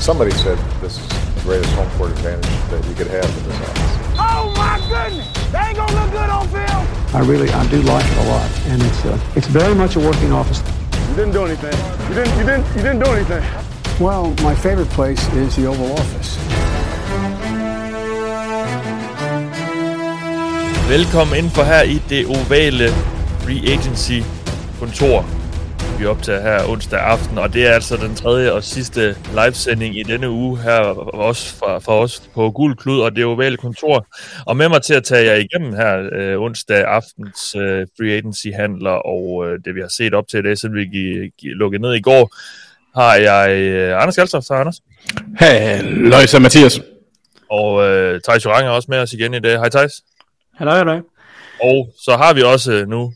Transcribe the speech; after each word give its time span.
Somebody 0.00 0.30
said 0.30 0.56
this 0.80 0.98
is 0.98 1.08
the 1.34 1.40
greatest 1.42 1.70
home 1.74 1.90
court 1.98 2.10
advantage 2.12 2.48
that 2.70 2.82
you 2.88 2.94
could 2.94 3.08
have 3.08 3.28
in 3.36 3.44
this 3.44 3.60
office. 3.68 4.16
Oh 4.18 4.50
my 4.56 4.78
goodness! 4.88 5.52
They 5.52 5.58
ain't 5.58 5.76
gonna 5.76 5.92
look 5.92 6.10
good 6.10 6.30
on 6.30 6.48
film. 6.48 6.86
I 7.14 7.20
really, 7.20 7.50
I 7.50 7.66
do 7.68 7.82
like 7.82 8.06
it 8.06 8.16
a 8.16 8.28
lot, 8.30 8.50
and 8.68 8.82
it's 8.82 9.04
uh, 9.04 9.18
it's 9.36 9.46
very 9.46 9.74
much 9.74 9.96
a 9.96 10.00
working 10.00 10.32
office. 10.32 10.62
You 11.10 11.16
didn't 11.16 11.32
do 11.32 11.44
anything. 11.44 11.76
You 12.08 12.14
didn't. 12.14 12.38
You 12.38 12.46
didn't. 12.46 12.66
You 12.74 12.82
didn't 12.82 13.00
do 13.00 13.10
anything. 13.10 13.44
Well, 14.00 14.34
my 14.42 14.54
favorite 14.54 14.88
place 14.88 15.20
is 15.34 15.56
the 15.56 15.66
Oval 15.66 15.92
Office. 15.92 16.38
Velkommen 20.88 21.38
indenfor 21.38 21.62
her 21.62 21.84
i 21.84 22.02
det 22.08 22.26
ovale 22.26 22.88
Free 23.44 23.72
Agency 23.72 24.22
kontor. 24.78 25.39
Vi 26.00 26.06
optager 26.06 26.40
her 26.40 26.68
onsdag 26.68 27.00
aften, 27.00 27.38
og 27.38 27.52
det 27.52 27.66
er 27.66 27.72
altså 27.72 27.96
den 27.96 28.14
tredje 28.14 28.52
og 28.52 28.64
sidste 28.64 29.16
livesending 29.34 29.98
i 29.98 30.02
denne 30.02 30.30
uge 30.30 30.58
her 30.58 30.78
også 31.14 31.54
fra, 31.54 31.78
fra 31.78 31.98
os 31.98 32.22
på 32.34 32.50
Gul 32.50 32.76
Klud 32.76 33.00
og 33.00 33.16
det 33.16 33.24
ovale 33.24 33.56
kontor. 33.56 34.06
Og 34.46 34.56
med 34.56 34.68
mig 34.68 34.82
til 34.82 34.94
at 34.94 35.04
tage 35.04 35.24
jer 35.26 35.34
igennem 35.34 35.72
her 35.72 36.08
øh, 36.12 36.40
onsdag 36.40 36.84
aftens 36.84 37.54
øh, 37.54 37.86
Free 37.96 38.12
Agency 38.12 38.46
handler 38.54 38.90
og 38.90 39.46
øh, 39.46 39.58
det 39.64 39.74
vi 39.74 39.80
har 39.80 39.88
set 39.88 40.14
op 40.14 40.28
til 40.28 40.44
det, 40.44 40.58
siden 40.58 40.74
vi 40.74 40.84
gik, 40.84 41.32
gik, 41.38 41.50
lukkede 41.50 41.82
ned 41.82 41.94
i 41.94 42.00
går, 42.00 42.36
har 43.00 43.14
jeg 43.14 43.50
øh, 43.50 44.02
Anders 44.02 44.16
Galstof. 44.16 44.44
Hej 44.48 44.60
Anders. 44.60 44.80
Halløjsa 45.36 46.38
Mathias. 46.38 46.80
Og 47.50 47.88
øh, 47.88 48.20
Thijs 48.20 48.44
Jorang 48.44 48.66
er 48.66 48.70
også 48.70 48.86
med 48.90 48.98
os 48.98 49.12
igen 49.12 49.34
i 49.34 49.40
dag. 49.40 49.58
Hej 49.58 49.68
Thijs. 49.68 49.92
Halløj, 50.54 50.76
halløj. 50.76 51.00
Og 51.62 51.88
så 52.04 52.16
har 52.16 52.34
vi 52.34 52.42
også 52.42 52.84
nu, 52.88 53.12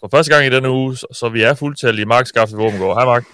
for 0.00 0.08
første 0.10 0.34
gang 0.34 0.46
i 0.46 0.50
denne 0.50 0.70
uge, 0.70 0.96
så, 0.96 1.30
vi 1.32 1.42
er 1.42 1.54
fuldtallige, 1.54 2.06
Mark 2.06 2.26
Skaffe 2.26 2.56
Våbengård. 2.56 2.96
Hej 2.96 3.04
Mark. 3.04 3.24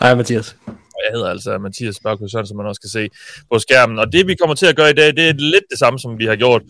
Hej 0.00 0.14
Mathias. 0.14 0.56
Jeg 0.66 1.12
hedder 1.12 1.30
altså 1.30 1.58
Mathias 1.58 2.00
Børkø 2.02 2.28
Søren, 2.28 2.46
som 2.46 2.56
man 2.56 2.66
også 2.66 2.80
kan 2.80 2.90
se 2.90 3.08
på 3.52 3.58
skærmen. 3.58 3.98
Og 3.98 4.12
det 4.12 4.26
vi 4.26 4.34
kommer 4.34 4.54
til 4.54 4.66
at 4.66 4.76
gøre 4.76 4.90
i 4.90 4.94
dag, 4.94 5.06
det 5.06 5.28
er 5.28 5.32
lidt 5.32 5.64
det 5.70 5.78
samme, 5.78 5.98
som 5.98 6.18
vi 6.18 6.26
har 6.26 6.36
gjort 6.36 6.62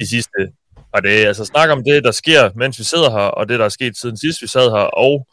de 0.00 0.06
sidste 0.08 0.52
par 0.94 1.00
dage. 1.00 1.26
Altså 1.26 1.44
snakke 1.44 1.72
om 1.72 1.84
det, 1.84 2.04
der 2.04 2.10
sker, 2.10 2.50
mens 2.56 2.78
vi 2.78 2.84
sidder 2.84 3.10
her, 3.10 3.18
og 3.18 3.48
det, 3.48 3.58
der 3.58 3.64
er 3.64 3.68
sket 3.68 3.96
siden 3.96 4.16
sidst 4.16 4.42
vi 4.42 4.46
sad 4.46 4.70
her. 4.70 4.86
Og 5.06 5.26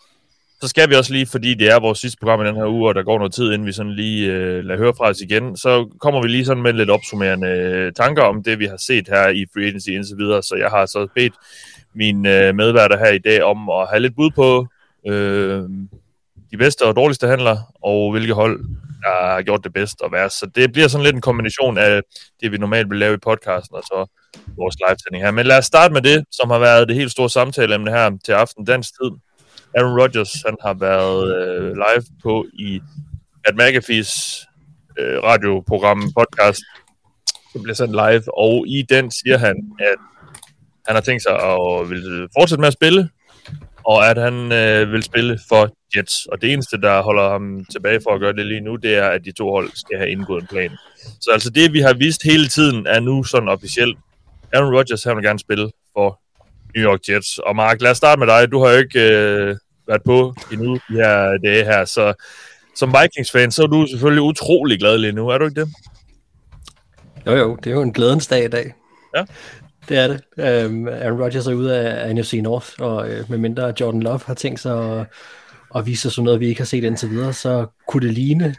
så 0.61 0.67
skal 0.67 0.89
vi 0.89 0.95
også 0.95 1.13
lige, 1.13 1.25
fordi 1.25 1.53
det 1.53 1.69
er 1.71 1.79
vores 1.79 1.99
sidste 1.99 2.17
program 2.19 2.41
i 2.41 2.47
den 2.47 2.55
her 2.55 2.67
uge, 2.67 2.89
og 2.89 2.95
der 2.95 3.03
går 3.03 3.17
noget 3.17 3.33
tid, 3.33 3.51
inden 3.51 3.67
vi 3.67 3.71
sådan 3.71 3.95
lige 3.95 4.31
øh, 4.31 4.63
lader 4.65 4.77
høre 4.77 4.93
fra 4.97 5.09
os 5.09 5.21
igen, 5.21 5.57
så 5.57 5.97
kommer 6.01 6.21
vi 6.21 6.27
lige 6.27 6.45
sådan 6.45 6.63
med 6.63 6.73
lidt 6.73 6.89
opsummerende 6.89 7.47
øh, 7.47 7.93
tanker 7.93 8.23
om 8.23 8.43
det, 8.43 8.59
vi 8.59 8.65
har 8.65 8.77
set 8.77 9.07
her 9.07 9.27
i 9.27 9.45
Free 9.53 9.65
Agency 9.65 9.89
indtil 9.89 10.17
videre. 10.17 10.43
Så 10.43 10.55
jeg 10.55 10.69
har 10.69 10.85
så 10.85 11.07
bedt 11.15 11.33
mine 11.95 12.47
øh, 12.47 12.55
medværter 12.55 12.97
her 12.97 13.11
i 13.11 13.17
dag 13.17 13.43
om 13.43 13.69
at 13.69 13.87
have 13.89 13.99
lidt 13.99 14.15
bud 14.15 14.31
på 14.35 14.67
øh, 15.07 15.63
de 16.51 16.57
bedste 16.57 16.81
og 16.85 16.95
dårligste 16.95 17.27
handler, 17.27 17.57
og 17.83 18.11
hvilke 18.11 18.33
hold, 18.33 18.59
der 19.03 19.25
har 19.27 19.41
gjort 19.41 19.63
det 19.63 19.73
bedst 19.73 20.01
og 20.01 20.11
værst. 20.11 20.39
Så 20.39 20.45
det 20.55 20.71
bliver 20.71 20.87
sådan 20.87 21.03
lidt 21.03 21.15
en 21.15 21.21
kombination 21.21 21.77
af 21.77 22.01
det, 22.41 22.51
vi 22.51 22.57
normalt 22.57 22.89
vil 22.89 22.99
lave 22.99 23.13
i 23.13 23.17
podcasten, 23.17 23.75
og 23.75 23.83
så 23.83 24.05
vores 24.57 24.75
live-sending 24.75 25.23
her. 25.23 25.31
Men 25.31 25.45
lad 25.45 25.57
os 25.57 25.65
starte 25.65 25.93
med 25.93 26.01
det, 26.01 26.25
som 26.31 26.49
har 26.49 26.59
været 26.59 26.87
det 26.87 26.95
helt 26.95 27.11
store 27.11 27.29
samtaleemne 27.29 27.91
her 27.91 28.11
til 28.25 28.31
aften 28.31 28.65
dansk 28.65 28.89
tid. 28.89 29.11
Aaron 29.77 29.99
Rodgers, 30.01 30.33
han 30.45 30.57
har 30.61 30.73
været 30.73 31.35
øh, 31.37 31.73
live 31.73 32.03
på 32.23 32.45
i 32.53 32.81
at 33.45 33.53
McAfee's 33.61 34.45
øh, 34.99 35.23
radioprogram, 35.23 36.11
podcast, 36.17 36.61
som 37.51 37.61
bliver 37.63 37.75
sendt 37.75 37.91
live, 37.91 38.37
og 38.37 38.67
i 38.67 38.81
den 38.89 39.11
siger 39.11 39.37
han, 39.37 39.55
at 39.79 39.99
han 40.91 40.95
har 40.95 41.01
tænkt 41.01 41.23
sig 41.23 41.31
at 41.31 41.89
vil 41.89 42.27
fortsætte 42.37 42.61
med 42.61 42.67
at 42.67 42.73
spille, 42.73 43.09
og 43.83 44.09
at 44.09 44.17
han 44.17 44.51
øh, 44.51 44.91
vil 44.91 45.03
spille 45.03 45.39
for 45.49 45.69
Jets. 45.95 46.25
Og 46.25 46.41
det 46.41 46.53
eneste, 46.53 46.81
der 46.81 47.01
holder 47.01 47.29
ham 47.29 47.65
tilbage 47.71 47.99
for 48.03 48.11
at 48.13 48.19
gøre 48.19 48.33
det 48.33 48.45
lige 48.45 48.61
nu, 48.61 48.75
det 48.75 48.95
er, 48.95 49.07
at 49.07 49.25
de 49.25 49.31
to 49.31 49.51
hold 49.51 49.69
skal 49.75 49.97
have 49.97 50.09
indgået 50.09 50.41
en 50.41 50.47
plan. 50.47 50.71
Så 51.21 51.29
altså 51.33 51.49
det, 51.49 51.73
vi 51.73 51.79
har 51.79 51.93
vist 51.93 52.23
hele 52.23 52.47
tiden, 52.47 52.87
er 52.87 52.99
nu 52.99 53.23
sådan 53.23 53.49
officielt. 53.49 53.97
Aaron 54.53 54.75
Rodgers, 54.75 55.03
han 55.03 55.15
vil 55.15 55.25
gerne 55.25 55.39
spille 55.39 55.71
for 55.93 56.19
New 56.75 56.85
York 56.89 56.99
Jets. 57.09 57.37
Og 57.37 57.55
Mark, 57.55 57.81
lad 57.81 57.91
os 57.91 57.97
starte 57.97 58.19
med 58.19 58.27
dig. 58.27 58.51
Du 58.51 58.63
har 58.63 58.71
jo 58.71 58.77
ikke 58.77 58.99
øh, 58.99 59.55
været 59.87 60.03
på 60.05 60.33
endnu 60.51 60.73
de 60.75 60.93
her 60.93 61.37
dage 61.43 61.63
her, 61.63 61.85
så 61.85 62.13
som 62.75 62.95
Vikings-fan, 63.01 63.51
så 63.51 63.63
er 63.63 63.67
du 63.67 63.87
selvfølgelig 63.89 64.21
utrolig 64.21 64.79
glad 64.79 64.97
lige 64.97 65.13
nu, 65.13 65.29
er 65.29 65.37
du 65.37 65.45
ikke 65.45 65.61
det? 65.61 65.69
Jo 67.25 67.35
jo, 67.35 67.55
det 67.55 67.67
er 67.67 67.71
jo 67.71 67.81
en 67.81 67.93
glædens 67.93 68.27
dag 68.27 68.45
i 68.45 68.47
dag. 68.47 68.73
Ja. 69.15 69.23
Det 69.89 69.97
er 69.97 70.07
det. 70.07 70.65
Um, 70.65 70.87
Aaron 70.87 71.21
Rodgers 71.21 71.47
er 71.47 71.53
ude 71.53 71.77
af 71.77 72.15
NFC 72.15 72.39
North, 72.43 72.69
og 72.79 73.09
uh, 73.09 73.29
med 73.29 73.37
mindre 73.37 73.73
Jordan 73.79 74.03
Love 74.03 74.19
har 74.25 74.33
tænkt 74.33 74.59
sig 74.59 74.99
at, 74.99 75.07
at 75.75 75.85
vise 75.85 76.07
os 76.07 76.19
noget, 76.19 76.39
vi 76.39 76.47
ikke 76.47 76.61
har 76.61 76.65
set 76.65 76.83
indtil 76.83 77.09
videre, 77.09 77.33
så 77.33 77.65
kunne 77.87 78.07
det 78.07 78.13
ligne, 78.13 78.55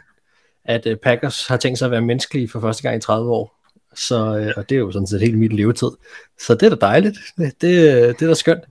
at 0.65 0.85
uh, 0.85 0.93
Packers 1.03 1.47
har 1.47 1.57
tænkt 1.57 1.79
sig 1.79 1.85
at 1.85 1.91
være 1.91 2.01
menneskelige 2.01 2.49
for 2.49 2.59
første 2.59 2.83
gang 2.83 2.97
i 2.97 2.99
30 2.99 3.31
år. 3.31 3.59
Så, 3.95 4.15
uh, 4.15 4.51
og 4.57 4.69
det 4.69 4.75
er 4.75 4.79
jo 4.79 4.91
sådan 4.91 5.07
set 5.07 5.21
helt 5.21 5.37
mit 5.37 5.53
levetid. 5.53 5.91
Så 6.39 6.55
det 6.55 6.63
er 6.63 6.69
da 6.69 6.75
dejligt. 6.75 7.17
Det, 7.37 7.61
det 7.61 8.21
er 8.21 8.27
da 8.27 8.33
skønt. 8.33 8.63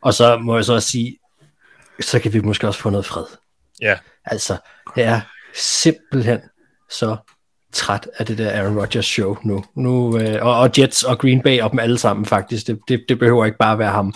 Og 0.00 0.14
så 0.14 0.38
må 0.38 0.56
jeg 0.56 0.64
så 0.64 0.74
også 0.74 0.88
sige, 0.88 1.18
så 2.00 2.18
kan 2.18 2.32
vi 2.32 2.40
måske 2.40 2.68
også 2.68 2.80
få 2.80 2.90
noget 2.90 3.06
fred. 3.06 3.24
Ja. 3.80 3.98
Altså, 4.24 4.56
jeg 4.96 5.04
er 5.04 5.20
simpelthen 5.54 6.40
så 6.90 7.16
træt 7.72 8.08
af 8.18 8.26
det 8.26 8.38
der 8.38 8.50
Aaron 8.50 8.78
Rodgers 8.78 9.06
show 9.06 9.36
nu. 9.42 9.64
nu 9.74 10.18
øh, 10.18 10.38
og, 10.42 10.58
og 10.58 10.70
Jets 10.78 11.02
og 11.02 11.18
Green 11.18 11.42
Bay 11.42 11.60
og 11.60 11.70
dem 11.70 11.78
alle 11.78 11.98
sammen 11.98 12.26
faktisk. 12.26 12.66
Det, 12.66 12.78
det, 12.88 13.04
det 13.08 13.18
behøver 13.18 13.44
ikke 13.44 13.58
bare 13.58 13.78
være 13.78 13.90
ham, 13.90 14.14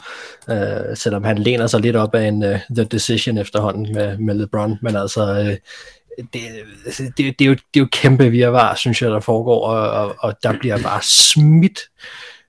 øh, 0.50 0.96
selvom 0.96 1.24
han 1.24 1.38
læner 1.38 1.66
sig 1.66 1.80
lidt 1.80 1.96
op 1.96 2.14
af 2.14 2.28
en 2.28 2.42
uh, 2.42 2.58
The 2.76 2.84
Decision 2.84 3.38
efterhånden 3.38 3.92
med, 3.94 4.18
med 4.18 4.34
LeBron. 4.34 4.78
Men 4.82 4.96
altså, 4.96 5.22
øh, 5.22 5.56
det, 6.32 6.40
det, 7.16 7.38
det, 7.38 7.40
er 7.40 7.48
jo, 7.48 7.54
det 7.54 7.76
er 7.76 7.80
jo 7.80 7.88
kæmpe 7.92 8.30
virvar, 8.30 8.74
synes 8.74 9.02
jeg, 9.02 9.10
der 9.10 9.20
foregår, 9.20 9.66
og, 9.66 9.90
og, 9.90 10.16
og 10.18 10.34
der 10.42 10.58
bliver 10.58 10.78
bare 10.82 11.02
smidt 11.02 11.80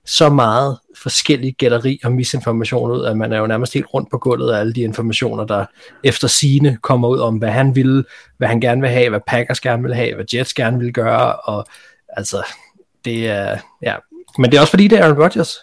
så 0.08 0.28
meget 0.28 0.78
forskellig 1.02 1.54
gætteri 1.54 2.00
og 2.04 2.12
misinformation 2.12 2.90
ud, 2.90 3.04
at 3.04 3.16
man 3.16 3.32
er 3.32 3.38
jo 3.38 3.46
nærmest 3.46 3.74
helt 3.74 3.86
rundt 3.94 4.10
på 4.10 4.18
gulvet 4.18 4.52
af 4.52 4.60
alle 4.60 4.72
de 4.72 4.80
informationer, 4.80 5.44
der 5.44 5.64
efter 6.04 6.28
sine 6.28 6.78
kommer 6.82 7.08
ud 7.08 7.18
om, 7.18 7.36
hvad 7.36 7.50
han 7.50 7.76
ville, 7.76 8.04
hvad 8.36 8.48
han 8.48 8.60
gerne 8.60 8.80
vil 8.80 8.90
have, 8.90 9.10
hvad 9.10 9.20
Packers 9.26 9.60
gerne 9.60 9.82
vil 9.82 9.94
have, 9.94 10.14
hvad 10.14 10.24
Jets 10.34 10.54
gerne 10.54 10.78
vil 10.78 10.92
gøre, 10.92 11.36
og 11.36 11.66
altså, 12.08 12.42
det 13.04 13.28
er, 13.28 13.58
ja, 13.82 13.94
men 14.38 14.50
det 14.50 14.56
er 14.56 14.60
også 14.60 14.70
fordi, 14.70 14.88
det 14.88 14.98
er 14.98 15.04
Aaron 15.04 15.22
Rodgers. 15.22 15.56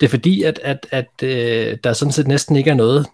Det 0.00 0.06
er 0.06 0.10
fordi, 0.10 0.42
at, 0.42 0.60
at, 0.62 0.86
at 0.90 1.22
øh, 1.22 1.78
der 1.84 1.92
sådan 1.92 2.12
set 2.12 2.28
næsten 2.28 2.56
ikke 2.56 2.70
er 2.70 2.74
noget 2.74 3.06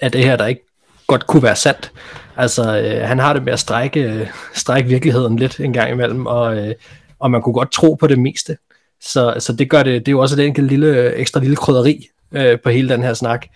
af 0.00 0.12
det 0.12 0.24
her, 0.24 0.36
der 0.36 0.46
ikke 0.46 0.64
godt 1.06 1.26
kunne 1.26 1.42
være 1.42 1.56
sandt. 1.56 1.92
Altså, 2.36 2.78
øh, 2.78 3.08
han 3.08 3.18
har 3.18 3.32
det 3.32 3.42
med 3.42 3.52
at 3.52 3.60
strække, 3.60 4.00
øh, 4.00 4.26
strække 4.54 4.88
virkeligheden 4.88 5.38
lidt 5.38 5.60
en 5.60 5.72
gang 5.72 5.90
imellem, 5.90 6.26
og, 6.26 6.56
øh, 6.56 6.74
og 7.18 7.30
man 7.30 7.42
kunne 7.42 7.52
godt 7.52 7.72
tro 7.72 7.94
på 7.94 8.06
det 8.06 8.18
meste. 8.18 8.56
Så, 9.04 9.34
så 9.38 9.52
det 9.52 9.70
gør 9.70 9.82
det, 9.82 10.06
det 10.06 10.08
er 10.08 10.12
jo 10.12 10.20
også 10.20 10.36
det 10.36 10.46
enkelt 10.46 10.68
lille, 10.68 11.14
ekstra 11.14 11.40
lille 11.40 11.56
krydderi 11.56 12.08
øh, 12.32 12.60
på 12.60 12.70
hele 12.70 12.88
den 12.88 13.02
her 13.02 13.14
snak. 13.14 13.46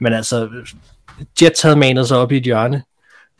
Men 0.00 0.12
altså, 0.12 0.48
Jets 1.42 1.62
havde 1.62 1.76
manet 1.76 2.08
sig 2.08 2.18
op 2.18 2.32
i 2.32 2.36
et 2.36 2.42
hjørne, 2.42 2.82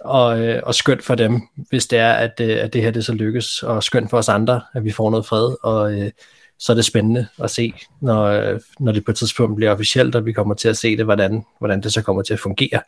og, 0.00 0.40
øh, 0.40 0.62
og 0.62 0.74
skønt 0.74 1.04
for 1.04 1.14
dem, 1.14 1.40
hvis 1.68 1.86
det 1.86 1.98
er, 1.98 2.12
at, 2.12 2.40
øh, 2.40 2.56
at 2.60 2.72
det 2.72 2.82
her 2.82 2.90
det 2.90 3.04
så 3.04 3.12
lykkes, 3.12 3.62
og 3.62 3.82
skønt 3.82 4.10
for 4.10 4.18
os 4.18 4.28
andre, 4.28 4.60
at 4.74 4.84
vi 4.84 4.90
får 4.90 5.10
noget 5.10 5.26
fred, 5.26 5.56
og 5.62 6.00
øh, 6.00 6.10
så 6.58 6.72
er 6.72 6.74
det 6.74 6.84
spændende 6.84 7.26
at 7.42 7.50
se, 7.50 7.74
når, 8.00 8.24
øh, 8.24 8.60
når 8.80 8.92
det 8.92 9.04
på 9.04 9.10
et 9.10 9.16
tidspunkt 9.16 9.56
bliver 9.56 9.72
officielt, 9.72 10.14
og 10.14 10.26
vi 10.26 10.32
kommer 10.32 10.54
til 10.54 10.68
at 10.68 10.76
se 10.76 10.96
det, 10.96 11.04
hvordan, 11.04 11.44
hvordan 11.58 11.82
det 11.82 11.92
så 11.92 12.02
kommer 12.02 12.22
til 12.22 12.32
at 12.32 12.40
fungere. 12.40 12.80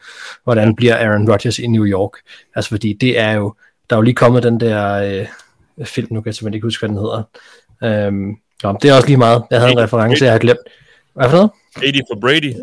Hvordan 0.45 0.77
bliver 0.77 0.97
Aaron 0.97 1.31
Rodgers 1.31 1.59
i 1.59 1.67
New 1.67 1.87
York? 1.87 2.13
Altså 2.55 2.71
fordi 2.71 2.93
det 2.93 3.19
er 3.19 3.33
jo, 3.33 3.55
der 3.91 3.97
er 3.97 3.99
jo 3.99 4.03
lige 4.03 4.15
kommet 4.15 4.43
den 4.43 4.61
der 4.61 4.93
øh, 4.95 5.87
film, 5.87 6.09
nu 6.11 6.21
kan 6.21 6.27
jeg 6.27 6.35
simpelthen 6.35 6.55
ikke 6.55 6.67
huske, 6.67 6.81
hvad 6.81 6.89
den 6.89 6.99
hedder, 6.99 7.23
øhm, 7.85 8.37
Nå, 8.63 8.77
det 8.83 8.91
er 8.91 8.95
også 8.95 9.07
lige 9.07 9.17
meget. 9.17 9.43
Jeg 9.51 9.61
havde 9.61 9.73
en 9.73 9.79
reference, 9.79 10.25
jeg 10.25 10.33
har 10.33 10.39
glemt. 10.39 10.61
Hvad 11.15 11.31
for 11.31 11.37
noget? 11.37 11.51
80 11.79 11.97
for 12.13 12.21
Brady. 12.21 12.55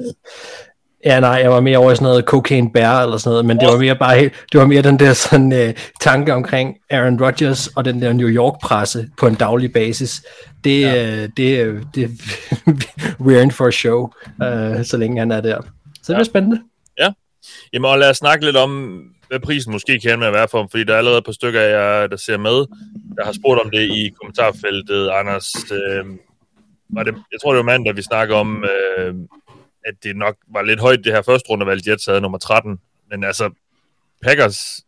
Ja, 1.06 1.20
nej, 1.20 1.30
jeg 1.30 1.52
var 1.52 1.60
mere 1.60 1.78
over 1.78 1.92
i 1.92 1.96
sådan 1.96 2.04
noget 2.04 2.26
Cocaine 2.26 2.72
Bear 2.72 3.04
eller 3.04 3.18
sådan 3.18 3.30
noget, 3.32 3.46
men 3.46 3.60
det 3.60 3.68
var 3.68 3.78
mere 3.78 3.96
bare 3.96 4.20
helt, 4.20 4.34
det 4.52 4.60
var 4.60 4.66
mere 4.66 4.82
den 4.82 5.00
der 5.00 5.14
sådan 5.14 5.54
uh, 5.54 5.76
tanke 6.02 6.34
omkring 6.34 6.78
Aaron 6.90 7.24
Rodgers 7.24 7.68
og 7.68 7.86
den 7.86 8.02
der 8.02 8.14
New 8.14 8.30
York 8.30 8.60
presse 8.62 9.10
på 9.18 9.28
en 9.28 9.36
daglig 9.36 9.74
basis. 9.74 10.24
Det, 10.64 10.82
ja. 10.82 11.24
uh, 11.24 11.30
det, 11.38 11.80
det 11.96 12.10
we're 13.26 13.40
in 13.42 13.52
for 13.52 13.68
a 13.68 13.72
show, 13.72 14.02
uh, 14.26 14.86
så 14.86 14.98
længe 14.98 15.20
han 15.20 15.32
er 15.32 15.42
der. 15.42 15.62
Så 16.04 16.14
det 16.14 16.20
ja. 16.20 16.24
spændende. 16.24 16.62
Ja. 17.00 17.12
Jamen, 17.74 17.92
og 17.92 18.00
lad 18.00 18.10
os 18.10 18.18
snakke 18.18 18.46
lidt 18.46 18.56
om, 18.56 19.02
hvad 19.28 19.40
prisen 19.40 19.72
måske 19.72 20.00
kan 20.00 20.20
med 20.20 20.28
at 20.28 20.34
være 20.34 20.48
for 20.52 20.60
dem, 20.60 20.70
fordi 20.70 20.84
der 20.84 20.94
er 20.94 20.98
allerede 20.98 21.18
et 21.18 21.26
par 21.26 21.32
stykker 21.32 21.62
af 21.62 21.72
jer, 21.72 22.08
der 22.08 22.18
ser 22.18 22.38
med, 22.38 22.66
der 23.18 23.26
har 23.26 23.34
spurgt 23.34 23.62
om 23.62 23.70
det 23.72 23.82
i 23.82 24.10
kommentarfeltet. 24.22 25.10
Anders, 25.10 25.72
øh, 25.72 26.06
var 26.90 27.04
det, 27.04 27.16
jeg 27.32 27.40
tror, 27.42 27.52
det 27.52 27.58
var 27.58 27.72
mandag, 27.72 27.96
vi 27.96 28.02
snakker 28.02 28.36
om, 28.36 28.64
øh, 28.64 29.16
at 29.86 29.94
det 30.04 30.16
nok 30.16 30.36
var 30.48 30.62
lidt 30.62 30.80
højt, 30.80 31.04
det 31.04 31.14
her 31.14 31.22
første 31.22 31.50
rundevalg, 31.50 31.88
Jets 31.88 32.06
havde 32.06 32.22
nummer 32.22 32.38
13. 32.38 32.80
Men 33.12 33.24
altså, 33.24 33.50
Packers 34.24 34.82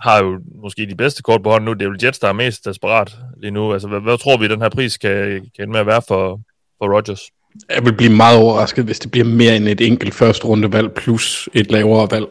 har 0.00 0.22
jo 0.22 0.40
måske 0.62 0.86
de 0.86 0.94
bedste 0.94 1.22
kort 1.22 1.42
på 1.42 1.50
hånden 1.50 1.64
nu. 1.64 1.72
Det 1.72 1.82
er 1.82 1.90
jo 1.90 1.96
Jets, 2.02 2.18
der 2.18 2.28
er 2.28 2.32
mest 2.32 2.64
desperat 2.64 3.16
lige 3.36 3.50
nu. 3.50 3.72
Altså, 3.72 3.88
hvad, 3.88 4.00
hvad 4.00 4.18
tror 4.18 4.36
vi, 4.36 4.48
den 4.48 4.62
her 4.62 4.68
pris 4.68 4.96
kan, 4.96 5.50
kan 5.56 5.70
med 5.70 5.80
at 5.80 5.86
være 5.86 6.02
for, 6.08 6.40
for 6.78 6.96
Rodgers? 6.96 7.22
Jeg 7.70 7.84
vil 7.84 7.92
blive 7.92 8.12
meget 8.12 8.38
overrasket, 8.38 8.84
hvis 8.84 8.98
det 8.98 9.10
bliver 9.10 9.24
mere 9.24 9.56
end 9.56 9.68
et 9.68 9.80
enkelt 9.80 10.14
første 10.14 10.46
rundevalg 10.46 10.92
plus 10.92 11.48
et 11.54 11.70
lavere 11.70 12.08
valg. 12.10 12.26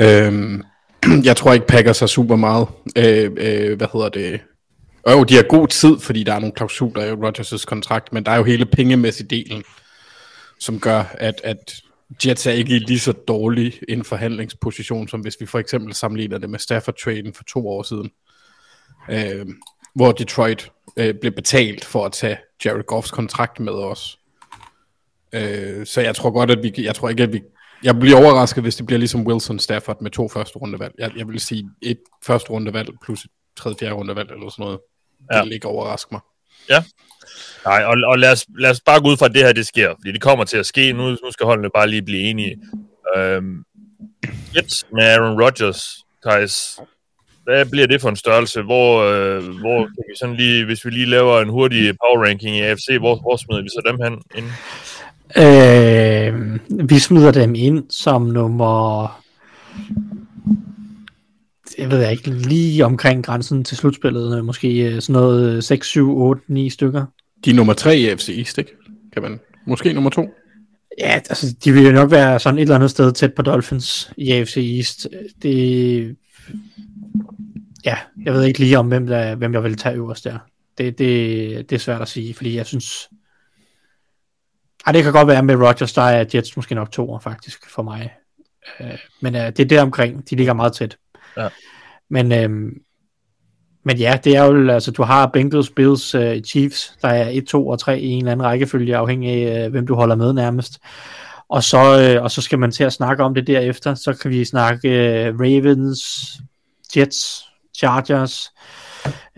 Øhm, 0.00 0.62
jeg 1.24 1.36
tror 1.36 1.52
ikke 1.52 1.66
Packers 1.66 2.00
har 2.00 2.06
super 2.06 2.36
meget. 2.36 2.68
Øh, 2.96 3.30
øh, 3.36 3.76
hvad 3.76 3.86
hedder 3.92 4.08
det? 4.08 4.40
Og 5.02 5.12
jo, 5.12 5.24
de 5.24 5.34
har 5.34 5.42
god 5.42 5.68
tid, 5.68 5.98
fordi 5.98 6.22
der 6.22 6.34
er 6.34 6.38
nogle 6.38 6.54
klausuler 6.54 7.04
i 7.04 7.12
Rodgers' 7.12 7.64
kontrakt, 7.64 8.12
men 8.12 8.24
der 8.24 8.30
er 8.32 8.36
jo 8.36 8.44
hele 8.44 8.66
pengemæssige 8.66 9.28
delen, 9.28 9.64
som 10.60 10.80
gør, 10.80 11.04
at, 11.18 11.40
at 11.44 11.74
Jets 12.26 12.46
er 12.46 12.52
ikke 12.52 12.76
i 12.76 12.78
lige 12.78 12.98
så 12.98 13.12
dårlig 13.12 13.80
en 13.88 14.04
forhandlingsposition, 14.04 15.08
som 15.08 15.20
hvis 15.20 15.36
vi 15.40 15.46
for 15.46 15.58
eksempel 15.58 15.94
sammenligner 15.94 16.38
det 16.38 16.50
med 16.50 16.58
Stafford-traden 16.58 17.34
for 17.34 17.44
to 17.44 17.68
år 17.68 17.82
siden, 17.82 18.10
øh, 19.10 19.46
hvor 19.94 20.12
Detroit 20.12 20.70
øh, 20.96 21.14
blev 21.20 21.32
betalt 21.32 21.84
for 21.84 22.06
at 22.06 22.12
tage 22.12 22.38
Jared 22.64 22.84
Goffs 22.86 23.10
kontrakt 23.10 23.60
med 23.60 23.72
os. 23.72 24.18
Øh, 25.32 25.86
så 25.86 26.00
jeg 26.00 26.14
tror 26.14 26.30
godt, 26.30 26.50
at 26.50 26.62
vi, 26.62 26.74
jeg 26.78 26.94
tror 26.94 27.08
ikke, 27.08 27.22
at 27.22 27.32
vi, 27.32 27.42
jeg 27.84 27.98
bliver 27.98 28.16
overrasket, 28.24 28.62
hvis 28.64 28.76
det 28.76 28.86
bliver 28.86 28.98
ligesom 28.98 29.26
Wilson 29.26 29.58
Stafford 29.58 30.02
med 30.02 30.10
to 30.10 30.28
første 30.28 30.56
rundevalg. 30.58 30.92
Jeg, 30.98 31.10
jeg 31.16 31.28
vil 31.28 31.40
sige 31.40 31.70
et 31.82 31.98
første 32.24 32.50
rundevalg 32.50 32.88
plus 33.04 33.24
et 33.24 33.30
tredje, 33.56 33.76
fjerde 33.80 33.94
rundevalg 33.94 34.30
eller 34.30 34.50
sådan 34.50 34.62
noget. 34.64 34.78
Det 35.18 35.36
Ja. 35.36 35.42
vil 35.42 35.52
ikke 35.52 35.68
overraske 35.68 36.08
mig. 36.12 36.20
Ja. 36.68 36.84
Nej, 37.66 37.84
og, 37.84 37.96
og 38.06 38.18
lad, 38.18 38.32
os, 38.32 38.46
lad 38.58 38.70
os 38.70 38.80
bare 38.80 39.00
gå 39.02 39.08
ud 39.08 39.16
fra, 39.16 39.26
at 39.26 39.34
det 39.34 39.42
her 39.44 39.52
det 39.52 39.66
sker, 39.66 39.88
fordi 40.00 40.12
det 40.12 40.20
kommer 40.20 40.44
til 40.44 40.56
at 40.56 40.66
ske. 40.66 40.92
Nu, 40.92 41.08
nu 41.10 41.30
skal 41.30 41.46
holdene 41.46 41.70
bare 41.74 41.88
lige 41.88 42.02
blive 42.02 42.20
enige. 42.22 42.56
Øhm, 43.16 43.64
Jets 44.56 44.86
med 44.92 45.02
Aaron 45.04 45.42
Rodgers, 45.42 45.82
Thijs. 46.26 46.80
Hvad 47.44 47.66
bliver 47.66 47.86
det 47.86 48.00
for 48.00 48.08
en 48.08 48.16
størrelse? 48.16 48.62
Hvor, 48.62 49.02
øh, 49.02 49.44
hvor 49.58 49.78
kan 49.84 50.04
vi 50.08 50.14
sådan 50.20 50.34
lige, 50.36 50.64
hvis 50.64 50.84
vi 50.84 50.90
lige 50.90 51.06
laver 51.06 51.40
en 51.40 51.48
hurtig 51.48 51.94
power 51.98 52.24
ranking 52.26 52.56
i 52.56 52.60
AFC, 52.60 52.86
hvor, 52.98 53.16
hvor 53.20 53.36
smider 53.36 53.62
vi 53.62 53.68
så 53.68 53.82
dem 53.86 53.98
hen? 54.04 54.22
Ind? 54.38 54.50
Øh, 55.36 56.58
vi 56.88 56.98
smider 56.98 57.30
dem 57.30 57.54
ind 57.54 57.84
som 57.90 58.22
nummer... 58.22 59.22
Jeg 61.78 61.90
ved 61.90 62.10
ikke, 62.10 62.30
lige 62.30 62.84
omkring 62.84 63.24
grænsen 63.24 63.64
til 63.64 63.76
slutspillet. 63.76 64.38
øh, 64.38 64.44
Måske 64.44 64.94
øh, 64.94 65.00
sådan 65.00 65.12
noget 65.12 65.56
øh, 65.56 65.62
6, 65.62 65.86
7, 65.86 66.16
8, 66.16 66.42
9 66.48 66.70
stykker. 66.70 67.04
De 67.44 67.50
er 67.50 67.54
nummer 67.54 67.72
tre 67.72 67.98
i 67.98 68.08
AFC 68.08 68.28
East, 68.38 68.58
ikke? 68.58 68.76
Kan 69.12 69.22
man? 69.22 69.40
Måske 69.66 69.92
nummer 69.92 70.10
to. 70.10 70.34
Ja, 70.98 71.14
altså, 71.14 71.54
de 71.64 71.72
vil 71.72 71.84
jo 71.84 71.92
nok 71.92 72.10
være 72.10 72.40
sådan 72.40 72.58
et 72.58 72.62
eller 72.62 72.74
andet 72.74 72.90
sted 72.90 73.12
tæt 73.12 73.34
på 73.34 73.42
Dolphins 73.42 74.12
i 74.16 74.32
AFC 74.32 74.56
East. 74.56 75.08
Det... 75.42 76.16
Ja, 77.84 77.96
jeg 78.24 78.34
ved 78.34 78.44
ikke 78.44 78.58
lige 78.58 78.78
om, 78.78 78.88
hvem, 78.88 79.06
der, 79.06 79.34
hvem 79.34 79.52
jeg 79.52 79.62
vil 79.62 79.76
tage 79.76 79.96
øverst 79.96 80.24
der. 80.24 80.38
Det, 80.78 80.98
det, 80.98 81.70
det 81.70 81.76
er 81.76 81.80
svært 81.80 82.02
at 82.02 82.08
sige, 82.08 82.34
fordi 82.34 82.56
jeg 82.56 82.66
synes... 82.66 83.08
Ej, 84.86 84.92
det 84.92 85.02
kan 85.02 85.12
godt 85.12 85.28
være 85.28 85.42
med 85.42 85.54
Rodgers, 85.54 85.92
der 85.92 86.02
er 86.02 86.24
Jets 86.34 86.56
måske 86.56 86.74
nok 86.74 86.90
toer 86.90 87.18
faktisk 87.18 87.70
for 87.70 87.82
mig. 87.82 88.12
Øh, 88.80 88.98
men 89.20 89.34
øh, 89.34 89.46
det 89.46 89.60
er 89.60 89.64
der 89.64 89.82
omkring. 89.82 90.30
De 90.30 90.36
ligger 90.36 90.52
meget 90.52 90.72
tæt. 90.72 90.96
Ja. 91.36 91.48
Men, 92.10 92.32
øh, 92.32 92.72
men 93.84 93.96
ja, 93.96 94.18
det 94.24 94.36
er 94.36 94.44
jo, 94.44 94.70
altså 94.70 94.90
du 94.90 95.02
har 95.02 95.26
Bengals, 95.26 95.70
Bills, 95.70 96.14
uh, 96.14 96.40
Chiefs, 96.46 96.96
der 97.02 97.08
er 97.08 97.28
1, 97.28 97.46
2 97.46 97.68
og 97.68 97.78
3 97.78 98.00
i 98.00 98.06
en 98.06 98.18
eller 98.18 98.32
anden 98.32 98.46
rækkefølge, 98.46 98.96
afhængig 98.96 99.30
af, 99.30 99.66
uh, 99.66 99.70
hvem 99.70 99.86
du 99.86 99.94
holder 99.94 100.14
med 100.14 100.32
nærmest. 100.32 100.78
Og 101.52 101.62
så, 101.62 102.00
øh, 102.00 102.22
og 102.22 102.30
så 102.30 102.42
skal 102.42 102.58
man 102.58 102.70
til 102.70 102.84
at 102.84 102.92
snakke 102.92 103.22
om 103.22 103.34
det 103.34 103.46
derefter. 103.46 103.94
Så 103.94 104.14
kan 104.14 104.30
vi 104.30 104.44
snakke 104.44 104.88
øh, 104.88 105.34
Ravens, 105.40 106.02
Jets, 106.96 107.44
Chargers. 107.76 108.52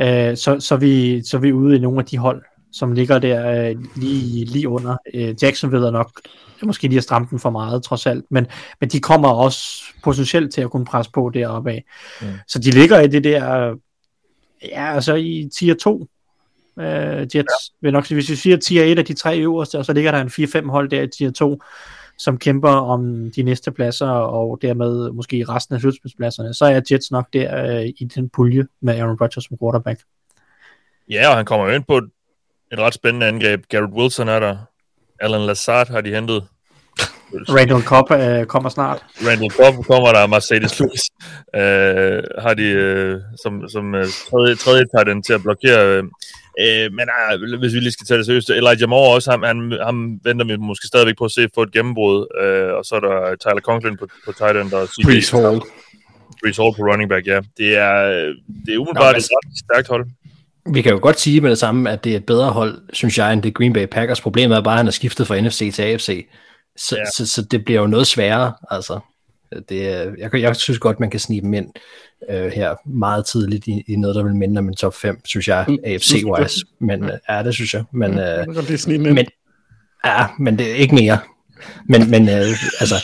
Øh, 0.01 0.37
så, 0.37 0.57
så, 0.61 0.75
er 0.75 0.79
vi, 0.79 1.23
så 1.25 1.37
er 1.37 1.41
vi 1.41 1.53
ude 1.53 1.77
i 1.77 1.81
nogle 1.81 1.99
af 1.99 2.05
de 2.05 2.19
hold, 2.19 2.43
som 2.75 2.93
ligger 2.93 3.19
der 3.19 3.51
øh, 3.51 3.77
lige, 3.97 4.45
lige 4.45 4.69
under. 4.69 4.97
Øh, 5.15 5.35
Jacksonville 5.43 5.87
er 5.87 5.91
nok 5.91 6.21
måske 6.63 6.89
lige 6.89 6.99
at 6.99 7.05
stramme 7.05 7.29
den 7.31 7.39
for 7.39 7.51
meget, 7.51 7.83
trods 7.83 8.07
alt. 8.07 8.25
Men, 8.31 8.47
men 8.81 8.89
de 8.89 9.01
kommer 9.01 9.29
også 9.29 9.85
potentielt 10.05 10.55
til 10.55 10.61
at 10.61 10.71
kunne 10.71 10.85
presse 10.85 11.13
på 11.13 11.31
deroppe 11.35 11.71
af. 11.71 11.85
Mm. 12.21 12.27
Så 12.49 12.59
de 12.59 12.71
ligger 12.71 13.01
i 13.01 13.07
det 13.07 13.25
der, 13.25 13.75
ja, 14.63 14.95
altså 14.95 15.15
i 15.15 15.49
tier 15.59 15.75
2. 15.75 16.07
Øh, 16.79 17.21
Jets, 17.21 17.35
ja. 17.35 17.45
vil 17.81 17.93
nok 17.93 18.07
sige, 18.07 18.17
hvis 18.17 18.31
vi 18.31 18.37
siger 18.37 18.57
tier 18.57 18.85
1 18.85 18.99
af 18.99 19.05
de 19.05 19.15
tre 19.15 19.39
øverste, 19.39 19.79
og 19.79 19.85
så 19.85 19.93
ligger 19.93 20.11
der 20.11 20.21
en 20.21 20.65
4-5 20.67 20.71
hold 20.71 20.89
der 20.89 21.03
i 21.03 21.09
tier 21.09 21.31
2, 21.31 21.63
som 22.19 22.39
kæmper 22.39 22.71
om 22.71 23.31
de 23.37 23.43
næste 23.43 23.73
pladser, 23.73 24.09
og 24.09 24.59
dermed 24.63 25.13
måske 25.13 25.45
resten 25.49 25.75
af 25.75 25.81
slutspilspladserne, 25.81 26.55
så 26.55 26.65
er 26.65 26.81
Jets 26.91 27.11
nok 27.11 27.33
der 27.33 27.65
øh, 27.65 27.87
i 27.87 28.11
den 28.15 28.29
pulje 28.29 28.67
med 28.81 28.95
Aaron 28.95 29.17
Rodgers 29.21 29.45
som 29.45 29.59
quarterback. 29.59 30.01
Ja, 31.11 31.29
og 31.29 31.37
han 31.37 31.45
kommer 31.45 31.67
jo 31.67 31.73
ind 31.73 31.85
på 31.85 31.99
et, 31.99 32.11
et 32.73 32.79
ret 32.79 32.95
spændende 32.95 33.27
angreb. 33.27 33.65
Garrett 33.69 33.93
Wilson 33.95 34.29
er 34.29 34.41
der. 34.41 34.57
Alan 35.21 35.47
Lazard 35.47 35.89
har 35.89 36.01
de 36.01 36.15
hentet. 36.15 36.45
Randall 37.49 37.83
Cobb 37.83 38.11
øh, 38.11 38.47
kommer 38.47 38.69
snart. 38.69 39.05
Randall 39.27 39.51
Cobb 39.51 39.87
kommer 39.87 40.13
der, 40.13 40.27
Mercedes 40.27 40.81
Lewis 40.81 41.03
øh, 41.55 42.23
har 42.39 42.55
de 42.55 42.63
øh, 42.65 43.21
som, 43.43 43.69
som 43.69 43.95
øh, 43.95 44.07
tredje, 44.31 44.55
tredje 44.55 44.85
tager 44.95 45.05
den 45.05 45.23
til 45.23 45.33
at 45.33 45.43
blokere. 45.43 45.81
Øh, 45.87 46.03
øh, 46.61 46.93
men 46.93 47.07
øh, 47.33 47.59
hvis 47.59 47.75
vi 47.75 47.81
lige 47.81 47.93
skal 47.93 48.07
tage 48.07 48.19
det 48.19 48.27
seriøst, 48.27 48.51
Elijah 48.51 48.89
Moore 48.89 49.15
også, 49.15 49.31
ham, 49.31 49.43
han, 49.43 49.79
ham 49.83 50.21
venter 50.25 50.47
vi 50.47 50.57
måske 50.57 50.87
stadigvæk 50.87 51.19
på 51.19 51.25
at 51.25 51.31
se 51.31 51.49
få 51.55 51.63
et 51.63 51.73
gennembrud. 51.73 52.27
Øh, 52.43 52.75
og 52.79 52.85
så 52.85 52.95
er 52.95 53.01
der 53.01 53.37
Tyler 53.37 53.61
Conklin 53.61 53.97
på, 53.97 54.07
på 54.25 54.33
tight 54.33 54.57
end 54.57 54.73
og 54.73 54.89
CJ 54.89 55.05
Brees 55.05 55.31
Hall. 55.31 55.61
Brees 56.43 56.57
Hall 56.57 56.75
på 56.77 56.83
running 56.91 57.09
back, 57.09 57.27
ja. 57.27 57.41
Det 57.59 57.77
er, 57.77 57.95
øh, 58.11 58.31
det 58.65 58.75
er 58.75 58.79
umiddelbart 58.79 59.15
Nå, 59.15 59.19
et 59.19 59.31
ret 59.37 59.59
stærkt 59.65 59.89
hold. 59.89 60.07
Vi 60.73 60.83
kan 60.83 60.93
jo 60.93 60.99
godt 61.03 61.21
sige 61.21 61.41
med 61.41 61.51
det 61.51 61.59
samme, 61.59 61.91
at 61.91 62.05
det 62.05 62.13
er 62.13 62.17
et 62.17 62.27
bedre 62.27 62.51
hold, 62.51 62.83
synes 62.93 63.19
jeg, 63.19 63.33
end 63.33 63.43
det 63.43 63.55
Green 63.55 63.73
Bay 63.73 63.87
Packers. 63.87 64.21
Problemet 64.21 64.57
er 64.57 64.63
bare, 64.63 64.75
at 64.75 64.79
han 64.79 64.87
er 64.87 64.91
skiftet 64.91 65.27
fra 65.27 65.41
NFC 65.41 65.71
til 65.75 65.83
AFC. 65.83 66.27
Så, 66.77 66.97
Ja. 66.97 67.05
så, 67.17 67.27
så 67.33 67.43
det 67.43 67.65
bliver 67.65 67.81
jo 67.81 67.87
noget 67.87 68.07
sværere. 68.07 68.53
Altså, 68.71 68.99
det, 69.69 69.83
jeg, 70.19 70.35
jeg 70.35 70.57
synes 70.57 70.79
godt, 70.79 71.01
man 71.01 71.11
kan 71.11 71.21
snige 71.21 71.41
dem 71.41 71.55
ind 71.55 71.67
øh, 72.31 72.47
her 72.53 72.75
meget 72.89 73.27
tidligt 73.27 73.67
i, 73.67 73.83
i 73.89 73.97
noget, 73.97 74.17
der 74.17 74.23
vil 74.23 74.35
minde 74.35 74.59
om 74.59 74.69
en 74.69 74.75
top 74.77 74.95
5, 74.95 75.21
synes 75.25 75.49
jeg, 75.49 75.67
AFC-wise. 75.87 76.63
Men 76.81 77.05
øh, 77.05 77.11
ja, 77.29 77.43
det 77.43 77.55
synes 77.55 77.75
jeg. 77.75 77.85
Men, 77.93 78.19
øh, 78.19 78.47
den 78.97 79.07
ind. 79.07 79.15
men, 79.15 79.27
ja, 80.05 80.27
men 80.39 80.59
det 80.59 80.71
er 80.71 80.75
ikke 80.75 80.95
mere. 80.95 81.19
Men, 81.89 82.11
men 82.11 82.29
øh, 82.29 82.47
altså, 82.81 82.95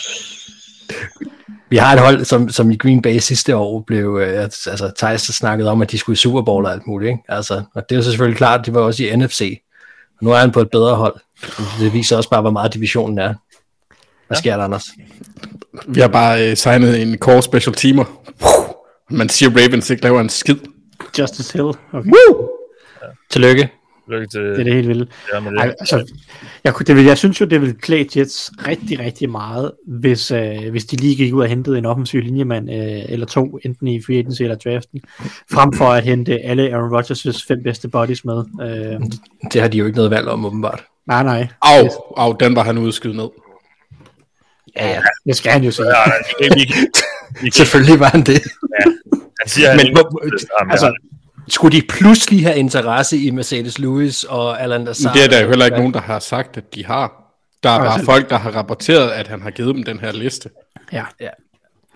vi 1.71 1.77
har 1.77 1.93
et 1.93 1.99
hold, 1.99 2.25
som, 2.25 2.49
som 2.49 2.71
i 2.71 2.75
Green 2.75 3.01
Bay 3.01 3.17
sidste 3.17 3.55
år 3.55 3.83
blev, 3.87 4.19
øh, 4.21 4.43
altså 4.43 4.91
Thijs 4.97 5.27
har 5.27 5.33
snakket 5.33 5.67
om, 5.67 5.81
at 5.81 5.91
de 5.91 5.97
skulle 5.97 6.13
i 6.13 6.17
Super 6.17 6.41
Bowl 6.41 6.65
og 6.65 6.71
alt 6.71 6.87
muligt, 6.87 7.09
ikke? 7.09 7.23
Altså, 7.27 7.63
og 7.75 7.89
det 7.89 7.95
er 7.95 7.99
jo 7.99 8.03
selvfølgelig 8.03 8.37
klart, 8.37 8.65
de 8.65 8.73
var 8.73 8.81
også 8.81 9.03
i 9.03 9.15
NFC. 9.15 9.61
Og 10.19 10.25
nu 10.25 10.31
er 10.31 10.37
han 10.37 10.51
på 10.51 10.59
et 10.59 10.69
bedre 10.71 10.95
hold. 10.95 11.15
Det 11.79 11.93
viser 11.93 12.17
også 12.17 12.29
bare, 12.29 12.41
hvor 12.41 12.51
meget 12.51 12.73
divisionen 12.73 13.19
er. 13.19 13.33
Hvad 14.27 14.37
sker 14.37 14.57
der, 14.57 14.63
Anders? 14.63 14.87
Vi 15.87 16.01
har 16.01 16.07
bare 16.07 16.49
øh, 16.49 16.57
signet 16.57 17.01
en 17.01 17.17
core 17.17 17.41
special 17.41 17.75
teamer. 17.75 18.05
Man 19.09 19.29
siger, 19.29 19.49
Ravens 19.49 19.89
ikke 19.89 20.03
laver 20.03 20.21
en 20.21 20.29
skid. 20.29 20.55
Justice 21.19 21.53
Hill. 21.53 21.73
Okay. 21.93 22.11
Tillykke. 23.29 23.69
Lykke 24.07 24.27
til 24.27 24.41
Det 24.41 24.59
er 24.59 24.63
det 24.63 24.73
helt 24.73 24.87
vildt. 24.87 25.09
ja, 25.33 25.39
det. 25.39 25.57
Ej, 25.59 25.67
altså, 25.79 26.11
jeg, 26.63 26.73
kunne- 26.73 26.85
det 26.85 26.95
vil, 26.95 27.05
jeg 27.05 27.17
synes 27.17 27.41
jo, 27.41 27.45
det 27.45 27.61
vil 27.61 27.75
klæde 27.77 28.19
Jets 28.19 28.51
rigtig, 28.67 28.99
rigtig 28.99 29.29
meget, 29.29 29.71
hvis, 29.87 30.31
øh, 30.31 30.69
hvis 30.71 30.85
de 30.85 30.95
lige 30.95 31.15
gik 31.15 31.33
ud 31.33 31.41
og 31.41 31.47
hentede 31.47 31.77
en 31.77 31.85
offensiv 31.85 32.21
linjemand 32.21 32.69
øh, 32.69 33.01
eller 33.09 33.25
to, 33.25 33.59
enten 33.65 33.87
i 33.87 34.01
free 34.01 34.17
agency 34.17 34.41
eller 34.41 34.55
draften, 34.55 35.01
frem 35.51 35.73
for 35.73 35.85
at 35.85 36.03
hente 36.03 36.39
alle 36.39 36.69
Aaron 36.73 36.99
Rodgers' 37.01 37.45
fem 37.47 37.63
bedste 37.63 37.87
bodies 37.87 38.25
med. 38.25 38.43
Øh, 38.61 38.99
Det 39.53 39.61
har 39.61 39.67
de 39.67 39.77
jo 39.77 39.85
ikke 39.85 39.95
noget 39.95 40.11
valg 40.11 40.27
om, 40.27 40.45
åbenbart. 40.45 40.83
nej, 41.07 41.23
nej. 41.23 41.47
Au, 41.61 41.89
au, 42.17 42.35
den 42.39 42.55
var 42.55 42.63
han 42.63 42.91
skyde 42.91 43.17
ned. 43.17 43.27
Ja, 44.75 44.87
ja. 44.89 45.01
Det 45.25 45.35
skal 45.35 45.51
han 45.51 45.63
jo 45.63 45.71
sige. 45.71 45.87
Ja, 45.87 46.11
vi 46.39 46.43
kan, 46.49 46.59
vi 46.59 46.65
kan, 46.65 46.85
vi 47.41 47.49
kan, 47.49 47.51
Selvfølgelig 47.51 47.99
var 47.99 48.05
han 48.09 48.21
det. 48.21 48.41
han 49.41 49.47
siger, 49.47 49.67
han 49.67 49.77
Men 49.77 49.85
Jamen, 49.85 50.71
Altså, 50.71 50.93
skulle 51.47 51.81
de 51.81 51.87
pludselig 51.89 52.43
have 52.45 52.57
interesse 52.57 53.17
i 53.17 53.29
Mercedes 53.31 53.79
Lewis 53.79 54.23
og 54.23 54.61
Alan 54.61 54.79
Men 54.81 54.85
Lazard? 54.85 55.13
det 55.13 55.23
er 55.23 55.29
der 55.29 55.41
jo 55.41 55.47
heller 55.47 55.65
ikke 55.65 55.77
nogen, 55.77 55.93
der 55.93 56.01
har 56.01 56.19
sagt, 56.19 56.57
at 56.57 56.75
de 56.75 56.85
har. 56.85 57.33
Der 57.63 57.69
er 57.69 57.77
bare 57.79 57.93
Altså- 57.93 58.05
folk, 58.05 58.29
der 58.29 58.37
har 58.37 58.51
rapporteret, 58.51 59.09
at 59.09 59.27
han 59.27 59.41
har 59.41 59.51
givet 59.51 59.75
dem 59.75 59.83
den 59.83 59.99
her 59.99 60.11
liste. 60.11 60.49
Ja. 60.93 61.03
Ja. 61.19 61.29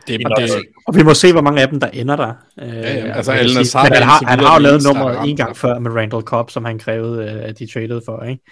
Det, 0.07 0.21
nok 0.21 0.37
det. 0.37 0.49
Og 0.87 0.95
vi 0.95 1.03
må 1.03 1.13
se, 1.13 1.31
hvor 1.31 1.41
mange 1.41 1.61
af 1.61 1.67
dem, 1.69 1.79
der 1.79 1.87
ender 1.87 2.15
der. 2.15 2.33
Øh, 2.61 2.67
ja, 2.67 2.81
altså, 2.83 3.31
vil 3.31 3.37
jeg 3.37 3.43
Al 3.43 3.49
sige. 3.49 3.57
Nassar 3.59 3.83
Men 3.83 3.91
er 3.93 3.95
han 3.95 4.03
har, 4.03 4.21
han 4.27 4.39
har 4.39 4.53
jo 4.55 4.61
lavet 4.61 4.83
nummeret 4.83 5.17
har 5.17 5.25
en 5.25 5.37
gang 5.37 5.57
før 5.57 5.79
med 5.79 5.91
Randall 5.91 6.23
Cobb, 6.23 6.49
som 6.51 6.65
han 6.65 6.79
krævede, 6.79 7.31
øh, 7.31 7.49
at 7.49 7.59
de 7.59 7.67
traded 7.73 8.01
for, 8.05 8.23
ikke? 8.23 8.43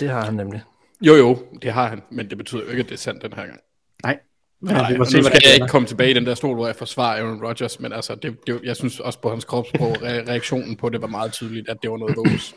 Det 0.00 0.10
har 0.10 0.24
han 0.24 0.34
nemlig. 0.34 0.62
jo, 1.00 1.14
jo, 1.14 1.38
det 1.62 1.72
har 1.72 1.88
han, 1.88 2.02
men 2.10 2.30
det 2.30 2.38
betyder 2.38 2.60
jo 2.62 2.68
ikke, 2.70 2.80
at 2.80 2.88
det 2.88 2.94
er 2.94 2.98
sandt 2.98 3.22
den 3.22 3.32
her 3.36 3.46
gang. 3.46 3.58
Nej. 4.04 4.18
Men 4.62 4.74
Nej, 4.74 4.92
vi 4.92 4.98
må 4.98 5.04
se, 5.04 5.16
nu 5.16 5.22
skal 5.22 5.40
jeg 5.44 5.54
ikke 5.54 5.68
komme 5.68 5.88
tilbage 5.88 6.10
i 6.10 6.14
den 6.14 6.26
der 6.26 6.34
stol, 6.34 6.54
hvor 6.54 6.66
jeg 6.66 6.76
forsvarer 6.76 7.22
Aaron 7.22 7.44
Rodgers, 7.44 7.80
men 7.80 7.92
altså, 7.92 8.14
det, 8.14 8.36
det, 8.46 8.60
jeg 8.64 8.76
synes 8.76 9.00
også 9.00 9.20
på 9.20 9.30
hans 9.30 9.44
kropssprog, 9.44 9.96
re- 10.06 10.28
reaktionen 10.30 10.76
på 10.76 10.88
det 10.88 11.02
var 11.02 11.08
meget 11.08 11.32
tydeligt, 11.32 11.68
at 11.68 11.76
det 11.82 11.90
var 11.90 11.96
noget 11.96 12.16
vås. 12.16 12.54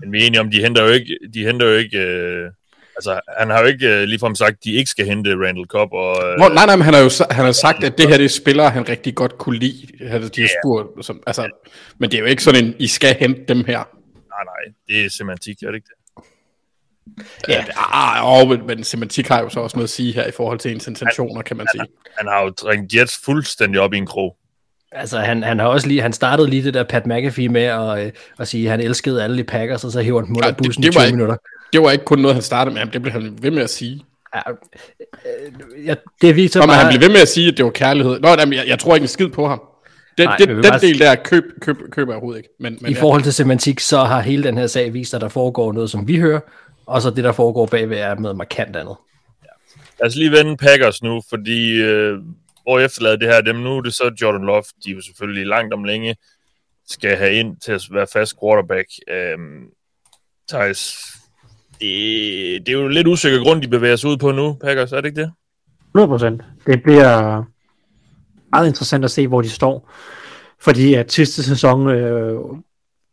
Men 0.00 0.12
vi 0.12 0.22
er 0.22 0.26
enige 0.26 0.40
om, 0.40 0.50
de 0.50 0.60
henter 0.60 0.82
jo 0.82 0.88
ikke, 0.88 1.18
de 1.34 1.44
henter 1.44 1.66
jo 1.66 1.76
ikke 1.76 1.98
øh, 1.98 2.50
altså 2.96 3.20
han 3.38 3.50
har 3.50 3.60
jo 3.60 3.66
ikke 3.66 3.88
øh, 3.88 4.02
ligefrem 4.02 4.34
sagt, 4.34 4.50
at 4.50 4.64
de 4.64 4.72
ikke 4.72 4.90
skal 4.90 5.06
hente 5.06 5.30
Randall 5.30 5.66
Cobb, 5.66 5.92
og 5.92 6.16
øh, 6.28 6.38
Nå, 6.38 6.48
nej, 6.48 6.66
nej, 6.66 6.76
men 6.76 6.84
han 6.84 6.94
har 6.94 7.00
jo 7.00 7.10
han 7.30 7.44
har 7.44 7.52
sagt, 7.52 7.84
at 7.84 7.98
det 7.98 8.08
her 8.08 8.16
det 8.16 8.24
er 8.24 8.28
spillere, 8.28 8.70
han 8.70 8.88
rigtig 8.88 9.14
godt 9.14 9.38
kunne 9.38 9.58
lide. 9.58 10.08
Havde 10.08 10.28
de 10.28 10.40
har 10.40 10.50
spurgt, 10.62 11.06
som, 11.06 11.22
altså, 11.26 11.48
men 11.98 12.10
det 12.10 12.16
er 12.16 12.20
jo 12.20 12.26
ikke 12.26 12.42
sådan 12.42 12.64
en, 12.64 12.74
I 12.78 12.86
skal 12.86 13.16
hente 13.20 13.44
dem 13.48 13.64
her. 13.64 13.80
nej, 14.34 14.44
nej, 14.52 14.62
det 14.88 15.04
er 15.04 15.10
semantik, 15.10 15.62
er 15.62 15.66
det 15.66 15.74
ikke 15.74 15.86
det? 15.86 15.99
Ja, 17.48 17.64
ah, 17.92 18.42
oh, 18.42 18.48
men, 18.48 18.66
men 18.66 18.84
semantik 18.84 19.28
har 19.28 19.40
jo 19.42 19.48
så 19.48 19.60
også 19.60 19.76
noget 19.76 19.86
at 19.86 19.90
sige 19.90 20.12
her 20.12 20.26
i 20.26 20.30
forhold 20.30 20.58
til 20.58 20.72
ens 20.74 20.86
intentioner, 20.88 21.42
kan 21.42 21.56
man 21.56 21.66
sige. 21.74 21.84
Han 22.18 22.28
har 22.28 22.42
jo 22.42 22.52
ringet 22.70 22.94
Jets 22.94 23.20
fuldstændig 23.24 23.80
op 23.80 23.94
i 23.94 23.96
en 23.96 24.06
krog. 24.06 24.36
Altså, 24.92 25.18
han, 25.18 25.42
han 25.42 25.58
har 25.58 25.66
også 25.66 25.88
lige, 25.88 26.02
han 26.02 26.12
startede 26.12 26.50
lige 26.50 26.64
det 26.64 26.74
der 26.74 26.82
Pat 26.84 27.06
McAfee 27.06 27.48
med 27.48 27.62
at, 27.62 28.06
øh, 28.06 28.12
at 28.38 28.48
sige, 28.48 28.64
at 28.64 28.70
han 28.70 28.80
elskede 28.80 29.24
alle 29.24 29.38
de 29.38 29.44
Packers, 29.44 29.84
og 29.84 29.92
så 29.92 30.00
hæver 30.02 30.20
han 30.20 30.26
dem 30.26 30.36
under 30.36 30.46
Ja, 30.48 30.52
det- 30.54 30.66
bussen 30.66 30.82
det 30.82 30.88
i 30.92 30.94
var 30.94 31.00
20 31.00 31.06
ikke- 31.06 31.16
minutter. 31.16 31.36
Det 31.72 31.82
var 31.82 31.90
ikke 31.90 32.04
kun 32.04 32.18
noget, 32.18 32.34
han 32.34 32.42
startede 32.42 32.74
med, 32.74 32.86
det 32.86 33.02
blev 33.02 33.12
han 33.12 33.38
ved 33.42 33.50
med 33.50 33.62
at 33.62 33.70
sige. 33.70 34.00
Ja, 34.34 34.40
øh, 34.50 35.86
ja, 35.86 35.94
det 36.22 36.36
viser 36.36 36.60
men 36.60 36.68
bare, 36.68 36.76
han 36.78 36.88
blev 36.92 37.00
ved 37.00 37.08
med 37.14 37.20
at 37.20 37.28
sige, 37.28 37.48
at 37.48 37.56
det 37.56 37.64
var 37.64 37.70
kærlighed. 37.70 38.20
Nå, 38.20 38.28
jamen, 38.28 38.52
jeg, 38.54 38.64
jeg 38.68 38.78
tror 38.78 38.94
ikke 38.94 39.04
en 39.04 39.08
skid 39.08 39.28
på 39.28 39.48
ham. 39.48 39.60
Den, 40.18 40.26
Nej, 40.28 40.36
vi 40.38 40.44
den 40.44 40.62
bare- 40.62 40.78
del 40.80 40.98
der 40.98 41.14
køb, 41.14 41.44
køb, 41.60 41.76
køber 41.92 42.12
jeg 42.12 42.16
overhovedet 42.16 42.38
ikke. 42.38 42.50
Men, 42.60 42.78
men 42.80 42.90
i 42.90 42.94
forhold 42.94 43.22
til 43.22 43.32
semantik, 43.32 43.80
så 43.80 43.98
har 44.04 44.20
hele 44.20 44.42
den 44.44 44.58
her 44.58 44.66
sag 44.66 44.94
vist, 44.94 45.14
at 45.14 45.20
der 45.20 45.28
foregår 45.28 45.72
noget, 45.72 45.90
som 45.90 46.08
vi 46.08 46.16
hører, 46.18 46.40
og 46.90 47.02
så 47.02 47.10
det, 47.10 47.24
der 47.24 47.32
foregår 47.32 47.66
bagved, 47.66 47.98
er 47.98 48.14
noget 48.14 48.36
markant 48.36 48.76
andet. 48.76 48.96
Lad 50.00 50.08
os 50.08 50.16
lige 50.16 50.30
vende 50.30 50.56
Packers 50.56 51.02
nu, 51.02 51.20
fordi 51.28 51.82
øh, 51.82 52.18
hvor 52.62 52.80
efterlader 52.80 53.16
det 53.16 53.28
her 53.28 53.40
dem 53.40 53.56
nu, 53.56 53.76
er 53.76 53.82
det 53.82 53.94
så 53.94 54.12
Jordan 54.22 54.46
Love, 54.46 54.62
de 54.84 54.90
jo 54.90 55.00
selvfølgelig 55.00 55.46
langt 55.46 55.74
om 55.74 55.84
længe 55.84 56.16
skal 56.88 57.16
have 57.16 57.32
ind 57.32 57.56
til 57.56 57.72
at 57.72 57.82
være 57.92 58.06
fast 58.12 58.34
quarterback. 58.40 58.88
Øhm, 59.08 59.64
Thijs, 60.48 60.96
det, 61.80 62.66
det 62.66 62.68
er 62.68 62.72
jo 62.72 62.88
lidt 62.88 63.06
usikker 63.06 63.38
grund, 63.44 63.62
de 63.62 63.68
bevæger 63.68 63.96
sig 63.96 64.10
ud 64.10 64.16
på 64.16 64.32
nu, 64.32 64.52
Packers, 64.52 64.92
er 64.92 65.00
det 65.00 65.08
ikke 65.08 65.20
det? 65.20 65.32
100%. 65.98 66.24
Det 66.66 66.82
bliver 66.82 67.44
meget 68.52 68.66
interessant 68.68 69.04
at 69.04 69.10
se, 69.10 69.28
hvor 69.28 69.42
de 69.42 69.50
står. 69.50 69.90
Fordi 70.60 70.94
at 70.94 71.12
sidste 71.12 71.42
sæson 71.42 71.88
øh, 71.88 72.40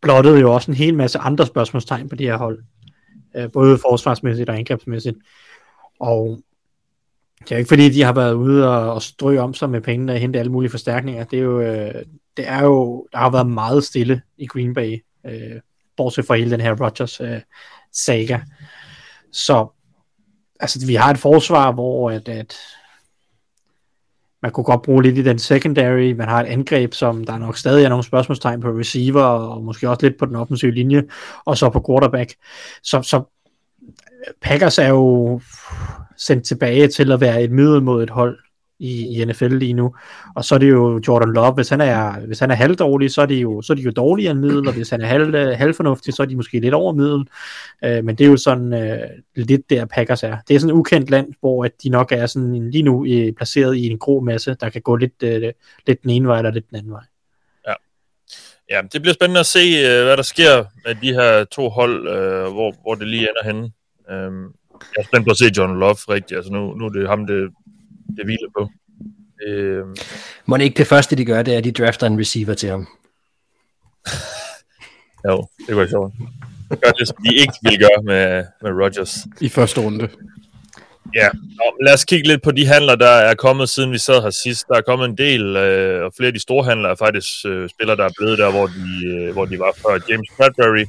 blottede 0.01 0.39
jo 0.39 0.53
også 0.53 0.71
en 0.71 0.77
hel 0.77 0.93
masse 0.93 1.19
andre 1.19 1.45
spørgsmålstegn 1.45 2.09
på 2.09 2.15
de 2.15 2.23
her 2.23 2.37
hold. 2.37 2.63
Øh, 3.35 3.51
både 3.51 3.77
forsvarsmæssigt 3.77 4.49
og 4.49 4.57
angrebsmæssigt. 4.57 5.17
Og 5.99 6.39
det 7.39 7.51
er 7.51 7.55
jo 7.55 7.59
ikke 7.59 7.69
fordi, 7.69 7.89
de 7.89 8.03
har 8.03 8.13
været 8.13 8.33
ude 8.33 8.69
og, 8.69 8.93
og 8.93 9.01
strø 9.01 9.37
om 9.37 9.53
sig 9.53 9.69
med 9.69 9.81
pengene 9.81 10.13
og 10.13 10.19
hente 10.19 10.39
alle 10.39 10.51
mulige 10.51 10.71
forstærkninger. 10.71 11.23
Det 11.23 11.39
er 11.39 11.43
jo, 11.43 11.61
øh, 11.61 12.05
det 12.37 12.47
er 12.47 12.63
jo 12.63 13.07
der 13.11 13.17
har 13.17 13.29
været 13.29 13.49
meget 13.49 13.83
stille 13.83 14.21
i 14.37 14.45
Green 14.45 14.73
Bay, 14.73 15.03
øh, 15.25 15.61
bortset 15.97 16.25
fra 16.25 16.35
hele 16.35 16.51
den 16.51 16.61
her 16.61 16.85
Rodgers 16.85 17.21
øh, 17.21 17.41
saga. 17.93 18.39
Så 19.31 19.67
altså, 20.59 20.87
vi 20.87 20.95
har 20.95 21.11
et 21.11 21.17
forsvar, 21.17 21.71
hvor 21.71 22.11
at, 22.11 22.29
at 22.29 22.55
man 24.41 24.51
kunne 24.51 24.63
godt 24.63 24.81
bruge 24.81 25.03
lidt 25.03 25.17
i 25.17 25.23
den 25.23 25.39
secondary. 25.39 26.11
Man 26.11 26.27
har 26.27 26.41
et 26.41 26.47
angreb, 26.47 26.93
som 26.93 27.23
der 27.23 27.37
nok 27.37 27.57
stadig 27.57 27.85
er 27.85 27.89
nogle 27.89 28.03
spørgsmålstegn 28.03 28.61
på 28.61 28.67
receiver, 28.67 29.23
og 29.23 29.63
måske 29.63 29.89
også 29.89 30.05
lidt 30.05 30.17
på 30.19 30.25
den 30.25 30.35
offensive 30.35 30.71
linje, 30.71 31.03
og 31.45 31.57
så 31.57 31.69
på 31.69 31.83
quarterback. 31.87 32.33
Så, 32.83 33.01
så 33.01 33.23
Packers 34.41 34.77
er 34.77 34.87
jo 34.87 35.41
sendt 36.17 36.45
tilbage 36.45 36.87
til 36.87 37.11
at 37.11 37.21
være 37.21 37.43
et 37.43 37.51
middel 37.51 37.83
mod 37.83 38.03
et 38.03 38.09
hold 38.09 38.37
i, 38.79 39.21
i 39.21 39.25
NFL 39.25 39.47
lige 39.47 39.73
nu. 39.73 39.95
Og 40.35 40.45
så 40.45 40.55
er 40.55 40.59
det 40.59 40.69
jo 40.69 41.01
Jordan 41.07 41.33
Love. 41.33 41.53
Hvis 41.53 41.69
han 41.69 41.81
er, 41.81 42.19
hvis 42.25 42.39
han 42.39 42.51
er 42.51 42.55
halvdårlig, 42.55 43.11
så 43.11 43.21
er, 43.21 43.25
det 43.25 43.41
jo, 43.41 43.61
så 43.61 43.73
er 43.73 43.75
de 43.77 43.81
jo 43.81 43.91
dårligere 43.91 44.31
end 44.31 44.39
middel, 44.39 44.67
og 44.67 44.73
hvis 44.73 44.89
han 44.89 45.01
er 45.01 45.05
halv, 45.05 45.35
øh, 45.35 45.57
halvfornuftig, 45.57 46.13
så 46.13 46.21
er 46.23 46.27
de 46.27 46.35
måske 46.35 46.59
lidt 46.59 46.73
over 46.73 46.93
middel. 46.93 47.27
Øh, 47.83 48.05
men 48.05 48.15
det 48.15 48.25
er 48.25 48.29
jo 48.29 48.37
sådan 48.37 48.73
øh, 48.73 48.99
lidt 49.35 49.69
der 49.69 49.85
Packers 49.85 50.23
er. 50.23 50.37
Det 50.47 50.55
er 50.55 50.59
sådan 50.59 50.75
et 50.75 50.79
ukendt 50.79 51.09
land, 51.09 51.33
hvor 51.39 51.65
at 51.65 51.71
de 51.83 51.89
nok 51.89 52.11
er 52.11 52.25
sådan 52.25 52.55
en- 52.55 52.71
lige 52.71 52.83
nu 52.83 53.05
øh, 53.05 53.33
placeret 53.33 53.75
i 53.75 53.87
en 53.89 53.97
grå 53.97 54.19
masse, 54.19 54.55
der 54.61 54.69
kan 54.69 54.81
gå 54.81 54.95
lidt, 54.95 55.23
øh, 55.23 55.51
lidt 55.87 56.03
den 56.03 56.09
ene 56.09 56.27
vej 56.27 56.37
eller 56.37 56.51
lidt 56.51 56.69
den 56.69 56.77
anden 56.77 56.91
vej. 56.91 57.03
Ja, 58.69 58.81
det 58.93 59.01
bliver 59.01 59.13
spændende 59.13 59.39
at 59.39 59.45
se, 59.45 59.59
øh, 59.59 60.03
hvad 60.03 60.17
der 60.17 60.23
sker 60.23 60.65
med 60.85 60.95
de 60.95 61.13
her 61.13 61.43
to 61.43 61.69
hold, 61.69 62.07
øh, 62.07 62.51
hvor, 62.53 62.73
hvor 62.81 62.95
det 62.95 63.07
lige 63.07 63.21
ender 63.29 63.43
henne. 63.53 63.71
Øhm, 64.11 64.43
jeg 64.95 65.01
er 65.01 65.03
spændt 65.03 65.25
på 65.27 65.31
at 65.31 65.37
se 65.37 65.45
John 65.57 65.79
Love 65.79 65.95
rigtigt. 66.09 66.37
Altså 66.37 66.51
nu, 66.51 66.73
nu 66.73 66.85
er 66.85 66.89
det 66.89 67.07
ham, 67.09 67.27
det, 67.27 67.49
det 68.15 68.25
hviler 68.25 68.49
på. 68.57 68.69
Øhm, 69.47 69.95
Må 70.45 70.55
ikke 70.55 70.77
det 70.77 70.87
første, 70.87 71.15
de 71.15 71.25
gør, 71.25 71.41
det 71.41 71.53
er, 71.53 71.57
at 71.57 71.63
de 71.63 71.71
drafter 71.71 72.07
en 72.07 72.19
receiver 72.19 72.53
til 72.53 72.69
ham. 72.69 72.87
jo, 75.27 75.47
det 75.67 75.75
var 75.75 75.87
sjovt. 75.87 76.13
Gør 76.69 76.91
det, 76.91 77.07
som 77.07 77.17
de 77.23 77.35
ikke 77.35 77.53
ville 77.63 77.77
gøre 77.79 78.03
med, 78.03 78.45
med 78.61 78.83
Rodgers. 78.83 79.17
i 79.41 79.49
første 79.49 79.81
runde. 79.81 80.09
Ja, 81.15 81.29
Nå, 81.33 81.77
lad 81.85 81.93
os 81.93 82.05
kigge 82.05 82.27
lidt 82.27 82.41
på 82.41 82.51
de 82.51 82.65
handler, 82.65 82.95
der 82.95 83.09
er 83.09 83.35
kommet, 83.35 83.69
siden 83.69 83.91
vi 83.91 83.97
sad 83.97 84.21
her 84.21 84.29
sidst. 84.29 84.67
Der 84.67 84.75
er 84.75 84.81
kommet 84.81 85.09
en 85.09 85.17
del, 85.17 85.55
øh, 85.55 86.05
og 86.05 86.13
flere 86.17 86.27
af 86.27 86.33
de 86.33 86.39
store 86.39 86.65
handler 86.65 86.89
er 86.89 86.95
faktisk 86.95 87.45
øh, 87.45 87.69
spillere, 87.69 87.97
der 87.97 88.03
er 88.05 88.13
blevet 88.17 88.37
der, 88.37 88.51
hvor 88.51 88.67
de, 88.67 89.07
øh, 89.07 89.33
hvor 89.33 89.45
de 89.45 89.59
var 89.59 89.73
før. 89.81 89.99
James 90.09 90.29
Bradbury, 90.37 90.85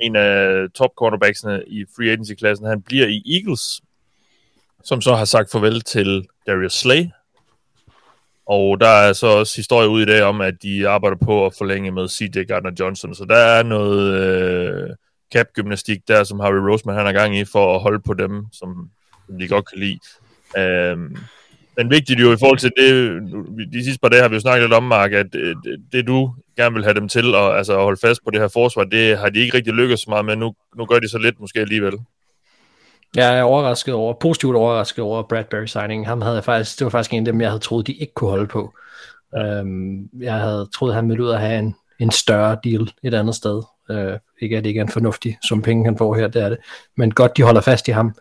en 0.00 0.16
af 0.16 0.66
top 0.74 0.90
cornerbacksene 0.96 1.62
i 1.66 1.84
free 1.96 2.10
agency-klassen, 2.10 2.66
han 2.66 2.82
bliver 2.82 3.06
i 3.06 3.22
Eagles, 3.36 3.80
som 4.84 5.00
så 5.00 5.14
har 5.14 5.24
sagt 5.24 5.50
farvel 5.52 5.80
til 5.80 6.26
Darius 6.46 6.72
Slay. 6.72 7.04
Og 8.46 8.80
der 8.80 8.88
er 8.88 9.12
så 9.12 9.26
også 9.26 9.56
historie 9.56 9.88
ud 9.88 10.02
i 10.02 10.04
dag 10.04 10.22
om, 10.22 10.40
at 10.40 10.54
de 10.62 10.88
arbejder 10.88 11.16
på 11.16 11.46
at 11.46 11.54
forlænge 11.58 11.90
med 11.90 12.08
CJ 12.08 12.38
Gardner-Johnson. 12.52 13.14
Så 13.14 13.26
der 13.28 13.36
er 13.36 13.62
noget 13.62 14.20
øh, 14.20 14.90
cap-gymnastik 15.34 16.08
der, 16.08 16.24
som 16.24 16.40
Harry 16.40 16.70
Roseman 16.70 16.96
han 16.96 17.06
er 17.06 17.12
gang 17.12 17.38
i, 17.38 17.44
for 17.44 17.74
at 17.74 17.80
holde 17.80 18.00
på 18.00 18.14
dem, 18.14 18.46
som, 18.52 18.90
som 19.26 19.38
de 19.38 19.48
godt 19.48 19.68
kan 19.68 19.78
lide. 19.78 19.98
Øhm, 20.58 21.16
men 21.76 21.90
vigtigt 21.90 22.20
jo 22.20 22.32
i 22.32 22.36
forhold 22.36 22.58
til 22.58 22.72
det, 22.76 23.22
de 23.72 23.84
sidste 23.84 24.00
par 24.00 24.08
dage 24.08 24.22
har 24.22 24.28
vi 24.28 24.34
jo 24.34 24.40
snakket 24.40 24.62
lidt 24.62 24.72
om, 24.72 24.82
Mark, 24.82 25.12
at 25.12 25.34
øh, 25.34 25.56
det, 25.64 25.80
det 25.92 26.06
du 26.06 26.34
gerne 26.56 26.74
vil 26.74 26.84
have 26.84 26.94
dem 26.94 27.08
til, 27.08 27.34
og, 27.34 27.58
altså 27.58 27.72
at 27.76 27.82
holde 27.82 28.00
fast 28.00 28.24
på 28.24 28.30
det 28.30 28.40
her 28.40 28.48
forsvar, 28.48 28.84
det 28.84 29.18
har 29.18 29.28
de 29.28 29.40
ikke 29.40 29.56
rigtig 29.56 29.72
lykkedes 29.72 30.00
så 30.00 30.10
meget 30.10 30.24
med. 30.24 30.36
Nu, 30.36 30.54
nu 30.76 30.84
gør 30.86 30.98
de 30.98 31.08
så 31.08 31.18
lidt 31.18 31.40
måske 31.40 31.60
alligevel. 31.60 31.94
Jeg 33.14 33.38
er 33.38 33.42
overrasket 33.42 33.94
over, 33.94 34.14
positivt 34.14 34.56
overrasket 34.56 35.04
over 35.04 35.22
Bradbury 35.22 35.64
signing. 35.64 36.06
Ham 36.06 36.22
havde 36.22 36.34
jeg 36.34 36.44
faktisk, 36.44 36.78
det 36.78 36.84
var 36.84 36.90
faktisk 36.90 37.12
en 37.12 37.26
af 37.26 37.32
dem, 37.32 37.40
jeg 37.40 37.50
havde 37.50 37.60
troet, 37.60 37.86
de 37.86 37.92
ikke 37.92 38.14
kunne 38.14 38.30
holde 38.30 38.46
på. 38.46 38.74
Øhm, 39.36 40.08
jeg 40.20 40.34
havde 40.34 40.68
troet, 40.74 40.94
han 40.94 41.08
ville 41.08 41.24
ud 41.24 41.30
at 41.30 41.40
have 41.40 41.58
en, 41.58 41.74
en 41.98 42.10
større 42.10 42.58
deal 42.64 42.90
et 43.02 43.14
andet 43.14 43.34
sted. 43.34 43.62
Øh, 43.90 44.18
ikke 44.40 44.56
at 44.56 44.64
det 44.64 44.70
ikke 44.70 44.78
er 44.78 44.84
en 44.84 44.90
fornuftig 44.90 45.38
som 45.42 45.62
penge, 45.62 45.84
han 45.84 45.98
får 45.98 46.14
her, 46.14 46.28
det 46.28 46.42
er 46.42 46.48
det. 46.48 46.58
Men 46.96 47.10
godt, 47.10 47.36
de 47.36 47.42
holder 47.42 47.60
fast 47.60 47.88
i 47.88 47.90
ham. 47.90 48.14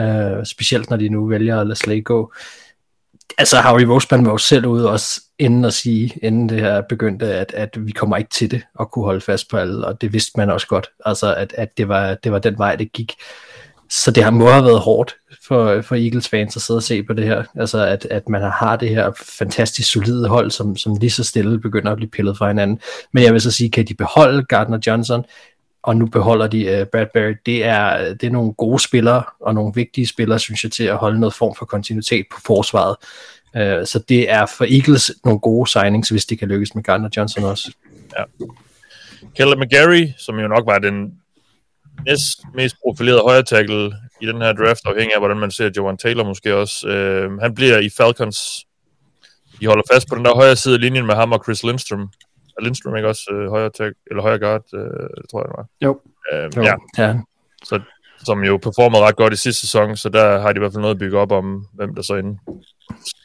Øh, 0.00 0.46
specielt 0.46 0.90
når 0.90 0.96
de 0.96 1.08
nu 1.08 1.26
vælger 1.26 1.60
at 1.60 1.66
lade 1.66 1.78
Slade 1.78 2.02
gå. 2.02 2.32
Altså, 3.38 3.56
Harry 3.56 3.82
Roseman 3.82 4.24
var 4.24 4.30
jo 4.30 4.38
selv 4.38 4.66
ude 4.66 4.90
også 4.90 5.20
inden 5.38 5.64
at 5.64 5.74
sige, 5.74 6.18
inden 6.22 6.48
det 6.48 6.60
her 6.60 6.80
begyndte, 6.80 7.34
at, 7.34 7.52
at 7.54 7.86
vi 7.86 7.92
kommer 7.92 8.16
ikke 8.16 8.30
til 8.30 8.50
det 8.50 8.62
at 8.80 8.90
kunne 8.90 9.04
holde 9.04 9.20
fast 9.20 9.50
på 9.50 9.56
alle, 9.56 9.86
og 9.86 10.00
det 10.00 10.12
vidste 10.12 10.32
man 10.36 10.50
også 10.50 10.66
godt. 10.66 10.90
Altså, 11.04 11.34
at, 11.34 11.54
at 11.56 11.78
det, 11.78 11.88
var, 11.88 12.14
det 12.14 12.32
var 12.32 12.38
den 12.38 12.58
vej, 12.58 12.76
det 12.76 12.92
gik. 12.92 13.14
Så 13.90 14.10
det 14.10 14.24
har 14.24 14.30
må 14.30 14.50
have 14.50 14.64
været 14.64 14.80
hårdt 14.80 15.16
for, 15.46 15.82
for 15.82 15.94
Eagles 15.94 16.28
fans 16.28 16.56
at 16.56 16.62
sidde 16.62 16.78
og 16.78 16.82
se 16.82 17.02
på 17.02 17.12
det 17.12 17.24
her. 17.24 17.44
Altså 17.56 17.86
at, 17.86 18.06
at 18.10 18.28
man 18.28 18.42
har 18.42 18.76
det 18.76 18.88
her 18.88 19.10
fantastisk 19.38 19.92
solide 19.92 20.28
hold, 20.28 20.50
som, 20.50 20.76
som 20.76 20.96
lige 20.96 21.10
så 21.10 21.24
stille 21.24 21.60
begynder 21.60 21.90
at 21.90 21.96
blive 21.96 22.10
pillet 22.10 22.38
fra 22.38 22.48
hinanden. 22.48 22.80
Men 23.12 23.24
jeg 23.24 23.32
vil 23.32 23.40
så 23.40 23.50
sige, 23.50 23.70
kan 23.70 23.84
de 23.84 23.94
beholde 23.94 24.44
Gardner 24.44 24.78
Johnson, 24.86 25.24
og 25.82 25.96
nu 25.96 26.06
beholder 26.06 26.46
de 26.46 26.80
uh, 26.80 26.86
Bradbury, 26.86 27.34
det 27.46 27.64
er, 27.64 28.14
det 28.14 28.26
er 28.26 28.30
nogle 28.30 28.52
gode 28.52 28.78
spillere, 28.82 29.22
og 29.40 29.54
nogle 29.54 29.72
vigtige 29.74 30.06
spillere, 30.06 30.38
synes 30.38 30.64
jeg, 30.64 30.72
til 30.72 30.84
at 30.84 30.96
holde 30.96 31.20
noget 31.20 31.34
form 31.34 31.54
for 31.54 31.64
kontinuitet 31.64 32.26
på 32.32 32.40
forsvaret. 32.46 32.96
Uh, 33.54 33.86
så 33.86 34.02
det 34.08 34.30
er 34.30 34.46
for 34.46 34.64
Eagles 34.64 35.12
nogle 35.24 35.40
gode 35.40 35.70
signings, 35.70 36.08
hvis 36.08 36.26
de 36.26 36.36
kan 36.36 36.48
lykkes 36.48 36.74
med 36.74 36.82
Gardner 36.82 37.08
Johnson 37.16 37.44
også. 37.44 37.72
Ja. 38.18 38.24
Caleb 39.38 39.58
McGarry, 39.58 40.08
som 40.18 40.38
jo 40.38 40.48
nok 40.48 40.66
var 40.66 40.78
den 40.78 41.12
næst 42.06 42.40
mest 42.54 42.76
profilerede 42.84 43.22
højre 43.22 43.42
tackle 43.42 43.92
i 44.22 44.26
den 44.26 44.36
her 44.42 44.52
draft, 44.52 44.80
afhængig 44.86 45.14
af, 45.14 45.20
hvordan 45.20 45.36
man 45.36 45.50
ser 45.50 45.70
Jovan 45.76 45.96
Taylor 45.96 46.24
måske 46.24 46.56
også. 46.56 46.88
Øh, 46.88 47.38
han 47.40 47.54
bliver 47.54 47.78
i 47.78 47.90
Falcons. 47.96 48.38
De 49.60 49.66
holder 49.66 49.82
fast 49.92 50.08
på 50.08 50.14
den 50.14 50.24
der 50.24 50.34
højre 50.34 50.56
side 50.56 50.74
af 50.74 50.80
linjen 50.80 51.06
med 51.06 51.14
ham 51.14 51.32
og 51.32 51.40
Chris 51.44 51.62
Lindstrom. 51.62 52.00
Er 52.58 52.62
Lindstrom 52.62 52.96
ikke 52.96 53.08
også 53.08 53.22
øh, 53.32 53.48
højre, 53.50 53.70
tackle, 53.70 53.94
eller 54.10 54.22
højre 54.22 54.38
guard? 54.38 54.64
Øh, 54.74 54.80
tror 55.30 55.40
jeg, 55.40 55.48
det 55.48 55.54
var. 55.56 55.66
Jo. 55.84 56.00
Øh, 56.32 56.50
Jo, 56.56 56.62
ja, 56.62 56.74
ja. 57.04 57.14
så, 57.64 57.80
som 58.24 58.44
jo 58.44 58.56
performede 58.56 59.02
ret 59.02 59.16
godt 59.16 59.32
i 59.32 59.36
sidste 59.36 59.60
sæson, 59.60 59.96
så 59.96 60.08
der 60.08 60.40
har 60.40 60.52
de 60.52 60.58
i 60.58 60.60
hvert 60.60 60.72
fald 60.72 60.80
noget 60.80 60.94
at 60.94 60.98
bygge 60.98 61.18
op 61.18 61.32
om, 61.32 61.66
hvem 61.74 61.94
der 61.94 62.02
så 62.02 62.14
inde 62.14 62.38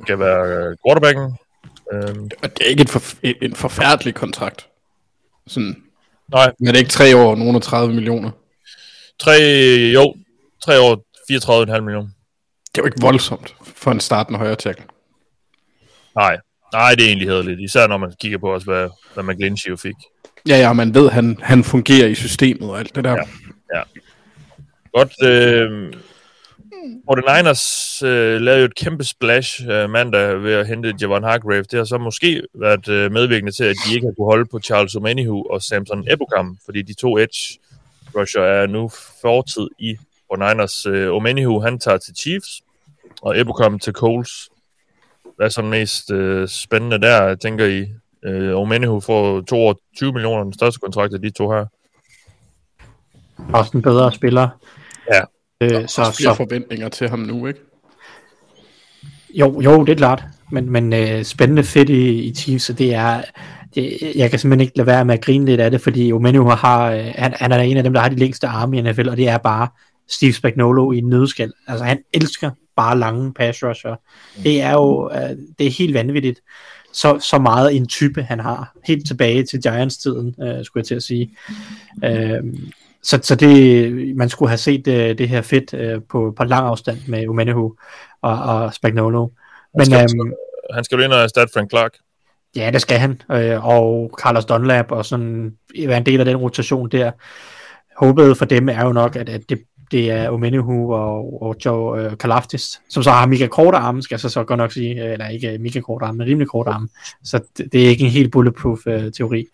skal 0.03 0.19
være 0.19 0.47
øh, 0.47 0.75
quarterbacken. 0.87 1.37
Øh, 1.93 2.15
Og 2.43 2.57
det 2.57 2.61
er 2.65 2.69
ikke 2.69 2.81
et 2.81 2.89
for, 2.89 3.01
en, 3.23 3.55
forfærdelig 3.55 4.15
kontrakt. 4.15 4.67
Sådan, 5.47 5.83
nej, 6.31 6.51
men 6.59 6.67
er 6.67 6.71
det 6.71 6.79
ikke 6.79 6.91
tre 6.91 7.17
år, 7.17 7.35
nogen 7.35 7.61
30 7.61 7.93
millioner? 7.93 8.31
Tre, 9.19 9.37
jo, 9.93 10.15
tre 10.65 10.79
år, 10.79 10.95
34,5 11.31 11.81
millioner. 11.81 12.09
Det 12.65 12.77
er 12.77 12.81
jo 12.81 12.85
ikke 12.85 13.01
voldsomt 13.01 13.55
for 13.61 13.91
en 13.91 13.99
startende 13.99 14.39
højre 14.39 14.55
tackle. 14.55 14.85
Nej, 16.15 16.37
nej, 16.73 16.95
det 16.95 17.03
er 17.03 17.07
egentlig 17.07 17.27
hederligt. 17.27 17.61
Især 17.61 17.87
når 17.87 17.97
man 17.97 18.13
kigger 18.21 18.37
på 18.37 18.53
også, 18.53 18.65
hvad, 18.65 18.89
hvad 19.13 19.23
McGlinchey 19.23 19.69
jo 19.69 19.75
fik. 19.75 19.95
Ja, 20.47 20.57
ja, 20.57 20.73
man 20.73 20.93
ved, 20.93 21.09
han, 21.09 21.37
han 21.41 21.63
fungerer 21.63 22.07
i 22.07 22.15
systemet 22.15 22.69
og 22.69 22.79
alt 22.79 22.95
det 22.95 23.03
der. 23.03 23.17
Ja. 23.75 23.81
Godt. 24.93 25.13
Øh, 25.23 25.93
49ers 27.09 28.05
øh, 28.05 28.41
lavede 28.41 28.59
jo 28.59 28.65
et 28.65 28.75
kæmpe 28.75 29.03
splash 29.03 29.61
øh, 29.69 29.89
mandag 29.89 30.43
ved 30.43 30.53
at 30.53 30.67
hente 30.67 30.93
Javon 31.01 31.23
Hargrave. 31.23 31.63
Det 31.63 31.73
har 31.73 31.83
så 31.83 31.97
måske 31.97 32.41
været 32.55 32.87
øh, 32.87 33.11
medvirkende 33.11 33.51
til, 33.51 33.63
at 33.63 33.75
de 33.87 33.95
ikke 33.95 34.07
har 34.07 34.13
kunne 34.17 34.25
holde 34.25 34.45
på 34.51 34.59
Charles 34.59 34.95
Omenihu 34.95 35.45
og 35.49 35.61
Samson 35.61 36.07
Ebukam, 36.11 36.57
fordi 36.65 36.81
de 36.81 36.93
to 36.93 37.17
edge 37.17 37.59
rusher 38.15 38.41
er 38.41 38.67
nu 38.67 38.89
fortid 39.21 39.67
i 39.79 39.95
for 40.27 40.35
Niners. 40.49 40.85
Øh, 40.85 41.13
Omenihu, 41.13 41.59
han 41.59 41.79
tager 41.79 41.97
til 41.97 42.15
Chiefs, 42.15 42.61
og 43.21 43.39
Ebukam 43.39 43.79
til 43.79 43.93
Coles. 43.93 44.49
Hvad 45.35 45.45
er 45.45 45.49
så 45.49 45.61
mest 45.61 46.11
øh, 46.11 46.47
spændende 46.47 47.01
der, 47.01 47.35
tænker 47.35 47.65
I? 47.65 47.87
Øh, 48.25 48.57
Omenihu 48.57 48.99
får 48.99 49.41
22 49.41 50.13
millioner, 50.13 50.43
den 50.43 50.53
største 50.53 50.79
kontrakt 50.79 51.13
af 51.13 51.21
de 51.21 51.29
to 51.29 51.51
her. 51.51 51.65
Også 53.53 53.71
en 53.75 53.81
bedre 53.81 54.13
spiller. 54.13 54.49
Ja. 55.13 55.21
Øh, 55.61 55.87
Så, 55.87 56.03
så 56.03 56.13
flere 56.17 56.35
forventninger 56.35 56.89
til 56.89 57.09
ham 57.09 57.19
nu, 57.19 57.47
ikke? 57.47 57.59
Jo, 59.33 59.61
jo, 59.61 59.85
det 59.85 59.91
er 59.91 59.97
klart. 59.97 60.23
Men, 60.51 60.69
men 60.69 60.93
øh, 60.93 61.23
spændende 61.23 61.63
fedt 61.63 61.89
i, 61.89 62.23
i 62.23 62.33
Chiefs, 62.33 62.71
det 62.77 62.93
er, 62.93 63.21
det, 63.75 64.11
jeg 64.15 64.29
kan 64.29 64.39
simpelthen 64.39 64.61
ikke 64.67 64.77
lade 64.77 64.87
være 64.87 65.05
med 65.05 65.13
at 65.13 65.21
grine 65.21 65.45
lidt 65.45 65.61
af 65.61 65.71
det, 65.71 65.81
fordi 65.81 66.13
Omenu 66.13 66.43
har, 66.43 66.91
øh, 66.91 67.11
han, 67.15 67.33
han 67.33 67.51
er 67.51 67.59
en 67.59 67.77
af 67.77 67.83
dem, 67.83 67.93
der 67.93 68.01
har 68.01 68.09
de 68.09 68.15
længste 68.15 68.47
arme 68.47 68.77
i 68.77 68.81
NFL, 68.81 69.09
og 69.09 69.17
det 69.17 69.27
er 69.27 69.37
bare 69.37 69.67
Steve 70.09 70.33
Spagnuolo 70.33 70.91
i 70.91 70.97
en 70.97 71.09
nødskal. 71.09 71.53
Altså 71.67 71.85
han 71.85 71.99
elsker 72.13 72.51
bare 72.75 72.99
lange 72.99 73.33
pass 73.33 73.63
rusher. 73.63 73.95
Det 74.43 74.61
er 74.61 74.71
jo 74.71 75.11
øh, 75.13 75.37
det 75.59 75.67
er 75.67 75.71
helt 75.71 75.93
vanvittigt, 75.93 76.41
så, 76.93 77.19
så 77.19 77.39
meget 77.39 77.75
en 77.75 77.87
type 77.87 78.23
han 78.23 78.39
har. 78.39 78.75
Helt 78.85 79.07
tilbage 79.07 79.43
til 79.43 79.61
Giants-tiden, 79.61 80.35
øh, 80.43 80.65
skulle 80.65 80.81
jeg 80.81 80.85
til 80.85 80.95
at 80.95 81.03
sige. 81.03 81.37
Øh, 82.05 82.43
så, 83.03 83.19
så 83.23 83.35
det, 83.35 84.15
man 84.15 84.29
skulle 84.29 84.49
have 84.49 84.57
set 84.57 84.85
det, 84.85 85.17
det 85.17 85.29
her 85.29 85.41
fedt 85.41 85.73
øh, 85.73 86.01
på, 86.09 86.33
på 86.37 86.43
lang 86.43 86.67
afstand 86.67 86.97
med 87.07 87.27
Umenehu 87.27 87.75
og, 88.21 88.39
og 88.39 88.73
Spagnolo. 88.73 89.27
Men, 89.77 89.91
han, 89.91 90.09
skal, 90.09 90.19
øhm, 90.21 90.33
han 90.73 90.83
skal 90.83 90.95
jo 90.97 91.03
ind 91.03 91.13
og 91.13 91.19
erstatte 91.19 91.53
Frank 91.53 91.69
Clark. 91.69 91.93
Ja, 92.55 92.71
det 92.71 92.81
skal 92.81 92.97
han. 92.97 93.21
Øh, 93.31 93.65
og 93.65 94.11
Carlos 94.21 94.45
Dunlap 94.45 94.91
og 94.91 95.05
sådan 95.05 95.53
være 95.87 95.97
en 95.97 96.05
del 96.05 96.19
af 96.19 96.25
den 96.25 96.37
rotation 96.37 96.89
der. 96.89 97.11
Håbet 97.97 98.37
for 98.37 98.45
dem 98.45 98.69
er 98.69 98.85
jo 98.85 98.93
nok, 98.93 99.15
at, 99.15 99.29
at 99.29 99.41
det, 99.49 99.59
det 99.91 100.11
er 100.11 100.29
Omenihu 100.29 100.93
og, 100.93 101.41
og 101.41 101.55
Joe 101.65 102.01
øh, 102.01 102.17
Kalaftis, 102.17 102.81
som 102.89 103.03
så 103.03 103.11
har 103.11 103.25
mega 103.25 103.47
korte 103.47 103.77
arme, 103.77 104.01
skal 104.01 104.15
jeg 104.15 104.19
så, 104.19 104.29
så 104.29 104.43
godt 104.43 104.57
nok 104.57 104.71
sige, 104.71 105.05
øh, 105.05 105.11
eller 105.11 105.27
ikke 105.27 105.57
mega 105.57 105.79
korte 105.79 106.05
arme, 106.05 106.17
men 106.17 106.27
rimelig 106.27 106.47
korte 106.47 106.69
arme. 106.69 106.87
Så 107.23 107.39
det, 107.57 107.73
det 107.73 107.85
er 107.85 107.89
ikke 107.89 108.03
en 108.03 108.11
helt 108.11 108.31
bulletproof 108.31 108.79
øh, 108.87 109.11
teori. 109.11 109.45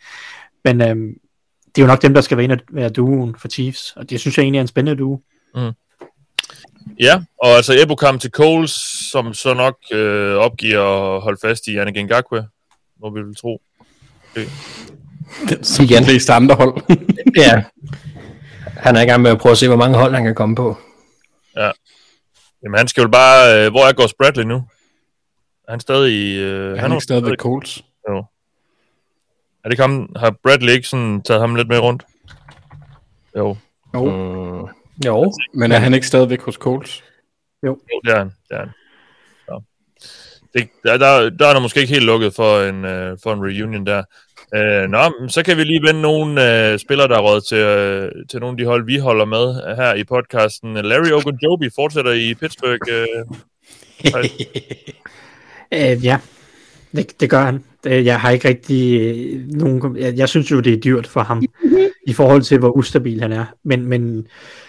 Men 0.65 0.81
øh, 0.81 0.95
det 1.75 1.81
er 1.81 1.85
jo 1.85 1.87
nok 1.87 2.01
dem, 2.01 2.13
der 2.13 2.21
skal 2.21 2.37
være 2.37 2.43
en 2.43 2.51
af 2.51 2.57
være 2.71 2.89
duoen 2.89 3.35
for 3.39 3.47
Chiefs, 3.47 3.93
og 3.95 4.09
det 4.09 4.19
synes 4.19 4.37
jeg 4.37 4.43
egentlig 4.43 4.57
er 4.57 4.61
en 4.61 4.67
spændende 4.67 4.99
duo. 4.99 5.21
Mm. 5.55 5.71
Ja, 6.99 7.23
og 7.43 7.49
altså 7.49 7.73
Ebukam 7.83 8.19
til 8.19 8.31
Coles, 8.31 8.71
som 9.11 9.33
så 9.33 9.53
nok 9.53 9.75
øh, 9.91 10.35
opgiver 10.35 11.15
at 11.15 11.21
holde 11.21 11.39
fast 11.41 11.67
i 11.67 11.77
Anna 11.77 11.91
Gengakwe, 11.91 12.47
må 13.01 13.09
vi 13.09 13.21
vil 13.21 13.35
tro. 13.35 13.61
Okay. 14.31 14.45
Som 15.61 15.85
Igen. 15.85 16.03
de 16.03 16.07
fleste 16.07 16.33
andre 16.33 16.55
hold. 16.55 16.81
ja. 17.43 17.63
Han 18.77 18.95
er 18.95 19.01
i 19.01 19.05
gang 19.05 19.21
med 19.21 19.31
at 19.31 19.37
prøve 19.37 19.51
at 19.51 19.57
se, 19.57 19.67
hvor 19.67 19.77
mange 19.77 19.97
hold 19.97 20.13
han 20.13 20.23
kan 20.23 20.35
komme 20.35 20.55
på. 20.55 20.77
Ja. 21.57 21.71
Jamen 22.63 22.77
han 22.77 22.87
skal 22.87 23.01
jo 23.01 23.07
bare... 23.07 23.65
Øh, 23.65 23.71
hvor 23.71 23.87
er 23.87 23.93
Gus 23.93 24.13
Bradley 24.13 24.43
nu? 24.43 24.55
Er 25.67 25.71
han 25.71 25.79
stadig... 25.79 26.39
Øh, 26.39 26.69
han, 26.69 26.79
han 26.79 26.91
er 26.91 26.99
stadig 26.99 27.23
ved 27.23 27.37
Coles. 27.37 27.83
Jo. 28.09 28.25
Er 29.63 29.69
det 29.69 29.79
ham, 29.79 30.15
har 30.15 30.35
Bradley 30.43 30.73
ikke 30.73 30.87
sådan 30.87 31.21
taget 31.21 31.41
ham 31.41 31.55
lidt 31.55 31.67
med 31.67 31.79
rundt? 31.79 32.03
Jo. 33.37 33.55
Jo. 33.93 34.05
Mm, 34.05 34.67
jo. 35.05 35.33
Men 35.53 35.71
er 35.71 35.79
han 35.79 35.93
ikke 35.93 36.07
stadigvæk 36.07 36.41
hos 36.41 36.55
Coles? 36.55 37.03
Jo. 37.63 37.79
Jo, 37.93 38.01
det 38.03 38.13
er 38.13 38.17
han. 38.17 38.31
Det 38.49 38.55
er 38.55 38.59
han. 38.59 38.69
Det, 40.53 40.67
der, 40.83 40.97
der, 40.97 41.29
der 41.29 41.47
er 41.47 41.53
der 41.53 41.59
måske 41.59 41.79
ikke 41.79 41.93
helt 41.93 42.05
lukket 42.05 42.35
for 42.35 42.61
en, 42.61 42.85
uh, 42.85 43.17
for 43.23 43.33
en 43.33 43.41
reunion 43.41 43.85
der. 43.85 44.03
Uh, 44.55 44.89
nå, 44.89 45.29
så 45.29 45.43
kan 45.43 45.57
vi 45.57 45.63
lige 45.63 45.87
vende 45.87 46.01
nogle 46.01 46.31
uh, 46.31 46.79
spillere, 46.79 47.07
der 47.07 47.17
er 47.17 47.21
råd 47.21 47.41
til, 47.41 47.57
uh, 47.57 48.27
til 48.29 48.39
nogle 48.39 48.53
af 48.53 48.57
de 48.57 48.65
hold, 48.65 48.85
vi 48.85 48.97
holder 48.97 49.25
med 49.25 49.75
her 49.75 49.93
i 49.93 50.03
podcasten. 50.03 50.73
Larry 50.73 51.11
Ogunjobi 51.11 51.69
fortsætter 51.75 52.11
i 52.11 52.33
Pittsburgh. 52.33 53.07
Uh, 53.25 53.37
uh, 55.71 56.03
ja, 56.05 56.19
det, 56.95 57.19
det 57.19 57.29
gør 57.29 57.41
han. 57.41 57.63
Jeg 57.85 58.19
har 58.19 58.29
ikke 58.31 58.47
rigtig 58.47 59.01
øh, 59.01 59.47
nogen... 59.47 59.97
Jeg, 59.97 60.17
jeg 60.17 60.29
synes 60.29 60.51
jo, 60.51 60.59
det 60.59 60.73
er 60.73 60.77
dyrt 60.77 61.07
for 61.07 61.21
ham, 61.21 61.43
i 62.11 62.13
forhold 62.13 62.41
til, 62.41 62.59
hvor 62.59 62.77
ustabil 62.77 63.21
han 63.21 63.31
er. 63.31 63.45
Men, 63.63 63.85
men 63.85 64.27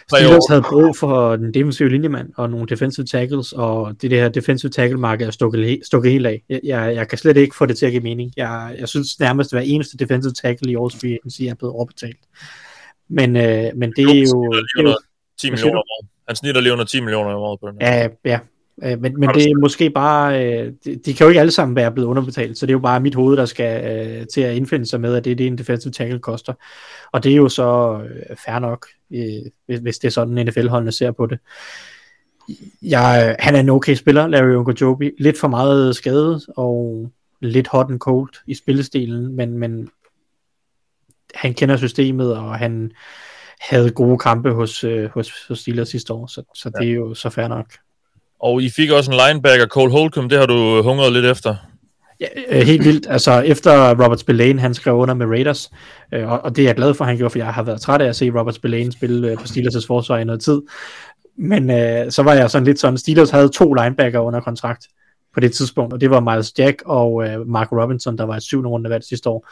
Steelers 0.08 0.48
havde 0.48 0.62
brug 0.62 0.96
for 0.96 1.36
den 1.36 1.54
defensive 1.54 1.88
linjemand 1.88 2.30
og 2.36 2.50
nogle 2.50 2.66
defensive 2.66 3.06
tackles, 3.06 3.52
og 3.52 4.02
det 4.02 4.10
der 4.10 4.28
defensive 4.28 4.70
tackle-marked 4.70 5.26
er 5.26 5.30
stukket, 5.30 5.80
stukket 5.86 6.12
helt 6.12 6.26
af. 6.26 6.42
Jeg, 6.48 6.60
jeg, 6.64 6.94
jeg 6.94 7.08
kan 7.08 7.18
slet 7.18 7.36
ikke 7.36 7.56
få 7.56 7.66
det 7.66 7.78
til 7.78 7.86
at 7.86 7.92
give 7.92 8.02
mening. 8.02 8.32
Jeg, 8.36 8.76
jeg 8.78 8.88
synes 8.88 9.20
nærmest, 9.20 9.52
at 9.52 9.58
hver 9.58 9.66
eneste 9.66 9.96
defensive 9.96 10.32
tackle 10.32 10.72
i 10.72 10.76
All 10.76 10.90
Free 11.00 11.12
Agency 11.12 11.42
er 11.42 11.54
blevet 11.54 11.74
overbetalt. 11.74 12.20
Men, 13.08 13.36
øh, 13.36 13.70
men 13.76 13.92
det 13.96 14.04
er 14.04 14.26
jo... 14.34 14.52
Det 14.52 14.78
er 14.78 14.82
jo 14.82 14.96
10 15.40 15.50
millioner 15.50 15.78
om 15.78 15.84
året. 15.98 16.08
Han 16.28 16.36
snitter 16.36 16.60
lige 16.60 16.72
under 16.72 16.84
10 16.84 17.00
millioner 17.00 17.30
om 17.34 17.42
året 17.42 17.60
på 17.60 17.68
den. 17.68 17.76
Ja, 17.80 18.08
ja, 18.24 18.38
Øh, 18.84 19.00
men, 19.00 19.20
men 19.20 19.28
det 19.28 19.44
er 19.44 19.60
måske 19.60 19.90
bare, 19.90 20.46
øh, 20.46 20.72
de, 20.84 20.96
de 20.96 21.14
kan 21.14 21.24
jo 21.24 21.28
ikke 21.28 21.40
alle 21.40 21.50
sammen 21.50 21.76
være 21.76 21.92
blevet 21.92 22.08
underbetalt, 22.08 22.58
så 22.58 22.66
det 22.66 22.70
er 22.70 22.74
jo 22.74 22.78
bare 22.78 23.00
mit 23.00 23.14
hoved, 23.14 23.36
der 23.36 23.44
skal 23.44 23.84
øh, 23.84 24.26
til 24.26 24.40
at 24.40 24.56
indfinde 24.56 24.86
sig 24.86 25.00
med, 25.00 25.14
at 25.14 25.24
det 25.24 25.32
er 25.32 25.36
det, 25.36 25.46
en 25.46 25.58
defensive 25.58 25.92
tackle 25.92 26.18
koster. 26.18 26.52
Og 27.12 27.24
det 27.24 27.32
er 27.32 27.36
jo 27.36 27.48
så 27.48 28.00
øh, 28.04 28.36
fair 28.44 28.58
nok, 28.58 28.86
øh, 29.14 29.50
hvis, 29.66 29.78
hvis 29.78 29.98
det 29.98 30.08
er 30.08 30.12
sådan, 30.12 30.46
NFL-holdene 30.46 30.92
ser 30.92 31.10
på 31.10 31.26
det. 31.26 31.38
Jeg, 32.82 33.36
han 33.38 33.54
er 33.54 33.60
en 33.60 33.68
okay 33.68 33.94
spiller, 33.94 34.26
Larry 34.26 34.54
Ogunjobi. 34.54 35.10
Lidt 35.18 35.38
for 35.38 35.48
meget 35.48 35.96
skadet, 35.96 36.46
og 36.56 37.10
lidt 37.40 37.68
hot 37.68 37.90
and 37.90 37.98
cold 37.98 38.30
i 38.46 38.54
spillestilen, 38.54 39.36
men, 39.36 39.58
men 39.58 39.88
han 41.34 41.54
kender 41.54 41.76
systemet, 41.76 42.36
og 42.36 42.58
han 42.58 42.92
havde 43.60 43.90
gode 43.90 44.18
kampe 44.18 44.50
hos, 44.50 44.84
øh, 44.84 45.10
hos, 45.10 45.46
hos 45.48 45.58
Steelers 45.58 45.88
sidste 45.88 46.12
år, 46.12 46.26
så, 46.26 46.42
så 46.54 46.70
det 46.80 46.88
er 46.88 46.92
jo 46.92 47.14
så 47.14 47.30
fair 47.30 47.48
nok. 47.48 47.72
Og 48.42 48.62
I 48.62 48.70
fik 48.70 48.90
også 48.90 49.10
en 49.10 49.18
linebacker, 49.26 49.66
Cole 49.66 49.92
Holcomb, 49.92 50.30
det 50.30 50.38
har 50.38 50.46
du 50.46 50.78
øh, 50.78 50.84
hungret 50.84 51.12
lidt 51.12 51.26
efter. 51.26 51.56
Ja, 52.20 52.26
øh, 52.48 52.66
helt 52.66 52.84
vildt. 52.84 53.06
Altså, 53.10 53.40
efter 53.40 53.90
Robert 53.90 54.20
Spillane, 54.20 54.60
han 54.60 54.74
skrev 54.74 54.94
under 54.94 55.14
med 55.14 55.26
Raiders, 55.26 55.70
øh, 56.14 56.30
og, 56.30 56.40
og 56.40 56.56
det 56.56 56.62
er 56.62 56.68
jeg 56.68 56.76
glad 56.76 56.94
for, 56.94 57.04
han 57.04 57.16
gjorde, 57.16 57.30
for 57.30 57.38
jeg 57.38 57.46
har 57.46 57.62
været 57.62 57.80
træt 57.80 58.02
af 58.02 58.08
at 58.08 58.16
se 58.16 58.30
Robert 58.30 58.54
Spillane 58.54 58.92
spille 58.92 59.30
øh, 59.30 59.36
på 59.36 59.42
Steelers' 59.42 59.86
forsvar 59.86 60.18
i 60.18 60.24
noget 60.24 60.40
tid. 60.40 60.60
Men 61.38 61.70
øh, 61.70 62.10
så 62.10 62.22
var 62.22 62.34
jeg 62.34 62.50
sådan 62.50 62.66
lidt 62.66 62.80
sådan, 62.80 62.98
Steelers 62.98 63.30
havde 63.30 63.48
to 63.48 63.74
linebacker 63.74 64.18
under 64.18 64.40
kontrakt 64.40 64.86
på 65.34 65.40
det 65.40 65.52
tidspunkt, 65.52 65.92
og 65.92 66.00
det 66.00 66.10
var 66.10 66.20
Miles 66.20 66.58
Jack 66.58 66.82
og 66.86 67.28
øh, 67.28 67.48
Mark 67.48 67.72
Robinson, 67.72 68.18
der 68.18 68.24
var 68.24 68.36
et 68.36 68.42
syvende 68.42 68.70
runde 68.70 68.90
valg 68.90 69.04
sidste 69.04 69.28
år. 69.28 69.48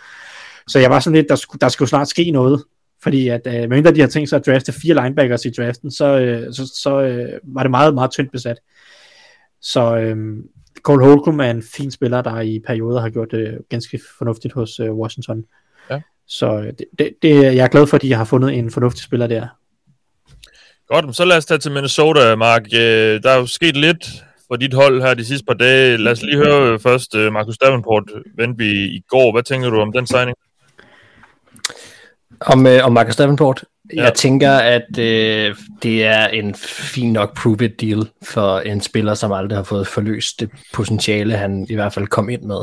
Så 0.68 0.79
jeg 0.79 0.90
var 0.90 1.00
sådan 1.00 1.16
lidt, 1.16 1.29
der 1.29 1.37
skulle, 1.37 1.61
der 1.61 1.68
skulle 1.68 1.88
snart 1.88 2.09
ske 2.09 2.31
noget, 2.31 2.62
fordi 3.03 3.29
at 3.29 3.40
øh, 3.46 3.53
medmindre 3.53 3.94
de 3.94 4.00
har 4.00 4.09
tænkt 4.09 4.29
sig 4.29 4.37
at 4.37 4.46
drafte 4.46 4.72
fire 4.72 4.94
linebackers 4.94 5.44
i 5.44 5.50
draften, 5.50 5.90
så, 5.90 6.18
øh, 6.18 6.55
så, 6.55 6.72
så 6.83 7.00
øh, 7.00 7.29
var 7.42 7.62
det 7.62 7.70
meget, 7.70 7.94
meget 7.94 8.11
tyndt 8.11 8.33
besat. 8.33 8.57
Så 9.62 9.96
øh, 9.96 10.16
Cole 10.83 11.05
Holcomb 11.05 11.40
er 11.40 11.51
en 11.51 11.62
fin 11.62 11.90
spiller, 11.90 12.23
der 12.23 12.40
i 12.40 12.61
perioder 12.66 13.01
har 13.01 13.11
gjort 13.11 13.31
det 13.31 13.59
ganske 13.68 14.01
fornuftigt 14.18 14.55
hos 14.55 14.81
øh, 14.81 14.92
Washington. 14.92 15.44
Ja. 15.90 16.01
Så 16.27 16.59
øh, 16.59 16.66
det, 16.66 16.85
det, 16.99 17.11
det, 17.23 17.35
jeg 17.44 17.64
er 17.64 17.68
glad 17.68 17.87
for, 17.87 17.96
at 17.96 18.03
de 18.03 18.12
har 18.12 18.25
fundet 18.25 18.59
en 18.59 18.70
fornuftig 18.70 19.03
spiller 19.05 19.27
der. 19.27 19.46
Godt, 20.88 21.16
så 21.16 21.25
lad 21.25 21.37
os 21.37 21.46
tage 21.46 21.59
til 21.59 21.73
Minnesota, 21.73 22.37
Mark. 22.37 22.66
Øh, 22.75 23.23
der 23.23 23.31
er 23.31 23.37
jo 23.37 23.46
sket 23.46 23.77
lidt 23.77 24.25
for 24.49 24.57
dit 24.57 24.75
hold 24.75 25.03
her 25.03 25.14
de 25.14 25.25
sidste 25.25 25.44
par 25.46 25.55
dage. 25.55 25.96
Lad 25.96 26.12
os 26.12 26.23
lige 26.23 26.37
høre 26.37 26.79
først, 26.79 27.14
øh, 27.14 27.33
Marcus 27.33 27.59
Davenport 27.59 28.05
vendte 28.37 28.64
vi 28.64 28.70
i 28.70 29.01
går. 29.09 29.33
Hvad 29.33 29.42
tænker 29.42 29.70
du 29.70 29.81
om 29.81 29.92
den 29.92 30.07
signing? 30.07 30.37
Om, 32.40 32.66
øh, 32.66 32.85
om 32.85 32.92
Marcus 32.92 33.16
Davenport? 33.16 33.64
Ja. 33.96 34.03
Jeg 34.03 34.14
tænker, 34.14 34.53
at 34.53 34.98
øh, 34.98 35.57
det 35.83 36.05
er 36.05 36.26
en 36.26 36.55
fin 36.55 37.12
nok 37.12 37.38
prove-it 37.38 37.81
deal 37.81 38.09
for 38.22 38.59
en 38.59 38.81
spiller, 38.81 39.14
som 39.14 39.33
aldrig 39.33 39.59
har 39.59 39.64
fået 39.64 39.87
forløst 39.87 40.40
det 40.40 40.50
potentiale, 40.72 41.37
han 41.37 41.66
i 41.68 41.74
hvert 41.74 41.92
fald 41.92 42.07
kom 42.07 42.29
ind 42.29 42.42
med. 42.42 42.61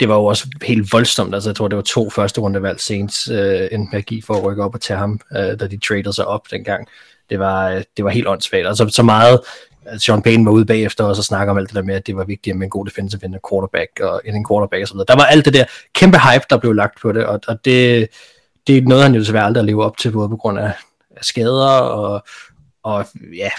Det 0.00 0.08
var 0.08 0.14
jo 0.14 0.24
også 0.24 0.46
helt 0.62 0.92
voldsomt. 0.92 1.34
Altså, 1.34 1.50
jeg 1.50 1.56
tror, 1.56 1.68
det 1.68 1.76
var 1.76 1.82
to 1.82 2.10
første 2.10 2.40
rundevalg 2.40 2.80
sent 2.80 3.30
øh, 3.30 3.68
en 3.72 3.88
magi 3.92 4.22
for 4.22 4.34
at 4.34 4.44
rykke 4.44 4.64
op 4.64 4.74
og 4.74 4.80
tage 4.80 4.98
ham, 4.98 5.20
øh, 5.36 5.60
da 5.60 5.66
de 5.66 5.78
tradede 5.78 6.12
sig 6.12 6.26
op 6.26 6.50
dengang. 6.50 6.88
Det 7.30 7.38
var, 7.38 7.70
øh, 7.70 7.82
det 7.96 8.04
var 8.04 8.10
helt 8.10 8.28
åndssvagt. 8.28 8.66
Altså, 8.66 8.88
så 8.88 9.02
meget 9.02 9.40
at 9.86 10.02
Sean 10.02 10.22
Payne 10.22 10.46
var 10.46 10.52
ude 10.52 10.66
bagefter 10.66 11.04
og 11.04 11.16
så 11.16 11.22
snakker 11.22 11.50
om 11.50 11.58
alt 11.58 11.68
det 11.68 11.76
der 11.76 11.82
med, 11.82 11.94
at 11.94 12.06
det 12.06 12.16
var 12.16 12.24
vigtigt 12.24 12.56
med 12.56 12.66
en 12.66 12.70
god 12.70 12.86
defensive 12.86 13.24
end 13.24 13.34
en 13.34 13.40
quarterback 13.50 14.00
og 14.00 14.20
en 14.24 14.46
quarterback 14.50 14.82
og 14.82 14.88
så 14.88 14.94
videre. 14.94 15.06
Der 15.08 15.16
var 15.16 15.24
alt 15.24 15.44
det 15.44 15.54
der 15.54 15.64
kæmpe 15.94 16.18
hype, 16.18 16.44
der 16.50 16.58
blev 16.58 16.72
lagt 16.72 17.00
på 17.00 17.12
det, 17.12 17.26
og, 17.26 17.40
og 17.48 17.64
det, 17.64 18.08
det 18.66 18.78
er 18.78 18.82
noget, 18.82 19.04
han 19.04 19.14
jo 19.14 19.20
desværre 19.20 19.44
aldrig 19.44 19.64
lever 19.64 19.84
op 19.84 19.96
til, 19.96 20.10
både 20.10 20.28
på 20.28 20.36
grund 20.36 20.58
af, 20.58 20.72
af 21.16 21.24
skader, 21.24 21.70
og, 21.70 22.22
og 22.82 23.06
ja, 23.36 23.50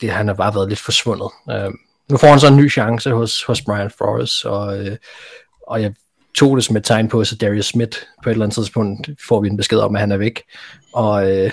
det, 0.00 0.10
han 0.10 0.28
har 0.28 0.34
bare 0.34 0.54
været 0.54 0.68
lidt 0.68 0.80
forsvundet. 0.80 1.30
Øh, 1.50 1.70
nu 2.10 2.16
får 2.16 2.28
han 2.28 2.40
så 2.40 2.46
en 2.48 2.56
ny 2.56 2.70
chance 2.70 3.10
hos, 3.10 3.42
hos 3.42 3.62
Brian 3.62 3.90
Flores, 3.90 4.44
og, 4.44 4.78
øh, 4.78 4.96
og 5.66 5.82
jeg 5.82 5.94
tog 6.34 6.56
det 6.56 6.64
som 6.64 6.76
et 6.76 6.84
tegn 6.84 7.08
på, 7.08 7.24
så 7.24 7.36
Darius 7.36 7.66
Smith 7.66 7.98
på 8.22 8.30
et 8.30 8.32
eller 8.32 8.44
andet 8.44 8.54
tidspunkt 8.54 9.10
får 9.28 9.40
vi 9.40 9.48
en 9.48 9.56
besked 9.56 9.78
om, 9.78 9.94
at 9.94 10.00
han 10.00 10.12
er 10.12 10.16
væk, 10.16 10.42
og 10.92 11.30
øh, 11.30 11.52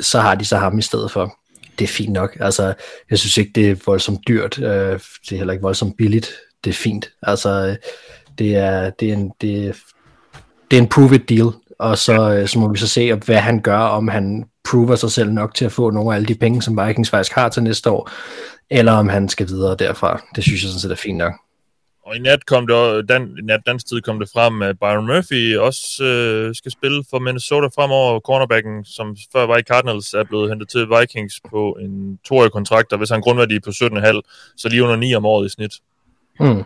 så 0.00 0.20
har 0.20 0.34
de 0.34 0.44
så 0.44 0.56
ham 0.56 0.78
i 0.78 0.82
stedet 0.82 1.10
for. 1.10 1.36
Det 1.78 1.84
er 1.84 1.88
fint 1.88 2.12
nok. 2.12 2.36
Altså, 2.40 2.74
jeg 3.10 3.18
synes 3.18 3.36
ikke, 3.36 3.52
det 3.54 3.70
er 3.70 3.76
voldsomt 3.86 4.28
dyrt. 4.28 4.58
Øh, 4.58 5.00
det 5.00 5.32
er 5.32 5.36
heller 5.36 5.52
ikke 5.52 5.62
voldsomt 5.62 5.96
billigt. 5.96 6.30
Det 6.64 6.70
er 6.70 6.74
fint. 6.74 7.10
Altså, 7.22 7.50
øh, 7.66 7.76
det 8.38 8.56
er, 8.56 8.90
det 8.90 9.08
er 9.08 9.12
en, 9.12 9.32
det 9.40 9.66
er, 9.66 9.72
det 10.70 10.78
er 10.78 10.82
en 10.82 10.88
prove 10.88 11.14
it 11.14 11.28
deal, 11.28 11.52
og 11.80 11.98
så, 11.98 12.34
øh, 12.34 12.48
så 12.48 12.58
må 12.58 12.72
vi 12.72 12.78
så 12.78 12.88
se, 12.88 13.14
hvad 13.14 13.36
han 13.36 13.60
gør, 13.60 13.78
om 13.78 14.08
han 14.08 14.44
prover 14.70 14.96
sig 14.96 15.10
selv 15.10 15.32
nok 15.32 15.54
til 15.54 15.64
at 15.64 15.72
få 15.72 15.90
nogle 15.90 16.12
af 16.12 16.16
alle 16.16 16.28
de 16.28 16.34
penge, 16.34 16.62
som 16.62 16.86
Vikings 16.86 17.10
faktisk 17.10 17.34
har 17.34 17.48
til 17.48 17.62
næste 17.62 17.90
år, 17.90 18.10
eller 18.70 18.92
om 18.92 19.08
han 19.08 19.28
skal 19.28 19.48
videre 19.48 19.76
derfra. 19.76 20.22
Det 20.36 20.44
synes 20.44 20.62
jeg 20.62 20.68
sådan 20.68 20.80
set 20.80 20.90
er 20.90 20.94
fint 20.94 21.18
nok. 21.18 21.32
Og 22.06 22.16
i 22.16 22.18
nat 22.18 22.46
kom 22.46 22.66
det, 22.66 23.08
dan, 23.08 23.22
i 23.38 23.42
nat 23.42 23.60
dansk 23.66 23.88
tid 23.88 24.00
kom 24.00 24.18
det 24.18 24.28
frem, 24.34 24.62
at 24.62 24.78
Byron 24.78 25.06
Murphy 25.06 25.56
også 25.56 26.04
øh, 26.04 26.54
skal 26.54 26.72
spille 26.72 27.04
for 27.10 27.18
Minnesota 27.18 27.66
fremover. 27.66 28.20
Cornerbacken, 28.20 28.84
som 28.84 29.16
før 29.32 29.46
var 29.46 29.56
i 29.56 29.62
Cardinals, 29.62 30.14
er 30.14 30.24
blevet 30.24 30.48
hentet 30.48 30.68
til 30.68 30.86
Vikings 30.98 31.34
på 31.50 31.76
en 31.80 32.18
toårig 32.24 32.52
kontrakt, 32.52 32.92
og 32.92 32.98
hvis 32.98 33.10
han 33.10 33.20
grundværdi 33.20 33.60
på 33.60 33.70
17,5, 33.70 34.20
så 34.56 34.68
lige 34.68 34.82
under 34.82 34.96
9 34.96 35.14
om 35.14 35.26
året 35.26 35.46
i 35.46 35.48
snit. 35.48 35.72
Hmm. 36.40 36.64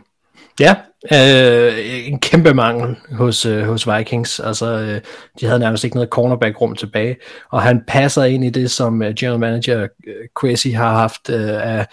Ja, 0.60 0.76
øh, 1.12 2.06
en 2.06 2.20
kæmpe 2.20 2.54
mangel 2.54 2.96
hos, 3.12 3.46
øh, 3.46 3.62
hos 3.62 3.88
Vikings. 3.88 4.40
Altså, 4.40 4.66
øh, 4.66 5.00
de 5.40 5.46
havde 5.46 5.58
nærmest 5.58 5.84
ikke 5.84 5.96
noget 5.96 6.10
cornerback-rum 6.10 6.74
tilbage, 6.74 7.16
og 7.50 7.62
han 7.62 7.82
passer 7.86 8.24
ind 8.24 8.44
i 8.44 8.50
det, 8.50 8.70
som 8.70 9.02
øh, 9.02 9.14
general 9.14 9.40
manager 9.40 9.82
øh, 9.82 10.14
Quasi 10.40 10.70
har 10.70 10.94
haft 10.94 11.30
øh, 11.30 11.48
af, 11.48 11.86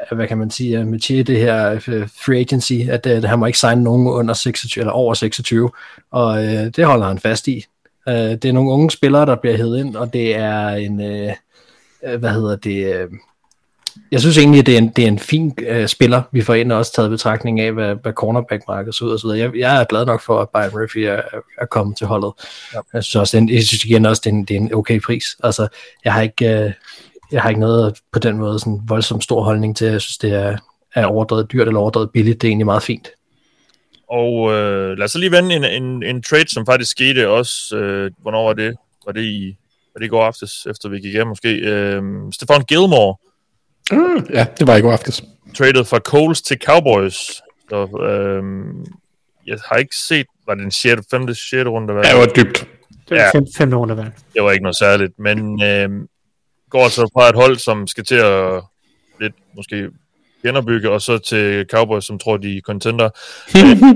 af, 0.00 0.16
hvad 0.16 0.28
kan 0.28 0.38
man 0.38 0.50
sige, 0.50 0.78
øh, 0.78 0.86
med 0.86 1.24
det 1.24 1.38
her 1.38 1.72
øh, 1.88 2.08
free 2.24 2.38
agency, 2.38 2.88
at 2.90 3.06
øh, 3.06 3.22
han 3.22 3.38
må 3.38 3.46
ikke 3.46 3.58
signe 3.58 3.82
nogen 3.82 4.06
under 4.06 4.34
26, 4.34 4.82
eller 4.82 4.92
over 4.92 5.14
26, 5.14 5.70
og 6.10 6.44
øh, 6.44 6.66
det 6.76 6.84
holder 6.84 7.06
han 7.06 7.18
fast 7.18 7.48
i. 7.48 7.64
Øh, 8.08 8.14
det 8.14 8.44
er 8.44 8.52
nogle 8.52 8.70
unge 8.70 8.90
spillere, 8.90 9.26
der 9.26 9.36
bliver 9.36 9.56
hævet 9.56 9.78
ind, 9.78 9.96
og 9.96 10.12
det 10.12 10.36
er 10.36 10.68
en, 10.68 11.00
øh, 11.00 11.32
øh 12.04 12.18
hvad 12.18 12.30
hedder 12.30 12.56
det, 12.56 12.94
øh, 12.94 13.08
jeg 14.10 14.20
synes 14.20 14.38
egentlig, 14.38 14.60
at 14.60 14.66
det 14.66 14.74
er 14.74 14.78
en, 14.78 14.88
det 14.88 15.04
er 15.04 15.08
en 15.08 15.18
fin 15.18 15.54
øh, 15.66 15.88
spiller, 15.88 16.22
vi 16.32 16.42
får 16.42 16.54
ind 16.54 16.72
og 16.72 16.78
også 16.78 16.92
taget 16.92 17.10
betragtning 17.10 17.60
af, 17.60 17.72
hvad, 17.72 17.94
hvad 17.94 18.12
cornerback-markedet 18.12 18.94
ser 18.94 19.04
ud 19.04 19.10
og 19.10 19.20
så 19.20 19.26
videre. 19.26 19.38
Jeg, 19.38 19.56
jeg 19.56 19.80
er 19.80 19.84
glad 19.84 20.06
nok 20.06 20.20
for, 20.22 20.40
at 20.40 20.48
Byron 20.48 20.80
Murphy 20.80 20.98
er, 20.98 21.22
er 21.58 21.66
kommet 21.66 21.96
til 21.96 22.06
holdet. 22.06 22.32
Ja. 22.74 22.78
Jeg 22.94 23.04
synes 23.04 23.16
også, 23.16 23.36
det 23.36 23.42
er 23.42 23.42
en, 23.42 23.54
jeg 23.54 23.64
synes 23.64 23.84
igen 23.84 24.06
også, 24.06 24.22
det 24.24 24.30
er 24.30 24.34
en, 24.34 24.44
det 24.44 24.56
er 24.56 24.60
en 24.60 24.74
okay 24.74 25.00
pris. 25.00 25.36
Altså, 25.44 25.68
jeg 26.04 26.12
har 26.12 26.22
ikke, 26.22 26.48
øh, 26.48 26.72
jeg 27.32 27.42
har 27.42 27.48
ikke 27.48 27.60
noget 27.60 27.98
på 28.12 28.18
den 28.18 28.38
måde 28.38 28.58
sådan 28.58 28.80
voldsomt 28.86 29.24
stor 29.24 29.42
holdning 29.42 29.76
til, 29.76 29.86
jeg 29.86 30.00
synes, 30.00 30.18
det 30.18 30.32
er, 30.32 30.58
er 30.94 31.06
overdrevet 31.06 31.52
dyrt 31.52 31.66
eller 31.66 31.80
overdrevet 31.80 32.10
billigt. 32.10 32.42
Det 32.42 32.48
er 32.48 32.50
egentlig 32.50 32.66
meget 32.66 32.82
fint. 32.82 33.08
Og 34.08 34.52
øh, 34.52 34.98
lad 34.98 35.04
os 35.04 35.10
så 35.10 35.18
lige 35.18 35.32
vende 35.32 35.54
en, 35.54 35.64
en, 35.64 36.02
en 36.02 36.22
trade, 36.22 36.48
som 36.48 36.66
faktisk 36.66 36.90
skete 36.90 37.28
også. 37.28 37.76
Øh, 37.76 38.10
hvornår 38.22 38.46
var 38.46 38.52
det? 38.52 38.76
Var 39.06 39.12
det 39.12 39.22
i, 39.24 39.56
var 39.94 39.98
det 39.98 40.06
i 40.06 40.08
går 40.08 40.24
aftes, 40.24 40.66
efter 40.70 40.88
vi 40.88 41.00
gik 41.00 41.12
hjem 41.12 41.26
måske? 41.26 41.48
Øh, 41.48 42.02
Stefan 42.32 42.64
Gilmore 42.68 43.16
Mm, 43.92 44.26
ja, 44.32 44.46
det 44.58 44.66
var 44.66 44.76
i 44.76 44.80
går 44.80 44.92
aftes. 44.92 45.24
traded 45.56 45.84
fra 45.84 45.98
Coles 45.98 46.42
til 46.42 46.56
Cowboys. 46.64 47.14
Så, 47.70 47.98
øh, 48.08 48.42
jeg 49.46 49.58
har 49.68 49.76
ikke 49.76 49.96
set, 49.96 50.26
var 50.46 50.54
det 50.54 50.62
den 50.62 50.70
6. 50.70 51.02
5. 51.10 51.34
6. 51.34 51.52
runde? 51.66 51.92
Hvad? 51.94 52.04
Ja, 52.04 52.10
det 52.10 52.18
var 52.20 52.26
dybt. 52.26 52.68
Det 53.08 53.10
var 53.10 53.16
Ja. 53.16 53.30
fem, 53.38 53.46
femte 53.56 53.76
runde 53.76 53.96
valg. 53.96 54.12
det 54.34 54.42
var 54.42 54.50
ikke 54.52 54.62
noget 54.62 54.76
særligt, 54.78 55.18
men 55.18 55.62
øh, 55.62 55.88
går 56.70 56.84
altså 56.84 57.10
fra 57.14 57.28
et 57.28 57.34
hold, 57.34 57.56
som 57.56 57.86
skal 57.86 58.04
til 58.04 58.14
at 58.14 58.62
lidt 59.20 59.34
måske 59.56 59.90
genopbygge, 60.42 60.90
og 60.90 61.02
så 61.02 61.18
til 61.18 61.66
Cowboys, 61.70 62.04
som 62.04 62.18
tror, 62.18 62.36
de 62.36 62.56
er 62.56 62.60
contender. 62.60 63.10
Øh, 63.56 63.94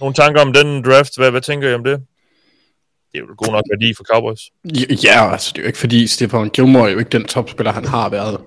Nogle 0.00 0.14
tanker 0.14 0.40
om 0.40 0.52
den 0.52 0.84
draft? 0.84 1.16
Hvad, 1.16 1.30
hvad 1.30 1.40
tænker 1.40 1.68
I 1.70 1.74
om 1.74 1.84
det? 1.84 2.00
Det 3.12 3.18
er 3.18 3.22
jo 3.22 3.26
god 3.36 3.52
nok 3.52 3.64
værdi 3.70 3.94
for 3.96 4.04
Cowboys. 4.04 4.40
Ja, 5.04 5.32
altså 5.32 5.52
det 5.54 5.58
er 5.58 5.62
jo 5.62 5.66
ikke 5.66 5.78
fordi 5.78 6.06
Stefan 6.06 6.48
Gilmore 6.50 6.88
er 6.88 6.92
jo 6.92 6.98
ikke 6.98 7.08
den 7.08 7.24
topspiller, 7.24 7.72
han 7.72 7.84
har 7.84 8.08
været. 8.08 8.40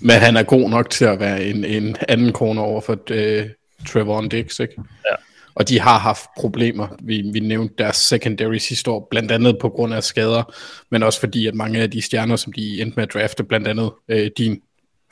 Men 0.00 0.16
han 0.16 0.36
er 0.36 0.42
god 0.42 0.70
nok 0.70 0.90
til 0.90 1.04
at 1.04 1.20
være 1.20 1.44
en, 1.44 1.64
en 1.64 1.96
anden 2.08 2.32
corner 2.32 2.62
over 2.62 2.80
for 2.80 2.92
uh, 3.10 3.46
Trevor 3.88 4.20
Dix, 4.20 4.60
ikke? 4.60 4.74
Ja. 4.78 5.14
Og 5.54 5.68
de 5.68 5.80
har 5.80 5.98
haft 5.98 6.24
problemer. 6.36 6.88
Vi, 7.02 7.22
vi 7.32 7.40
nævnte 7.40 7.74
deres 7.78 7.96
secondary 7.96 8.56
sidste 8.56 8.90
år, 8.90 9.08
blandt 9.10 9.30
andet 9.32 9.58
på 9.60 9.68
grund 9.68 9.94
af 9.94 10.04
skader, 10.04 10.54
men 10.90 11.02
også 11.02 11.20
fordi, 11.20 11.46
at 11.46 11.54
mange 11.54 11.80
af 11.80 11.90
de 11.90 12.02
stjerner, 12.02 12.36
som 12.36 12.52
de 12.52 12.80
endte 12.82 12.96
med 12.96 13.02
at 13.04 13.14
drafte, 13.14 13.44
blandt 13.44 13.68
andet 13.68 13.90
uh, 14.12 14.18
din 14.38 14.60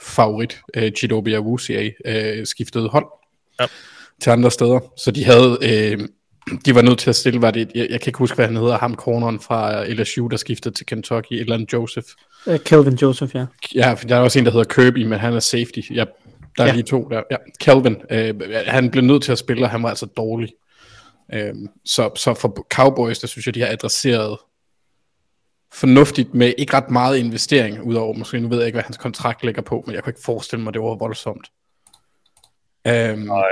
favorit, 0.02 0.60
uh, 0.76 0.88
Chidobe 0.96 1.36
Awuzie, 1.36 1.92
uh, 2.08 2.44
skiftede 2.44 2.88
hold 2.88 3.06
Ja. 3.60 3.66
til 4.22 4.30
andre 4.30 4.50
steder. 4.50 4.80
Så 4.96 5.10
de 5.10 5.24
havde... 5.24 5.58
Uh, 6.00 6.06
de 6.64 6.74
var 6.74 6.82
nødt 6.82 6.98
til 6.98 7.10
at 7.10 7.16
stille, 7.16 7.42
var 7.42 7.50
det, 7.50 7.70
jeg, 7.74 7.86
jeg 7.90 8.00
kan 8.00 8.08
ikke 8.08 8.18
huske, 8.18 8.34
hvad 8.34 8.46
han 8.46 8.56
hedder, 8.56 8.78
ham 8.78 8.94
corneren 8.94 9.40
fra 9.40 9.84
LSU, 9.84 10.26
der 10.26 10.36
skiftede 10.36 10.74
til 10.74 10.86
Kentucky, 10.86 11.32
et 11.32 11.40
eller 11.40 11.54
andet 11.54 11.72
Joseph. 11.72 12.06
Uh, 12.46 12.56
Kelvin 12.64 12.94
Joseph, 12.94 13.34
ja. 13.36 13.46
Ja, 13.74 13.92
for 13.92 14.06
der 14.06 14.16
er 14.16 14.20
også 14.20 14.38
en, 14.38 14.44
der 14.44 14.50
hedder 14.52 14.74
Kirby, 14.74 15.04
men 15.04 15.18
han 15.18 15.34
er 15.34 15.40
safety. 15.40 15.80
Ja, 15.90 16.04
der 16.56 16.62
er 16.62 16.66
Ja. 16.66 16.72
lige 16.72 16.82
to 16.82 17.08
der. 17.10 17.22
Ja, 17.30 17.36
Calvin, 17.62 17.96
øh, 18.10 18.34
han 18.66 18.90
blev 18.90 19.04
nødt 19.04 19.22
til 19.22 19.32
at 19.32 19.38
spille, 19.38 19.64
og 19.64 19.70
han 19.70 19.82
var 19.82 19.88
altså 19.88 20.06
dårlig. 20.06 20.48
Øh, 21.32 21.54
så, 21.84 22.10
så 22.16 22.34
for 22.34 22.66
Cowboys, 22.74 23.18
der 23.18 23.26
synes 23.26 23.46
jeg, 23.46 23.54
de 23.54 23.60
har 23.60 23.68
adresseret 23.68 24.38
fornuftigt 25.72 26.34
med 26.34 26.54
ikke 26.58 26.74
ret 26.74 26.90
meget 26.90 27.16
investering, 27.18 27.82
udover 27.82 28.14
måske, 28.14 28.40
nu 28.40 28.48
ved 28.48 28.58
jeg 28.58 28.66
ikke, 28.66 28.76
hvad 28.76 28.82
hans 28.84 28.96
kontrakt 28.96 29.44
ligger 29.44 29.62
på, 29.62 29.82
men 29.86 29.94
jeg 29.94 30.04
kan 30.04 30.10
ikke 30.10 30.22
forestille 30.24 30.62
mig, 30.64 30.74
det 30.74 30.82
var 30.82 30.94
voldsomt. 30.98 31.48
Øhm, 32.86 33.18
Nej. 33.18 33.42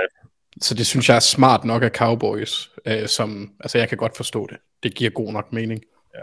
så 0.61 0.75
det 0.75 0.87
synes 0.87 1.09
jeg 1.09 1.17
er 1.17 1.21
smart 1.21 1.65
nok 1.65 1.83
af 1.83 1.91
Cowboys, 1.91 2.71
øh, 2.87 3.09
som, 3.09 3.51
altså 3.61 3.79
jeg 3.79 3.89
kan 3.89 3.99
godt 3.99 4.17
forstå 4.17 4.47
det. 4.51 4.57
Det 4.83 4.95
giver 4.95 5.11
god 5.11 5.33
nok 5.33 5.53
mening. 5.53 5.83
Ja. 6.15 6.21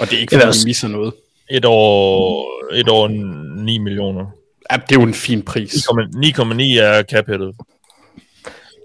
Og 0.00 0.10
det 0.10 0.16
er 0.16 0.20
ikke, 0.20 0.36
fordi 0.40 0.58
de 0.60 0.66
misser 0.66 0.88
noget. 0.88 1.14
Et 1.52 1.64
år, 1.64 2.74
et 2.74 2.88
år 2.88 3.08
9 3.62 3.78
millioner. 3.78 4.26
Ja, 4.70 4.76
det 4.76 4.96
er 4.96 5.00
jo 5.00 5.06
en 5.06 5.14
fin 5.14 5.42
pris. 5.42 5.74
9,9 5.74 6.80
er 6.80 7.02
cap 7.02 7.28
-hittet. 7.28 7.72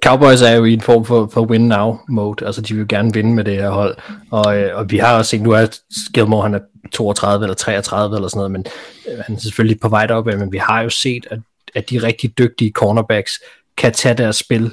Cowboys 0.03 0.41
er 0.41 0.51
jo 0.51 0.65
i 0.65 0.73
en 0.73 0.82
form 0.82 1.06
for, 1.06 1.30
for 1.34 1.41
win 1.41 1.67
now 1.67 1.99
mode, 2.10 2.45
altså 2.45 2.62
de 2.62 2.73
vil 2.73 2.82
jo 2.82 2.86
gerne 2.89 3.13
vinde 3.13 3.34
med 3.36 3.43
det 3.43 3.53
her 3.53 3.69
hold, 3.69 3.97
og, 4.32 4.58
øh, 4.58 4.77
og 4.77 4.91
vi 4.91 4.97
har 4.97 5.17
også 5.17 5.30
set, 5.30 5.41
nu 5.41 5.51
er 5.51 5.80
Gilmore, 6.13 6.43
han 6.43 6.53
er 6.53 6.60
32 6.93 7.45
eller 7.45 7.56
33 7.56 8.15
eller 8.15 8.27
sådan 8.27 8.38
noget, 8.38 8.51
men 8.51 8.65
øh, 9.12 9.19
han 9.25 9.36
er 9.36 9.39
selvfølgelig 9.39 9.80
på 9.80 9.89
vej 9.89 10.06
derop, 10.06 10.25
men 10.25 10.51
vi 10.51 10.58
har 10.58 10.82
jo 10.82 10.89
set, 10.89 11.27
at, 11.32 11.39
at 11.75 11.89
de 11.89 11.97
rigtig 11.97 12.38
dygtige 12.38 12.71
cornerbacks 12.71 13.39
kan 13.77 13.93
tage 13.93 14.15
deres 14.15 14.36
spil 14.36 14.71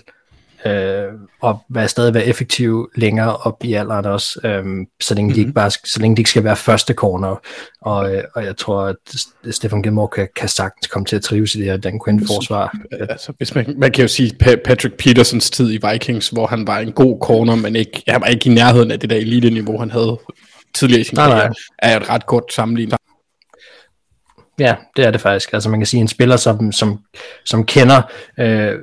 øh, 0.66 1.12
og 1.42 1.64
være 1.68 1.88
stadig 1.88 2.14
være 2.14 2.24
effektive 2.24 2.88
længere 2.96 3.37
op 3.37 3.64
i 3.64 3.74
alderen 3.74 4.05
også, 4.05 4.40
øh, 4.44 4.64
så, 5.00 5.14
længe 5.14 5.35
de 5.35 5.40
ikke 5.40 5.53
bare, 5.53 5.70
så 5.70 5.98
længe 6.00 6.16
de 6.16 6.20
ikke 6.20 6.31
skal 6.31 6.44
være 6.44 6.57
første 6.57 6.94
corner, 6.94 7.37
og, 7.83 8.14
øh, 8.14 8.24
og 8.35 8.44
jeg 8.44 8.57
tror, 8.57 8.81
at 8.83 8.96
Stefan 9.50 9.83
Gilmore 9.83 10.09
kan, 10.09 10.29
kan 10.37 10.48
sagtens 10.48 10.87
komme 10.87 11.07
til 11.07 11.16
at 11.16 11.22
trives 11.22 11.55
i 11.55 11.59
det 11.59 11.66
her 11.66 11.77
Dan 11.77 12.00
Quinn-forsvar. 12.05 12.77
Altså, 13.00 13.33
hvis 13.38 13.55
man, 13.55 13.74
man 13.79 13.92
kan 13.92 14.03
jo 14.03 14.09
sige 14.09 14.33
Pa- 14.42 14.62
Patrick 14.64 14.96
Petersons 14.96 15.50
tid 15.50 15.72
i 15.72 15.79
Vikings, 15.90 16.29
hvor 16.29 16.46
han 16.46 16.66
var 16.66 16.79
en 16.79 16.92
god 16.92 17.18
corner, 17.22 17.55
men 17.55 17.77
ikke, 17.77 18.03
han 18.09 18.20
var 18.20 18.27
ikke 18.27 18.50
i 18.50 18.55
nærheden 18.55 18.90
af 18.90 19.00
det 19.00 19.11
der 19.11 19.16
elite-niveau, 19.16 19.79
han 19.79 19.90
havde 19.90 20.18
tidligere 20.74 21.00
i 21.00 21.05
sin 21.05 21.16
nej. 21.16 21.29
karriere, 21.29 21.55
er 21.79 22.00
et 22.00 22.11
ret 22.11 22.27
godt 22.27 22.53
sammenligning. 22.53 22.98
Ja, 24.59 24.74
det 24.96 25.05
er 25.05 25.11
det 25.11 25.20
faktisk. 25.20 25.53
Altså 25.53 25.68
man 25.68 25.81
kan 25.81 25.87
sige 25.87 26.00
en 26.00 26.09
spiller, 26.09 26.37
som, 26.37 26.72
som, 26.72 26.98
som 27.44 27.66
kender, 27.66 28.03
øh, 28.38 28.79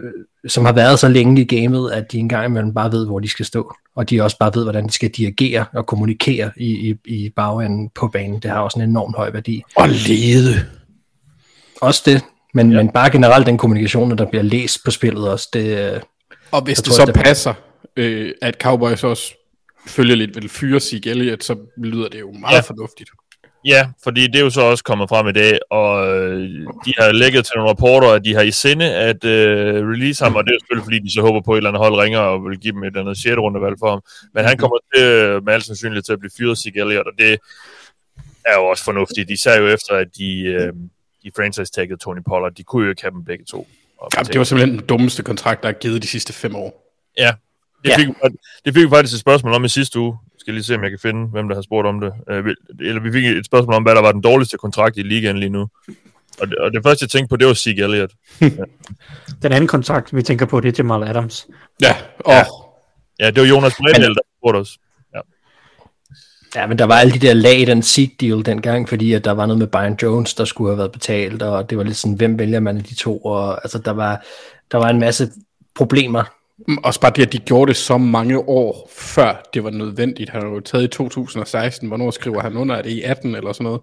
som 0.48 0.66
har 0.66 0.74
været 0.74 1.00
så 1.00 1.08
længe 1.08 1.42
i 1.42 1.46
gamet, 1.46 1.92
at 1.92 2.12
de 2.12 2.18
engang 2.18 2.46
imellem 2.46 2.74
bare 2.74 2.92
ved, 2.92 3.06
hvor 3.06 3.20
de 3.20 3.28
skal 3.30 3.46
stå. 3.46 3.76
Og 3.96 4.10
de 4.10 4.22
også 4.22 4.38
bare 4.38 4.52
ved, 4.56 4.64
hvordan 4.64 4.88
de 4.88 4.92
skal 4.94 5.10
dirigere 5.10 5.66
og 5.74 5.86
kommunikere 5.86 6.52
i, 6.58 6.90
i, 6.90 6.96
i 7.06 7.30
bagenden 7.36 7.90
på 7.96 8.08
banen. 8.08 8.40
Det 8.40 8.52
har 8.52 8.60
også 8.60 8.80
en 8.80 8.90
enormt 8.90 9.16
høj 9.16 9.32
værdi. 9.32 9.64
Og 9.76 9.90
lede. 9.90 10.54
Også 11.82 12.02
det, 12.06 12.26
men, 12.54 12.72
ja. 12.72 12.78
men 12.78 12.90
bare 12.90 13.12
generelt 13.12 13.46
den 13.48 13.58
kommunikation, 13.58 14.18
der 14.18 14.26
bliver 14.26 14.44
læst 14.44 14.84
på 14.86 14.92
spillet 14.92 15.30
også, 15.30 15.50
det, 15.54 16.02
Og 16.52 16.62
hvis 16.62 16.78
det 16.78 16.86
tror, 16.86 16.96
så 16.96 17.06
det- 17.06 17.16
passer, 17.16 17.54
øh, 17.98 18.32
at 18.42 18.58
Cowboys 18.62 19.04
også 19.04 19.34
følger 19.88 20.16
lidt 20.16 20.36
vil 20.36 20.50
fyre 20.50 20.80
Zeke 20.80 21.10
Elliott, 21.10 21.44
så 21.44 21.56
lyder 21.78 22.10
det 22.10 22.20
jo 22.20 22.32
meget 22.32 22.56
ja. 22.56 22.60
fornuftigt. 22.62 23.10
Ja, 23.66 23.90
fordi 24.04 24.28
det 24.28 24.36
er 24.36 24.40
jo 24.40 24.50
så 24.50 24.62
også 24.62 24.84
kommet 24.84 25.10
frem 25.10 25.28
i 25.28 25.32
dag, 25.32 25.60
og 25.70 26.08
øh, 26.08 26.50
de 26.86 26.94
har 26.98 27.12
lægget 27.12 27.46
til 27.46 27.54
nogle 27.56 27.70
rapporter, 27.70 28.08
at 28.10 28.26
de 28.26 28.34
har 28.34 28.42
i 28.42 28.52
sinde 28.52 28.96
at 28.96 29.26
øh, 29.26 29.90
release 29.90 30.24
ham, 30.24 30.36
og 30.36 30.44
det 30.46 30.52
er 30.52 30.60
selvfølgelig 30.60 30.84
fordi, 30.84 31.00
de 31.00 31.14
så 31.14 31.22
håber 31.22 31.42
på, 31.42 31.52
at 31.52 31.56
et 31.56 31.58
eller 31.58 31.70
andet 31.70 31.82
hold 31.82 31.96
ringer 31.96 32.20
og 32.20 32.46
vil 32.46 32.60
give 32.60 32.74
dem 32.74 32.84
et 32.84 32.88
eller 32.88 33.02
andet 33.02 33.18
6. 33.18 33.38
rundevalg 33.38 33.76
for 33.80 33.90
ham. 33.90 34.02
Men 34.34 34.46
han 34.46 34.58
kommer 34.58 34.78
til, 34.96 35.04
øh, 35.04 35.46
med 35.46 35.54
al 35.54 35.62
sandsynlighed 35.62 36.04
til 36.04 36.14
at 36.14 36.20
blive 36.20 36.32
fyret, 36.38 36.58
Zeke 36.58 36.80
Elliott, 36.80 37.08
og 37.08 37.14
det 37.20 37.38
er 38.46 38.56
jo 38.56 38.66
også 38.66 38.84
fornuftigt. 38.84 39.30
Især 39.30 39.58
jo 39.62 39.68
efter, 39.68 39.94
at 39.94 40.08
de, 40.18 40.40
øh, 40.42 40.74
de 41.24 41.32
franchise-taggede 41.36 42.00
Tony 42.00 42.20
Pollard, 42.28 42.54
de 42.54 42.64
kunne 42.64 42.84
jo 42.84 42.90
ikke 42.90 43.02
have 43.02 43.12
dem 43.12 43.24
begge 43.26 43.46
to. 43.46 43.68
Jamen, 44.16 44.26
det 44.26 44.38
var 44.38 44.44
simpelthen 44.44 44.78
den 44.80 44.86
dummeste 44.88 45.24
kontrakt, 45.24 45.64
der 45.64 45.70
er 45.70 45.74
givet 45.74 46.02
de 46.02 46.08
sidste 46.08 46.34
fem 46.34 46.56
år. 46.56 46.98
Ja, 47.18 47.32
det 47.84 47.90
Ja. 47.90 47.98
fik, 47.98 48.08
det 48.66 48.74
fik 48.74 48.84
vi 48.84 48.90
faktisk 48.90 49.14
et 49.14 49.20
spørgsmål 49.20 49.54
om 49.54 49.66
i 49.66 49.70
sidste 49.70 50.00
uge. 50.00 50.18
Skal 50.42 50.54
lige 50.54 50.64
se, 50.64 50.76
om 50.76 50.84
jeg 50.84 50.90
kan 50.90 51.00
finde, 51.00 51.28
hvem 51.28 51.48
der 51.48 51.56
har 51.56 51.62
spurgt 51.62 51.88
om 51.88 52.00
det. 52.00 52.14
Øh, 52.30 52.46
Eller 52.80 53.02
vi 53.02 53.12
fik 53.12 53.26
et 53.26 53.46
spørgsmål 53.46 53.74
om, 53.76 53.84
hvad 53.84 53.96
der 53.96 54.02
var 54.02 54.12
den 54.12 54.22
dårligste 54.22 54.58
kontrakt 54.58 54.98
i 54.98 55.02
ligaen 55.02 55.38
lige 55.40 55.50
nu. 55.50 55.68
Og 56.40 56.48
det, 56.48 56.56
og 56.56 56.72
det 56.72 56.84
første, 56.84 57.04
jeg 57.04 57.10
tænkte 57.10 57.30
på, 57.30 57.36
det 57.36 57.48
var 57.48 57.54
Zeke 57.54 57.84
Elliott. 57.84 58.12
Den 59.44 59.52
anden 59.52 59.68
kontrakt, 59.68 60.16
vi 60.16 60.22
tænker 60.22 60.46
på, 60.46 60.60
det 60.60 60.68
er 60.80 60.84
Jamal 60.84 61.10
Adams. 61.10 61.48
Ja, 61.82 61.96
og 62.20 62.34
Ja. 62.34 62.44
Ja, 63.20 63.32
det 63.32 63.42
var 63.42 63.48
Jonas 63.48 63.74
Bredel, 63.76 64.16
der 64.16 64.22
spurgte 64.40 64.58
os. 64.58 64.78
Ja, 66.56 66.68
men 66.68 66.80
der 66.80 66.86
var 66.86 66.96
alle 66.96 67.14
de 67.14 67.20
der 67.20 67.34
lag 67.34 67.60
i 67.60 67.66
den 67.66 67.82
seed 67.84 68.08
deal 68.22 68.46
dengang, 68.46 68.90
fordi 68.90 69.14
at 69.14 69.26
der 69.26 69.32
var 69.32 69.46
noget 69.46 69.60
med 69.60 69.68
Brian 69.68 69.98
Jones, 70.02 70.34
der 70.34 70.46
skulle 70.46 70.70
have 70.70 70.78
været 70.78 70.92
betalt, 70.92 71.42
og 71.42 71.70
det 71.70 71.78
var 71.78 71.84
lidt 71.84 71.98
sådan, 71.98 72.16
hvem 72.16 72.40
vælger 72.40 72.60
man 72.60 72.78
af 72.78 72.84
de 72.84 72.96
to, 72.96 73.18
og 73.18 73.64
altså 73.66 73.78
der 73.78 73.92
var, 73.92 74.26
der 74.72 74.78
var 74.78 74.90
en 74.90 75.00
masse 75.00 75.32
problemer 75.76 76.24
Også 76.84 77.00
bare 77.02 77.12
det, 77.16 77.26
at 77.26 77.34
de 77.34 77.38
gjorde 77.40 77.70
det 77.70 77.76
så 77.78 77.98
mange 77.98 78.40
år 78.40 78.90
før 78.96 79.50
det 79.54 79.64
var 79.64 79.70
nødvendigt. 79.70 80.30
Han 80.30 80.42
har 80.42 80.50
jo 80.50 80.60
taget 80.60 80.84
i 80.84 80.88
2016. 80.88 81.88
Hvornår 81.88 82.12
skriver 82.12 82.42
han 82.42 82.58
under? 82.58 82.76
Er 82.76 82.82
det 82.82 82.90
i 82.90 83.02
18 83.02 83.36
eller 83.36 83.54
sådan 83.54 83.64
noget? 83.64 83.82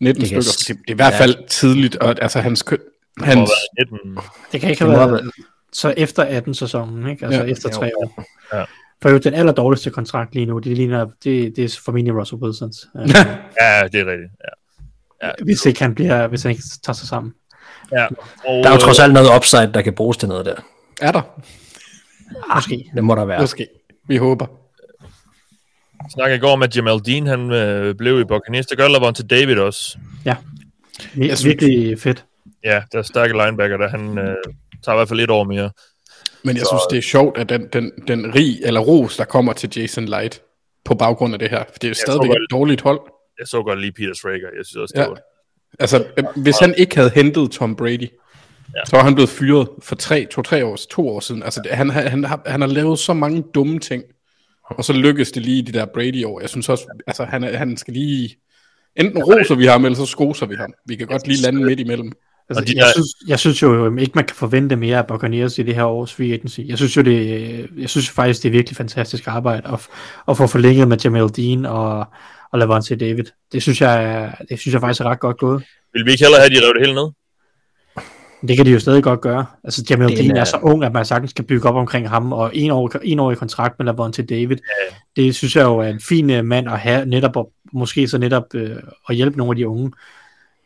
19 0.00 0.20
Det 0.20 0.26
stykker. 0.28 0.42
s- 0.42 0.56
Det, 0.56 0.68
det 0.68 0.88
er 0.88 0.92
i 0.92 0.94
hvert 0.96 1.12
ja. 1.12 1.18
fald 1.18 1.48
tidligt. 1.48 1.96
Og, 1.96 2.22
altså 2.22 2.40
hans, 2.40 2.62
Det 2.62 2.78
hans, 3.20 3.50
være 3.78 3.86
19. 4.00 4.18
Det 4.52 4.60
kan 4.60 4.70
ikke 4.70 4.84
Det 4.84 4.96
have 4.98 5.10
været 5.12 5.30
så 5.72 5.94
efter 5.96 6.40
18-sæsonen, 6.40 7.06
ikke? 7.10 7.24
Altså 7.26 7.40
Ja. 7.40 7.46
ja, 7.46 7.52
efter 7.52 7.68
tre 7.68 7.90
år. 7.96 8.24
Ja. 8.52 8.64
For 9.02 9.10
jo, 9.10 9.18
den 9.18 9.34
aller 9.34 9.52
dårligste 9.52 9.90
kontrakt 9.90 10.34
lige 10.34 10.46
nu, 10.46 10.58
det 10.58 10.76
ligner, 10.76 11.06
det, 11.24 11.56
det 11.56 11.64
er 11.64 11.78
formentlig 11.84 12.14
Russell 12.20 12.42
Wilsons. 12.42 12.86
Uh, 12.94 13.00
Ja, 13.60 13.88
det 13.92 14.00
er 14.00 14.06
rigtigt. 14.06 14.30
Ja. 15.24 15.30
hvis 15.44 15.66
ikke 15.66 15.82
han 15.82 15.94
bliver, 15.94 16.26
hvis 16.26 16.42
han 16.42 16.50
ikke 16.50 16.62
tager 16.82 16.94
sig 16.94 17.08
sammen. 17.08 17.32
ja. 17.92 18.06
Og, 18.46 18.64
Der 18.64 18.68
er 18.68 18.72
jo 18.72 18.78
trods 18.78 18.98
øh, 18.98 19.04
alt 19.04 19.12
noget 19.14 19.36
upside, 19.36 19.70
der 19.74 19.82
kan 19.82 19.92
bruges 19.94 20.16
til 20.16 20.28
noget 20.28 20.46
der. 20.46 20.54
Er 21.02 21.12
der? 21.12 21.22
Måske. 22.54 22.90
Det 22.94 23.04
må 23.04 23.14
der 23.14 23.24
være. 23.24 23.40
Måske. 23.40 23.66
Vi 24.08 24.16
håber. 24.16 24.46
snakkede 26.14 26.36
i 26.36 26.40
går 26.40 26.52
om, 26.52 26.62
at 26.62 26.76
Jamal 26.76 26.98
Dean 27.06 27.26
han, 27.26 27.52
øh, 27.52 27.94
blev 27.94 28.20
i 28.20 28.24
Buccaneers. 28.24 28.66
Det 28.66 28.78
gør 28.78 28.88
Lavonte 28.88 29.22
David 29.26 29.58
også. 29.58 29.98
Ja. 30.24 30.36
Jeg 31.16 31.28
Jeg 31.28 31.38
synes- 31.38 31.44
virkelig 31.44 32.00
fedt. 32.00 32.24
Ja, 32.64 32.82
der 32.92 32.98
er 32.98 33.02
stærke 33.02 33.32
linebacker, 33.32 33.76
der 33.76 33.88
han 33.88 34.18
øh, 34.18 34.34
tager 34.84 34.94
i 34.94 34.98
hvert 34.98 35.08
fald 35.08 35.20
et 35.20 35.30
år 35.30 35.44
mere. 35.44 35.70
Men 36.44 36.56
jeg 36.56 36.66
synes, 36.66 36.82
det 36.90 36.98
er 36.98 37.02
sjovt, 37.02 37.38
at 37.38 37.48
den, 37.48 37.68
den, 37.72 37.92
den 38.08 38.34
rig 38.34 38.58
eller 38.64 38.80
ros, 38.80 39.16
der 39.16 39.24
kommer 39.24 39.52
til 39.52 39.70
Jason 39.76 40.04
Light 40.04 40.40
på 40.84 40.94
baggrund 40.94 41.32
af 41.34 41.38
det 41.38 41.50
her. 41.50 41.58
For 41.72 41.78
det 41.78 41.84
er 41.84 41.88
jo 41.88 41.94
stadigvæk 41.94 42.28
godt. 42.28 42.38
et 42.42 42.50
dårligt 42.50 42.80
hold. 42.80 43.00
Jeg 43.38 43.46
så 43.46 43.62
godt 43.62 43.80
lige 43.80 43.92
Peter 43.92 44.14
Schrager. 44.14 44.48
Jeg 44.56 44.64
synes 44.66 44.76
også, 44.76 44.92
det 44.96 45.02
Ja. 45.02 45.08
var... 45.08 45.18
Altså, 45.80 46.04
øh, 46.18 46.24
hvis 46.42 46.58
han 46.58 46.74
ikke 46.78 46.96
havde 46.96 47.10
hentet 47.14 47.50
Tom 47.50 47.76
Brady, 47.76 48.08
Ja. 48.76 48.80
så 48.86 48.96
var 48.96 49.04
han 49.04 49.14
blevet 49.14 49.30
fyret 49.30 49.68
for 49.82 49.94
tre, 49.94 50.26
to, 50.30 50.42
tre 50.42 50.64
år, 50.64 50.78
to 50.90 51.08
år 51.08 51.20
siden. 51.20 51.42
Altså, 51.42 51.62
han, 51.70 51.90
han, 51.90 52.08
han, 52.08 52.24
har, 52.24 52.42
han 52.46 52.60
har 52.60 52.68
lavet 52.68 52.98
så 52.98 53.12
mange 53.12 53.44
dumme 53.54 53.78
ting, 53.78 54.02
og 54.70 54.84
så 54.84 54.92
lykkes 54.92 55.32
det 55.32 55.42
lige 55.42 55.58
i 55.58 55.62
de 55.62 55.72
der 55.72 55.86
Brady-år. 55.94 56.40
Jeg 56.40 56.48
synes 56.48 56.68
også, 56.68 56.84
altså, 57.06 57.24
han, 57.24 57.42
han 57.54 57.76
skal 57.76 57.94
lige... 57.94 58.36
Enten 58.96 59.22
roser 59.22 59.54
vi 59.54 59.66
ham, 59.66 59.84
eller 59.84 59.96
så 59.96 60.06
skoser 60.06 60.46
vi 60.46 60.54
ham. 60.54 60.72
Vi 60.86 60.96
kan 60.96 61.06
godt 61.06 61.26
lige 61.26 61.42
lande 61.42 61.64
midt 61.64 61.80
imellem. 61.80 62.12
Altså, 62.48 62.64
de 62.64 62.72
jeg, 62.76 62.84
der- 62.84 62.92
synes, 62.92 63.08
jeg 63.28 63.38
synes 63.38 63.62
jo 63.62 63.86
øhm, 63.86 63.98
ikke, 63.98 64.12
man 64.14 64.24
kan 64.24 64.36
forvente 64.36 64.76
mere 64.76 64.98
af 64.98 65.06
Buccaneers 65.06 65.58
i 65.58 65.62
det 65.62 65.74
her 65.74 65.84
års 65.84 66.14
free 66.14 66.32
agency. 66.32 66.60
Jeg 66.66 66.78
synes 66.78 66.96
jo, 66.96 67.02
det, 67.02 67.68
jeg 67.78 67.88
synes 67.90 68.10
faktisk, 68.10 68.42
det 68.42 68.48
er 68.48 68.52
virkelig 68.52 68.76
fantastisk 68.76 69.26
arbejde 69.26 69.62
at, 69.72 69.88
at 70.28 70.36
få 70.36 70.46
forlænget 70.46 70.88
med 70.88 70.96
Jamal 71.04 71.28
Dean 71.36 71.66
og, 71.66 72.06
og 72.52 72.58
Lavonte 72.58 72.96
David. 72.96 73.24
Det 73.52 73.62
synes 73.62 73.80
jeg, 73.80 74.32
det 74.50 74.58
synes 74.58 74.72
jeg 74.72 74.80
faktisk 74.80 75.00
er 75.00 75.04
ret 75.04 75.20
godt 75.20 75.38
gået. 75.38 75.62
Vil 75.94 76.04
vi 76.06 76.10
ikke 76.10 76.24
hellere 76.24 76.40
have, 76.40 76.46
at 76.46 76.62
de 76.62 76.66
rev 76.66 76.74
det 76.74 76.82
hele 76.86 76.94
ned? 76.94 77.10
Det 78.48 78.56
kan 78.56 78.66
de 78.66 78.70
jo 78.70 78.78
stadig 78.80 79.02
godt 79.02 79.20
gøre. 79.20 79.46
Altså 79.64 79.84
Jamal 79.90 80.08
Det 80.08 80.18
Dean 80.18 80.36
er- 80.36 80.40
er 80.40 80.44
så 80.44 80.56
ung, 80.62 80.84
at 80.84 80.92
man 80.92 81.04
sagtens 81.04 81.32
kan 81.32 81.44
bygge 81.44 81.68
op 81.68 81.74
omkring 81.74 82.08
ham, 82.08 82.32
og 82.32 82.50
en 82.54 82.70
år, 82.70 82.90
en 83.02 83.18
år 83.20 83.32
i 83.32 83.34
kontrakt 83.34 83.78
med 83.78 83.86
Lavonte 83.86 84.22
David. 84.22 84.56
Ja. 84.56 84.96
Det 85.22 85.34
synes 85.34 85.56
jeg 85.56 85.62
jo 85.64 85.78
er 85.78 85.88
en 85.88 86.00
fin 86.00 86.30
øh, 86.30 86.44
mand 86.44 86.68
at 86.68 86.78
have, 86.78 87.06
netop 87.06 87.36
at, 87.36 87.44
måske 87.72 88.08
så 88.08 88.18
netop 88.18 88.44
øh, 88.54 88.76
at 89.08 89.16
hjælpe 89.16 89.38
nogle 89.38 89.50
af 89.52 89.56
de 89.56 89.68
unge. 89.68 89.92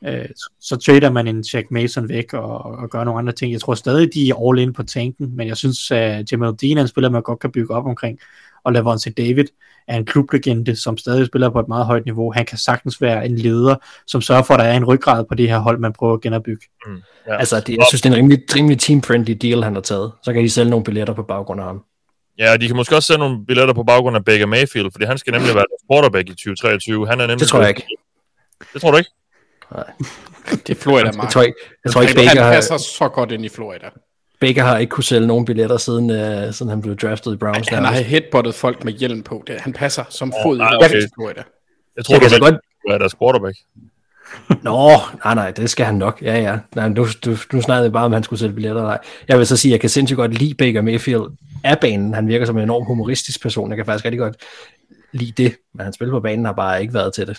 Øh, 0.05 0.29
så, 0.61 0.77
trader 0.77 1.11
man 1.11 1.29
en 1.29 1.45
Jack 1.53 1.71
Mason 1.71 2.09
væk 2.09 2.35
og, 2.35 2.59
og 2.65 2.91
gør 2.91 3.05
nogle 3.05 3.19
andre 3.19 3.33
ting. 3.33 3.53
Jeg 3.53 3.61
tror 3.61 3.75
stadig, 3.75 4.15
de 4.15 4.31
er 4.31 4.49
all 4.49 4.59
in 4.59 4.73
på 4.73 4.83
tanken, 4.83 5.37
men 5.37 5.49
jeg 5.49 5.57
synes, 5.57 5.91
at 5.91 6.33
Jamal 6.33 6.55
Dean 6.61 6.79
er 6.79 6.83
en 6.83 6.89
spiller, 6.89 7.11
man 7.11 7.23
godt 7.23 7.39
kan 7.39 7.53
bygge 7.53 7.75
op 7.75 7.87
omkring. 7.87 8.19
Og 8.65 8.73
Lavonte 8.73 9.11
David 9.11 9.45
er 9.89 9.97
en 9.97 10.05
klublegende, 10.05 10.77
som 10.77 10.99
stadig 10.99 11.27
spiller 11.27 11.51
på 11.51 11.61
et 11.61 11.69
meget 11.69 11.87
højt 11.87 12.05
niveau. 12.05 12.33
Han 12.33 12.47
kan 12.47 12.59
sagtens 12.59 13.01
være 13.01 13.27
en 13.27 13.37
leder, 13.37 13.77
som 14.07 14.21
sørger 14.21 14.43
for, 14.43 14.55
at 14.55 14.61
der 14.61 14.67
er 14.67 14.77
en 14.77 14.85
ryggrad 14.85 15.25
på 15.25 15.35
det 15.35 15.49
her 15.49 15.59
hold, 15.59 15.79
man 15.79 15.93
prøver 15.93 16.15
at 16.15 16.21
genopbygge. 16.21 16.67
Ja. 17.27 17.37
Altså, 17.37 17.61
det, 17.61 17.77
jeg 17.77 17.85
synes, 17.89 18.03
det 18.03 18.11
er 18.11 18.15
en 18.15 18.19
rimelig, 18.19 18.39
rimelig 18.57 18.79
team-friendly 18.79 19.33
deal, 19.33 19.63
han 19.63 19.75
har 19.75 19.83
taget. 19.83 20.13
Så 20.23 20.33
kan 20.33 20.43
de 20.43 20.51
sælge 20.51 20.71
nogle 20.71 20.85
billetter 20.85 21.15
på 21.15 21.23
baggrund 21.23 21.61
af 21.61 21.67
ham. 21.67 21.85
Ja, 22.39 22.53
og 22.53 22.61
de 22.61 22.67
kan 22.67 22.77
måske 22.77 22.97
også 22.97 23.07
sende 23.07 23.19
nogle 23.19 23.47
billetter 23.47 23.75
på 23.75 23.83
baggrund 23.83 24.17
af 24.17 24.25
Baker 24.25 24.47
Mayfield, 24.47 24.91
fordi 24.93 25.05
han 25.05 25.19
skal 25.19 25.33
nemlig 25.33 25.55
være 25.55 25.65
quarterback 25.91 26.29
i 26.29 26.33
2023. 26.33 27.09
Han 27.09 27.21
er 27.21 27.27
nemlig 27.27 27.41
Det 27.41 27.49
tror 27.49 27.61
jeg 27.61 27.69
ikke. 27.69 27.87
Det 28.73 28.81
tror 28.81 28.91
du 28.91 28.97
ikke? 28.97 29.11
Det 30.51 30.71
er 30.71 30.75
Florida, 30.75 31.07
Jeg 31.07 31.17
Mark. 31.17 31.31
tror 31.31 31.43
ikke, 31.43 31.59
jeg 31.85 31.93
tror 31.93 32.03
ikke 32.03 32.15
Baker, 32.15 32.29
han 32.29 32.39
har, 32.39 32.53
passer 32.53 32.77
så 32.77 33.09
godt 33.09 33.33
ind 33.33 33.45
i 33.45 33.49
Florida. 33.49 33.87
Baker 34.41 34.63
har 34.63 34.79
ikke 34.79 34.91
kunne 34.91 35.05
sælge 35.05 35.27
nogen 35.27 35.45
billetter, 35.45 35.77
siden, 35.77 36.11
uh, 36.11 36.55
siden 36.55 36.69
han 36.69 36.83
blev 36.83 36.97
draftet 36.97 37.33
i 37.33 37.37
Browns. 37.37 37.69
Han 37.69 37.85
har 37.85 37.93
headbuttet 37.93 38.55
folk 38.55 38.85
med 38.85 38.93
hjelm 38.93 39.23
på. 39.23 39.45
Det, 39.47 39.61
han 39.61 39.73
passer 39.73 40.05
som 40.11 40.33
fod 40.45 40.59
nej, 40.59 40.73
i 40.73 40.77
okay. 40.77 41.03
Florida. 41.15 41.43
Jeg 41.97 42.05
tror, 42.05 42.15
Jeg 42.21 42.31
så 42.31 42.37
vil 42.37 42.41
godt... 42.41 42.55
være 42.89 42.99
deres 42.99 43.15
quarterback. 43.23 43.57
Nå, 44.63 44.91
nej, 45.25 45.35
nej, 45.35 45.51
det 45.51 45.71
skal 45.71 45.87
han 45.87 45.95
nok. 45.95 46.23
Ja, 46.23 46.39
ja. 46.39 46.59
Nej, 46.75 46.89
nu, 46.89 47.07
du, 47.25 47.37
nu 47.53 47.61
snakkede 47.63 47.91
vi 47.91 47.93
bare, 47.93 48.05
om 48.05 48.13
han 48.13 48.23
skulle 48.23 48.41
sælge 48.41 48.55
billetter. 48.55 48.83
Nej. 48.83 48.99
Jeg 49.29 49.39
vil 49.39 49.47
så 49.47 49.57
sige, 49.57 49.71
at 49.71 49.73
jeg 49.73 49.81
kan 49.81 49.91
sindssygt 49.91 50.17
godt 50.17 50.35
lide 50.39 50.55
Baker 50.55 50.83
Mayfield 50.83 51.25
af 51.65 51.79
banen. 51.81 52.15
Han 52.15 52.29
virker 52.29 52.47
som 52.47 52.57
en 52.57 52.63
enorm 52.63 52.85
humoristisk 52.85 53.43
person. 53.43 53.69
Jeg 53.71 53.77
kan 53.77 53.87
faktisk 53.87 54.05
rigtig 54.05 54.19
godt 54.19 54.37
lide 55.13 55.43
det, 55.43 55.57
men 55.75 55.85
han 55.85 55.93
spiller 55.93 56.13
på 56.15 56.21
banen 56.21 56.45
har 56.45 56.53
bare 56.53 56.83
ikke 56.83 56.95
været 56.95 57.15
til 57.15 57.27
det. 57.27 57.39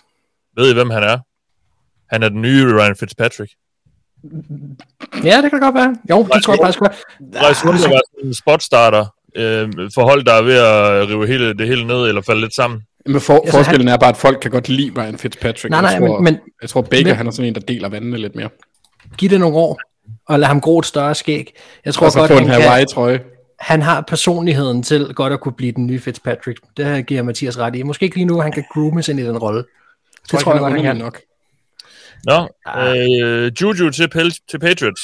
Ved 0.57 0.71
I, 0.71 0.73
hvem 0.73 0.89
han 0.89 1.03
er? 1.03 1.17
Han 2.11 2.23
er 2.23 2.29
den 2.29 2.41
nye 2.41 2.65
Ryan 2.79 2.95
Fitzpatrick. 2.95 3.51
Ja, 5.23 5.41
det 5.41 5.49
kan 5.51 5.59
godt 5.59 5.75
være. 5.75 5.95
Jo, 6.09 6.27
det 6.33 6.43
tror 6.43 6.53
jeg 6.53 6.59
faktisk 6.61 6.79
godt. 6.79 6.95
Bryce 7.31 7.63
Hunter 7.67 7.89
var 7.89 8.01
sådan 8.11 8.27
en 8.27 8.33
spotstarter. 8.33 9.05
Øh, 9.35 9.69
forhold, 9.95 10.23
der 10.23 10.33
er 10.33 10.41
ved 10.41 10.57
at 10.57 11.07
rive 11.09 11.27
hele, 11.27 11.53
det 11.53 11.67
hele 11.67 11.87
ned, 11.87 12.07
eller 12.07 12.21
falde 12.21 12.41
lidt 12.41 12.55
sammen. 12.55 12.81
Men 13.05 13.21
for, 13.21 13.33
Altså, 13.33 13.51
forskellen 13.57 13.87
er 13.87 13.97
bare, 13.97 14.09
at 14.09 14.17
folk 14.17 14.39
kan 14.41 14.51
godt 14.51 14.69
lide 14.69 14.91
Ryan 15.01 15.17
Fitzpatrick. 15.17 15.69
Nej, 15.69 15.81
nej, 15.81 15.89
jeg, 15.91 15.99
tror, 16.01 16.19
men, 16.21 16.37
jeg 16.61 16.69
tror, 16.69 16.81
Baker 16.81 17.05
men- 17.05 17.15
han 17.15 17.27
er 17.27 17.31
sådan 17.31 17.47
en, 17.47 17.55
der 17.55 17.61
deler 17.61 17.89
vandene 17.89 18.17
lidt 18.17 18.35
mere. 18.35 18.49
giv 19.17 19.29
det 19.29 19.39
nogle 19.39 19.55
år, 19.57 19.79
og 20.27 20.39
lad 20.39 20.47
ham 20.47 20.61
gro 20.61 20.79
et 20.79 20.85
større 20.85 21.15
skæg. 21.15 21.53
Jeg 21.85 21.93
tror 21.93 22.05
Og 22.05 22.11
så 22.11 22.19
godt, 22.19 22.31
få 22.31 22.37
en 22.37 22.47
han, 22.49 22.59
kan, 22.61 22.69
Hawaii-trøje. 22.69 23.19
han 23.59 23.81
har 23.81 24.01
personligheden 24.01 24.83
til 24.83 25.13
godt 25.13 25.33
at 25.33 25.39
kunne 25.41 25.53
blive 25.53 25.71
den 25.71 25.87
nye 25.87 25.99
Fitzpatrick. 25.99 26.59
Det 26.77 26.85
her 26.85 27.01
giver 27.01 27.23
Mathias 27.23 27.57
ret 27.59 27.75
i. 27.75 27.83
Måske 27.83 28.03
ikke 28.03 28.15
lige 28.15 28.25
nu, 28.25 28.39
han 28.41 28.51
kan 28.51 28.63
groomes 28.73 29.07
ind 29.09 29.19
i 29.19 29.23
den 29.23 29.37
rolle. 29.37 29.63
Det 30.31 30.39
tror 30.39 30.51
jeg 30.51 30.59
godt, 30.59 30.73
han 30.73 30.81
kan. 30.81 30.97
nok. 30.97 31.19
Nå, 32.25 32.47
Ah. 32.65 32.97
øh, 32.97 33.51
Juju 33.61 33.89
til, 33.89 34.09
Pel- 34.15 34.45
til 34.49 34.59
Patriots. 34.59 35.01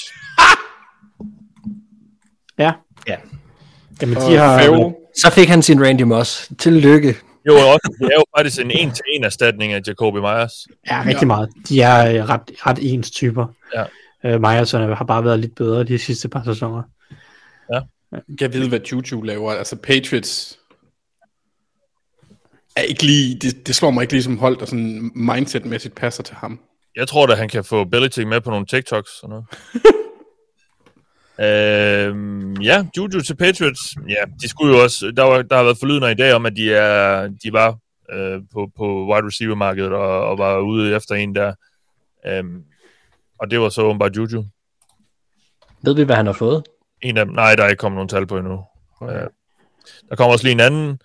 Ja. 2.57 2.71
Ja. 3.07 3.15
Jamen, 4.01 4.15
de 4.15 4.37
har... 4.37 4.59
Favre, 4.59 4.93
Så 5.21 5.31
fik 5.31 5.47
han 5.47 5.61
sin 5.61 5.85
Randy 5.85 6.01
Moss. 6.01 6.51
Tillykke. 6.59 7.15
Jo, 7.47 7.53
også, 7.53 7.95
det 7.99 8.05
er 8.05 8.15
jo 8.15 8.23
faktisk 8.37 8.59
en 8.61 8.71
en-til-en 8.71 9.23
erstatning 9.23 9.73
af 9.73 9.81
Jacoby 9.87 10.17
Myers. 10.17 10.67
Ja, 10.89 10.99
rigtig 11.05 11.21
ja. 11.21 11.25
meget. 11.27 11.49
De 11.69 11.81
er 11.81 12.09
øh, 12.23 12.29
ret, 12.29 12.41
ret 12.65 12.77
ens 12.81 13.11
typer. 13.11 13.45
Ja. 13.75 13.83
Øh, 14.25 14.41
Myersson 14.41 14.81
har 14.95 15.05
bare 15.05 15.25
været 15.25 15.39
lidt 15.39 15.55
bedre 15.55 15.83
de 15.83 15.97
sidste 15.99 16.29
par 16.29 16.43
sæsoner. 16.45 16.83
jeg 18.41 18.53
ved, 18.53 18.69
hvad 18.69 18.79
Juju 18.91 19.21
laver. 19.21 19.51
Altså, 19.51 19.75
Patriots 19.75 20.59
er 22.75 22.81
ikke 22.81 23.03
lige, 23.03 23.39
det, 23.39 23.67
det 23.67 23.75
slår 23.75 23.91
mig 23.91 24.01
ikke 24.01 24.13
lige 24.13 24.23
som 24.23 24.37
hold, 24.37 24.57
der 24.57 24.65
sådan 24.65 25.11
mindset-mæssigt 25.15 25.95
passer 25.95 26.23
til 26.23 26.35
ham. 26.35 26.59
Jeg 26.95 27.07
tror 27.07 27.25
da, 27.25 27.35
han 27.35 27.49
kan 27.49 27.63
få 27.63 27.83
Belichick 27.83 28.27
med 28.27 28.41
på 28.41 28.49
nogle 28.49 28.65
TikToks 28.65 29.23
og 29.23 29.29
noget. 29.29 29.45
øhm, 32.09 32.61
ja, 32.61 32.85
Juju 32.97 33.21
til 33.21 33.35
Patriots. 33.35 33.95
Ja, 34.09 34.23
de 34.41 34.49
skulle 34.49 34.75
jo 34.75 34.83
også... 34.83 35.11
Der, 35.17 35.23
var, 35.23 35.41
der 35.41 35.55
har 35.55 35.63
været 35.63 35.77
forlydende 35.79 36.11
i 36.11 36.15
dag 36.15 36.33
om, 36.33 36.45
at 36.45 36.55
de, 36.55 36.73
er, 36.73 37.27
de 37.43 37.53
var 37.53 37.77
øh, 38.11 38.41
på, 38.53 38.71
på 38.77 39.13
wide 39.13 39.27
receiver-markedet 39.27 39.93
og, 39.93 40.27
og 40.27 40.37
var 40.37 40.59
ude 40.59 40.95
efter 40.95 41.15
en 41.15 41.35
der. 41.35 41.53
Øhm, 42.27 42.63
og 43.39 43.51
det 43.51 43.59
var 43.59 43.69
så 43.69 43.81
åbenbart 43.81 44.17
Juju. 44.17 44.45
Ved 45.81 45.95
vi, 45.95 46.03
hvad 46.03 46.15
han 46.15 46.25
har 46.25 46.33
fået? 46.33 46.63
En 47.01 47.17
af 47.17 47.25
dem, 47.25 47.33
nej, 47.33 47.55
der 47.55 47.63
er 47.63 47.69
ikke 47.69 47.79
kommet 47.79 47.97
nogen 47.97 48.09
tal 48.09 48.27
på 48.27 48.37
endnu. 48.37 48.63
Okay. 49.01 49.15
Øh, 49.15 49.27
der 50.09 50.15
kommer 50.15 50.33
også 50.33 50.45
lige 50.45 50.51
en 50.51 50.59
anden. 50.59 50.99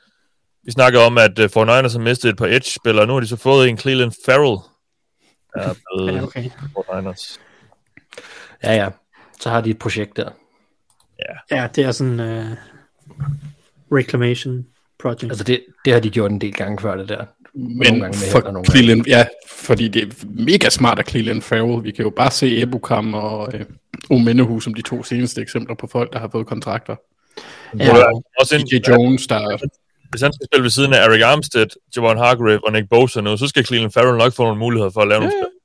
Vi 0.64 0.70
snakker 0.70 1.01
om, 1.01 1.18
at 1.18 1.38
uh, 1.38 1.44
49ers 1.44 1.92
har 1.92 1.98
mistet 1.98 2.29
et 2.29 2.37
par 2.37 2.46
edge-spillere. 2.46 3.07
Nu 3.07 3.12
har 3.12 3.20
de 3.20 3.27
så 3.27 3.37
fået 3.37 3.68
en 3.68 3.79
Cleveland 3.79 4.12
Farrell. 4.27 4.59
Er 5.55 5.75
blevet 5.97 6.15
Ja, 6.15 6.23
okay. 6.23 6.51
49ers. 6.79 7.39
Ja, 8.63 8.75
ja. 8.75 8.89
Så 9.41 9.51
har 9.51 9.61
de 9.61 9.71
et 9.71 9.79
projekt 9.79 10.17
der. 10.17 10.31
Ja, 11.51 11.69
det 11.75 11.85
er 11.85 11.93
sådan 11.93 12.21
uh, 12.21 12.57
reclamation 13.93 14.67
project. 14.99 15.25
Altså 15.25 15.45
det, 15.45 15.65
det 15.85 15.93
har 15.93 16.01
de 16.01 16.11
gjort 16.11 16.31
en 16.31 16.41
del 16.41 16.53
gange 16.53 16.79
før 16.81 16.97
det 16.97 17.09
der. 17.09 17.25
Men 17.55 17.79
gange 17.79 18.01
med 18.01 18.35
og 18.35 18.43
for 18.43 18.51
nogle 18.51 18.71
Cleveland, 18.71 19.07
ja, 19.07 19.27
fordi 19.49 19.89
det 19.89 20.03
er 20.03 20.07
mega 20.25 20.71
smart 20.71 20.99
af 20.99 21.05
Cleveland 21.05 21.43
Farrell. 21.43 21.85
Vi 21.85 21.91
kan 21.91 22.05
jo 22.05 22.11
bare 22.11 22.31
se 22.31 22.63
Ebukam 22.63 23.15
og 23.15 23.51
øh, 23.55 23.65
Omenehu 24.11 24.61
som 24.61 24.75
de 24.75 24.83
to 24.83 25.03
seneste 25.03 25.41
eksempler 25.43 25.75
på 25.75 25.87
folk, 25.87 26.13
der 26.13 26.19
har 26.19 26.29
fået 26.29 26.47
kontrakter. 26.47 26.97
ja, 27.79 28.05
Også 28.41 28.57
en, 28.57 28.67
DJ 28.67 28.91
Jones, 28.91 29.27
der 29.27 29.59
hvis 30.11 30.21
han 30.21 30.33
skal 30.33 30.47
spille 30.47 30.62
ved 30.62 30.71
siden 30.71 30.92
af 30.92 31.07
Eric 31.07 31.23
Armstead, 31.23 31.66
Javon 31.97 32.18
Hargrave 32.18 32.66
og 32.66 32.73
Nick 32.73 32.88
Bosa 32.90 33.21
nu, 33.21 33.37
så 33.37 33.47
skal 33.47 33.66
Cleveland 33.66 33.92
Farrell 33.92 34.18
nok 34.18 34.33
få 34.33 34.42
nogle 34.42 34.59
muligheder 34.59 34.90
for 34.90 35.01
at 35.01 35.09
lave 35.09 35.21
nogle 35.21 35.33
spil. 35.33 35.59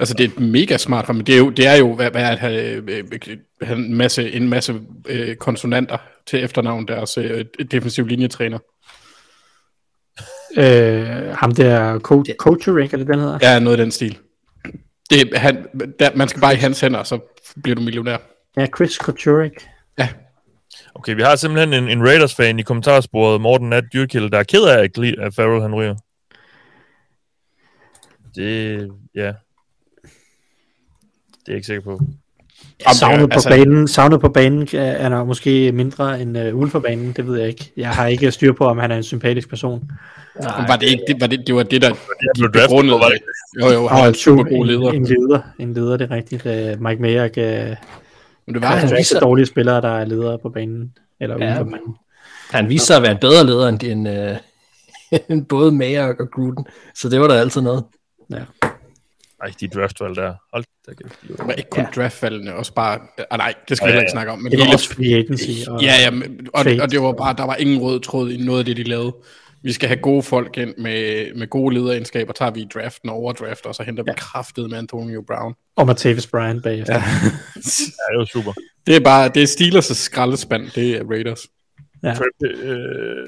Altså, 0.00 0.14
det 0.14 0.24
er 0.36 0.40
mega 0.40 0.76
smart 0.76 1.08
men 1.08 1.26
det 1.26 1.34
er 1.34 1.38
jo, 1.38 1.50
det 1.50 1.66
er 1.66 1.76
jo 1.76 1.94
hvad, 1.94 2.10
hvad 2.10 2.22
er 2.22 2.30
det, 2.30 2.38
have, 2.38 2.72
øh, 2.72 3.04
have 3.62 3.78
en 3.78 3.94
masse, 3.94 4.32
en 4.32 4.48
masse 4.48 4.80
øh, 5.08 5.36
konsonanter 5.36 5.96
til 6.26 6.44
efternavn, 6.44 6.88
deres 6.88 7.18
øh, 7.18 7.44
defensiv 7.70 8.06
linjetræner. 8.06 8.58
øh, 10.56 11.36
ham 11.36 11.54
der 11.54 11.98
coach, 11.98 12.30
Coacherick, 12.38 12.92
er 12.92 12.96
det 12.96 13.06
den 13.06 13.18
hedder? 13.18 13.38
Ja, 13.42 13.58
noget 13.58 13.78
af 13.78 13.84
den 13.84 13.92
stil. 13.92 14.18
Det, 15.10 15.38
han, 15.38 15.66
der, 15.98 16.10
man 16.14 16.28
skal 16.28 16.40
bare 16.40 16.54
i 16.54 16.56
hans 16.56 16.80
hænder, 16.80 17.02
så 17.02 17.18
bliver 17.62 17.74
du 17.74 17.82
millionær. 17.82 18.16
Ja, 18.56 18.66
Chris 18.76 18.94
Coacherick. 18.94 19.66
Ja, 21.06 21.12
Okay, 21.12 21.16
vi 21.16 21.22
har 21.22 21.36
simpelthen 21.36 21.72
en, 21.72 21.88
en 21.88 22.06
Raiders-fan 22.06 22.58
i 22.58 22.62
kommentarsporet, 22.62 23.40
Morten 23.40 23.68
Nat 23.68 23.84
Dyrkild, 23.92 24.30
der 24.30 24.38
er 24.38 24.42
ked 24.42 24.62
af, 24.62 24.82
at 25.24 25.34
Farrell 25.34 25.62
han 25.62 25.74
ryger. 25.74 25.94
Det, 28.34 28.90
ja. 29.14 29.20
Det 29.20 29.32
er 31.48 31.48
jeg 31.48 31.54
ikke 31.54 31.66
sikker 31.66 31.82
på. 31.82 32.00
Savnet 32.94 33.30
på, 33.30 33.34
altså- 33.34 33.48
banen, 33.48 33.88
savnet 33.88 34.20
på 34.20 34.28
banen 34.28 34.62
øh, 34.62 34.68
er 34.72 35.08
nok 35.08 35.26
måske 35.26 35.72
mindre 35.72 36.20
end 36.20 36.38
uh, 36.38 36.54
uden 36.54 36.70
for 36.70 36.78
banen, 36.78 37.12
det 37.12 37.26
ved 37.26 37.38
jeg 37.38 37.48
ikke. 37.48 37.72
Jeg 37.76 37.90
har 37.90 38.06
ikke 38.06 38.30
styr 38.30 38.52
på, 38.52 38.64
om 38.64 38.78
han 38.78 38.90
er 38.90 38.96
en 38.96 39.02
sympatisk 39.02 39.48
person. 39.48 39.90
Nej, 40.40 40.66
var 40.68 40.76
det 40.76 40.86
ikke 40.86 41.02
det, 41.08 41.20
var 41.20 41.26
det, 41.26 41.46
det 41.46 41.54
var 41.54 41.62
det, 41.62 41.82
der 41.82 41.94
blev 42.34 42.52
draftet 42.52 42.90
var 42.90 43.08
det. 43.08 43.20
Jo, 43.60 43.68
jo, 43.68 43.88
han 43.88 44.04
er 44.04 44.08
en 44.08 44.14
super 44.14 44.42
god 44.42 44.66
leder. 44.66 44.88
En, 44.88 44.94
en 44.94 45.06
leder, 45.06 45.40
en 45.58 45.74
leder, 45.74 45.96
det 45.96 46.10
er 46.10 46.14
rigtigt. 46.14 46.46
Uh, 46.46 46.82
Mike 46.82 47.02
Mayer 47.02 47.70
uh, 47.70 47.76
Men 48.46 48.54
det 48.54 48.62
var 48.62 48.68
er 48.68 48.72
han. 48.72 48.80
altså 48.80 48.96
ikke 48.96 49.08
så 49.08 49.14
viser- 49.14 49.20
dårlige 49.26 49.46
spillere, 49.46 49.80
der 49.80 49.88
er 49.98 50.04
ledere 50.04 50.38
på 50.38 50.48
banen. 50.48 50.92
Eller 51.20 51.36
Ja. 51.40 51.44
uden 51.46 51.56
for 51.56 51.64
banen. 51.64 51.94
Han 52.50 52.68
viste 52.68 52.86
sig 52.86 52.96
at 52.96 53.02
være 53.02 53.12
en 53.12 53.18
bedre 53.20 53.46
leder 53.46 53.68
end, 53.68 53.82
end, 53.82 54.08
øh, 54.08 54.36
end 55.30 55.46
både 55.46 55.72
Mayer 55.72 56.06
og 56.20 56.30
Gruden, 56.34 56.66
så 56.94 57.08
det 57.08 57.20
var 57.20 57.28
der 57.28 57.34
altid 57.40 57.60
noget. 57.60 57.84
Ej, 59.42 59.52
de 59.60 59.68
draftvalg 59.68 60.16
der. 60.16 60.34
Hold 60.52 60.64
da 60.88 60.92
kæft. 60.94 61.46
var 61.46 61.52
ikke 61.52 61.70
kun 61.70 61.82
Ja. 61.84 61.88
draftfaldene, 61.96 62.54
også 62.54 62.72
bare... 62.74 62.98
Ah, 63.30 63.38
nej, 63.38 63.54
det 63.68 63.76
skal 63.76 63.86
Ja, 63.86 63.88
vi 63.88 63.92
heller 63.92 64.00
ja. 64.00 64.04
ikke 64.04 64.10
snakke 64.10 64.32
om. 64.32 64.38
Men 64.38 64.52
Det 64.52 64.58
var 64.58 64.64
hele, 64.64 64.76
også 64.76 64.94
free 64.94 65.14
agency. 65.18 65.68
Og, 65.68 65.82
ja, 65.82 65.94
ja, 66.04 66.10
men- 66.10 66.48
og, 66.54 66.64
og 66.82 66.90
det 66.90 67.00
var 67.02 67.12
bare, 67.12 67.34
der 67.36 67.44
var 67.46 67.54
ingen 67.56 67.78
rød 67.80 68.00
tråd 68.00 68.30
i 68.30 68.36
noget 68.44 68.58
af 68.58 68.64
det, 68.64 68.76
de 68.76 68.82
lavede. 68.82 69.14
Vi 69.66 69.72
skal 69.72 69.88
have 69.88 70.00
gode 70.00 70.22
folk 70.22 70.58
ind 70.58 70.74
med, 70.78 71.34
med 71.34 71.46
gode 71.50 71.74
lederegenskaber, 71.74 72.32
tager 72.32 72.50
vi 72.50 72.64
draften 72.74 73.08
og 73.10 73.16
overdrafter, 73.16 73.68
og 73.68 73.74
så 73.74 73.82
henter 73.82 74.02
vi 74.04 74.10
kraftet 74.16 74.70
med 74.70 74.78
Antonio 74.78 75.24
Brown. 75.26 75.54
og 75.76 75.86
Martavis 75.86 76.26
Bryant 76.26 76.62
bagefter. 76.62 76.94
Ja. 76.94 77.02
Ja, 77.98 78.12
det 78.12 78.18
var 78.18 78.24
super. 78.24 78.52
Det 78.86 78.96
er 78.96 79.00
bare, 79.00 79.28
det 79.28 79.42
er 79.42 79.46
Steelers' 79.46 79.94
skraldespand, 79.94 80.70
det 80.74 80.90
er 80.96 81.04
Raiders. 81.10 81.46
Ja. 82.02 82.14
Trey, 82.14 82.26
øh, 82.44 83.26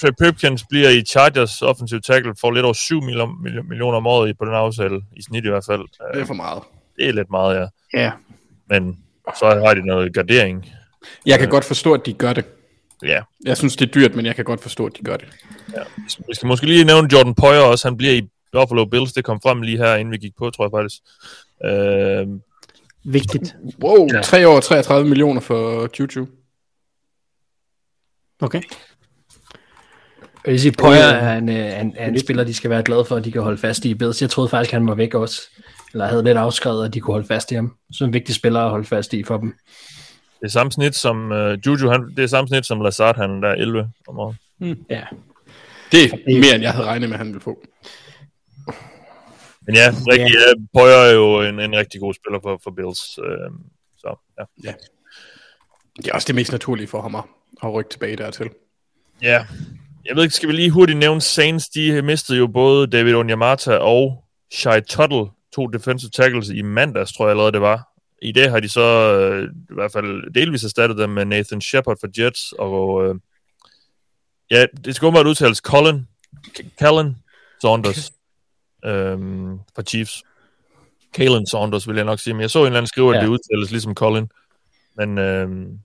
Trey 0.00 0.10
Pipkins 0.20 0.64
bliver 0.70 0.88
i 0.90 1.02
Chargers 1.04 1.62
offensive 1.62 2.00
tackle 2.00 2.32
for 2.40 2.50
lidt 2.50 2.64
over 2.64 2.72
7 2.74 3.00
millioner, 3.02 3.62
millioner 3.68 3.96
om 3.96 4.06
året 4.06 4.28
i- 4.30 4.34
på 4.34 4.44
den 4.44 4.54
aftale, 4.54 5.00
i 5.16 5.22
snit 5.22 5.44
i 5.44 5.48
hvert 5.48 5.64
fald. 5.70 5.80
Det 5.80 5.88
er 6.14 6.20
Øh, 6.20 6.26
for 6.26 6.34
meget. 6.34 6.62
Det 6.96 7.08
er 7.08 7.12
lidt 7.12 7.30
meget, 7.30 7.56
ja. 7.94 8.00
ja. 8.02 8.12
Men 8.70 8.98
så 9.38 9.46
har 9.66 9.74
de 9.74 9.86
noget 9.86 10.14
gardering. 10.14 10.66
Jeg 11.26 11.38
kan 11.38 11.48
godt 11.48 11.64
forstå, 11.64 11.92
at 11.94 12.06
de 12.06 12.12
gør 12.12 12.32
det. 12.32 12.44
Ja. 13.02 13.20
Jeg 13.44 13.56
synes, 13.56 13.76
det 13.76 13.88
er 13.88 13.92
dyrt, 13.92 14.14
men 14.14 14.26
jeg 14.26 14.34
kan 14.36 14.44
godt 14.44 14.60
forstå, 14.62 14.86
at 14.86 14.92
de 14.98 15.04
gør 15.04 15.16
det. 15.16 15.28
Vi 16.28 16.34
skal 16.34 16.46
måske 16.46 16.66
lige 16.66 16.84
nævne 16.84 17.08
Jordan 17.12 17.34
Poyer 17.34 17.60
også. 17.60 17.88
Han 17.88 17.96
bliver 17.96 18.12
i 18.12 18.28
Buffalo 18.52 18.84
Bills. 18.84 19.12
Det 19.12 19.24
kom 19.24 19.40
frem 19.42 19.62
lige 19.62 19.78
her, 19.78 19.94
inden 19.94 20.12
vi 20.12 20.18
gik 20.18 20.36
på, 20.38 20.50
tror 20.50 20.64
jeg 20.64 20.70
faktisk. 20.78 21.02
Øh, 21.64 22.26
Vigtigt. 23.12 23.56
Wow, 23.82 24.08
Ja. 24.12 24.20
3 24.22 24.48
år 24.48 24.60
33 24.60 25.08
millioner 25.08 25.40
for 25.40 25.88
Juju. 26.00 26.26
Okay. 28.40 28.62
Jeg 30.44 30.52
vil 30.52 30.60
sige, 30.60 30.72
Poyer 30.72 30.98
er 30.98 31.38
en, 31.38 31.48
øh, 31.48 31.80
en, 31.80 31.96
en 32.00 32.18
spiller, 32.20 32.44
de 32.44 32.54
skal 32.54 32.70
være 32.70 32.82
glade 32.82 33.04
for, 33.04 33.16
at 33.16 33.24
de 33.24 33.32
kan 33.32 33.42
holde 33.42 33.58
fast 33.58 33.84
i 33.84 33.94
Bills. 33.94 34.22
Jeg 34.22 34.30
troede 34.30 34.48
faktisk, 34.48 34.72
han 34.72 34.86
var 34.86 34.94
væk 34.94 35.14
også. 35.14 35.42
Eller 35.92 36.06
havde 36.06 36.24
lidt 36.24 36.36
afskrevet, 36.38 36.84
at 36.86 36.94
de 36.94 37.00
kunne 37.00 37.14
holde 37.14 37.26
fast 37.26 37.52
i 37.52 37.54
ham. 37.54 37.76
Så 37.92 38.04
en 38.04 38.12
vigtig 38.12 38.34
spiller 38.34 38.60
at 38.60 38.70
holde 38.70 38.84
fast 38.86 39.12
i 39.14 39.22
for 39.24 39.36
dem. 39.36 39.54
det 40.40 40.46
er 40.46 40.50
samme 40.50 40.72
snit 40.72 40.94
som 40.94 41.30
uh, 41.30 41.66
Juju. 41.66 41.88
Han, 41.88 42.12
det 42.16 42.22
er 42.22 42.26
samme 42.26 42.48
snit 42.48 42.66
som 42.66 42.80
Lazard, 42.80 43.16
han 43.16 43.42
der 43.42 43.48
er 43.48 43.54
11 43.54 43.90
om 44.08 44.18
året. 44.18 44.36
Ja. 44.90 45.02
Det 45.92 46.12
er 46.12 46.40
mere, 46.40 46.54
end 46.54 46.62
jeg 46.62 46.72
havde 46.72 46.86
regnet 46.86 47.08
med, 47.08 47.14
at 47.14 47.18
han 47.18 47.26
ville 47.26 47.40
få. 47.40 47.62
Men 49.66 49.74
ja, 49.74 49.90
rigtig, 49.90 50.34
ja. 50.34 50.54
Poyer 50.74 50.96
er 50.96 51.12
jo 51.12 51.40
en, 51.40 51.60
en 51.60 51.76
rigtig 51.76 52.00
god 52.00 52.14
spiller 52.14 52.40
for, 52.42 52.60
for 52.64 52.70
Bills. 52.70 53.18
Øh, 53.18 53.50
så 53.96 54.16
ja. 54.64 54.72
Det 55.96 56.06
er 56.06 56.14
også 56.14 56.26
det 56.26 56.34
mest 56.34 56.52
naturlige 56.52 56.86
for 56.86 57.02
ham 57.02 57.14
at, 57.14 57.24
at 57.62 57.72
rykke 57.72 57.90
tilbage 57.90 58.16
dertil. 58.16 58.50
Ja, 59.22 59.46
jeg 60.04 60.16
ved 60.16 60.22
ikke, 60.22 60.34
skal 60.34 60.48
vi 60.48 60.54
lige 60.54 60.70
hurtigt 60.70 60.98
nævne 60.98 61.20
Saints, 61.20 61.68
de 61.68 62.02
mistede 62.02 62.38
jo 62.38 62.46
både 62.46 62.86
David 62.86 63.14
Onyemata 63.14 63.76
og 63.76 64.24
Shai 64.52 64.80
Tuttle, 64.80 65.26
to 65.54 65.66
defensive 65.66 66.10
tackles 66.10 66.48
i 66.48 66.62
mandags, 66.62 67.12
tror 67.12 67.24
jeg 67.24 67.30
allerede 67.30 67.52
det 67.52 67.60
var. 67.60 67.88
I 68.22 68.32
dag 68.32 68.50
har 68.50 68.60
de 68.60 68.68
så 68.68 69.16
øh, 69.20 69.48
i 69.70 69.74
hvert 69.74 69.92
fald 69.92 70.32
delvis 70.34 70.64
erstattet 70.64 70.98
dem 70.98 71.10
med 71.10 71.24
Nathan 71.24 71.60
Shepard 71.60 71.96
for 72.00 72.22
Jets, 72.22 72.52
og 72.52 73.04
øh, 73.04 73.14
ja, 74.50 74.66
det 74.84 74.96
skal 74.96 75.06
åbenbart 75.06 75.26
udtales 75.26 75.58
Colin, 75.58 76.08
Callan 76.80 77.16
Saunders 77.60 78.12
øhm, 78.84 79.58
for 79.74 79.82
Chiefs. 79.82 80.22
Kalen 81.14 81.46
Saunders, 81.46 81.88
vil 81.88 81.96
jeg 81.96 82.04
nok 82.04 82.18
sige, 82.20 82.34
men 82.34 82.40
jeg 82.40 82.50
så 82.50 82.58
en 82.60 82.66
eller 82.66 82.78
anden 82.78 82.86
skrive, 82.88 83.10
at 83.10 83.16
Ja. 83.16 83.22
det 83.22 83.28
udtales 83.28 83.70
ligesom 83.70 83.94
Colin. 83.94 84.30
Men 84.96 85.18
øhm, 85.18 85.78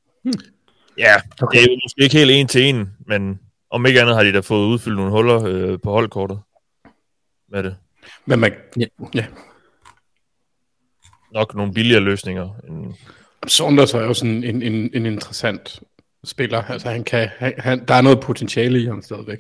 ja, 0.97 1.15
Okay. 1.41 1.57
det 1.59 1.65
er 1.65 1.71
jo 1.71 1.79
måske 1.85 2.03
ikke 2.03 2.17
helt 2.17 2.31
en 2.31 2.47
til 2.47 2.61
en, 2.61 2.93
men 3.07 3.39
om 3.69 3.85
ikke 3.85 4.01
andet 4.01 4.15
har 4.15 4.23
de 4.23 4.33
da 4.33 4.39
fået 4.39 4.67
udfyldt 4.67 4.97
nogle 4.97 5.11
huller 5.11 5.43
øh, 5.45 5.79
på 5.83 5.91
holdkortet 5.91 6.39
med 7.49 7.63
det. 7.63 7.75
Men 8.25 8.39
man, 8.39 8.53
Ja. 8.79 8.85
ja. 9.15 9.25
Nok 11.33 11.55
nogle 11.55 11.73
billigere 11.73 12.01
løsninger. 12.01 12.49
End, 12.67 12.93
Saunders 13.47 13.93
er 13.93 13.99
jo 14.01 14.13
sådan 14.13 14.43
en, 14.43 14.61
en, 14.61 14.89
en 14.93 15.05
interessant 15.05 15.79
spiller. 16.25 16.63
Altså, 16.63 16.89
han 16.89 17.03
kan, 17.03 17.29
han, 17.37 17.53
han, 17.57 17.85
der 17.87 17.93
er 17.93 18.01
noget 18.01 18.19
potentiale 18.19 18.81
i 18.81 18.85
ham 18.85 19.01
stadigvæk. 19.01 19.39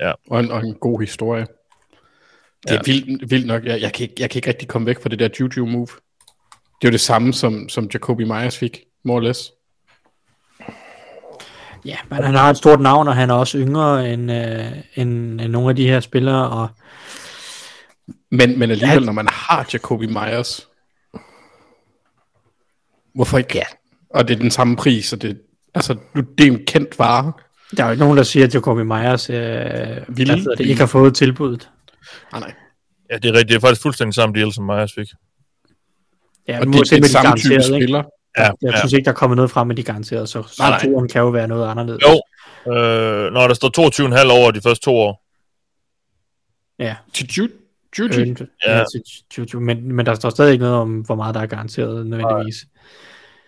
Ja. 0.00 0.12
Og 0.30 0.40
en, 0.40 0.50
og 0.50 0.60
en 0.66 0.74
god 0.74 1.00
historie. 1.00 1.46
Det 2.62 2.70
er 2.70 2.74
Ja. 2.74 2.80
vildt, 2.86 3.30
vildt 3.30 3.46
nok. 3.46 3.64
Jeg, 3.64 3.80
jeg, 3.80 3.92
kan 3.92 4.02
ikke, 4.02 4.14
jeg 4.18 4.30
kan 4.30 4.38
ikke 4.38 4.48
rigtig 4.48 4.68
komme 4.68 4.86
væk 4.86 5.02
fra 5.02 5.08
det 5.08 5.18
der 5.18 5.28
Juju-move. 5.40 5.86
Det 6.80 6.86
er 6.86 6.88
jo 6.88 6.92
det 6.92 7.00
samme, 7.00 7.32
som, 7.32 7.68
som 7.68 7.90
Jacoby 7.94 8.22
Myers 8.22 8.58
fik, 8.58 8.80
more 9.04 9.16
or 9.16 9.20
less. 9.20 9.52
Ja, 11.84 11.96
men 12.10 12.22
han 12.24 12.34
har 12.34 12.50
et 12.50 12.56
stort 12.56 12.80
navn, 12.80 13.08
og 13.08 13.14
han 13.16 13.30
er 13.30 13.34
også 13.34 13.58
yngre 13.58 14.12
end, 14.12 14.32
øh, 14.32 14.72
end, 14.94 15.40
end 15.40 15.52
nogle 15.52 15.68
af 15.70 15.76
de 15.76 15.88
her 15.88 16.00
spillere, 16.00 16.50
og 16.50 16.68
Men, 18.30 18.58
men 18.58 18.70
alligevel, 18.70 19.04
når 19.04 19.12
man 19.12 19.28
har 19.28 19.68
Jacoby 19.72 20.04
Myers, 20.04 20.68
hvorfor 23.14 23.38
ikke? 23.38 23.54
Ja. 23.58 23.64
Og 24.10 24.28
det 24.28 24.34
er 24.34 24.38
den 24.38 24.50
samme 24.50 24.76
pris, 24.76 25.12
og 25.12 25.22
det, 25.22 25.40
altså, 25.76 25.96
nu, 26.14 26.22
det 26.38 26.46
er 26.46 26.50
en 26.52 26.64
kendt 26.66 26.98
vare. 26.98 27.32
der 27.76 27.82
er 27.82 27.86
jo 27.86 27.92
ikke 27.92 28.04
nogen, 28.04 28.16
der 28.16 28.22
siger, 28.22 28.46
at 28.46 28.54
Jacoby 28.54 28.80
Myers 28.80 29.30
øh, 29.30 29.36
altså, 29.36 30.54
det 30.58 30.66
ikke 30.66 30.80
har 30.80 30.86
fået 30.86 31.14
tilbuddet. 31.14 31.70
Ah, 32.32 32.40
nej. 32.40 32.52
ja, 33.10 33.16
det 33.16 33.28
er 33.28 33.32
rigtigt. 33.32 33.48
Det 33.48 33.56
er 33.56 33.60
faktisk 33.60 33.82
fuldstændig 33.82 34.14
samme 34.14 34.34
deal, 34.40 34.52
som 34.52 34.64
Myers 34.64 34.92
fik. 34.94 35.06
Ja, 36.48 36.60
Og 36.60 36.66
nu 36.66 36.72
det, 36.72 36.80
det 36.80 36.92
er 36.92 36.96
med 36.96 37.00
den 37.00 37.02
de 37.02 37.08
samme 37.08 37.36
type 37.36 37.62
spiller. 37.62 38.02
Ja, 38.38 38.42
Jeg 38.42 38.52
ja. 38.62 38.78
synes 38.78 38.92
ikke, 38.92 39.04
der 39.04 39.10
er 39.10 39.14
kommet 39.14 39.36
noget 39.36 39.50
frem 39.50 39.66
med 39.66 39.76
de 39.76 39.82
garanterede, 39.82 40.26
så, 40.26 40.42
så 40.42 40.54
Nej, 40.58 40.70
nej. 40.70 40.80
turen 40.84 41.08
kan 41.08 41.20
jo 41.20 41.28
være 41.28 41.48
noget 41.48 41.68
anderledes. 41.68 42.02
Jo, 42.02 42.72
øh, 42.72 43.32
når 43.32 43.46
der 43.48 43.54
står 43.54 44.20
22,5 44.26 44.30
over 44.32 44.50
de 44.50 44.60
første 44.60 44.84
to 44.84 44.94
år. 44.96 45.22
Ja, 46.78 46.94
Til 47.14 47.24
Ju- 47.26 47.62
Juju? 47.98 48.36
Ja. 48.66 48.78
ja. 48.78 48.84
til 48.92 49.02
Juju, 49.38 49.60
men, 49.60 49.92
men 49.92 50.06
der 50.06 50.14
står 50.14 50.30
stadig 50.30 50.52
ikke 50.52 50.64
noget 50.64 50.80
om, 50.80 51.00
hvor 51.00 51.14
meget 51.14 51.34
der 51.34 51.40
er 51.40 51.46
garanteret 51.46 52.06
nødvendigvis. 52.06 52.56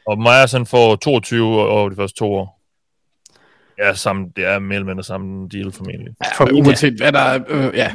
Og 0.09 0.19
Myers 0.19 0.53
han 0.53 0.67
får 0.67 0.97
22 0.97 1.61
over 1.61 1.89
de 1.89 1.97
første 1.97 2.19
to 2.19 2.33
år. 2.33 2.61
Ja, 3.79 3.95
samme, 3.95 4.27
det 4.37 4.47
er 4.47 4.59
mere 4.59 4.91
eller 4.91 5.03
samme 5.03 5.49
deal 5.49 5.73
formentlig. 5.73 6.15
For 6.37 6.47
Ja, 6.47 6.53
min, 6.53 6.67
uanset 6.67 6.95
hvad 6.95 7.13
der 7.13 7.19
er, 7.19 7.41
øh, 7.49 7.71
ja. 7.75 7.93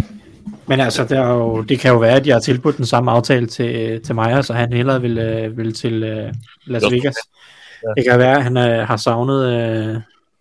Men 0.67 0.80
altså, 0.80 1.06
der 1.06 1.21
er 1.21 1.34
jo, 1.34 1.62
det 1.62 1.80
kan 1.80 1.91
jo 1.91 1.97
være, 1.97 2.15
at 2.15 2.26
de 2.26 2.30
har 2.32 2.39
tilbudt 2.39 2.78
den 2.78 2.86
samme 2.86 3.12
aftale 3.12 3.47
til, 3.47 4.02
til 4.02 4.15
Myers, 4.15 4.45
så 4.45 4.54
han 4.54 4.73
hellere 4.73 5.02
vil, 5.02 5.17
øh, 5.17 5.58
vil 5.58 5.73
til 5.73 6.04
øh, 6.04 6.34
Las. 6.65 6.84
Vegas. 6.91 7.15
Ja. 7.84 8.02
Det 8.02 8.10
kan 8.10 8.19
være, 8.19 8.38
at 8.38 8.43
han 8.43 8.58
øh, 8.58 8.88
har 8.88 8.97
savnet 8.97 9.45
øh, 9.45 9.95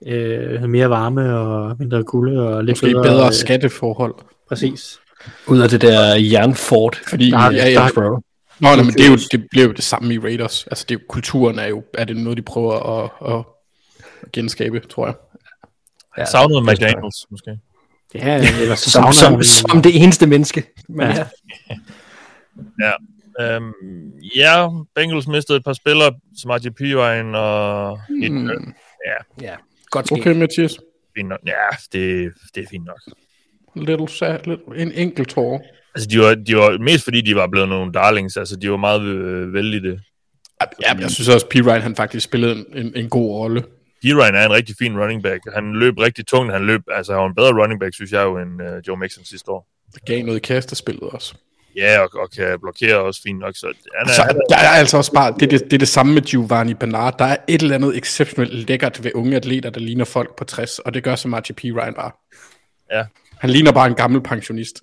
øh, 0.07 0.69
mere 0.69 0.91
varme 0.91 1.39
og 1.39 1.77
mindre 1.79 2.05
kulde 2.05 2.49
og 2.49 2.65
lidt 2.65 2.83
Måske 2.83 2.87
bedre, 2.87 3.03
bedre 3.03 3.27
øh, 3.27 3.33
skatteforhold. 3.33 4.15
Præcis. 4.49 4.99
Ud 5.47 5.61
af 5.61 5.69
det 5.69 5.83
der 5.83 6.17
jernfort. 6.17 7.01
Fordi, 7.09 7.31
Der 7.31 7.53
ja, 7.53 7.69
ja, 7.69 7.75
der 7.75 7.89
Bro. 7.95 8.21
Nå, 8.61 8.69
nej, 8.69 8.77
men 8.77 8.87
det, 8.95 9.07
er 9.07 9.11
jo, 9.11 9.17
det 9.33 9.47
bliver 9.51 9.67
jo 9.67 9.73
det 9.73 9.85
samme 9.85 10.15
i 10.15 10.19
Raiders. 10.19 10.67
Altså, 10.67 10.85
det 10.89 10.95
er 10.95 10.99
jo, 11.01 11.05
kulturen 11.09 11.59
er 11.59 11.67
jo, 11.67 11.85
er 11.95 12.05
det 12.05 12.17
noget, 12.17 12.37
de 12.37 12.43
prøver 12.43 12.73
at, 13.05 13.11
at, 13.33 13.39
at 14.25 14.33
genskabe, 14.33 14.81
tror 14.81 15.07
jeg. 15.07 15.15
Han 16.19 16.27
savnede 16.27 16.63
McDaniels, 16.63 17.27
måske. 17.31 17.59
Ja, 18.15 18.37
eller 18.63 18.75
så 18.75 18.91
Som, 18.91 19.03
savner 19.03 19.13
som, 19.13 19.35
han- 19.35 19.45
som 19.45 19.83
det 19.83 20.03
eneste 20.03 20.27
menneske. 20.27 20.65
Men 20.89 21.09
Ja. 21.11 21.27
ja. 22.81 22.93
Øhm, 23.41 23.73
ja, 24.37 24.69
Bengals 24.95 25.27
mistede 25.27 25.59
et 25.59 25.65
par 25.65 25.73
spillere, 25.73 26.13
som 26.39 26.51
Archie 26.51 26.71
Pirine 26.71 27.39
og... 27.39 27.99
Hmm. 28.09 28.75
ja. 29.41 29.55
Godt 29.91 30.07
sket. 30.07 30.19
Okay, 30.19 30.33
Mathias. 30.39 30.79
Fint 31.17 31.29
nok. 31.29 31.39
Ja, 31.47 31.53
det, 31.93 32.33
det 32.55 32.63
er 32.63 32.67
fint 32.71 32.85
nok. 32.85 33.01
Little 33.77 34.09
sad, 34.09 34.39
little, 34.47 34.83
en 34.83 34.93
enkelt 34.93 35.29
tår. 35.29 35.63
Altså, 35.95 36.09
de 36.09 36.19
var, 36.19 36.35
de 36.35 36.57
var 36.57 36.79
mest 36.79 37.05
fordi, 37.05 37.21
de 37.21 37.37
var 37.37 37.47
blevet 37.47 37.69
nogle 37.69 37.93
darlings. 37.93 38.37
Altså, 38.37 38.57
de 38.57 38.71
var 38.71 38.77
meget 38.77 39.03
øh, 39.03 39.55
vældige. 39.55 40.01
Ja, 40.83 40.95
jeg 41.01 41.11
synes 41.11 41.29
også, 41.29 41.47
P. 41.47 41.55
Ryan 41.55 41.83
han 41.83 41.97
faktisk 41.97 42.25
spillede 42.25 42.65
en, 42.75 42.93
en, 42.97 43.09
god 43.09 43.35
rolle. 43.35 43.65
Pirine 44.03 44.39
er 44.39 44.47
en 44.47 44.53
rigtig 44.53 44.77
fin 44.79 45.01
running 45.01 45.23
back. 45.23 45.43
Han 45.55 45.73
løb 45.73 45.99
rigtig 45.99 46.27
tungt. 46.27 46.53
Han 46.53 46.67
løb, 46.67 46.81
altså, 46.93 47.13
han 47.13 47.21
var 47.21 47.29
en 47.29 47.35
bedre 47.35 47.63
running 47.63 47.81
back, 47.81 47.95
synes 47.95 48.13
jeg 48.13 48.23
jo, 48.23 48.39
end 48.39 48.63
øh, 48.63 48.83
Joe 48.89 48.97
Mixon 48.97 49.25
sidste 49.25 49.51
år. 49.51 49.69
Det 49.95 50.05
gav 50.05 50.23
noget 50.23 50.37
i 50.37 50.41
kastespillet 50.41 51.03
også. 51.03 51.35
Ja, 51.77 52.01
og, 52.01 52.11
og 52.15 52.31
kan 52.31 52.61
blokere 52.61 52.97
også 52.97 53.21
fint 53.27 53.39
nok. 53.39 53.57
Så 53.57 53.67
han 53.99 54.09
er, 54.09 54.13
Så 54.13 54.23
er, 54.23 54.33
der 54.49 54.57
er 54.57 54.69
altså 54.69 54.97
også 54.97 55.13
bare, 55.13 55.35
det, 55.41 55.51
det, 55.51 55.65
det 55.65 55.73
er 55.73 55.79
det 55.79 55.89
samme 55.89 56.15
med 56.15 56.23
Giovanni 56.23 56.75
Bernard. 56.75 57.19
Der 57.19 57.25
er 57.25 57.37
et 57.49 57.63
eller 57.63 57.75
andet 57.75 57.97
exceptionelt 57.97 58.69
lækkert 58.69 59.05
ved 59.05 59.11
unge 59.15 59.37
atleter, 59.37 59.71
der 59.71 59.81
ligner 59.81 60.05
folk 60.05 60.37
på 60.37 60.45
60, 60.45 60.79
og 60.79 60.95
det 60.95 61.03
gør 61.03 61.15
så 61.15 61.29
Marty 61.29 61.53
P. 61.53 61.65
Ryan 61.65 61.95
bare. 61.95 62.11
Ja. 62.93 63.05
Han 63.39 63.51
ligner 63.51 63.73
bare 63.73 63.87
en 63.87 63.95
gammel 63.95 64.23
pensionist 64.23 64.83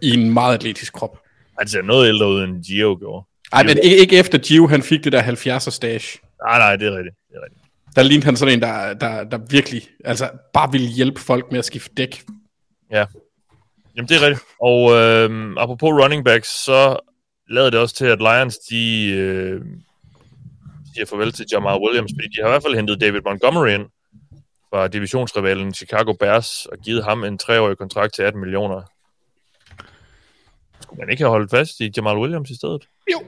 i 0.00 0.10
en 0.10 0.32
meget 0.34 0.54
atletisk 0.54 0.92
krop. 0.92 1.18
han 1.58 1.68
ser 1.68 1.82
noget 1.82 2.08
ældre 2.08 2.28
ud, 2.28 2.42
end 2.42 2.64
Gio 2.64 2.96
gjorde. 3.00 3.26
Ej, 3.52 3.62
men 3.62 3.78
ikke, 3.82 3.96
ikke 3.96 4.18
efter 4.18 4.38
Gio, 4.38 4.66
han 4.66 4.82
fik 4.82 5.04
det 5.04 5.12
der 5.12 5.22
70'er 5.22 5.70
stage. 5.70 6.18
Nej, 6.44 6.58
nej, 6.58 6.76
det 6.76 6.88
er 6.88 6.96
rigtigt. 6.96 7.16
Det 7.28 7.36
er 7.36 7.44
rigtigt. 7.44 7.62
Der 7.96 8.02
lignede 8.02 8.24
han 8.24 8.36
sådan 8.36 8.54
en, 8.54 8.62
der, 8.62 8.94
der, 8.94 9.24
der 9.24 9.38
virkelig 9.50 9.82
altså, 10.04 10.30
bare 10.52 10.72
ville 10.72 10.86
hjælpe 10.86 11.20
folk 11.20 11.50
med 11.50 11.58
at 11.58 11.64
skifte 11.64 11.94
dæk. 11.94 12.22
Ja. 12.90 13.06
Jamen, 13.96 14.08
det 14.08 14.16
er 14.16 14.26
rigtigt. 14.26 14.44
Og 14.60 14.92
øhm, 14.92 15.58
apropos 15.58 15.90
running 15.90 16.24
backs, 16.24 16.64
så 16.64 16.96
lader 17.50 17.70
det 17.70 17.80
også 17.80 17.94
til, 17.94 18.04
at 18.04 18.18
Lions, 18.18 18.58
de 18.58 19.08
øh, 19.10 19.60
siger 20.94 21.06
farvel 21.06 21.32
til 21.32 21.46
Jamal 21.52 21.80
Williams, 21.84 22.12
fordi 22.16 22.28
de 22.28 22.40
har 22.40 22.48
i 22.48 22.50
hvert 22.50 22.62
fald 22.62 22.74
hentet 22.74 23.00
David 23.00 23.20
Montgomery 23.24 23.68
ind 23.68 23.86
fra 24.70 24.88
divisionsrivalen 24.88 25.74
Chicago 25.74 26.12
Bears 26.12 26.66
og 26.66 26.78
givet 26.78 27.04
ham 27.04 27.24
en 27.24 27.38
treårig 27.38 27.78
kontrakt 27.78 28.14
til 28.14 28.22
18 28.22 28.40
millioner. 28.40 28.82
Skulle 30.92 31.06
man 31.06 31.10
ikke 31.10 31.22
have 31.22 31.30
holdt 31.30 31.50
fast 31.50 31.80
i 31.80 31.92
Jamal 31.96 32.16
Williams 32.16 32.50
i 32.50 32.56
stedet? 32.56 32.88
Jo. 33.12 33.20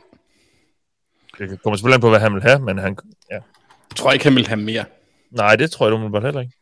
Det 1.39 1.63
kommer 1.63 1.77
selvfølgelig 1.77 1.95
an 1.95 2.01
på, 2.01 2.09
hvad 2.09 2.21
han 2.21 2.35
vil 2.35 2.43
have, 2.43 2.59
men 2.59 2.79
han... 2.79 2.97
Ja. 3.31 3.35
Jeg 3.35 3.97
tror 3.97 4.13
ikke, 4.13 4.25
han 4.25 4.35
vil 4.35 4.47
have 4.47 4.61
mere. 4.61 4.85
Nej, 5.31 5.57
det 5.57 5.71
tror 5.71 5.87
jeg 5.87 5.95
umiddelbart 5.95 6.25
heller 6.25 6.41
ikke. 6.41 6.53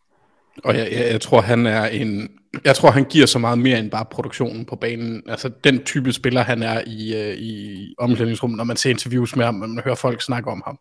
Og 0.64 0.76
jeg, 0.76 0.92
jeg, 0.92 1.12
jeg 1.12 1.20
tror, 1.20 1.40
han 1.40 1.66
er 1.66 1.86
en... 1.86 2.30
Jeg 2.64 2.76
tror, 2.76 2.90
han 2.90 3.04
giver 3.04 3.26
så 3.26 3.38
meget 3.38 3.58
mere 3.58 3.78
end 3.78 3.90
bare 3.90 4.04
produktionen 4.04 4.64
på 4.64 4.76
banen. 4.76 5.22
Altså, 5.28 5.50
den 5.64 5.84
type 5.84 6.12
spiller, 6.12 6.42
han 6.42 6.62
er 6.62 6.82
i, 6.86 7.16
øh, 7.16 7.34
i 7.34 7.94
omklædningsrummet, 7.98 8.56
når 8.56 8.64
man 8.64 8.76
ser 8.76 8.90
interviews 8.90 9.36
med 9.36 9.44
ham, 9.44 9.54
når 9.54 9.66
man 9.66 9.84
hører 9.84 9.94
folk 9.94 10.22
snakke 10.22 10.50
om 10.50 10.62
ham. 10.66 10.78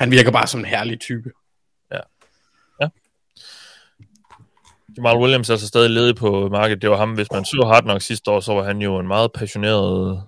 Han 0.00 0.10
virker 0.10 0.30
bare 0.30 0.46
som 0.46 0.60
en 0.60 0.66
herlig 0.66 1.00
type. 1.00 1.30
Jamal 4.98 5.16
Williams 5.16 5.48
er 5.48 5.54
altså 5.54 5.66
stadig 5.68 5.90
ledig 5.90 6.16
på 6.16 6.48
markedet. 6.48 6.82
Det 6.82 6.90
var 6.90 6.96
ham, 6.96 7.12
hvis 7.14 7.26
man 7.32 7.44
så 7.44 7.64
Hard 7.66 7.82
Knock 7.82 8.02
sidste 8.02 8.30
år, 8.30 8.40
så 8.40 8.54
var 8.54 8.62
han 8.64 8.78
jo 8.82 8.98
en 8.98 9.06
meget 9.08 9.32
passioneret 9.32 10.22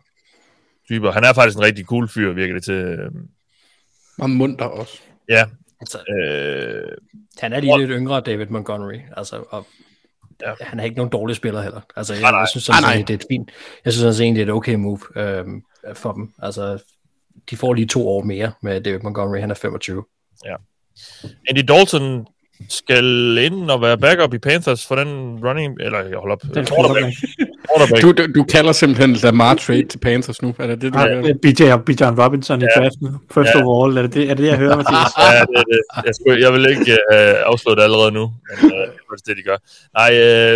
type. 0.88 1.08
Og 1.08 1.14
Han 1.14 1.24
er 1.24 1.32
faktisk 1.32 1.56
en 1.58 1.62
rigtig 1.64 1.84
cool 1.84 2.08
fyr, 2.08 2.32
virker 2.32 2.54
det 2.54 2.64
til. 2.64 2.74
Øhm, 2.74 3.28
Meget 4.18 4.30
munter 4.30 4.64
også. 4.64 4.98
Ja. 5.28 5.44
Altså, 5.80 5.98
Øh, 5.98 6.92
han 7.38 7.52
er 7.52 7.60
lige 7.60 7.78
lidt 7.78 7.90
yngre, 7.90 8.20
David 8.20 8.46
Montgomery. 8.46 8.98
Altså, 9.16 9.42
og 9.50 9.66
Ja. 10.42 10.48
ja. 10.50 10.54
han 10.60 10.80
er 10.80 10.84
ikke 10.84 10.96
nogen 10.96 11.10
dårlig 11.12 11.36
spiller 11.36 11.62
heller. 11.62 11.80
Altså, 11.96 12.14
jeg, 12.14 12.22
Nej, 12.22 12.30
nej. 12.30 12.40
jeg 12.40 12.48
synes 12.48 12.64
sådan 12.64 12.82
Nej, 12.82 12.94
nej. 12.94 13.04
det 13.06 13.10
er 13.14 13.18
et 13.18 13.24
fint. 13.30 13.50
Jeg 13.84 13.92
synes 13.92 14.16
sådan 14.16 14.24
egentlig, 14.24 14.40
det 14.46 14.50
er 14.50 14.54
et 14.54 14.56
okay 14.56 14.74
move 14.74 14.98
øhm, 15.16 15.62
for 15.94 16.12
dem. 16.12 16.32
Altså, 16.42 16.82
de 17.50 17.56
får 17.56 17.74
lige 17.74 17.86
to 17.86 18.08
år 18.08 18.22
mere 18.22 18.52
med 18.62 18.80
David 18.80 18.98
Montgomery. 19.00 19.38
Han 19.40 19.50
er 19.50 19.54
25. 19.54 20.04
Andy 21.48 21.60
Dalton 21.68 22.26
skal 22.68 23.04
ind 23.38 23.70
og 23.70 23.80
være 23.82 23.98
backup 23.98 24.34
i 24.34 24.38
Panthers 24.38 24.86
for 24.86 24.94
den 24.94 25.08
running... 25.46 25.76
Eller 25.80 25.98
jeg 25.98 26.18
holder 26.18 26.34
op. 26.34 26.42
Den 26.54 26.66
quarterback. 26.66 27.06
quarterback. 27.76 28.02
Du, 28.02 28.12
du, 28.12 28.32
du 28.34 28.44
kalder 28.44 28.72
simpelthen 28.72 29.12
Lamar 29.12 29.54
trade 29.54 29.86
til 29.86 29.98
Panthers 29.98 30.42
nu. 30.42 30.54
Er 30.58 30.66
det 30.66 30.80
det, 30.82 30.92
du 30.92 30.98
gør? 30.98 31.04
Ja, 31.06 31.76
BJ, 31.86 32.02
og 32.04 32.18
Robinson 32.24 32.62
i 32.62 32.64
Ja. 32.76 32.80
draften. 32.80 33.08
First 33.34 33.50
Ja. 33.54 33.64
overall, 33.64 33.96
er 33.98 34.02
det 34.02 34.14
det, 34.14 34.30
er 34.30 34.34
det, 34.34 34.46
jeg 34.46 34.56
hører, 34.58 34.76
Mathias? 34.80 35.12
ja, 35.18 35.40
det 35.40 35.56
er 35.62 35.62
det. 35.72 35.80
Jeg, 36.06 36.14
skulle, 36.14 36.40
jeg 36.44 36.52
vil 36.52 36.66
ikke 36.70 36.92
uh, 37.12 37.50
afsløre 37.50 37.76
det 37.76 37.82
allerede 37.82 38.12
nu, 38.12 38.24
men 38.62 38.72
uh, 38.72 38.78
det 38.78 39.20
er 39.22 39.24
det, 39.26 39.36
de 39.36 39.42
gør. 39.50 39.58
Nej, 40.00 40.11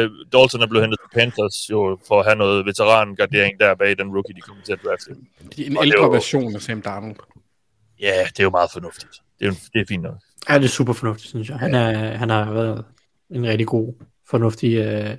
uh, 0.04 0.10
Dalton 0.32 0.62
er 0.62 0.66
blevet 0.66 0.82
hentet 0.84 0.98
til 1.02 1.18
Panthers 1.18 1.56
jo, 1.70 1.98
for 2.08 2.20
at 2.20 2.24
have 2.26 2.36
noget 2.36 2.66
veterangardering 2.66 3.60
der 3.60 3.74
bag 3.74 3.98
den 3.98 4.08
rookie, 4.16 4.34
de 4.36 4.40
kommer 4.40 4.62
til 4.64 4.72
at 4.72 4.78
drafte. 4.84 5.10
En 5.10 5.18
det 5.56 5.66
er 5.76 5.82
ældre 5.82 6.10
version 6.18 6.54
af 6.54 6.62
Sam 6.62 6.82
Darnold. 6.82 7.16
Ja, 8.00 8.16
det 8.32 8.40
er 8.40 8.44
jo 8.44 8.50
meget 8.50 8.70
fornuftigt. 8.72 9.12
Det 9.40 9.46
er, 9.48 9.52
det 9.72 9.80
er 9.80 9.84
fint 9.88 10.02
nok. 10.02 10.14
Ja, 10.48 10.58
det 10.58 10.64
er 10.64 10.68
super 10.68 10.92
fornuftigt, 10.92 11.28
synes 11.28 11.48
jeg. 11.48 11.58
Han, 11.58 11.74
er, 11.74 12.16
han 12.16 12.30
har 12.30 12.52
været 12.52 12.84
en 13.30 13.46
rigtig 13.46 13.66
god, 13.66 13.94
fornuftig 14.30 14.78
uh, 14.78 15.12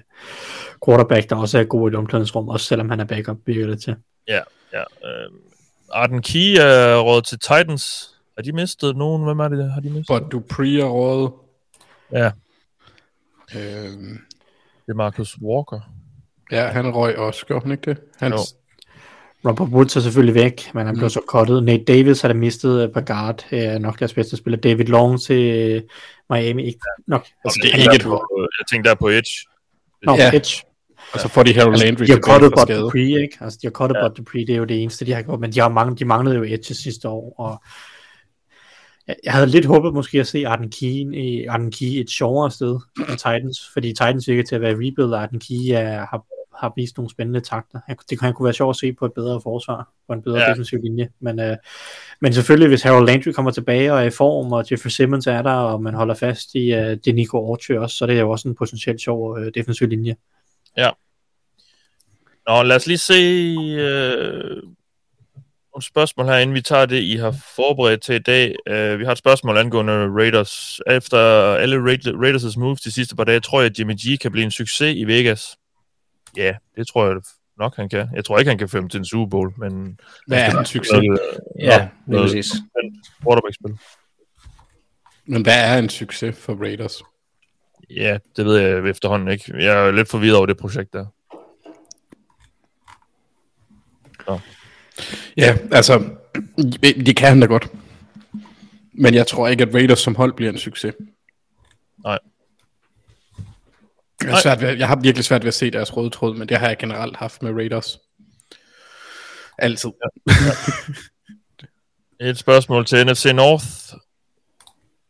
quarterback, 0.86 1.30
der 1.30 1.36
også 1.36 1.60
er 1.60 1.64
god 1.64 1.92
i 1.92 1.96
omklædningsrum, 1.96 2.50
også 2.50 2.66
selvom 2.66 2.90
han 2.90 3.00
er 3.00 3.06
backup, 3.06 3.38
virker 3.46 3.68
det 3.68 3.82
til. 3.82 3.96
Ja, 4.28 4.40
ja. 4.74 4.82
Uh, 4.82 5.36
Arden 5.92 6.22
Key 6.22 6.56
er 6.60 7.00
råd 7.00 7.22
til 7.22 7.40
Titans. 7.40 8.16
Har 8.38 8.44
de 8.44 8.52
mistet 8.52 8.98
nogen? 8.98 9.24
Hvem 9.24 9.40
er 9.40 9.48
det, 9.48 9.72
har 9.72 9.82
de 9.82 9.90
mistet? 9.90 10.22
But 10.22 10.32
Dupree 10.32 10.82
er 10.82 10.86
rådet. 10.86 11.32
Ja, 12.12 12.32
Øhm, 13.56 14.20
det 14.86 14.92
er 14.92 14.94
Marcus 14.94 15.38
Walker. 15.42 15.80
ja, 16.52 16.68
han 16.68 16.96
røg 16.96 17.18
også, 17.18 17.46
gjorde 17.46 17.64
han 17.64 17.72
ikke 17.72 17.90
det? 17.92 18.02
Han, 18.20 18.32
Jo. 18.32 18.38
Robert 19.46 19.70
Woods 19.70 19.96
er 19.96 20.00
selvfølgelig 20.00 20.36
væk, 20.36 20.72
men 20.74 20.86
han 20.86 20.96
blev 20.96 21.06
Mm. 21.06 21.10
så 21.10 21.22
cuttet. 21.28 21.64
Nate 21.64 21.84
Davis 21.84 22.22
har 22.22 22.28
der 22.30 22.36
mistet 22.36 22.88
uh, 22.88 22.94
på 22.94 23.02
guard, 23.02 23.46
uh, 23.52 23.60
nok 23.82 24.00
deres 24.00 24.14
bedste 24.14 24.38
spiller. 24.38 24.58
David 24.58 24.86
Long 24.86 25.22
til 25.22 25.76
uh, 25.78 25.82
Miami, 26.38 26.64
ikke 26.66 26.80
nok. 27.08 27.28
altså, 27.46 27.60
det 27.64 27.68
er 27.70 27.78
tænker 27.78 27.92
ikke 27.92 27.96
et 27.96 28.02
der 28.02 28.08
på, 28.10 28.48
Jeg 28.60 28.66
tænkte 28.72 28.90
der 28.90 28.96
på 28.96 29.08
Edge. 29.10 29.32
Nå, 30.04 30.16
Ja. 30.16 30.32
Edge. 30.36 30.64
Og 31.14 31.20
så 31.20 31.28
får 31.28 31.44
de 31.44 31.54
Harold 31.54 31.74
Altså, 31.74 31.86
Landry 31.86 32.04
de 32.06 32.12
har 32.12 32.40
Bud 32.40 32.62
skade. 32.66 32.82
Dupree, 32.82 33.22
ikke? 33.22 33.38
Altså, 33.42 33.60
de 33.62 33.68
har 33.68 33.72
cuttet 33.72 33.96
Ja. 33.98 34.08
Bud 34.08 34.16
Dupree, 34.16 34.42
det 34.48 34.54
er 34.54 34.58
jo 34.58 34.64
det 34.66 34.82
eneste, 34.82 35.06
de 35.06 35.14
har 35.14 35.22
gjort, 35.22 35.40
men 35.40 35.52
de, 35.52 35.60
har 35.60 35.70
mange, 35.70 35.96
de 35.96 36.06
manglede 36.06 36.36
jo 36.36 36.44
Edge 36.44 36.74
sidste 36.74 37.10
år, 37.10 37.34
og 37.38 37.64
jeg, 39.08 39.16
jeg 39.24 39.34
havde 39.34 39.48
lidt 39.48 39.66
håbet 39.66 39.94
måske 39.94 40.20
at 40.20 40.28
se 40.28 40.48
Arden 40.48 40.72
Key, 40.72 41.16
i, 41.16 41.46
Arden 41.46 41.72
Key 41.72 41.86
et 41.86 42.10
sjovere 42.10 42.52
sted 42.52 42.80
end 43.10 43.18
Titans, 43.18 43.60
fordi 43.74 43.88
Titans 43.88 44.28
virker 44.28 44.44
til 44.44 44.56
at 44.56 44.62
være 44.62 44.74
rebuild, 44.74 45.14
og 45.14 45.22
Arden 45.22 45.40
Key 45.40 45.70
er, 45.74 46.06
har, 46.06 46.26
har 46.60 46.74
vist 46.76 46.98
nogle 46.98 47.10
spændende 47.10 47.40
takter. 47.40 47.80
Det 48.10 48.20
kan 48.20 48.26
han 48.26 48.34
kunne 48.34 48.44
være 48.44 48.54
sjovt 48.54 48.70
at 48.76 48.80
se 48.80 48.94
på 48.94 49.06
et 49.06 49.14
bedre 49.14 49.42
forsvar, 49.42 49.90
på 50.08 50.14
en 50.14 50.22
bedre 50.22 50.38
Ja. 50.38 50.44
ja. 50.44 50.50
defensiv 50.50 50.80
linje, 50.84 51.10
men, 51.20 51.40
øh, 51.40 51.58
men 52.22 52.34
selvfølgelig, 52.34 52.68
hvis 52.68 52.82
Harold 52.84 53.06
Landry 53.06 53.32
kommer 53.32 53.52
tilbage 53.52 53.94
og 53.94 54.00
er 54.00 54.04
i 54.04 54.10
form, 54.10 54.52
og 54.54 54.66
Jeffrey 54.72 54.90
Simmons 54.90 55.28
er 55.28 55.42
der, 55.42 55.52
og 55.52 55.84
man 55.84 55.94
holder 55.94 56.16
fast 56.16 56.56
i 56.56 56.74
øh, 56.74 56.98
det 57.06 57.16
Nico 57.16 57.38
Orchard 57.38 57.78
også, 57.78 57.96
så 57.98 58.06
er 58.06 58.08
det 58.08 58.20
jo 58.20 58.30
også 58.30 58.48
en 58.48 58.56
potentielt 58.56 59.02
sjov 59.02 59.40
øh, 59.40 59.52
defensiv 59.56 59.88
linje. 59.88 60.16
Nå, 62.48 62.64
lad 62.64 62.76
os 62.76 62.88
lige 62.88 62.98
se 62.98 63.14
øh, 63.80 64.64
nogle 65.74 65.84
spørgsmål 65.84 66.26
her, 66.26 66.38
inden 66.38 66.56
vi 66.56 66.62
tager 66.62 66.86
det, 66.86 67.02
I 67.02 67.16
har 67.16 67.36
forberedt 67.56 68.02
til 68.02 68.16
i 68.16 68.20
dag. 68.20 68.56
Uh, 68.70 69.00
vi 69.00 69.06
har 69.06 69.12
et 69.12 69.18
spørgsmål 69.18 69.58
angående 69.58 69.94
Raiders. 69.94 70.80
Efter 70.88 71.18
alle 71.54 71.76
Ra- 71.76 72.16
Raiders' 72.26 72.60
moves 72.60 72.82
de 72.82 72.92
sidste 72.92 73.16
par 73.16 73.24
dage, 73.24 73.40
tror 73.40 73.62
jeg, 73.62 73.70
at 73.72 73.80
Jimmy 73.80 73.94
G 73.94 74.20
kan 74.22 74.32
blive 74.32 74.46
en 74.46 74.52
succes 74.52 74.96
i 74.96 75.04
Vegas. 75.04 75.58
Ja, 76.38 76.56
det 76.76 76.88
tror 76.88 77.08
jeg 77.08 77.22
nok, 77.58 77.76
han 77.76 77.90
kan. 77.90 78.08
Jeg 78.16 78.26
tror 78.26 78.40
ikke, 78.40 78.50
han 78.50 78.58
kan 78.58 78.70
føre 78.70 78.82
dem 78.82 78.90
til 78.90 78.98
en 78.98 79.06
Super 79.06 79.30
Bowl, 79.30 79.54
men... 79.58 80.00
Er 80.32 80.60
en 80.60 80.66
succes? 80.66 80.94
Noget, 80.94 81.20
Ja, 81.60 81.90
lige 82.08 82.22
præcis. 82.22 82.52
quarterback-spil. 83.24 83.78
Men 85.26 85.42
hvad 85.42 85.74
er 85.74 85.78
en 85.78 85.90
succes 85.90 86.38
for 86.38 86.56
Raiders? 86.56 87.02
Ja, 87.90 88.18
det 88.36 88.46
ved 88.46 88.58
jeg 88.58 88.90
efterhånden 88.90 89.28
ikke. 89.28 89.54
Jeg 89.58 89.88
er 89.88 89.92
lidt 89.92 90.10
forvirret 90.10 90.38
over 90.38 90.46
det 90.46 90.58
projekt 90.58 90.94
der. 90.94 91.06
Ja, 95.38 95.58
altså, 95.72 96.10
det 96.82 97.18
kan 97.18 97.28
han 97.28 97.40
da 97.40 97.46
godt. 97.46 97.72
Men 98.94 99.14
jeg 99.14 99.28
tror 99.28 99.48
ikke, 99.48 99.64
at 99.64 99.74
Raiders 99.74 100.00
som 100.00 100.16
hold 100.16 100.34
bliver 100.34 100.52
en 100.52 100.58
succes. 100.58 100.96
Nej. 102.04 102.20
Jeg 104.24 104.34
har, 104.34 104.42
svært 104.42 104.62
ved, 104.62 104.78
jeg 104.78 104.88
har 104.88 104.96
virkelig 104.96 105.26
svært 105.26 105.44
ved 105.44 105.48
at 105.48 105.54
se 105.54 105.72
deres 105.72 105.98
røde 105.98 106.10
tråd, 106.10 106.36
men 106.38 106.50
det 106.50 106.58
har 106.58 106.68
jeg 106.68 106.78
generelt 106.78 107.16
haft 107.18 107.44
med 107.44 107.52
Raiders. 107.52 108.00
Altid. 109.58 109.90
Et 112.20 112.38
spørgsmål 112.38 112.86
til 112.86 113.06
NFC 113.06 113.26
North. 113.26 113.66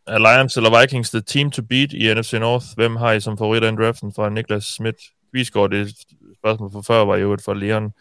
Er 0.08 0.20
Lions 0.20 0.58
eller 0.58 0.82
Vikings 0.82 1.10
the 1.10 1.22
team 1.22 1.52
to 1.52 1.62
beat 1.62 1.94
i 1.94 2.14
NFC 2.14 2.34
North? 2.34 2.66
Hvem 2.76 2.96
har 2.96 3.12
I 3.12 3.20
som 3.20 3.38
favoritter 3.38 3.72
i 3.72 3.76
draften 3.76 4.14
fra 4.14 4.30
Niklas 4.30 4.64
Schmidt? 4.64 4.96
Kvisgaard, 5.32 5.70
det 5.70 5.96
spørgsmål 6.38 6.72
fra 6.72 6.82
før 6.82 7.06
var 7.06 7.16
jo 7.16 7.34
et 7.34 7.42
fra 7.42 7.54
Leon. 7.54 7.94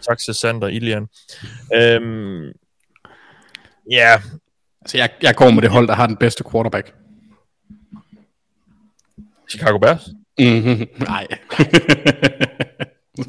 Saxe 0.00 0.34
Sander, 0.34 0.68
Ilian. 0.68 1.08
Øhm, 1.74 2.52
ja, 3.90 4.20
Altså, 4.84 4.98
jeg, 4.98 5.10
jeg 5.22 5.34
går 5.36 5.50
med 5.50 5.62
det 5.62 5.70
hold, 5.70 5.88
der 5.88 5.94
har 5.94 6.06
den 6.06 6.16
bedste 6.16 6.44
quarterback. 6.50 6.94
Chicago 9.50 9.78
Bears. 9.78 10.08
Mm-hmm. 10.38 10.86
Nej. 10.98 11.26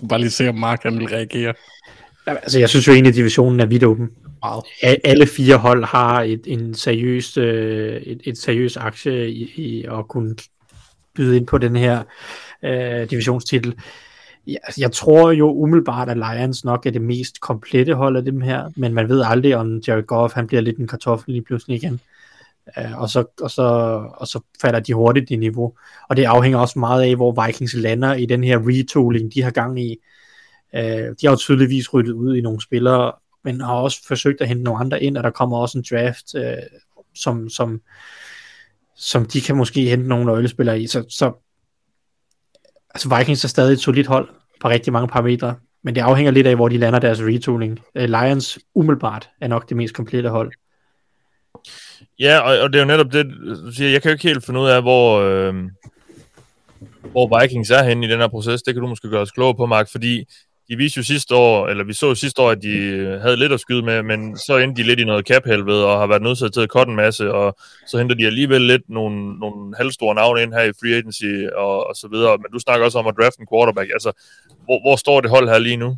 Bare 0.09 0.19
lige 0.19 0.29
se, 0.29 0.49
om 0.49 0.55
Mark 0.55 0.83
han 0.83 0.99
vil 0.99 1.07
reagere. 1.07 1.53
Ja, 2.27 2.33
Altså, 2.35 2.59
jeg 2.59 2.69
synes 2.69 2.87
jo 2.87 2.93
egentlig, 2.93 3.09
at 3.09 3.15
divisionen 3.15 3.59
er 3.59 3.65
vidt 3.65 3.83
åben. 3.83 4.09
Meget. 4.43 4.63
A- 4.83 4.95
Alle 5.03 5.27
fire 5.27 5.57
hold 5.57 5.85
har 5.85 6.21
et, 6.21 6.41
en 6.45 6.73
seriøs, 6.73 7.37
øh, 7.37 7.95
et, 8.01 8.21
et 8.23 8.37
seriøs 8.37 8.77
aktie 8.77 9.29
i, 9.31 9.51
i 9.55 9.83
at 9.83 10.07
kunne 10.07 10.35
byde 11.15 11.37
ind 11.37 11.47
på 11.47 11.57
den 11.57 11.75
her 11.75 12.03
øh, 12.63 13.09
divisionstitel. 13.09 13.73
Jeg, 14.47 14.57
jeg 14.77 14.91
tror 14.91 15.31
jo 15.31 15.51
umiddelbart, 15.53 16.09
at 16.09 16.17
Lions 16.17 16.65
nok 16.65 16.85
er 16.85 16.91
det 16.91 17.01
mest 17.01 17.41
komplette 17.41 17.93
hold 17.93 18.17
af 18.17 18.25
dem 18.25 18.41
her, 18.41 18.69
men 18.75 18.93
man 18.93 19.09
ved 19.09 19.23
aldrig, 19.25 19.55
om 19.55 19.81
Jared 19.87 20.03
Goff 20.03 20.33
han 20.33 20.47
bliver 20.47 20.61
lidt 20.61 20.77
en 20.77 20.87
kartoffel 20.87 21.31
lige 21.33 21.43
pludselig 21.43 21.75
igen. 21.75 21.99
Øh, 22.77 22.99
og, 22.99 23.09
så, 23.09 23.25
og, 23.41 23.51
så, 23.51 23.63
og 24.17 24.27
så 24.27 24.39
falder 24.61 24.79
de 24.79 24.93
hurtigt 24.93 25.31
i 25.31 25.35
niveau. 25.35 25.73
Og 26.09 26.17
det 26.17 26.23
afhænger 26.23 26.59
også 26.59 26.79
meget 26.79 27.03
af, 27.03 27.15
hvor 27.15 27.45
Vikings 27.45 27.73
lander 27.73 28.13
i 28.13 28.25
den 28.25 28.43
her 28.43 28.59
retooling, 28.59 29.33
de 29.33 29.41
har 29.41 29.51
gang 29.51 29.79
i. 29.79 29.97
Øh, 30.75 30.81
de 30.81 31.17
har 31.23 31.29
jo 31.29 31.35
tydeligvis 31.35 31.93
ryddet 31.93 32.13
ud 32.13 32.35
i 32.35 32.41
nogle 32.41 32.61
spillere, 32.61 33.11
men 33.43 33.61
har 33.61 33.73
også 33.73 34.07
forsøgt 34.07 34.41
at 34.41 34.47
hente 34.47 34.63
nogle 34.63 34.79
andre 34.79 35.03
ind, 35.03 35.17
og 35.17 35.23
der 35.23 35.29
kommer 35.29 35.57
også 35.57 35.77
en 35.77 35.85
draft, 35.91 36.35
øh, 36.35 36.57
som, 37.15 37.49
som, 37.49 37.81
som 38.95 39.25
de 39.25 39.41
kan 39.41 39.55
måske 39.55 39.89
hente 39.89 40.07
nogle 40.07 40.25
nøglespillere 40.25 40.81
i. 40.81 40.87
Så, 40.87 41.05
så 41.09 41.31
altså 42.89 43.17
Vikings 43.17 43.43
er 43.43 43.47
stadig 43.47 43.73
et 43.73 43.79
solidt 43.79 44.07
hold 44.07 44.29
på 44.61 44.69
rigtig 44.69 44.93
mange 44.93 45.07
parametre, 45.07 45.55
men 45.83 45.95
det 45.95 46.01
afhænger 46.01 46.31
lidt 46.31 46.47
af, 46.47 46.55
hvor 46.55 46.67
de 46.67 46.77
lander 46.77 46.99
deres 46.99 47.21
retooling. 47.21 47.79
Øh, 47.95 48.09
Lions 48.09 48.59
umiddelbart 48.75 49.29
er 49.41 49.47
nok 49.47 49.69
det 49.69 49.77
mest 49.77 49.93
komplette 49.95 50.29
hold. 50.29 50.51
Ja, 52.19 52.39
og, 52.39 52.59
og 52.59 52.73
det 52.73 52.79
er 52.79 52.83
jo 52.83 52.87
netop 52.87 53.13
det, 53.13 53.25
du 53.65 53.71
siger, 53.71 53.89
jeg 53.89 54.01
kan 54.01 54.09
jo 54.09 54.13
ikke 54.13 54.27
helt 54.27 54.45
finde 54.45 54.59
ud 54.59 54.67
af, 54.67 54.81
hvor, 54.81 55.19
øh, 55.19 55.53
hvor 57.11 57.41
Vikings 57.41 57.71
er 57.71 57.83
henne 57.83 58.07
i 58.07 58.09
den 58.09 58.19
her 58.19 58.27
proces. 58.27 58.61
Det 58.61 58.73
kan 58.73 58.81
du 58.81 58.87
måske 58.87 59.09
gøre 59.09 59.21
os 59.21 59.31
klogere 59.31 59.55
på, 59.55 59.65
Mark, 59.65 59.91
fordi 59.91 60.25
de 60.69 60.75
viste 60.77 60.97
jo 60.97 61.03
sidste 61.03 61.35
år, 61.35 61.67
eller 61.67 61.83
vi 61.83 61.93
så 61.93 62.07
jo 62.07 62.15
sidste 62.15 62.41
år, 62.41 62.51
at 62.51 62.61
de 62.61 62.77
øh, 62.77 63.21
havde 63.21 63.37
lidt 63.37 63.53
at 63.53 63.59
skyde 63.59 63.81
med, 63.81 64.03
men 64.03 64.37
så 64.37 64.57
endte 64.57 64.81
de 64.81 64.87
lidt 64.87 64.99
i 64.99 65.03
noget 65.03 65.25
kaphelvede 65.25 65.85
og 65.85 65.99
har 65.99 66.07
været 66.07 66.21
nødt 66.21 66.53
til 66.53 66.61
at 66.61 66.69
cutte 66.69 66.89
en 66.89 66.95
masse, 66.95 67.33
og 67.33 67.55
så 67.87 67.97
henter 67.97 68.15
de 68.15 68.25
alligevel 68.25 68.61
lidt 68.61 68.81
nogle, 68.89 69.39
nogle 69.39 69.75
halvstore 69.77 70.15
navne 70.15 70.41
ind 70.41 70.53
her 70.53 70.61
i 70.61 70.71
free 70.81 70.95
agency, 70.95 71.33
og, 71.55 71.87
og 71.87 71.95
så 71.95 72.07
videre. 72.07 72.37
Men 72.37 72.51
du 72.53 72.59
snakker 72.59 72.85
også 72.85 72.99
om 72.99 73.07
at 73.07 73.15
drafte 73.21 73.41
en 73.41 73.47
quarterback. 73.53 73.89
Altså, 73.93 74.11
hvor, 74.65 74.81
hvor 74.81 74.95
står 74.95 75.21
det 75.21 75.29
hold 75.29 75.49
her 75.49 75.59
lige 75.59 75.77
nu? 75.77 75.97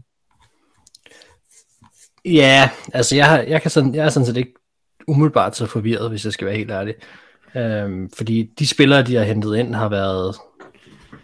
Ja, 2.25 2.69
altså 2.93 3.15
jeg, 3.15 3.25
har, 3.29 3.39
jeg, 3.39 3.61
kan 3.61 3.71
sådan, 3.71 3.95
jeg 3.95 4.05
er 4.05 4.09
sådan 4.09 4.25
set 4.25 4.37
ikke 4.37 4.53
umiddelbart 5.07 5.55
så 5.55 5.65
forvirret, 5.65 6.09
hvis 6.09 6.25
jeg 6.25 6.33
skal 6.33 6.47
være 6.47 6.57
helt 6.57 6.71
ærlig. 6.71 6.95
Øhm, 7.55 8.09
fordi 8.09 8.49
de 8.59 8.67
spillere, 8.67 9.03
de 9.03 9.15
har 9.15 9.23
hentet 9.23 9.57
ind, 9.57 9.75
har 9.75 9.89
været 9.89 10.35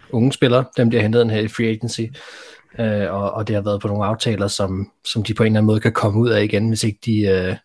unge 0.09 0.33
spillere, 0.33 0.65
dem 0.77 0.91
de 0.91 0.97
har 0.97 1.01
hentet 1.01 1.21
ind 1.21 1.31
her 1.31 1.39
i 1.39 1.47
free 1.47 1.67
agency, 1.67 2.01
øh, 2.79 3.13
og, 3.13 3.31
og 3.31 3.47
det 3.47 3.55
har 3.55 3.63
været 3.63 3.81
på 3.81 3.87
nogle 3.87 4.05
aftaler, 4.05 4.47
som, 4.47 4.91
som 5.05 5.23
de 5.23 5.33
på 5.33 5.43
en 5.43 5.47
eller 5.47 5.59
anden 5.59 5.67
måde 5.67 5.79
kan 5.79 5.91
komme 5.91 6.19
ud 6.19 6.29
af 6.29 6.43
igen, 6.43 6.67
hvis 6.67 6.83
ikke 6.83 6.99
de 7.05 7.21
øh, 7.21 7.55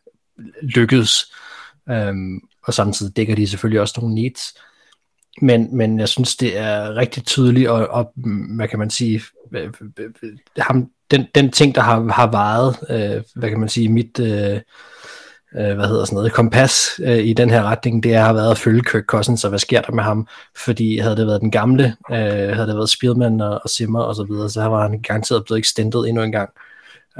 lykkes. 0.62 1.32
Øhm, 1.90 2.40
og 2.66 2.74
samtidig 2.74 3.16
dækker 3.16 3.34
de 3.34 3.48
selvfølgelig 3.48 3.80
også 3.80 3.94
nogle 4.00 4.14
needs. 4.14 4.40
Men, 5.42 5.76
men 5.76 5.98
jeg 5.98 6.08
synes, 6.08 6.36
det 6.36 6.58
er 6.58 6.96
rigtig 6.96 7.24
tydeligt, 7.24 7.68
og, 7.68 7.88
og 7.88 8.12
hvad 8.56 8.68
kan 8.68 8.78
man 8.78 8.90
sige, 8.90 9.22
ham, 10.58 10.90
den, 11.10 11.26
den 11.34 11.50
ting, 11.50 11.74
der 11.74 11.80
har, 11.80 12.12
har 12.12 12.30
varet, 12.30 12.76
øh, 12.90 13.22
hvad 13.34 13.48
kan 13.48 13.60
man 13.60 13.68
sige, 13.68 13.88
mit... 13.88 14.20
Øh, 14.20 14.60
øh, 15.55 15.74
hvad 15.74 15.86
hedder 15.86 16.05
sådan 16.05 16.16
noget, 16.16 16.32
kompas 16.32 17.01
øh, 17.05 17.18
i 17.18 17.32
den 17.32 17.51
her 17.51 17.62
retning, 17.62 18.03
det 18.03 18.14
har 18.16 18.32
været 18.32 18.51
at 18.51 18.59
følge 18.59 18.82
Kirk 18.82 19.05
Cousins, 19.05 19.44
og 19.44 19.49
hvad 19.49 19.59
sker 19.59 19.80
der 19.80 19.92
med 19.92 20.03
ham? 20.03 20.28
Fordi 20.57 20.99
havde 20.99 21.16
det 21.16 21.26
været 21.26 21.40
den 21.40 21.51
gamle, 21.51 21.96
øh, 22.11 22.16
havde 22.16 22.66
det 22.66 22.76
været 22.76 22.90
Spielman 22.90 23.40
og, 23.40 23.61
og 23.64 23.70
Simmer 23.70 24.01
og 24.01 24.14
så 24.14 24.24
videre, 24.24 24.51
så 24.51 24.62
var 24.62 24.88
han 24.88 25.03
garanteret 25.03 25.44
blevet 25.44 25.61
extended 25.61 26.01
endnu 26.01 26.22
en 26.22 26.32
gang. 26.32 26.51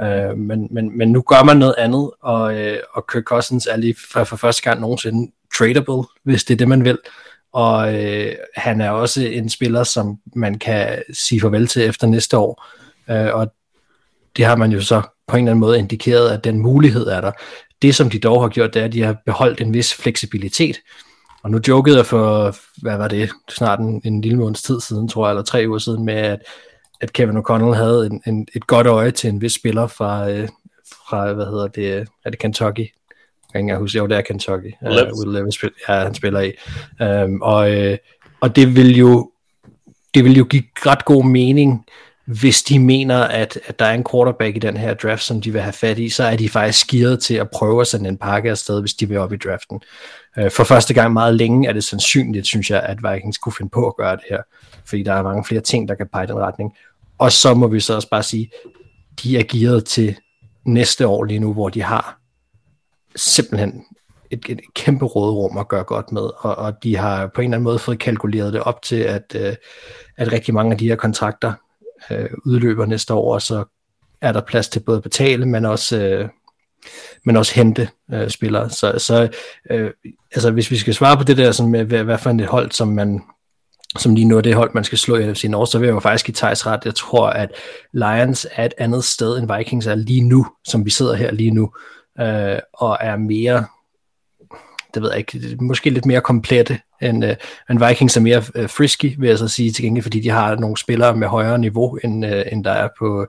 Øh, 0.01 0.37
men, 0.37 0.67
men, 0.71 0.97
men 0.97 1.11
nu 1.11 1.21
gør 1.21 1.43
man 1.43 1.57
noget 1.57 1.75
andet, 1.77 2.11
og, 2.21 2.59
øh, 2.59 2.77
og 2.93 3.07
Kirk 3.11 3.23
Cousins 3.23 3.67
er 3.71 3.77
lige 3.77 3.95
for, 4.11 4.23
for 4.23 4.35
første 4.35 4.61
gang 4.61 4.81
nogensinde 4.81 5.31
tradable, 5.57 6.03
hvis 6.23 6.43
det 6.43 6.53
er 6.53 6.57
det, 6.57 6.67
man 6.67 6.83
vil. 6.83 6.97
Og 7.53 7.95
øh, 7.95 8.35
han 8.55 8.81
er 8.81 8.89
også 8.89 9.21
en 9.21 9.49
spiller, 9.49 9.83
som 9.83 10.17
man 10.35 10.59
kan 10.59 11.03
sige 11.13 11.41
farvel 11.41 11.67
til 11.67 11.81
efter 11.81 12.07
næste 12.07 12.37
år. 12.37 12.65
Øh, 13.09 13.33
og 13.33 13.53
det 14.37 14.45
har 14.45 14.55
man 14.55 14.71
jo 14.71 14.81
så 14.81 15.01
på 15.29 15.37
en 15.37 15.43
eller 15.43 15.51
anden 15.51 15.59
måde 15.59 15.79
indikeret, 15.79 16.29
at 16.29 16.43
den 16.43 16.59
mulighed 16.59 17.07
er 17.07 17.21
der. 17.21 17.31
Det, 17.81 17.95
som 17.95 18.09
de 18.09 18.19
dog 18.19 18.41
har 18.41 18.49
gjort, 18.49 18.73
det 18.73 18.79
er, 18.79 18.85
at 18.85 18.93
de 18.93 19.01
har 19.01 19.15
beholdt 19.25 19.61
en 19.61 19.73
vis 19.73 19.93
fleksibilitet. 19.93 20.79
Og 21.43 21.51
nu 21.51 21.59
jokede 21.67 21.97
jeg 21.97 22.05
for, 22.05 22.55
hvad 22.81 22.97
var 22.97 23.07
det, 23.07 23.29
snart 23.49 23.79
en, 23.79 24.01
en 24.05 24.21
lille 24.21 24.37
måneds 24.37 24.61
tid 24.61 24.79
siden, 24.79 25.07
tror 25.07 25.25
jeg, 25.25 25.31
eller 25.31 25.43
tre 25.43 25.65
uger 25.67 25.77
siden, 25.77 26.05
med 26.05 26.13
at, 26.13 26.39
at 27.01 27.13
Kevin 27.13 27.37
O'Connell 27.37 27.73
havde 27.73 28.05
en, 28.05 28.21
en, 28.27 28.47
et 28.55 28.67
godt 28.67 28.87
øje 28.87 29.11
til 29.11 29.29
en 29.29 29.41
vis 29.41 29.53
spiller 29.53 29.87
fra, 29.87 30.29
øh, 30.29 30.47
fra 31.09 31.33
hvad 31.33 31.45
hedder 31.45 31.67
det, 31.67 32.07
er 32.25 32.29
det 32.29 32.39
Kentucky? 32.39 32.79
Jeg 33.53 33.61
kan 33.61 33.61
ikke 33.61 33.77
huske, 33.77 33.97
jo, 33.97 34.07
det 34.07 34.17
er 34.17 34.21
Kentucky. 34.21 34.73
Uh, 34.81 34.89
Will 34.89 35.33
Levis, 35.33 35.63
ja, 35.63 35.93
han 36.03 36.13
spiller 36.13 36.39
i. 36.39 36.51
Um, 37.03 37.41
og, 37.41 37.71
øh, 37.71 37.97
og 38.41 38.55
det 38.55 38.75
vil 38.75 38.97
jo 38.97 39.31
det 40.13 40.23
vil 40.23 40.37
jo 40.37 40.43
give 40.43 40.63
ret 40.75 41.05
god 41.05 41.23
mening, 41.23 41.85
hvis 42.29 42.63
de 42.63 42.79
mener, 42.79 43.17
at, 43.17 43.59
at 43.65 43.79
der 43.79 43.85
er 43.85 43.93
en 43.93 44.05
quarterback 44.11 44.55
i 44.55 44.59
den 44.59 44.77
her 44.77 44.93
draft, 44.93 45.23
som 45.23 45.41
de 45.41 45.51
vil 45.51 45.61
have 45.61 45.73
fat 45.73 45.99
i, 45.99 46.09
så 46.09 46.23
er 46.23 46.35
de 46.35 46.49
faktisk 46.49 46.79
skiret 46.79 47.21
til 47.21 47.33
at 47.33 47.49
prøve 47.49 47.81
at 47.81 47.87
sende 47.87 48.09
en 48.09 48.17
pakke 48.17 48.49
afsted, 48.49 48.79
hvis 48.79 48.93
de 48.93 49.07
vil 49.07 49.17
op 49.17 49.33
i 49.33 49.37
draften. 49.37 49.81
Øh, 50.37 50.51
for 50.51 50.63
første 50.63 50.93
gang 50.93 51.13
meget 51.13 51.35
længe 51.35 51.67
er 51.67 51.73
det 51.73 51.83
sandsynligt, 51.83 52.45
synes 52.45 52.69
jeg, 52.69 52.83
at 52.83 52.97
Vikings 53.03 53.37
kunne 53.37 53.53
finde 53.57 53.69
på 53.69 53.87
at 53.87 53.95
gøre 53.95 54.15
det 54.15 54.23
her, 54.29 54.41
fordi 54.85 55.03
der 55.03 55.13
er 55.13 55.23
mange 55.23 55.45
flere 55.45 55.61
ting, 55.61 55.87
der 55.87 55.95
kan 55.95 56.07
pege 56.13 56.27
den 56.27 56.35
retning. 56.35 56.77
Og 57.17 57.31
så 57.31 57.53
må 57.53 57.67
vi 57.67 57.79
så 57.79 57.95
også 57.95 58.09
bare 58.09 58.23
sige, 58.23 58.51
de 59.23 59.37
er 59.37 59.43
gearet 59.43 59.85
til 59.85 60.15
næste 60.65 61.07
år 61.07 61.23
lige 61.23 61.39
nu, 61.39 61.53
hvor 61.53 61.69
de 61.69 61.81
har 61.81 62.19
simpelthen 63.15 63.83
et, 64.31 64.45
et 64.49 64.59
kæmpe 64.75 65.05
rådrum 65.05 65.57
at 65.57 65.67
gøre 65.67 65.83
godt 65.83 66.11
med, 66.11 66.29
og, 66.37 66.55
og 66.55 66.83
de 66.83 66.97
har 66.97 67.27
på 67.27 67.41
en 67.41 67.45
eller 67.45 67.57
anden 67.57 67.63
måde 67.63 67.79
fået 67.79 67.99
kalkuleret 67.99 68.53
det 68.53 68.61
op 68.61 68.81
til, 68.81 68.99
at, 68.99 69.35
øh, 69.35 69.55
at 70.17 70.31
rigtig 70.31 70.53
mange 70.53 70.71
af 70.71 70.77
de 70.77 70.87
her 70.87 70.95
kontrakter 70.95 71.53
øh, 72.11 72.29
udløber 72.45 72.85
næste 72.85 73.13
år, 73.13 73.33
og 73.33 73.41
så 73.41 73.63
er 74.21 74.31
der 74.31 74.41
plads 74.41 74.69
til 74.69 74.79
både 74.79 74.97
at 74.97 75.03
betale, 75.03 75.45
men 75.45 75.65
også, 75.65 75.97
øh, 75.97 76.29
men 77.25 77.35
også 77.35 77.55
hente 77.55 77.89
øh, 78.13 78.29
spillere. 78.29 78.69
Så, 78.69 78.93
så 78.97 79.29
øh, 79.71 79.91
altså, 80.31 80.51
hvis 80.51 80.71
vi 80.71 80.77
skal 80.77 80.93
svare 80.93 81.17
på 81.17 81.23
det 81.23 81.37
der 81.37 81.51
sådan 81.51 81.71
med, 81.71 81.79
øh, 81.79 81.87
hvad, 81.87 82.03
hvad 82.03 82.17
for 82.17 82.29
et 82.29 82.45
hold, 82.45 82.71
som 82.71 82.87
man 82.87 83.21
som 83.97 84.15
lige 84.15 84.27
nu 84.27 84.37
er 84.37 84.41
det 84.41 84.55
hold, 84.55 84.71
man 84.73 84.83
skal 84.83 84.97
slå 84.97 85.15
i 85.15 85.31
NFC 85.31 85.43
North, 85.43 85.71
så 85.71 85.79
vil 85.79 85.85
jeg 85.87 85.93
jo 85.93 85.99
faktisk 85.99 86.29
i 86.29 86.31
Thijs 86.31 86.65
ret. 86.65 86.85
Jeg 86.85 86.95
tror, 86.95 87.27
at 87.27 87.51
Lions 87.93 88.47
er 88.51 88.65
et 88.65 88.73
andet 88.77 89.03
sted, 89.03 89.37
end 89.37 89.57
Vikings 89.57 89.87
er 89.87 89.95
lige 89.95 90.21
nu, 90.21 90.47
som 90.67 90.85
vi 90.85 90.89
sidder 90.89 91.15
her 91.15 91.31
lige 91.31 91.51
nu, 91.51 91.71
øh, 92.19 92.59
og 92.73 92.97
er 93.01 93.17
mere 93.17 93.65
det 94.93 95.01
ved 95.01 95.09
jeg 95.09 95.19
ikke, 95.19 95.57
måske 95.61 95.89
lidt 95.89 96.05
mere 96.05 96.21
komplette 96.21 96.79
end, 97.01 97.25
øh, 97.25 97.35
end 97.69 97.87
Vikings 97.87 98.17
er 98.17 98.21
mere 98.21 98.43
øh, 98.55 98.69
frisky, 98.69 99.15
vil 99.19 99.29
jeg 99.29 99.37
så 99.37 99.47
sige 99.47 99.71
til 99.71 99.83
gengæld, 99.83 100.03
fordi 100.03 100.19
de 100.19 100.29
har 100.29 100.55
nogle 100.55 100.77
spillere 100.77 101.15
med 101.15 101.27
højere 101.27 101.59
niveau, 101.59 101.99
end, 102.03 102.25
øh, 102.25 102.43
end 102.51 102.63
der 102.63 102.71
er 102.71 102.89
på, 102.99 103.27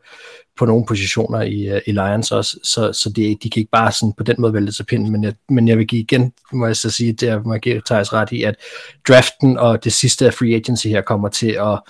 på 0.58 0.66
nogle 0.66 0.86
positioner 0.86 1.40
i, 1.40 1.68
øh, 1.68 1.80
i 1.86 1.92
Lions 1.92 2.32
også, 2.32 2.58
så, 2.64 2.92
så 2.92 3.10
det, 3.10 3.42
de 3.42 3.50
kan 3.50 3.60
ikke 3.60 3.70
bare 3.70 3.92
sådan 3.92 4.12
på 4.12 4.22
den 4.22 4.36
måde 4.38 4.54
vælge 4.54 4.72
sig 4.72 4.86
pinden, 4.86 5.12
men 5.12 5.24
jeg, 5.24 5.34
men 5.48 5.68
jeg 5.68 5.78
vil 5.78 5.86
give 5.86 6.02
igen, 6.02 6.32
må 6.52 6.66
jeg 6.66 6.76
så 6.76 6.90
sige, 6.90 7.12
det 7.12 7.46
må 7.46 7.54
jeg 7.54 7.60
give 7.60 7.82
Thijs 7.86 8.12
ret 8.12 8.32
i, 8.32 8.42
at 8.42 8.54
draften 9.08 9.58
og 9.58 9.84
det 9.84 9.92
sidste 9.92 10.26
af 10.26 10.34
free 10.34 10.54
agency 10.54 10.86
her 10.86 11.00
kommer 11.00 11.28
til 11.28 11.50
at, 11.50 11.80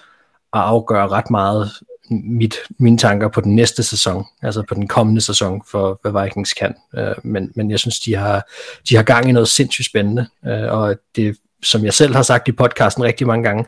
at 0.52 0.60
afgøre 0.60 1.08
ret 1.08 1.30
meget 1.30 1.70
mit, 2.11 2.56
mine 2.78 2.98
tanker 2.98 3.28
på 3.28 3.40
den 3.40 3.56
næste 3.56 3.82
sæson, 3.82 4.24
altså 4.42 4.62
på 4.68 4.74
den 4.74 4.88
kommende 4.88 5.20
sæson 5.20 5.62
for, 5.70 5.98
hvad 6.02 6.22
Vikings 6.22 6.52
kan. 6.52 6.74
Øh, 6.96 7.14
men, 7.24 7.52
men 7.54 7.70
jeg 7.70 7.78
synes, 7.78 8.00
de 8.00 8.14
har, 8.14 8.48
de 8.88 8.96
har 8.96 9.02
gang 9.02 9.28
i 9.28 9.32
noget 9.32 9.48
sindssygt 9.48 9.86
spændende, 9.86 10.26
øh, 10.46 10.72
og 10.72 10.96
det, 11.16 11.36
som 11.62 11.84
jeg 11.84 11.94
selv 11.94 12.14
har 12.14 12.22
sagt 12.22 12.48
i 12.48 12.52
podcasten 12.52 13.04
rigtig 13.04 13.26
mange 13.26 13.44
gange, 13.44 13.64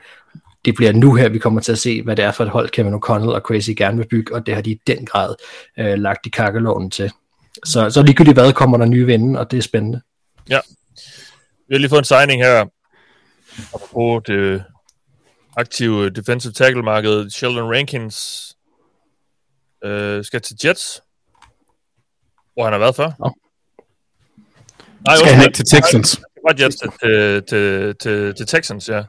det 0.64 0.74
bliver 0.74 0.92
nu 0.92 1.14
her, 1.14 1.28
vi 1.28 1.38
kommer 1.38 1.60
til 1.60 1.72
at 1.72 1.78
se, 1.78 2.02
hvad 2.02 2.16
det 2.16 2.24
er 2.24 2.32
for 2.32 2.44
et 2.44 2.50
hold, 2.50 2.70
Kevin 2.70 2.94
O'Connell 2.94 3.34
og 3.34 3.40
Crazy 3.40 3.70
gerne 3.76 3.96
vil 3.96 4.08
bygge, 4.08 4.34
og 4.34 4.46
det 4.46 4.54
har 4.54 4.62
de 4.62 4.70
i 4.70 4.80
den 4.86 5.06
grad 5.06 5.34
øh, 5.78 5.98
lagt 5.98 6.26
i 6.26 6.30
kakkeloven 6.30 6.90
til. 6.90 7.12
Så, 7.64 7.90
så 7.90 8.02
ligegyldigt 8.02 8.36
hvad, 8.36 8.52
kommer 8.52 8.78
der 8.78 8.86
nye 8.86 9.06
vinde, 9.06 9.40
og 9.40 9.50
det 9.50 9.56
er 9.56 9.62
spændende. 9.62 10.00
Ja. 10.50 10.58
Vi 11.68 11.74
har 11.74 11.78
lige 11.78 11.88
fået 11.88 12.00
en 12.00 12.04
signing 12.04 12.42
her, 12.42 12.64
på 13.92 14.22
det 14.26 14.64
aktive 15.56 16.10
defensive 16.10 16.52
tackle-marked, 16.52 17.30
Sheldon 17.30 17.74
Rankins, 17.74 18.48
øh, 19.84 20.24
skal 20.24 20.40
til 20.40 20.56
Jets, 20.64 21.02
hvor 22.54 22.64
han 22.64 22.72
har 22.72 22.78
været 22.78 22.96
før. 22.96 23.04
Ja. 23.04 23.30
Nej, 25.06 25.16
skal 25.16 25.32
han 25.32 25.44
ikke 25.44 25.56
til 25.56 25.64
Texans? 25.64 26.20
Var 26.48 26.54
Jets 26.64 26.76
til, 26.76 26.90
til, 27.02 27.42
til, 27.42 27.94
til, 27.96 28.34
til 28.34 28.46
Texans, 28.46 28.88
ja. 28.88 29.02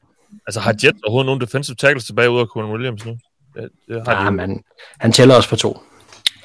Altså 0.47 0.59
har 0.59 0.71
Jets 0.71 1.01
overhovedet 1.03 1.25
nogen 1.25 1.41
defensive 1.41 1.75
tackles 1.75 2.05
tilbage 2.05 2.29
ud 2.29 2.39
af 2.39 2.45
Quinn 2.53 2.71
Williams 2.71 3.05
nu? 3.05 3.17
Det, 3.55 3.69
det 3.87 4.07
har 4.07 4.23
ja, 4.23 4.29
de 4.29 4.31
men 4.31 4.63
han 4.99 5.11
tæller 5.11 5.35
også 5.35 5.49
på 5.49 5.55
to. 5.55 5.79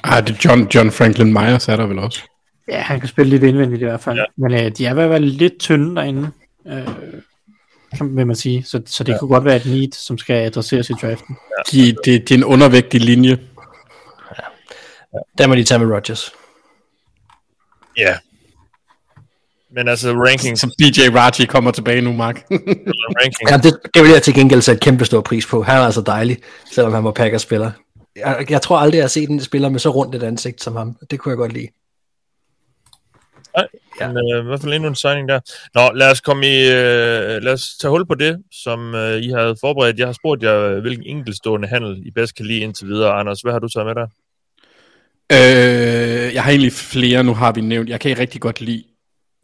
Ah, 0.03 0.27
det 0.27 0.45
John, 0.45 0.67
John 0.75 0.91
Franklin 0.91 1.33
Myers 1.33 1.67
er 1.67 1.75
der 1.75 1.85
vel 1.85 1.99
også. 1.99 2.21
Ja, 2.67 2.81
han 2.81 2.99
kan 2.99 3.09
spille 3.09 3.29
lidt 3.29 3.43
indvendigt 3.43 3.81
i 3.81 3.85
hvert 3.85 4.01
fald. 4.01 4.17
Ja. 4.17 4.23
Men 4.37 4.53
øh, 4.53 4.71
de 4.77 4.85
er 4.85 4.91
i 4.91 4.93
hvert 4.93 5.09
fald 5.09 5.23
lidt 5.23 5.59
tynde 5.59 5.95
derinde. 5.95 6.31
Øh, 6.67 6.87
kan, 7.97 8.15
vil 8.15 8.27
man 8.27 8.35
sige. 8.35 8.63
Så, 8.63 8.81
så 8.85 9.03
det 9.03 9.13
ja. 9.13 9.17
kunne 9.17 9.29
godt 9.29 9.45
være 9.45 9.55
et 9.55 9.65
need, 9.65 9.91
som 9.91 10.17
skal 10.17 10.35
adresseres 10.35 10.89
i 10.89 10.93
draften. 10.93 11.37
Ja. 11.51 11.77
De, 11.77 11.95
det, 12.05 12.29
det 12.29 12.31
er 12.31 12.37
en 12.37 12.43
undervægtig 12.43 13.01
linje. 13.01 13.39
Ja. 14.37 15.19
Der 15.37 15.47
må 15.47 15.55
de 15.55 15.63
tage 15.63 15.79
med 15.79 15.95
Rodgers. 15.95 16.33
Ja. 17.97 18.17
Men 19.71 19.87
altså 19.87 20.11
rankings... 20.11 20.61
Så 20.61 20.75
BJ 20.77 21.15
Raji 21.15 21.45
kommer 21.45 21.71
tilbage 21.71 22.01
nu, 22.01 22.13
Mark. 22.13 22.43
ja, 23.49 23.57
det, 23.57 23.79
det 23.93 24.03
vil 24.03 24.11
jeg 24.11 24.23
til 24.23 24.33
gengæld 24.33 24.61
sætte 24.61 24.79
kæmpe 24.79 25.05
stor 25.05 25.21
pris 25.21 25.45
på. 25.45 25.63
Han 25.63 25.77
er 25.77 25.81
altså 25.81 26.01
dejlig, 26.01 26.37
selvom 26.71 26.93
han 26.93 27.03
var 27.03 27.11
Packers 27.11 27.41
spiller. 27.41 27.71
Jeg, 28.15 28.45
jeg 28.49 28.61
tror 28.61 28.77
aldrig, 28.77 28.97
jeg 28.97 29.03
har 29.03 29.09
set 29.09 29.29
en 29.29 29.39
spiller 29.39 29.69
med 29.69 29.79
så 29.79 29.89
rundt 29.89 30.15
et 30.15 30.23
ansigt 30.23 30.63
som 30.63 30.75
ham. 30.75 30.95
Det 31.11 31.19
kunne 31.19 31.29
jeg 31.29 31.37
godt 31.37 31.53
lide. 31.53 31.67
Nej, 33.57 33.67
ja. 33.99 34.07
men 34.07 34.17
øh, 34.17 34.43
i 34.43 34.47
hvert 34.47 34.61
fald 34.61 34.73
endnu 34.73 34.89
en 34.89 34.95
signing 34.95 35.29
der. 35.29 35.39
Nå, 35.75 35.97
lad 35.97 36.11
os 36.11 36.21
komme 36.21 36.47
i, 36.47 36.67
øh, 36.67 37.43
lad 37.43 37.53
os 37.53 37.77
tage 37.81 37.91
hul 37.91 38.05
på 38.05 38.15
det, 38.15 38.43
som 38.51 38.95
øh, 38.95 39.21
I 39.21 39.29
havde 39.29 39.55
forberedt. 39.61 39.99
Jeg 39.99 40.07
har 40.07 40.13
spurgt 40.13 40.43
jer, 40.43 40.59
øh, 40.59 40.79
hvilken 40.79 41.05
enkeltstående 41.05 41.67
handel 41.67 42.07
I 42.07 42.11
bedst 42.11 42.35
kan 42.35 42.45
lide 42.45 42.59
indtil 42.59 42.87
videre. 42.87 43.13
Anders, 43.13 43.41
hvad 43.41 43.51
har 43.51 43.59
du 43.59 43.67
taget 43.67 43.85
med 43.87 43.95
der? 43.95 44.07
Øh, 45.31 46.33
jeg 46.33 46.43
har 46.43 46.51
egentlig 46.51 46.73
flere, 46.73 47.23
nu 47.23 47.33
har 47.33 47.51
vi 47.51 47.61
nævnt. 47.61 47.89
Jeg 47.89 47.99
kan 47.99 48.17
rigtig 48.17 48.41
godt 48.41 48.61
lide 48.61 48.83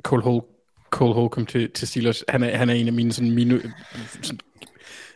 Cole, 0.03 0.23
Hol 0.23 0.41
Cole 0.89 1.13
Holcomb 1.13 1.47
til, 1.47 1.71
til 1.71 1.87
Steelers. 1.87 2.23
Han 2.29 2.43
er, 2.43 2.57
han 2.57 2.69
er 2.69 2.73
en 2.73 2.87
af 2.87 2.93
mine 2.93 3.13
sådan, 3.13 3.31
mine, 3.31 3.61
sådan, 4.21 4.39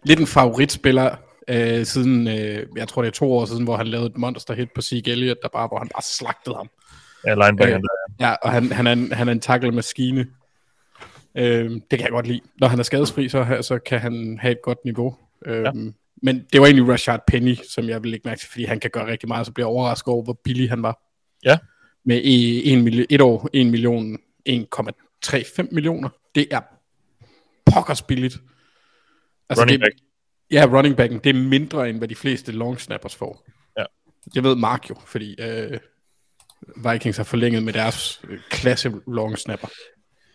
lidt 0.03 0.19
en 0.19 0.27
favoritspiller 0.27 1.15
øh, 1.47 1.85
siden, 1.85 2.27
øh, 2.27 2.67
jeg 2.75 2.87
tror 2.87 3.01
det 3.01 3.09
er 3.09 3.13
to 3.13 3.33
år 3.33 3.45
siden, 3.45 3.63
hvor 3.63 3.77
han 3.77 3.87
lavede 3.87 4.07
et 4.07 4.17
monster 4.17 4.53
hit 4.53 4.69
på 4.75 4.81
Zeke 4.81 5.11
Elliott, 5.11 5.39
der 5.41 5.49
bare, 5.53 5.67
hvor 5.67 5.77
han 5.79 5.89
bare 5.93 6.03
slagtede 6.03 6.55
ham. 6.55 6.69
Ja, 7.25 7.33
linebacker. 7.33 7.75
Øh, 7.77 7.81
ja, 8.19 8.33
og 8.33 8.51
han, 8.51 8.71
han, 8.71 8.87
er 8.87 8.91
en, 8.91 9.11
han 9.11 9.27
er 9.27 9.31
en 9.31 9.39
tackle-maskine. 9.39 10.27
Øh, 11.35 11.71
det 11.71 11.89
kan 11.89 12.01
jeg 12.01 12.09
godt 12.09 12.27
lide. 12.27 12.41
Når 12.59 12.67
han 12.67 12.79
er 12.79 12.83
skadesfri, 12.83 13.29
så, 13.29 13.57
så 13.61 13.79
kan 13.79 13.99
han 13.99 14.39
have 14.41 14.51
et 14.51 14.61
godt 14.63 14.77
niveau. 14.85 15.15
Øh, 15.45 15.63
ja. 15.63 15.71
Men 16.21 16.45
det 16.53 16.61
var 16.61 16.67
egentlig 16.67 16.93
Rashard 16.93 17.23
Penny, 17.27 17.55
som 17.69 17.89
jeg 17.89 18.03
vil 18.03 18.11
lægge 18.11 18.27
mærke 18.27 18.39
til, 18.39 18.49
fordi 18.49 18.63
han 18.63 18.79
kan 18.79 18.89
gøre 18.91 19.07
rigtig 19.07 19.27
meget, 19.27 19.45
så 19.45 19.51
bliver 19.51 19.67
jeg 19.67 19.75
overrasket 19.75 20.07
over, 20.07 20.23
hvor 20.23 20.39
billig 20.43 20.69
han 20.69 20.83
var. 20.83 21.01
Ja. 21.45 21.57
Med 22.05 22.21
en, 22.23 22.83
mil- 22.83 23.05
et 23.09 23.21
år 23.21 23.49
1 23.53 23.67
million, 23.67 24.17
1,35 24.49 25.67
millioner. 25.71 26.09
Det 26.35 26.47
er 26.51 26.61
pokkers 27.71 28.01
billigt. 28.01 28.37
Altså 29.49 29.61
running 29.61 29.81
det, 29.81 29.85
back. 29.85 29.95
Ja, 30.51 30.65
running 30.77 30.97
backen, 30.97 31.19
det 31.19 31.29
er 31.29 31.33
mindre 31.33 31.89
end 31.89 31.97
hvad 31.97 32.07
de 32.07 32.15
fleste 32.15 32.51
long 32.51 32.79
snappers 32.79 33.15
får. 33.15 33.47
Ja. 33.77 33.83
Det 34.33 34.43
ved 34.43 34.55
Mark 34.55 34.89
jo, 34.89 34.95
fordi 35.05 35.41
øh, 35.41 35.79
Vikings 36.91 37.17
har 37.17 37.23
forlænget 37.23 37.63
med 37.63 37.73
deres 37.73 38.21
øh, 38.29 38.39
klasse 38.49 38.91
long 39.07 39.37
snapper. 39.37 39.67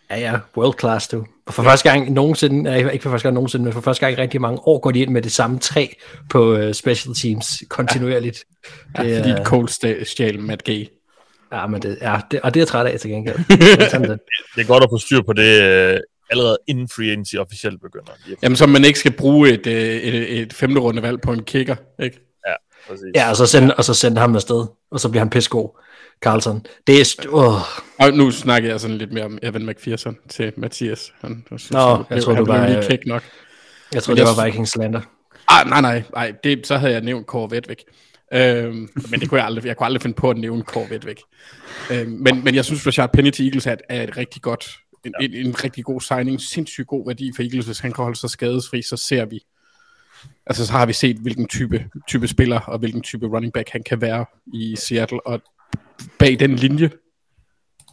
Ja, 0.09 0.19
ja, 0.19 0.39
world 0.57 0.79
class 0.79 1.07
du. 1.07 1.25
Og 1.45 1.53
for 1.53 1.63
ja. 1.63 1.69
første 1.69 1.89
gang 1.89 2.11
nogensinde, 2.11 2.71
ja, 2.71 2.89
ikke 2.89 3.03
for 3.03 3.09
første 3.09 3.23
gang 3.27 3.33
nogensinde, 3.33 3.63
men 3.63 3.73
for 3.73 3.81
første 3.81 4.05
gang 4.05 4.17
i 4.17 4.21
rigtig 4.21 4.41
mange 4.41 4.59
år 4.67 4.79
går 4.79 4.91
de 4.91 4.99
ind 4.99 5.11
med 5.11 5.21
det 5.21 5.31
samme 5.31 5.59
træ 5.59 5.87
på 6.29 6.53
uh, 6.53 6.71
special 6.71 7.15
teams 7.15 7.63
kontinuerligt. 7.69 8.45
Ja, 8.97 9.03
det, 9.03 9.17
fordi 9.17 9.31
uh, 9.39 9.45
Cole 9.45 9.67
stjal 10.05 10.39
Matt 10.39 10.63
Gay. 10.63 10.87
Ja, 11.51 11.67
men 11.67 11.81
det, 11.81 11.97
ja, 12.01 12.19
det, 12.31 12.41
og 12.41 12.53
det 12.53 12.59
er 12.59 12.61
jeg 12.61 12.67
træt 12.67 12.85
af 12.85 12.99
til 12.99 13.09
gengæld. 13.09 13.37
det, 13.47 14.19
det 14.55 14.61
er 14.61 14.67
godt 14.67 14.83
at 14.83 14.89
få 14.91 14.97
styr 14.97 15.21
på 15.21 15.33
det 15.33 15.93
uh, 15.93 15.99
allerede 16.29 16.57
inden 16.67 16.87
free 16.95 17.07
agency 17.07 17.35
officielt 17.35 17.81
begynder. 17.81 18.11
Jamen, 18.43 18.55
så 18.55 18.65
man 18.65 18.85
ikke 18.85 18.99
skal 18.99 19.11
bruge 19.11 19.49
et, 19.49 19.67
et, 19.67 20.41
et 20.41 20.53
femte 20.53 20.81
runde 20.81 21.01
valg 21.01 21.21
på 21.21 21.31
en 21.31 21.43
kicker, 21.43 21.75
ikke? 21.99 22.19
Ja, 22.47 22.53
præcis. 22.87 23.05
Ja, 23.15 23.29
og 23.29 23.35
så 23.35 23.45
sende, 23.45 23.75
og 23.75 23.83
så 23.83 23.93
sende 23.93 24.21
ham 24.21 24.35
afsted, 24.35 24.65
og 24.91 24.99
så 24.99 25.09
bliver 25.09 25.21
han 25.21 25.29
pissegod. 25.29 25.69
Carlson. 26.21 26.65
Det 26.87 27.01
er... 27.01 27.27
Uh. 27.29 27.61
Og 27.99 28.13
nu 28.13 28.31
snakker 28.31 28.69
jeg 28.69 28.79
sådan 28.79 28.97
lidt 28.97 29.11
mere 29.11 29.25
om 29.25 29.39
Evan 29.43 29.65
McPherson 29.65 30.17
til 30.29 30.53
Mathias. 30.57 31.13
Han, 31.21 31.45
Nå, 31.51 31.57
jeg, 31.79 32.05
jeg 32.09 32.23
tror, 32.23 32.35
du 32.35 32.45
var... 32.45 32.67
Lige 32.67 32.83
kæk 32.89 33.05
nok. 33.05 33.23
Jeg 33.93 34.03
tror, 34.03 34.13
det 34.13 34.23
var 34.23 34.45
Vikings 34.45 34.71
slander. 34.71 35.01
Ah, 35.47 35.67
nej, 35.67 35.81
nej, 35.81 36.03
nej. 36.13 36.33
Det, 36.43 36.67
så 36.67 36.77
havde 36.77 36.93
jeg 36.93 37.01
nævnt 37.01 37.27
Corvette 37.27 37.69
væk. 37.69 37.83
Øhm, 38.33 38.89
men 39.09 39.19
det 39.19 39.29
kunne 39.29 39.37
jeg 39.39 39.45
aldrig, 39.45 39.65
jeg 39.65 39.77
kunne 39.77 39.85
aldrig 39.85 40.01
finde 40.01 40.15
på 40.15 40.29
at 40.29 40.37
nævne 40.37 40.63
Corvette 40.63 41.07
væk. 41.07 41.21
Øhm, 41.91 42.09
men, 42.09 42.43
men 42.43 42.55
jeg 42.55 42.65
synes, 42.65 42.87
Rashard 42.87 43.11
Penny 43.13 43.31
til 43.31 43.45
Eagles 43.45 43.67
er, 43.67 43.75
er 43.89 44.03
et 44.03 44.17
rigtig 44.17 44.41
godt, 44.41 44.69
en, 45.05 45.13
ja. 45.21 45.25
en, 45.25 45.33
en, 45.33 45.63
rigtig 45.63 45.85
god 45.85 46.01
signing, 46.01 46.41
sindssygt 46.41 46.87
god 46.87 47.07
værdi 47.07 47.31
for 47.35 47.43
Eagles, 47.43 47.65
hvis 47.65 47.79
han 47.79 47.91
kan 47.91 48.03
holde 48.03 48.19
sig 48.19 48.29
skadesfri, 48.29 48.81
så 48.81 48.97
ser 48.97 49.25
vi, 49.25 49.39
altså 50.47 50.65
så 50.65 50.71
har 50.71 50.85
vi 50.85 50.93
set, 50.93 51.17
hvilken 51.17 51.47
type, 51.47 51.85
type 52.07 52.27
spiller 52.27 52.59
og 52.59 52.79
hvilken 52.79 53.01
type 53.01 53.27
running 53.27 53.53
back 53.53 53.69
han 53.69 53.83
kan 53.83 54.01
være 54.01 54.25
i 54.53 54.75
Seattle, 54.79 55.27
og 55.27 55.41
bag 56.19 56.39
den 56.39 56.55
linje, 56.55 56.89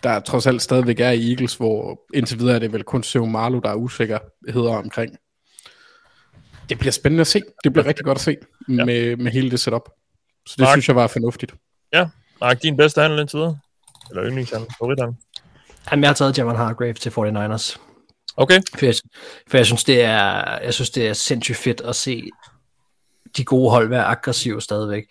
der 0.02 0.20
trods 0.20 0.46
alt 0.46 0.62
stadigvæk 0.62 1.00
er 1.00 1.10
i 1.10 1.30
Eagles, 1.30 1.54
hvor 1.54 2.00
indtil 2.14 2.38
videre 2.38 2.54
er 2.54 2.58
det 2.58 2.72
vel 2.72 2.84
kun 2.84 3.02
Seu 3.02 3.26
Marlo, 3.26 3.58
der 3.58 3.70
er 3.70 3.74
usikkerheder 3.74 4.76
omkring. 4.76 5.16
Det 6.68 6.78
bliver 6.78 6.92
spændende 6.92 7.20
at 7.20 7.26
se. 7.26 7.40
Det 7.64 7.72
bliver 7.72 7.86
rigtig 7.86 8.04
godt 8.04 8.18
at 8.18 8.22
se 8.22 8.36
ja. 8.68 8.84
med, 8.84 9.16
med 9.16 9.32
hele 9.32 9.50
det 9.50 9.60
setup. 9.60 9.88
Så 10.46 10.54
det 10.56 10.62
Mark. 10.62 10.74
synes 10.74 10.88
jeg 10.88 10.96
var 10.96 11.06
fornuftigt. 11.06 11.54
Ja, 11.92 12.08
Mark, 12.40 12.62
din 12.62 12.76
bedste 12.76 13.00
handel 13.00 13.20
indtil 13.20 13.36
videre? 13.36 13.58
Eller 14.10 14.24
yndlingshandel, 14.24 14.68
favorithandel? 14.78 15.16
Jamen, 15.90 16.02
jeg 16.02 16.08
har 16.08 16.14
taget 16.14 16.38
Javon 16.38 16.56
Hargrave 16.56 16.92
til 16.92 17.10
49ers. 17.10 17.78
Okay. 18.36 18.60
For 18.78 18.86
jeg, 18.86 18.94
for 19.48 19.56
jeg 19.56 19.66
synes, 19.66 19.84
det 19.84 20.02
er, 20.02 20.58
jeg 20.58 20.74
synes, 20.74 20.90
det 20.90 21.08
er 21.08 21.12
sindssygt 21.12 21.58
fedt 21.58 21.80
at 21.80 21.96
se 21.96 22.30
de 23.36 23.44
gode 23.44 23.70
hold 23.70 23.88
være 23.88 24.04
aggressive 24.04 24.60
stadigvæk. 24.60 25.04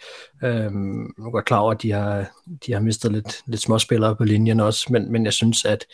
Øhm, 0.44 1.02
jeg 1.02 1.26
er 1.26 1.32
godt 1.32 1.46
klar 1.46 1.58
over, 1.58 1.72
at 1.72 1.82
de 1.82 1.92
har, 1.92 2.26
de 2.66 2.74
har 2.74 2.80
mistet 2.80 3.12
lidt, 3.12 3.42
lidt 3.46 3.62
småspillere 3.62 4.16
på 4.16 4.24
linjen 4.24 4.60
også, 4.60 4.88
men, 4.90 5.12
men 5.12 5.26
jeg 5.26 5.34
synes, 5.34 5.66
at 5.66 5.86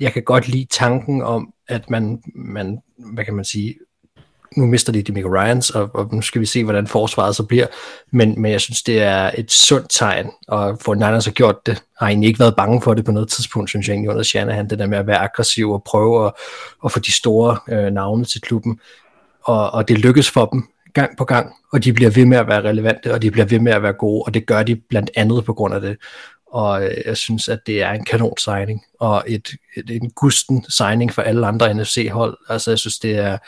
jeg 0.00 0.12
kan 0.12 0.22
godt 0.22 0.48
lide 0.48 0.66
tanken 0.70 1.22
om, 1.22 1.52
at 1.68 1.90
man, 1.90 2.22
man 2.34 2.78
hvad 3.14 3.24
kan 3.24 3.34
man 3.34 3.44
sige, 3.44 3.74
nu 4.56 4.66
mister 4.66 4.92
de 4.92 5.02
Demico 5.02 5.28
Ryans, 5.28 5.70
og, 5.70 5.90
og 5.94 6.08
nu 6.12 6.22
skal 6.22 6.40
vi 6.40 6.46
se, 6.46 6.64
hvordan 6.64 6.86
forsvaret 6.86 7.36
så 7.36 7.42
bliver, 7.42 7.66
men, 8.12 8.42
men 8.42 8.52
jeg 8.52 8.60
synes, 8.60 8.82
det 8.82 9.02
er 9.02 9.30
et 9.38 9.52
sundt 9.52 9.86
tegn, 9.90 10.30
og 10.48 10.78
for 10.80 10.94
Niners 10.94 11.24
har 11.24 11.32
gjort 11.32 11.66
det, 11.66 11.82
har 11.98 12.08
egentlig 12.08 12.28
ikke 12.28 12.40
været 12.40 12.56
bange 12.56 12.82
for 12.82 12.94
det 12.94 13.04
på 13.04 13.12
noget 13.12 13.28
tidspunkt, 13.28 13.70
synes 13.70 13.88
jeg 13.88 13.94
egentlig 13.94 14.10
under 14.10 14.22
Shanahan, 14.22 14.70
det 14.70 14.78
der 14.78 14.86
med 14.86 14.98
at 14.98 15.06
være 15.06 15.18
aggressiv 15.18 15.70
og 15.70 15.82
prøve 15.86 16.26
at, 16.26 16.32
at 16.84 16.92
få 16.92 17.00
de 17.00 17.12
store 17.12 17.58
øh, 17.68 17.92
navne 17.92 18.24
til 18.24 18.40
klubben, 18.40 18.80
og, 19.44 19.70
og 19.70 19.88
det 19.88 19.98
lykkes 19.98 20.30
for 20.30 20.46
dem 20.46 20.68
gang 21.00 21.16
på 21.16 21.24
gang, 21.24 21.54
og 21.72 21.84
de 21.84 21.92
bliver 21.92 22.10
ved 22.10 22.24
med 22.24 22.38
at 22.38 22.46
være 22.46 22.62
relevante, 22.62 23.14
og 23.14 23.22
de 23.22 23.30
bliver 23.30 23.46
ved 23.46 23.60
med 23.60 23.72
at 23.72 23.82
være 23.82 23.92
gode, 23.92 24.22
og 24.22 24.34
det 24.34 24.46
gør 24.46 24.62
de 24.62 24.76
blandt 24.76 25.10
andet 25.16 25.44
på 25.44 25.54
grund 25.54 25.74
af 25.74 25.80
det. 25.80 25.96
Og 26.46 26.84
øh, 26.84 26.96
jeg 27.06 27.16
synes, 27.16 27.48
at 27.48 27.58
det 27.66 27.82
er 27.82 27.92
en 27.92 28.04
kanon 28.04 28.38
signing, 28.38 28.84
og 29.00 29.24
et, 29.26 29.48
et, 29.76 29.90
en 29.90 30.10
gusten 30.10 30.64
signing 30.68 31.12
for 31.12 31.22
alle 31.22 31.46
andre 31.46 31.74
NFC-hold. 31.74 32.38
Altså, 32.48 32.70
jeg 32.70 32.78
synes, 32.78 32.98
det 32.98 33.18
er 33.18 33.38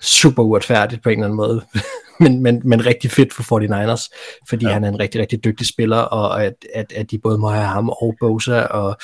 super 0.00 0.42
uretfærdigt 0.42 1.02
på 1.02 1.08
en 1.08 1.12
eller 1.12 1.24
anden 1.24 1.36
måde, 1.36 1.64
men, 2.22 2.42
men, 2.42 2.62
men 2.64 2.86
rigtig 2.86 3.10
fedt 3.10 3.32
for 3.32 3.42
49ers, 3.42 4.08
fordi 4.48 4.66
ja. 4.66 4.72
han 4.72 4.84
er 4.84 4.88
en 4.88 5.00
rigtig, 5.00 5.20
rigtig 5.20 5.44
dygtig 5.44 5.66
spiller, 5.66 5.98
og 5.98 6.44
at, 6.44 6.54
at, 6.74 6.92
at 6.92 7.10
de 7.10 7.18
både 7.18 7.38
må 7.38 7.48
have 7.48 7.66
ham 7.66 7.88
og 7.90 8.16
Bosa, 8.20 8.60
og 8.60 8.96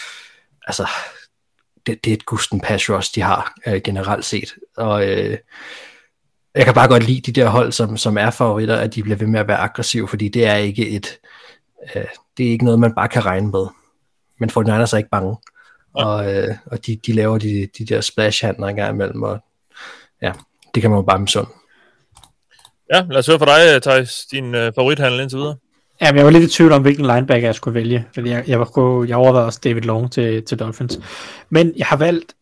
altså, 0.66 0.88
det, 1.86 2.04
det 2.04 2.10
er 2.10 2.14
et 2.14 2.26
gusten 2.26 2.60
pass 2.60 2.90
rush, 2.90 3.14
de 3.14 3.22
har 3.22 3.54
øh, 3.66 3.80
generelt 3.84 4.24
set. 4.24 4.54
Og 4.76 5.08
øh, 5.08 5.38
jeg 6.54 6.64
kan 6.64 6.74
bare 6.74 6.88
godt 6.88 7.06
lide 7.06 7.32
de 7.32 7.40
der 7.40 7.48
hold, 7.48 7.72
som, 7.72 7.96
som 7.96 8.18
er 8.18 8.30
favoritter, 8.30 8.76
at 8.76 8.94
de 8.94 9.02
bliver 9.02 9.16
ved 9.16 9.26
med 9.26 9.40
at 9.40 9.48
være 9.48 9.58
aggressive, 9.58 10.08
fordi 10.08 10.28
det 10.28 10.46
er 10.46 10.54
ikke 10.54 10.88
et, 10.88 11.18
øh, 11.96 12.04
det 12.36 12.46
er 12.46 12.50
ikke 12.50 12.64
noget, 12.64 12.80
man 12.80 12.94
bare 12.94 13.08
kan 13.08 13.26
regne 13.26 13.50
med. 13.50 13.66
Men 14.40 14.50
for 14.50 14.62
er 14.62 14.96
ikke 14.96 15.10
bange. 15.10 15.36
Ja. 15.98 16.04
Og, 16.04 16.34
øh, 16.34 16.54
og 16.66 16.86
de, 16.86 16.98
de 17.06 17.12
laver 17.12 17.38
de, 17.38 17.68
de 17.78 17.84
der 17.84 18.00
splash-handler 18.00 18.66
engang 18.66 18.94
imellem, 18.94 19.22
og 19.22 19.38
ja, 20.22 20.32
det 20.74 20.82
kan 20.82 20.90
man 20.90 20.98
jo 20.98 21.02
bare 21.02 21.18
med 21.18 21.28
sådan. 21.28 21.50
Ja, 22.94 23.00
lad 23.10 23.18
os 23.18 23.26
høre 23.26 23.38
fra 23.38 23.72
dig, 23.72 23.82
Thijs, 23.82 24.26
din 24.30 24.54
øh, 24.54 24.72
favorithandel 24.74 25.20
indtil 25.20 25.38
videre. 25.38 25.56
Ja, 26.00 26.12
men 26.12 26.16
jeg 26.16 26.24
var 26.24 26.30
lidt 26.30 26.44
i 26.44 26.56
tvivl 26.56 26.72
om, 26.72 26.82
hvilken 26.82 27.06
linebacker 27.06 27.48
jeg 27.48 27.54
skulle 27.54 27.74
vælge, 27.74 28.06
fordi 28.14 28.30
jeg, 28.30 28.44
jeg, 28.46 28.60
var, 28.60 29.04
jeg 29.08 29.16
overvejede 29.16 29.46
også 29.46 29.60
David 29.64 29.82
Long 29.82 30.12
til, 30.12 30.44
til 30.44 30.58
Dolphins. 30.58 31.00
Men 31.50 31.72
jeg 31.76 31.86
har 31.86 31.96
valgt 31.96 32.34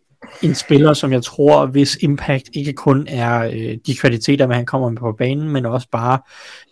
en 0.42 0.54
spiller, 0.54 0.92
som 0.92 1.12
jeg 1.12 1.22
tror, 1.22 1.66
hvis 1.66 1.98
impact 2.00 2.48
ikke 2.52 2.72
kun 2.72 3.06
er 3.08 3.44
øh, 3.44 3.78
de 3.86 3.96
kvaliteter, 3.96 4.46
man 4.46 4.56
han 4.56 4.66
kommer 4.66 4.88
med 4.88 4.98
på 4.98 5.12
banen, 5.12 5.48
men 5.48 5.66
også 5.66 5.88
bare 5.92 6.18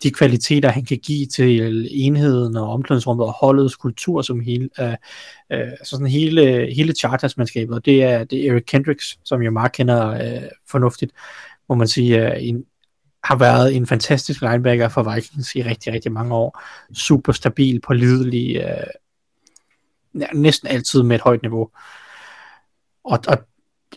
de 0.03 0.11
kvaliteter, 0.11 0.69
han 0.69 0.85
kan 0.85 0.97
give 0.97 1.25
til 1.25 1.87
enheden 1.91 2.57
og 2.57 2.69
omklædningsrummet 2.69 3.25
og 3.25 3.33
holdets 3.33 3.75
kultur 3.75 4.21
som 4.21 4.39
hele, 4.39 4.69
øh, 4.79 4.93
øh, 5.51 5.67
så 5.83 5.89
sådan 5.89 6.07
hele, 6.07 6.73
hele 6.75 6.93
chartersmandskabet. 6.93 7.85
Det 7.85 8.03
er, 8.03 8.23
det 8.23 8.47
er 8.47 8.51
Eric 8.51 8.63
Kendricks, 8.63 9.19
som 9.25 9.43
jeg 9.43 9.53
meget 9.53 9.71
kender 9.71 10.09
øh, 10.09 10.49
fornuftigt, 10.69 11.11
må 11.69 11.75
man 11.75 11.87
sige, 11.87 12.31
øh, 12.31 12.47
en, 12.47 12.63
har 13.23 13.35
været 13.35 13.75
en 13.75 13.87
fantastisk 13.87 14.41
linebacker 14.41 14.89
for 14.89 15.13
Vikings 15.13 15.55
i 15.55 15.63
rigtig, 15.63 15.93
rigtig 15.93 16.11
mange 16.11 16.35
år. 16.35 16.61
Super 16.93 17.31
stabil, 17.31 17.81
pålidelig, 17.81 18.55
øh, 18.55 18.87
næsten 20.33 20.67
altid 20.67 21.03
med 21.03 21.15
et 21.15 21.21
højt 21.21 21.41
niveau. 21.41 21.69
Og, 23.05 23.19
og, 23.27 23.37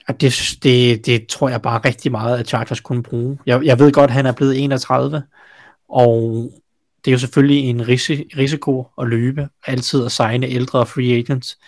og 0.09 0.21
det, 0.21 0.59
det, 0.63 1.07
det 1.07 1.27
tror 1.27 1.49
jeg 1.49 1.63
bare 1.63 1.81
rigtig 1.85 2.13
meget, 2.13 2.39
at 2.39 2.49
Chargers 2.49 2.81
kunne 2.81 3.03
bruge. 3.03 3.39
Jeg, 3.47 3.65
jeg 3.65 3.79
ved 3.79 3.93
godt, 3.93 4.11
at 4.11 4.15
han 4.15 4.27
er 4.27 4.33
blevet 4.33 4.65
31, 4.65 5.23
og 5.89 6.51
det 7.05 7.11
er 7.11 7.13
jo 7.13 7.19
selvfølgelig 7.19 7.71
en 7.71 7.89
risi, 7.89 8.31
risiko 8.37 8.87
at 9.01 9.09
løbe, 9.09 9.49
altid 9.67 10.05
at 10.05 10.13
signe 10.13 10.47
ældre 10.47 10.87
free 10.87 11.19
agents. 11.19 11.59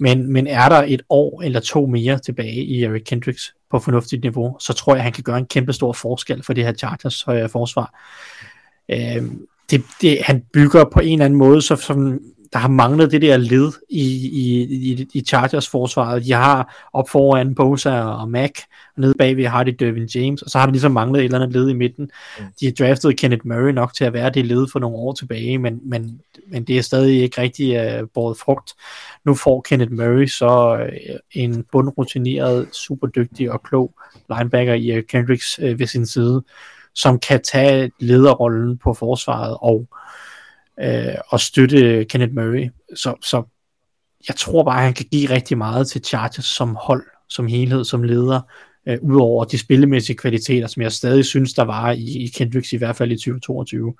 Men, 0.00 0.32
men 0.32 0.46
er 0.46 0.68
der 0.68 0.84
et 0.86 1.02
år 1.08 1.42
eller 1.42 1.60
to 1.60 1.86
mere 1.86 2.18
tilbage 2.18 2.64
i 2.64 2.82
Eric 2.82 3.02
Kendricks 3.06 3.54
på 3.70 3.78
fornuftigt 3.78 4.22
niveau, 4.22 4.56
så 4.60 4.72
tror 4.72 4.92
jeg, 4.92 4.98
at 4.98 5.04
han 5.04 5.12
kan 5.12 5.24
gøre 5.24 5.38
en 5.38 5.46
kæmpe 5.46 5.72
stor 5.72 5.92
forskel 5.92 6.42
for 6.42 6.52
det 6.52 6.64
her 6.64 6.72
Chargers 6.72 7.28
øh, 7.28 7.48
forsvar. 7.48 8.00
Øh, 8.88 9.22
det, 9.70 9.84
det, 10.00 10.18
han 10.22 10.42
bygger 10.52 10.84
på 10.92 11.00
en 11.00 11.12
eller 11.12 11.24
anden 11.24 11.38
måde, 11.38 11.62
så, 11.62 11.76
som 11.76 12.20
der 12.52 12.58
har 12.58 12.68
manglet 12.68 13.10
det 13.10 13.22
der 13.22 13.36
led 13.36 13.72
i, 13.90 14.04
i, 14.26 14.62
i, 14.62 15.08
i 15.12 15.20
Chargers 15.20 15.68
forsvaret. 15.68 16.24
De 16.24 16.32
har 16.32 16.88
op 16.92 17.08
foran 17.08 17.54
Bosa 17.54 18.00
og 18.00 18.30
Mac, 18.30 18.50
og 18.96 19.00
nede 19.00 19.14
bagved 19.18 19.46
har 19.46 19.64
de 19.64 19.72
Dervin 19.72 20.08
James, 20.14 20.42
og 20.42 20.50
så 20.50 20.58
har 20.58 20.66
de 20.66 20.72
ligesom 20.72 20.92
manglet 20.92 21.20
et 21.20 21.24
eller 21.24 21.38
andet 21.38 21.52
led 21.52 21.68
i 21.68 21.72
midten. 21.74 22.10
Mm. 22.38 22.44
De 22.60 22.66
har 22.66 22.72
draftet 22.72 23.18
Kenneth 23.18 23.46
Murray 23.46 23.72
nok 23.72 23.94
til 23.94 24.04
at 24.04 24.12
være 24.12 24.30
det 24.30 24.46
led 24.46 24.66
for 24.72 24.78
nogle 24.78 24.96
år 24.96 25.12
tilbage, 25.12 25.58
men, 25.58 25.80
men, 25.82 26.20
men 26.46 26.64
det 26.64 26.78
er 26.78 26.82
stadig 26.82 27.22
ikke 27.22 27.40
rigtig 27.40 28.00
uh, 28.00 28.08
båret 28.14 28.38
frugt. 28.38 28.74
Nu 29.24 29.34
får 29.34 29.60
Kenneth 29.60 29.92
Murray 29.92 30.26
så 30.26 30.72
uh, 30.74 31.42
en 31.42 31.64
bundrutineret, 31.72 32.68
super 32.72 33.06
dygtig 33.06 33.52
og 33.52 33.62
klog 33.62 33.94
linebacker 34.36 34.74
i 34.74 34.98
uh, 34.98 35.04
Kendricks 35.08 35.58
uh, 35.58 35.78
ved 35.78 35.86
sin 35.86 36.06
side, 36.06 36.42
som 36.94 37.18
kan 37.18 37.42
tage 37.42 37.90
lederrollen 37.98 38.78
på 38.78 38.94
forsvaret 38.94 39.56
og 39.60 39.86
øh, 40.80 41.14
og 41.28 41.40
støtte 41.40 42.04
Kenneth 42.04 42.34
Murray. 42.34 42.70
Så, 42.94 43.14
så 43.22 43.42
jeg 44.28 44.36
tror 44.36 44.64
bare, 44.64 44.78
at 44.78 44.84
han 44.84 44.94
kan 44.94 45.06
give 45.10 45.30
rigtig 45.30 45.58
meget 45.58 45.88
til 45.88 46.04
Chargers 46.04 46.44
som 46.44 46.76
hold, 46.80 47.04
som 47.28 47.46
helhed, 47.46 47.84
som 47.84 48.02
leder, 48.02 48.40
øh, 48.86 48.98
udover 49.02 49.44
de 49.44 49.58
spillemæssige 49.58 50.16
kvaliteter, 50.16 50.66
som 50.66 50.82
jeg 50.82 50.92
stadig 50.92 51.24
synes, 51.24 51.54
der 51.54 51.62
var 51.64 51.90
i, 51.90 52.24
i 52.24 52.26
Kendricks, 52.26 52.72
i 52.72 52.76
hvert 52.76 52.96
fald 52.96 53.12
i 53.12 53.16
2022. 53.16 53.94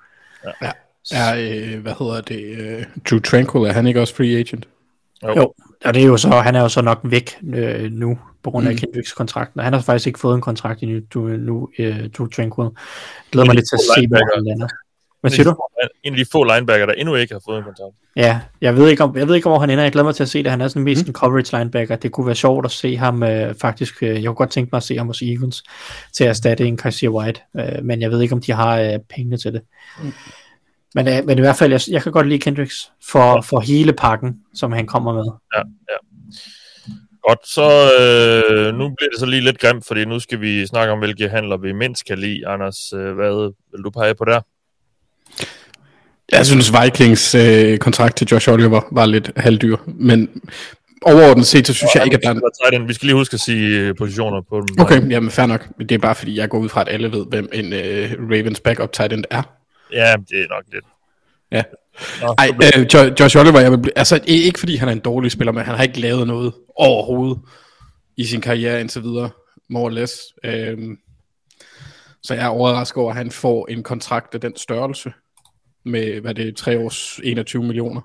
Ja. 0.61 0.71
Er, 1.11 1.35
øh, 1.35 1.81
hvad 1.81 1.93
hedder 1.99 2.21
det, 2.21 2.43
øh, 2.43 2.85
Drew 3.09 3.19
Tranquil, 3.19 3.69
er 3.69 3.73
han 3.73 3.87
ikke 3.87 4.01
også 4.01 4.15
free 4.15 4.37
agent? 4.37 4.67
Jo. 5.23 5.35
Jo, 5.35 5.53
og 5.85 5.93
det 5.93 6.01
er 6.01 6.07
jo 6.07 6.17
så, 6.17 6.29
han 6.29 6.55
er 6.55 6.61
jo 6.61 6.69
så 6.69 6.81
nok 6.81 6.99
væk 7.03 7.37
øh, 7.53 7.91
nu, 7.91 8.19
på 8.43 8.51
grund 8.51 8.67
af 8.67 8.73
mm. 8.73 8.77
Kendricks 8.77 9.13
kontrakten, 9.13 9.59
og 9.59 9.63
han 9.63 9.73
har 9.73 9.81
faktisk 9.81 10.07
ikke 10.07 10.19
fået 10.19 10.35
en 10.35 10.41
kontrakt 10.41 10.83
endnu, 10.83 11.01
nu, 11.15 11.37
nu 11.37 11.69
øh, 11.79 12.09
Drew 12.09 12.27
Tranquil. 12.27 12.69
Glæder 13.31 13.45
mig 13.45 13.55
lidt 13.55 13.69
til 13.69 13.75
at 13.75 13.97
se, 13.97 14.07
hvor 14.07 14.35
han 14.35 14.43
lander. 14.43 14.67
Hvad 15.23 15.31
siger 15.31 15.43
du? 15.43 15.55
En 16.03 16.13
af 16.13 16.17
de 16.17 16.25
få 16.31 16.43
linebacker, 16.43 16.85
der 16.85 16.93
endnu 16.93 17.15
ikke 17.15 17.33
har 17.33 17.41
fået 17.45 17.57
en 17.57 17.63
kontrakt. 17.63 17.95
Ja, 18.15 18.39
jeg 18.61 18.75
ved 18.75 18.89
ikke, 18.89 19.03
om, 19.03 19.17
jeg 19.17 19.27
ved 19.27 19.35
ikke, 19.35 19.49
hvor 19.49 19.59
han 19.59 19.69
ender. 19.69 19.83
Jeg 19.83 19.91
glæder 19.91 20.05
mig 20.05 20.15
til 20.15 20.23
at 20.23 20.29
se 20.29 20.43
det. 20.43 20.51
Han 20.51 20.61
er 20.61 20.67
sådan 20.67 20.83
mest 20.83 21.05
mm. 21.05 21.09
en 21.09 21.13
coverage 21.13 21.57
linebacker. 21.57 21.95
Det 21.95 22.11
kunne 22.11 22.25
være 22.25 22.35
sjovt 22.35 22.65
at 22.65 22.71
se 22.71 22.97
ham 22.97 23.23
øh, 23.23 23.55
faktisk. 23.61 24.03
Øh, 24.03 24.09
jeg 24.09 24.23
kunne 24.25 24.35
godt 24.35 24.51
tænke 24.51 24.69
mig 24.71 24.77
at 24.77 24.83
se 24.83 24.97
ham 24.97 25.07
hos 25.07 25.21
Eagles 25.21 25.63
til 26.13 26.23
at 26.23 26.29
erstatte 26.29 26.65
en 26.65 26.77
Kaiser 26.77 27.09
White. 27.09 27.41
Øh, 27.57 27.83
men 27.83 28.01
jeg 28.01 28.11
ved 28.11 28.21
ikke, 28.21 28.35
om 28.35 28.41
de 28.41 28.51
har 28.51 28.79
øh, 28.79 28.99
pengene 29.09 29.37
til 29.37 29.53
det. 29.53 29.61
Mm. 30.03 30.13
Men, 30.95 31.07
øh, 31.07 31.25
men 31.25 31.37
i 31.37 31.41
hvert 31.41 31.55
fald, 31.55 31.71
jeg, 31.71 31.81
jeg 31.89 32.03
kan 32.03 32.11
godt 32.11 32.27
lide 32.27 32.39
Kendricks 32.39 32.91
for, 33.11 33.41
for 33.41 33.59
hele 33.59 33.93
pakken, 33.93 34.39
som 34.53 34.71
han 34.71 34.87
kommer 34.87 35.13
med. 35.13 35.25
Ja, 35.55 35.61
ja. 35.91 35.97
Godt, 37.27 37.47
så 37.47 37.67
øh, 37.99 38.73
nu 38.73 38.89
bliver 38.97 39.09
det 39.11 39.19
så 39.19 39.25
lige 39.25 39.41
lidt 39.41 39.59
grimt, 39.59 39.87
fordi 39.87 40.05
nu 40.05 40.19
skal 40.19 40.41
vi 40.41 40.65
snakke 40.65 40.93
om, 40.93 40.99
hvilke 40.99 41.29
handler 41.29 41.57
vi 41.57 41.71
mindst 41.71 42.05
kan 42.05 42.19
lide. 42.19 42.47
Anders, 42.47 42.93
øh, 42.93 43.15
hvad 43.15 43.53
vil 43.71 43.83
du 43.83 43.89
pege 43.89 44.15
på 44.15 44.25
der? 44.25 44.41
Jeg 46.33 46.45
synes, 46.45 46.71
Vikings 46.83 47.35
øh, 47.35 47.77
kontrakt 47.77 48.17
til 48.17 48.27
Josh 48.27 48.49
Oliver 48.49 48.81
var 48.91 49.05
lidt 49.05 49.31
halvdyr, 49.37 49.77
men 49.87 50.41
overordnet 51.01 51.45
set, 51.47 51.67
så 51.67 51.73
synes 51.73 51.91
Og 51.95 51.99
jeg 51.99 52.05
ikke, 52.05 52.17
at 52.17 52.23
der 52.23 52.29
er... 52.29 52.69
Den. 52.71 52.87
Vi 52.87 52.93
skal 52.93 53.05
lige 53.05 53.15
huske 53.15 53.33
at 53.33 53.39
sige 53.39 53.79
øh, 53.79 53.95
positioner 53.97 54.41
på 54.49 54.65
dem. 54.67 54.79
Okay, 54.79 55.09
jamen 55.11 55.31
fair 55.31 55.45
nok. 55.45 55.67
Det 55.79 55.91
er 55.91 55.97
bare 55.97 56.15
fordi, 56.15 56.37
jeg 56.37 56.49
går 56.49 56.57
ud 56.57 56.69
fra, 56.69 56.81
at 56.81 56.89
alle 56.89 57.11
ved, 57.11 57.25
hvem 57.29 57.49
en 57.53 57.73
øh, 57.73 58.11
Ravens 58.19 58.59
backup 58.59 58.93
tight 58.93 59.13
end 59.13 59.23
er. 59.29 59.41
Ja, 59.93 60.15
det 60.29 60.39
er 60.41 60.55
nok 60.55 60.63
lidt. 60.73 60.85
Ja. 61.51 61.63
Nå, 62.21 62.35
Ej, 62.37 62.49
øh, 62.77 62.85
Jo- 62.93 63.13
Josh 63.19 63.37
Oliver, 63.37 63.59
jeg 63.59 63.71
vil, 63.71 63.77
bl- 63.77 63.91
altså 63.95 64.19
ikke 64.25 64.59
fordi 64.59 64.75
han 64.75 64.87
er 64.87 64.91
en 64.91 64.99
dårlig 64.99 65.31
spiller, 65.31 65.51
men 65.51 65.63
han 65.63 65.75
har 65.75 65.83
ikke 65.83 65.99
lavet 65.99 66.27
noget 66.27 66.53
overhovedet 66.75 67.37
i 68.17 68.25
sin 68.25 68.41
karriere 68.41 68.81
indtil 68.81 69.03
videre, 69.03 69.29
more 69.69 69.83
or 69.83 69.89
less. 69.89 70.13
Øhm, 70.45 70.97
så 72.23 72.33
jeg 72.33 72.43
er 72.43 72.47
overrasket 72.49 72.97
over, 72.97 73.11
at 73.11 73.17
han 73.17 73.31
får 73.31 73.67
en 73.69 73.83
kontrakt 73.83 74.33
af 74.35 74.41
den 74.41 74.57
størrelse 74.57 75.13
med, 75.85 76.21
hvad 76.21 76.33
det 76.35 76.47
er, 76.47 76.53
3 76.53 76.79
års 76.79 77.19
21 77.23 77.63
millioner. 77.63 78.01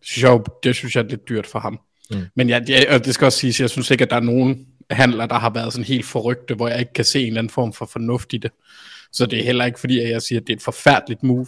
Det 0.00 0.06
synes 0.08 0.22
jeg, 0.22 0.30
jo- 0.30 0.44
det 0.62 0.74
synes 0.74 0.96
jeg 0.96 1.04
er 1.04 1.08
lidt 1.08 1.28
dyrt 1.28 1.46
for 1.46 1.58
ham. 1.58 1.80
Mm. 2.10 2.16
Men 2.36 2.48
ja, 2.48 2.58
det, 2.58 2.86
og 2.86 3.04
det 3.04 3.14
skal 3.14 3.24
også 3.24 3.38
siges, 3.38 3.60
jeg 3.60 3.70
synes 3.70 3.90
ikke, 3.90 4.04
at 4.04 4.10
der 4.10 4.16
er 4.16 4.20
nogen 4.20 4.66
handler, 4.90 5.26
der 5.26 5.38
har 5.38 5.50
været 5.50 5.72
sådan 5.72 5.84
helt 5.84 6.06
forrygte, 6.06 6.54
hvor 6.54 6.68
jeg 6.68 6.78
ikke 6.80 6.92
kan 6.92 7.04
se 7.04 7.20
en 7.20 7.26
eller 7.26 7.38
anden 7.38 7.50
form 7.50 7.72
for 7.72 7.86
fornuft 7.86 8.32
i 8.32 8.36
det. 8.36 8.50
Så 9.12 9.26
det 9.26 9.38
er 9.38 9.44
heller 9.44 9.64
ikke 9.64 9.80
fordi, 9.80 10.00
at 10.00 10.10
jeg 10.10 10.22
siger, 10.22 10.40
at 10.40 10.46
det 10.46 10.52
er 10.52 10.56
et 10.56 10.62
forfærdeligt 10.62 11.22
move. 11.22 11.46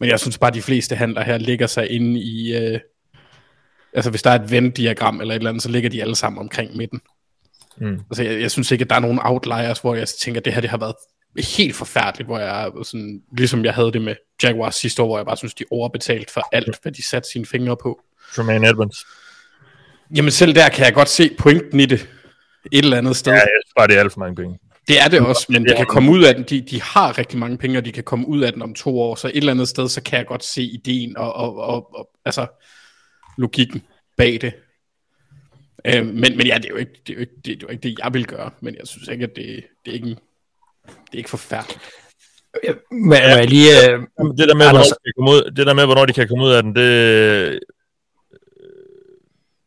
Men 0.00 0.08
jeg 0.08 0.20
synes 0.20 0.38
bare, 0.38 0.48
at 0.50 0.54
de 0.54 0.62
fleste 0.62 0.96
handler 0.96 1.22
her 1.22 1.38
ligger 1.38 1.66
sig 1.66 1.90
inde 1.90 2.20
i... 2.20 2.56
Øh, 2.56 2.80
altså 3.92 4.10
hvis 4.10 4.22
der 4.22 4.30
er 4.30 4.34
et 4.34 4.50
Venn-diagram 4.50 5.20
eller 5.20 5.34
et 5.34 5.38
eller 5.38 5.50
andet, 5.50 5.62
så 5.62 5.68
ligger 5.70 5.90
de 5.90 6.02
alle 6.02 6.16
sammen 6.16 6.40
omkring 6.40 6.76
midten. 6.76 7.00
Mm. 7.80 8.00
Altså 8.10 8.22
jeg, 8.22 8.40
jeg 8.40 8.50
synes 8.50 8.70
ikke, 8.70 8.82
at 8.82 8.90
der 8.90 8.96
er 8.96 9.00
nogen 9.00 9.18
outliers, 9.22 9.78
hvor 9.78 9.94
jeg 9.94 10.08
tænker, 10.08 10.40
at 10.40 10.44
det 10.44 10.52
her 10.52 10.60
det 10.60 10.70
har 10.70 10.78
været 10.78 10.94
helt 11.42 11.76
forfærdeligt, 11.76 12.26
hvor 12.26 12.38
jeg 12.38 12.70
sådan, 12.82 13.22
ligesom 13.38 13.64
jeg 13.64 13.74
havde 13.74 13.92
det 13.92 14.02
med 14.02 14.14
Jaguars 14.42 14.74
sidste 14.74 15.02
år, 15.02 15.06
hvor 15.06 15.18
jeg 15.18 15.26
bare 15.26 15.36
synes, 15.36 15.54
de 15.54 15.64
overbetalt 15.70 16.30
for 16.30 16.48
alt, 16.52 16.78
hvad 16.82 16.92
de 16.92 17.02
satte 17.02 17.28
sine 17.30 17.46
fingre 17.46 17.76
på. 17.76 18.00
Tremaine 18.34 18.68
Edmonds. 18.68 19.06
Jamen 20.16 20.30
selv 20.30 20.54
der 20.54 20.68
kan 20.68 20.84
jeg 20.84 20.94
godt 20.94 21.08
se 21.08 21.30
pointen 21.38 21.80
i 21.80 21.86
det 21.86 22.08
et 22.72 22.84
eller 22.84 22.98
andet 22.98 23.16
sted. 23.16 23.32
Ja, 23.32 23.38
jeg 23.38 23.48
synes 23.64 23.74
bare, 23.76 23.86
det 23.86 23.96
er 23.96 24.00
alt 24.00 24.12
for 24.12 24.20
mange 24.20 24.36
penge. 24.36 24.58
Det 24.88 25.00
er 25.00 25.08
det 25.08 25.20
også, 25.20 25.46
men 25.48 25.62
det 25.62 25.70
de 25.70 25.76
kan 25.76 25.86
komme 25.86 26.10
ud 26.10 26.24
af 26.24 26.34
den. 26.34 26.44
De, 26.44 26.60
de 26.60 26.82
har 26.82 27.18
rigtig 27.18 27.38
mange 27.38 27.58
penge, 27.58 27.78
og 27.78 27.84
de 27.84 27.92
kan 27.92 28.04
komme 28.04 28.28
ud 28.28 28.40
af 28.40 28.52
den 28.52 28.62
om 28.62 28.74
to 28.74 29.00
år. 29.00 29.14
Så 29.14 29.28
et 29.28 29.36
eller 29.36 29.52
andet 29.52 29.68
sted, 29.68 29.88
så 29.88 30.02
kan 30.02 30.18
jeg 30.18 30.26
godt 30.26 30.44
se 30.44 30.62
ideen 30.62 31.16
og, 31.16 31.32
og, 31.32 31.56
og, 31.56 31.94
og 31.94 32.10
altså 32.24 32.46
logikken 33.38 33.82
bag 34.16 34.38
det. 34.40 34.52
Øh, 35.84 36.06
men, 36.06 36.36
men 36.36 36.46
ja, 36.46 36.54
det 36.56 36.64
er, 36.64 36.68
jo 36.68 36.76
ikke, 36.76 36.92
det, 37.06 37.12
er 37.12 37.14
jo 37.14 37.20
ikke, 37.20 37.32
det, 37.44 37.52
er 37.52 37.56
jo 37.62 37.68
ikke 37.68 37.82
det, 37.82 37.98
jeg 37.98 38.14
vil 38.14 38.26
gøre. 38.26 38.50
Men 38.60 38.74
jeg 38.74 38.86
synes 38.86 39.08
ikke, 39.08 39.24
at 39.24 39.36
det, 39.36 39.64
det 39.84 39.90
er 39.90 39.94
ikke 39.94 40.08
en, 40.08 40.18
det 40.88 41.14
er 41.14 41.18
ikke 41.18 41.30
forfærdeligt. 41.30 41.80
Men 42.90 43.12
ja. 43.12 43.36
jeg 43.36 43.48
lige... 43.48 43.92
Øh, 43.92 44.00
Det 44.00 44.48
der, 44.48 44.54
med, 44.54 44.66
hvornår 44.66 44.78
Anders- 44.78 44.88
de 44.88 44.94
kan 45.04 45.12
komme 45.16 45.30
ud, 45.30 45.50
det 45.56 45.66
der 45.66 45.74
med, 45.74 45.84
hvornår 45.84 46.06
de 46.06 46.12
kan 46.12 46.28
komme 46.28 46.44
ud 46.44 46.50
af 46.50 46.62
den, 46.62 46.74
det... 46.76 47.60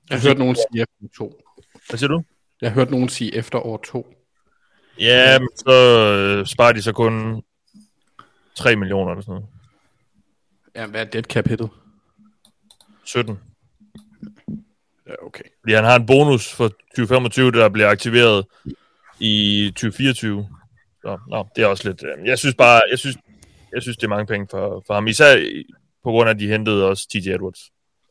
Jeg 0.09 0.19
har 0.19 0.28
hørt 0.28 0.38
nogen 0.38 0.55
sige 0.55 0.82
efter 0.82 0.93
år 1.03 1.09
to. 1.17 1.41
Hvad 1.89 1.97
siger 1.97 2.07
du? 2.07 2.24
Jeg 2.61 2.69
har 2.69 2.76
hørt 2.76 2.91
nogen 2.91 3.09
sige 3.09 3.36
efter 3.36 3.59
år 3.59 3.78
to. 3.78 4.07
Ja, 4.99 5.39
men 5.39 5.49
så 5.55 5.72
øh, 6.17 6.45
sparer 6.47 6.72
de 6.74 6.82
så 6.82 6.91
kun 6.91 7.41
3 8.55 8.76
millioner 8.76 9.11
eller 9.11 9.22
sådan 9.22 9.32
noget. 9.34 9.47
Ja, 10.76 10.86
hvad 10.88 11.01
er 11.01 11.05
det 11.09 11.28
kapitel? 11.28 11.67
17. 13.03 13.39
Ja, 15.07 15.13
okay. 15.26 15.43
Fordi 15.61 15.74
han 15.74 15.84
har 15.84 15.95
en 15.95 16.05
bonus 16.05 16.53
for 16.53 16.67
2025, 16.67 17.51
der 17.51 17.69
bliver 17.69 17.89
aktiveret 17.89 18.45
i 19.19 19.65
2024. 19.76 20.49
Så, 21.01 21.17
nå, 21.29 21.47
det 21.55 21.63
er 21.63 21.67
også 21.67 21.89
lidt... 21.89 22.03
Øh, 22.03 22.27
jeg 22.27 22.39
synes 22.39 22.55
bare, 22.55 22.81
jeg 22.91 22.99
synes, 22.99 23.17
jeg 23.73 23.81
synes, 23.81 23.97
det 23.97 24.03
er 24.03 24.09
mange 24.09 24.25
penge 24.25 24.47
for, 24.51 24.83
for 24.87 24.93
ham. 24.93 25.07
Især 25.07 25.35
på 26.03 26.11
grund 26.11 26.29
af, 26.29 26.33
at 26.33 26.39
de 26.39 26.47
hentede 26.47 26.87
også 26.89 27.07
TJ 27.09 27.29
Edwards. 27.29 27.59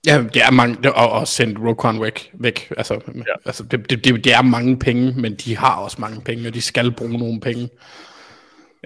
Ja, 0.06 0.24
det 0.34 0.42
er 0.42 0.50
mange, 0.50 0.94
og, 0.94 1.10
og 1.10 1.28
sendt 1.28 1.58
Roquan 1.58 2.00
væk. 2.00 2.30
væk. 2.34 2.72
Altså, 2.76 2.94
ja. 3.14 3.22
altså 3.44 3.62
det, 3.62 3.90
det, 3.90 4.24
det, 4.24 4.34
er 4.34 4.42
mange 4.42 4.78
penge, 4.78 5.12
men 5.16 5.34
de 5.34 5.56
har 5.56 5.76
også 5.76 5.96
mange 6.00 6.20
penge, 6.20 6.48
og 6.48 6.54
de 6.54 6.60
skal 6.60 6.92
bruge 6.92 7.18
nogle 7.18 7.40
penge. 7.40 7.68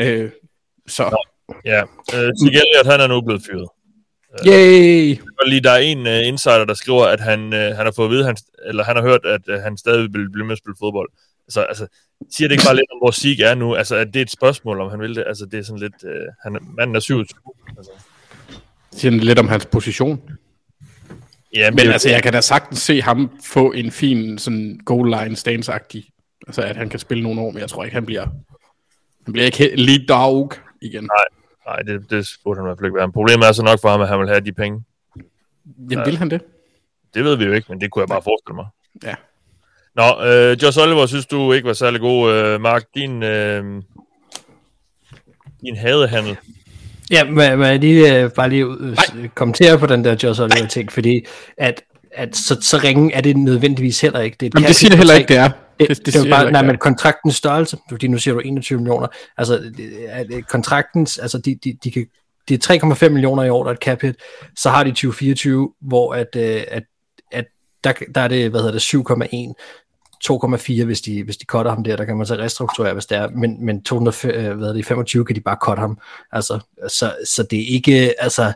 Øh, 0.01 0.31
så, 0.87 1.17
Ja, 1.65 1.81
øh, 2.15 2.31
Zeke 2.41 2.61
Elliott, 2.65 2.87
han 2.93 3.01
er 3.01 3.07
nu 3.07 3.21
blevet 3.21 3.43
fyret. 3.51 3.69
yay! 4.47 5.19
Og 5.41 5.49
lige 5.49 5.61
der 5.61 5.71
er 5.71 5.79
en 5.79 6.07
uh, 6.07 6.29
insider, 6.29 6.65
der 6.65 6.75
skriver, 6.75 7.05
at 7.05 7.21
han, 7.21 7.41
uh, 7.41 7.77
han 7.77 7.87
har 7.87 7.93
fået 7.97 8.07
at 8.07 8.11
vide, 8.11 8.25
han, 8.25 8.37
eller 8.67 8.85
han 8.85 8.97
har 8.97 9.03
hørt, 9.03 9.25
at 9.25 9.49
uh, 9.49 9.55
han 9.55 9.77
stadig 9.77 10.13
vil 10.13 10.31
blive 10.31 10.47
med 10.47 10.53
at 10.53 10.59
spille 10.59 10.77
fodbold. 10.81 11.11
Altså, 11.47 11.61
altså, 11.61 11.87
siger 12.31 12.49
det 12.49 12.55
ikke 12.55 12.65
bare 12.67 12.77
lidt 12.77 12.91
om, 12.93 12.99
hvor 12.99 13.11
Zeke 13.11 13.45
er 13.45 13.55
nu? 13.55 13.75
Altså, 13.75 13.97
at 13.97 14.07
det 14.07 14.17
er 14.17 14.23
et 14.23 14.31
spørgsmål, 14.31 14.81
om 14.81 14.91
han 14.91 15.01
vil 15.01 15.17
det? 15.17 15.25
Altså, 15.27 15.47
det 15.47 15.59
er 15.59 15.63
sådan 15.63 15.81
lidt... 15.81 16.05
Uh, 16.05 16.11
han, 16.43 16.59
manden 16.77 16.97
er 16.97 17.01
27. 17.01 17.39
Altså. 17.79 17.91
siger 18.93 19.11
den 19.11 19.21
lidt 19.21 19.39
om 19.39 19.49
hans 19.49 19.67
position. 19.67 20.23
Ja, 21.55 21.71
Men 21.71 21.79
altså, 21.79 22.09
jeg 22.11 22.23
kan 22.23 22.33
da 22.33 22.41
sagtens 22.41 22.79
se 22.79 23.03
ham 23.03 23.41
få 23.45 23.73
en 23.73 23.91
fin 23.91 24.39
sådan 24.39 24.81
goal 24.85 25.11
line 25.11 25.37
stance-agtig. 25.37 26.09
Altså, 26.47 26.63
at 26.63 26.77
han 26.77 26.89
kan 26.89 26.99
spille 26.99 27.23
nogle 27.23 27.41
år, 27.41 27.51
men 27.51 27.61
jeg 27.61 27.69
tror 27.69 27.85
ikke, 27.85 27.95
han 27.95 28.07
bliver... 28.07 28.27
Han 29.25 29.33
bliver 29.33 29.47
ikke 29.47 29.77
lead 29.77 30.07
dog 30.07 30.53
igen. 30.83 31.05
Nej, 31.05 31.25
nej 31.67 31.77
det, 31.77 32.11
det 32.11 32.29
burde 32.45 32.61
han 32.61 32.67
i 32.67 32.69
hvert 32.69 32.79
fald 32.79 32.87
ikke 32.87 32.97
være. 32.97 33.07
Men 33.07 33.13
problemet 33.13 33.49
er 33.49 33.53
så 33.53 33.63
nok 33.63 33.81
for 33.81 33.89
ham, 33.89 34.01
at 34.01 34.09
han 34.09 34.21
vil 34.21 34.29
have 34.29 34.41
de 34.41 34.53
penge. 34.53 34.85
Jamen, 35.91 36.07
vil 36.07 36.17
han 36.17 36.31
det? 36.31 36.43
Det 37.15 37.25
ved 37.25 37.37
vi 37.37 37.45
jo 37.45 37.53
ikke, 37.53 37.67
men 37.69 37.81
det 37.81 37.91
kunne 37.91 38.01
jeg 38.01 38.09
bare 38.09 38.23
forestille 38.23 38.55
mig. 38.55 38.67
Ja. 39.05 39.15
Nå, 39.97 40.25
øh, 40.27 40.57
Josh 40.63 40.79
Oliver 40.79 41.07
synes 41.07 41.27
du 41.27 41.53
ikke 41.53 41.67
var 41.67 41.73
særlig 41.73 42.01
god. 42.01 42.33
Øh, 42.33 42.61
Mark, 42.61 42.85
din, 42.95 43.23
øh, 43.23 43.65
din 45.61 45.77
hadehandel. 45.77 46.37
Ja, 47.11 47.25
men, 47.25 47.35
men 47.35 47.61
jeg 47.63 47.79
lige, 47.79 48.23
øh, 48.23 48.31
bare 48.31 48.49
lige 48.49 48.65
øh, 48.65 49.29
kommentere 49.35 49.79
på 49.79 49.87
den 49.87 50.05
der 50.05 50.17
Josh 50.23 50.41
Oliver 50.43 50.67
ting, 50.67 50.93
fordi 50.93 51.25
at, 51.59 51.83
at 52.13 52.37
så, 52.37 52.59
så 52.63 52.81
ringe 52.85 53.15
er 53.15 53.21
det 53.21 53.37
nødvendigvis 53.37 54.01
heller 54.01 54.21
ikke. 54.21 54.37
Det, 54.41 54.47
er 54.47 54.51
Jamen, 54.55 54.67
det 54.69 54.77
siger 54.77 54.97
heller 54.97 55.15
ikke, 55.15 55.29
det 55.29 55.37
er. 55.37 55.51
Det, 55.81 55.89
Det- 55.89 56.07
det, 56.07 56.07
det 56.07 56.27
er 56.27 56.31
bare, 56.31 56.51
nej, 56.53 56.63
men 56.63 56.79
kontraktens 56.79 57.35
størrelse, 57.37 57.77
fordi 57.89 58.07
nu 58.09 58.19
siger 58.19 58.35
du 58.35 58.41
21 58.41 58.79
millioner, 58.79 59.07
altså 59.37 59.55
det, 59.77 59.91
er- 60.09 60.25
det, 60.25 60.49
kontraktens, 60.49 61.19
altså 61.19 61.39
de, 61.39 61.59
de, 61.65 61.77
de 61.85 61.91
kan, 61.91 62.07
det 62.49 62.71
er 62.71 62.95
3,5 63.07 63.09
millioner 63.09 63.43
i 63.43 63.49
år, 63.49 63.63
der 63.63 63.71
er 63.71 63.75
et 63.75 63.81
cap 63.83 64.01
hit, 64.03 64.15
så 64.59 64.71
har 64.71 64.85
de 64.85 64.91
2024, 64.91 65.73
hvor 65.81 66.15
at, 66.15 66.27
øh, 66.37 66.63
at, 66.71 66.83
at 67.33 67.45
der, 67.85 67.93
der 68.15 68.21
er 68.21 68.29
det, 68.29 68.51
hvad 68.51 68.61
hedder 68.61 68.73
det, 68.73 68.95
7,1, 69.53 69.84
2,4, 70.31 70.85
hvis 70.85 71.01
de, 71.01 71.25
hvis 71.25 71.37
de 71.37 71.47
cutter 71.47 71.71
ham 71.73 71.85
der, 71.85 71.97
der 71.97 72.05
kan 72.05 72.17
man 72.17 72.27
så 72.27 72.35
restrukturere, 72.35 72.93
hvis 72.93 73.07
det 73.07 73.19
er, 73.19 73.29
men, 73.29 73.65
men 73.65 73.83
200, 73.83 74.17
øh, 74.35 74.57
hvad 74.57 74.75
det, 74.75 74.87
25 74.87 75.25
kan 75.25 75.37
de 75.37 75.41
bare 75.41 75.57
cutte 75.61 75.81
ham, 75.81 75.99
altså, 76.33 76.61
så, 76.89 77.13
så 77.25 77.43
det 77.43 77.59
er 77.59 77.75
ikke, 77.75 78.23
altså, 78.23 78.53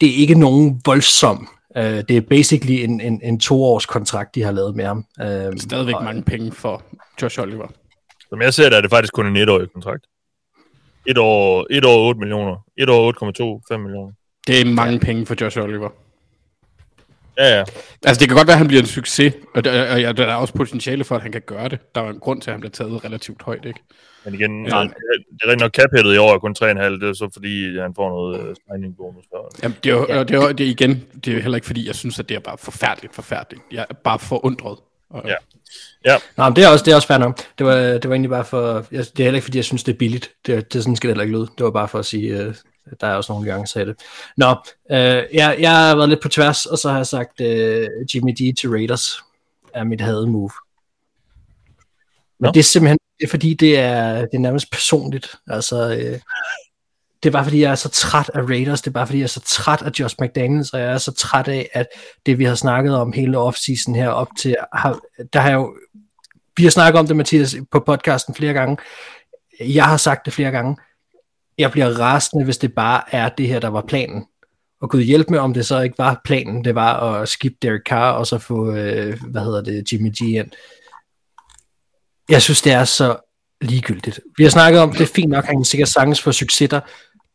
det 0.00 0.08
er 0.08 0.14
ikke 0.14 0.34
nogen 0.34 0.80
voldsom, 0.84 1.48
øh, 1.76 1.82
det 2.08 2.10
er 2.10 2.20
basically 2.20 2.84
en, 2.84 3.00
en, 3.00 3.20
en 3.22 3.40
toårs 3.40 3.86
kontrakt, 3.86 4.34
de 4.34 4.42
har 4.42 4.52
lavet 4.52 4.76
med 4.76 4.84
ham. 4.84 5.04
Øh, 5.20 5.58
Stadigvæk 5.58 5.94
mange 6.02 6.22
penge 6.22 6.52
for 6.52 6.82
Josh 7.22 7.40
Oliver. 7.40 7.66
Som 8.28 8.42
jeg 8.42 8.54
ser 8.54 8.68
det, 8.68 8.76
er 8.76 8.80
det 8.80 8.90
faktisk 8.90 9.12
kun 9.12 9.26
en 9.26 9.36
etårig 9.36 9.72
kontrakt. 9.72 10.04
Et 11.06 11.18
år, 11.18 11.66
et 11.70 11.84
år 11.84 12.08
8 12.08 12.20
millioner. 12.20 12.56
Et 12.76 12.90
år 12.90 13.58
8,2, 13.58 13.74
5 13.74 13.80
millioner. 13.80 14.12
Det 14.46 14.60
er 14.60 14.64
mange 14.64 14.98
penge 15.00 15.26
for 15.26 15.34
Josh 15.40 15.58
Oliver. 15.58 15.90
Ja, 17.38 17.58
ja. 17.58 17.64
Altså, 18.04 18.20
det 18.20 18.28
kan 18.28 18.36
godt 18.36 18.46
være, 18.46 18.54
at 18.54 18.58
han 18.58 18.68
bliver 18.68 18.82
en 18.82 18.88
succes, 18.88 19.34
og 19.54 19.64
der, 19.64 20.08
og 20.08 20.16
der 20.16 20.26
er 20.26 20.34
også 20.34 20.54
potentiale 20.54 21.04
for, 21.04 21.16
at 21.16 21.22
han 21.22 21.32
kan 21.32 21.42
gøre 21.46 21.68
det. 21.68 21.78
Der 21.94 22.00
er 22.00 22.10
en 22.10 22.18
grund 22.18 22.42
til, 22.42 22.50
at 22.50 22.54
han 22.54 22.60
bliver 22.60 22.70
taget 22.70 23.04
relativt 23.04 23.42
højt, 23.42 23.64
ikke? 23.64 23.80
Men 24.24 24.34
igen, 24.34 24.66
Ja. 24.66 24.76
ja. 24.76 24.82
det 24.82 24.90
er 25.42 25.46
rigtig 25.46 25.60
nok 25.60 25.72
cap 25.72 25.94
i 26.14 26.16
år 26.16 26.34
er 26.34 26.38
kun 26.38 26.56
3,5, 26.58 26.66
det 26.68 27.08
er 27.08 27.12
så 27.12 27.30
fordi, 27.32 27.78
han 27.78 27.94
får 27.96 28.08
noget 28.08 28.48
uh, 28.48 28.54
signing 28.70 28.96
bonus. 28.96 29.24
Jamen, 29.62 29.76
det 29.84 29.90
er 29.90 29.94
jo, 29.94 30.06
ja. 30.08 30.24
det 30.24 30.30
er 30.36 30.52
det 30.52 30.66
er 30.66 30.70
igen, 30.70 31.04
det 31.24 31.36
er 31.36 31.40
heller 31.40 31.56
ikke 31.56 31.66
fordi, 31.66 31.86
jeg 31.86 31.94
synes, 31.94 32.18
at 32.18 32.28
det 32.28 32.34
er 32.34 32.40
bare 32.40 32.58
forfærdeligt, 32.58 33.14
forfærdeligt. 33.14 33.62
Jeg 33.72 33.86
er 33.90 33.94
bare 33.94 34.18
forundret. 34.18 34.78
Og, 35.10 35.22
Ja. 35.26 35.34
Ja, 36.04 36.16
Nå, 36.36 36.44
men 36.44 36.56
det 36.56 36.64
er 36.64 36.68
også, 36.68 36.84
det 36.84 36.92
er 36.92 36.96
også 36.96 37.08
fair 37.08 37.18
nok. 37.18 37.38
Det 37.58 37.66
var, 37.66 37.74
det 37.76 38.08
var 38.08 38.14
egentlig 38.14 38.30
bare 38.30 38.44
for... 38.44 38.86
Jeg, 38.92 39.04
det 39.16 39.20
er 39.20 39.24
heller 39.24 39.36
ikke, 39.36 39.44
fordi 39.44 39.58
jeg 39.58 39.64
synes, 39.64 39.84
det 39.84 39.92
er 39.92 39.96
billigt. 39.98 40.30
Det, 40.46 40.72
det 40.72 40.82
sådan 40.82 40.96
skal 40.96 41.08
det 41.08 41.14
heller 41.14 41.24
ikke 41.24 41.36
lyde. 41.36 41.48
Det 41.58 41.64
var 41.64 41.70
bare 41.70 41.88
for 41.88 41.98
at 41.98 42.06
sige, 42.06 42.42
øh, 42.42 42.54
der 43.00 43.06
er 43.06 43.14
også 43.14 43.32
nogle 43.32 43.48
nuancer 43.48 43.80
i 43.80 43.84
det. 43.84 43.96
Nå, 44.36 44.54
øh, 44.90 45.24
jeg, 45.34 45.56
jeg 45.58 45.76
har 45.76 45.96
været 45.96 46.08
lidt 46.08 46.22
på 46.22 46.28
tværs, 46.28 46.66
og 46.66 46.78
så 46.78 46.88
har 46.88 46.96
jeg 46.96 47.06
sagt 47.06 47.40
øh, 47.40 47.88
Jimmy 48.14 48.32
D 48.32 48.56
til 48.60 48.70
Raiders 48.70 49.22
er 49.74 49.84
mit 49.84 50.00
had 50.00 50.26
move. 50.26 50.50
Men 52.40 52.46
Nå. 52.46 52.50
det 52.52 52.60
er 52.60 52.64
simpelthen 52.64 52.98
det 53.18 53.24
er, 53.24 53.30
fordi, 53.30 53.54
det 53.54 53.78
er, 53.78 54.20
det 54.20 54.34
er 54.34 54.38
nærmest 54.38 54.70
personligt. 54.70 55.34
Altså, 55.46 55.90
øh, 55.90 56.20
det 57.22 57.28
er 57.28 57.30
bare 57.30 57.44
fordi, 57.44 57.60
jeg 57.60 57.70
er 57.70 57.74
så 57.74 57.88
træt 57.88 58.30
af 58.34 58.42
Raiders. 58.42 58.82
Det 58.82 58.90
er 58.90 58.92
bare 58.92 59.06
fordi, 59.06 59.18
jeg 59.18 59.24
er 59.24 59.28
så 59.28 59.40
træt 59.40 59.82
af 59.82 59.90
Josh 60.00 60.16
McDaniels, 60.20 60.70
og 60.70 60.80
jeg 60.80 60.92
er 60.92 60.98
så 60.98 61.12
træt 61.12 61.48
af, 61.48 61.68
at 61.72 61.86
det 62.26 62.38
vi 62.38 62.44
har 62.44 62.54
snakket 62.54 62.96
om 62.96 63.12
hele 63.12 63.38
offseason 63.38 63.94
her 63.94 64.08
op 64.08 64.28
til, 64.38 64.56
har, 64.72 65.00
der 65.32 65.40
har 65.40 65.48
jeg 65.48 65.56
jo, 65.56 65.74
vi 66.56 66.62
har 66.62 66.70
snakket 66.70 66.98
om 66.98 67.06
det, 67.06 67.16
Mathias, 67.16 67.56
på 67.70 67.80
podcasten 67.80 68.34
flere 68.34 68.52
gange. 68.52 68.76
Jeg 69.60 69.84
har 69.84 69.96
sagt 69.96 70.24
det 70.24 70.32
flere 70.32 70.50
gange. 70.50 70.76
Jeg 71.58 71.70
bliver 71.70 71.98
rasende, 71.98 72.44
hvis 72.44 72.58
det 72.58 72.74
bare 72.74 73.02
er 73.14 73.28
det 73.28 73.48
her, 73.48 73.60
der 73.60 73.68
var 73.68 73.84
planen. 73.88 74.24
Og 74.80 74.90
Gud 74.90 75.02
hjælp 75.02 75.30
med, 75.30 75.38
om 75.38 75.54
det 75.54 75.66
så 75.66 75.80
ikke 75.80 75.98
var 75.98 76.20
planen, 76.24 76.64
det 76.64 76.74
var 76.74 77.00
at 77.00 77.28
skip 77.28 77.52
Derek 77.62 77.80
Carr, 77.88 78.12
og 78.12 78.26
så 78.26 78.38
få, 78.38 78.74
øh, 78.74 79.20
hvad 79.30 79.42
hedder 79.42 79.62
det, 79.62 79.92
Jimmy 79.92 80.10
G 80.10 80.20
ind. 80.20 80.50
Jeg 82.28 82.42
synes, 82.42 82.62
det 82.62 82.72
er 82.72 82.84
så 82.84 83.16
ligegyldigt. 83.60 84.20
Vi 84.36 84.42
har 84.42 84.50
snakket 84.50 84.80
om, 84.80 84.92
det 84.92 85.00
er 85.00 85.12
fint 85.14 85.30
nok, 85.30 85.44
han 85.44 85.56
kan 85.56 85.64
sikkert 85.64 85.88
sagtens 85.88 86.22
få 86.22 86.32
succeser. 86.32 86.80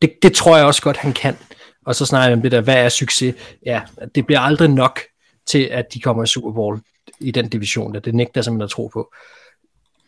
Det, 0.01 0.13
det 0.21 0.33
tror 0.33 0.57
jeg 0.57 0.65
også 0.65 0.81
godt, 0.81 0.97
han 0.97 1.13
kan. 1.13 1.37
Og 1.85 1.95
så 1.95 2.05
snakker 2.05 2.27
jeg 2.27 2.35
om 2.35 2.41
det 2.41 2.51
der, 2.51 2.61
hvad 2.61 2.75
er 2.75 2.89
succes? 2.89 3.35
Ja, 3.65 3.81
det 4.15 4.25
bliver 4.25 4.39
aldrig 4.39 4.69
nok 4.69 4.99
til, 5.47 5.63
at 5.63 5.85
de 5.93 5.99
kommer 5.99 6.23
i 6.23 6.27
Super 6.27 6.51
Bowl 6.51 6.81
i 7.19 7.31
den 7.31 7.49
division 7.49 7.93
der. 7.93 7.99
Det 7.99 8.15
nægter 8.15 8.31
jeg 8.35 8.43
simpelthen 8.43 8.63
at 8.63 8.69
tro 8.69 8.87
på. 8.87 9.13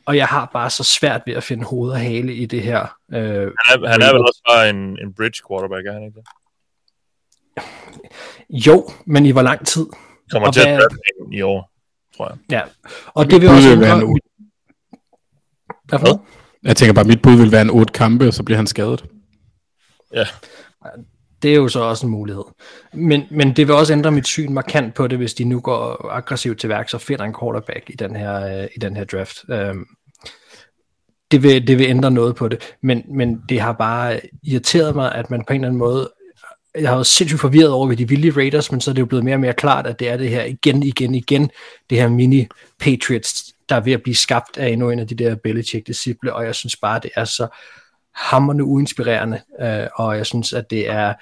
Og 0.06 0.18
jeg 0.18 0.28
har 0.28 0.50
bare 0.54 0.70
så 0.70 0.84
svært 0.84 1.22
ved 1.26 1.34
at 1.34 1.44
finde 1.44 1.66
hoved 1.66 1.92
og 1.92 2.00
hale 2.00 2.34
i 2.36 2.46
det 2.46 2.62
her. 2.64 2.82
Øh, 3.14 3.20
han, 3.66 3.84
er, 3.84 3.88
han 3.92 4.02
er 4.02 4.14
vel 4.14 4.22
også 4.22 4.42
bare 4.50 4.70
en, 4.70 5.00
en 5.00 5.14
bridge 5.14 5.42
quarterback, 5.50 5.88
er 5.88 5.94
han 5.94 6.04
ikke 6.04 6.20
det? 6.20 6.26
jo, 8.68 8.90
men 9.06 9.26
i 9.26 9.32
hvor 9.32 9.42
lang 9.42 9.68
tid? 9.68 9.86
Kommer 10.32 10.48
Og 10.48 10.54
til 10.54 10.62
at 10.68 10.76
hvad- 10.76 11.34
i 11.34 11.42
år, 11.42 11.72
tror 12.18 12.28
jeg. 12.30 12.38
Ja, 12.52 12.62
og 13.06 13.26
det 13.32 13.42
vil 13.42 13.50
også 13.50 13.70
vil 13.70 13.80
være 13.82 13.98
en 13.98 14.04
otte. 14.04 14.28
Hvad 15.86 16.00
for 16.00 16.06
noget? 16.06 16.22
Jeg 16.64 16.76
tænker 16.78 16.94
bare, 16.94 17.02
at 17.04 17.08
mit 17.08 17.22
bud 17.22 17.38
vil 17.38 17.52
være 17.52 17.62
en 17.62 17.70
otte 17.70 17.94
kampe, 17.94 18.28
og 18.28 18.34
så 18.34 18.44
bliver 18.44 18.58
han 18.58 18.68
skadet. 18.68 19.06
Ja, 20.14 20.26
det 21.46 21.54
er 21.54 21.58
jo 21.58 21.68
så 21.68 21.80
også 21.80 22.06
en 22.06 22.12
mulighed. 22.12 22.44
Men, 22.94 23.24
men 23.32 23.56
det 23.56 23.68
vil 23.68 23.76
også 23.76 23.94
ændre 23.94 24.12
mit 24.12 24.28
syn 24.28 24.54
markant 24.54 24.94
på 24.94 25.08
det, 25.08 25.18
hvis 25.18 25.34
de 25.34 25.44
nu 25.44 25.60
går 25.60 26.10
aggressivt 26.12 26.60
til 26.60 26.70
værk, 26.70 26.90
så 26.90 26.98
finder 26.98 27.26
en 27.26 27.36
quarterback 27.40 27.90
i 27.90 27.96
den 27.96 28.16
her, 28.16 28.62
øh, 28.62 28.68
i 28.76 28.80
den 28.80 28.96
her 28.96 29.04
draft. 29.04 29.38
Øhm, 29.50 29.86
det, 31.32 31.44
vil, 31.44 31.68
det 31.68 31.78
vil 31.78 31.88
ændre 31.88 32.12
noget 32.12 32.36
på 32.36 32.48
det. 32.48 32.74
Men, 32.84 33.04
men 33.08 33.42
det 33.50 33.60
har 33.60 33.72
bare 33.72 34.20
irriteret 34.44 34.96
mig, 34.96 35.16
at 35.16 35.32
man 35.32 35.44
på 35.48 35.54
en 35.54 35.60
eller 35.60 35.68
anden 35.68 35.80
måde 35.80 36.10
jeg 36.76 36.90
har 36.90 36.98
jo 36.98 37.04
sindssygt 37.04 37.42
forvirret 37.42 37.72
over 37.72 37.88
ved 37.88 37.98
de 37.98 38.10
vilde 38.10 38.30
Raiders, 38.30 38.72
men 38.72 38.82
så 38.82 38.92
er 38.92 38.94
det 38.94 39.02
jo 39.02 39.06
blevet 39.06 39.26
mere 39.26 39.36
og 39.36 39.40
mere 39.40 39.54
klart, 39.54 39.88
at 39.88 40.00
det 40.00 40.10
er 40.10 40.18
det 40.18 40.30
her 40.30 40.44
igen, 40.44 40.84
igen, 40.84 41.16
igen, 41.16 41.50
det 41.90 41.98
her 41.98 42.10
mini-Patriots, 42.10 43.54
der 43.70 43.76
er 43.76 43.80
ved 43.80 43.94
at 43.94 44.04
blive 44.04 44.16
skabt 44.16 44.58
af 44.58 44.70
endnu 44.70 44.90
en 44.90 45.00
af 45.00 45.08
de 45.08 45.16
der 45.16 45.36
Belichick-disciple, 45.36 46.34
og 46.34 46.46
jeg 46.46 46.56
synes 46.56 46.76
bare, 46.76 47.00
det 47.04 47.12
er 47.16 47.26
så 47.26 47.48
hammerne 48.16 48.64
uinspirerende, 48.64 49.42
øh, 49.62 49.88
og 49.96 50.18
jeg 50.18 50.26
synes, 50.26 50.54
at 50.54 50.70
det 50.70 50.90
er 50.90 51.14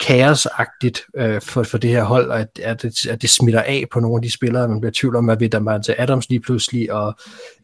kaosagtigt 0.00 1.02
øh, 1.16 1.40
for, 1.40 1.62
for 1.62 1.78
det 1.78 1.90
her 1.90 2.04
hold, 2.04 2.30
og 2.30 2.40
at, 2.40 2.58
at, 2.62 2.82
det, 2.82 3.06
at 3.06 3.22
det 3.22 3.30
smitter 3.30 3.62
af 3.62 3.84
på 3.92 4.00
nogle 4.00 4.16
af 4.16 4.22
de 4.22 4.32
spillere, 4.32 4.68
man 4.68 4.80
bliver 4.80 4.90
i 4.90 4.94
tvivl 4.94 5.16
om, 5.16 5.24
hvad 5.24 5.36
ved 5.36 5.48
der 5.48 5.78
til 5.78 5.94
Adams 5.98 6.28
lige 6.28 6.40
pludselig, 6.40 6.92
og 6.92 7.14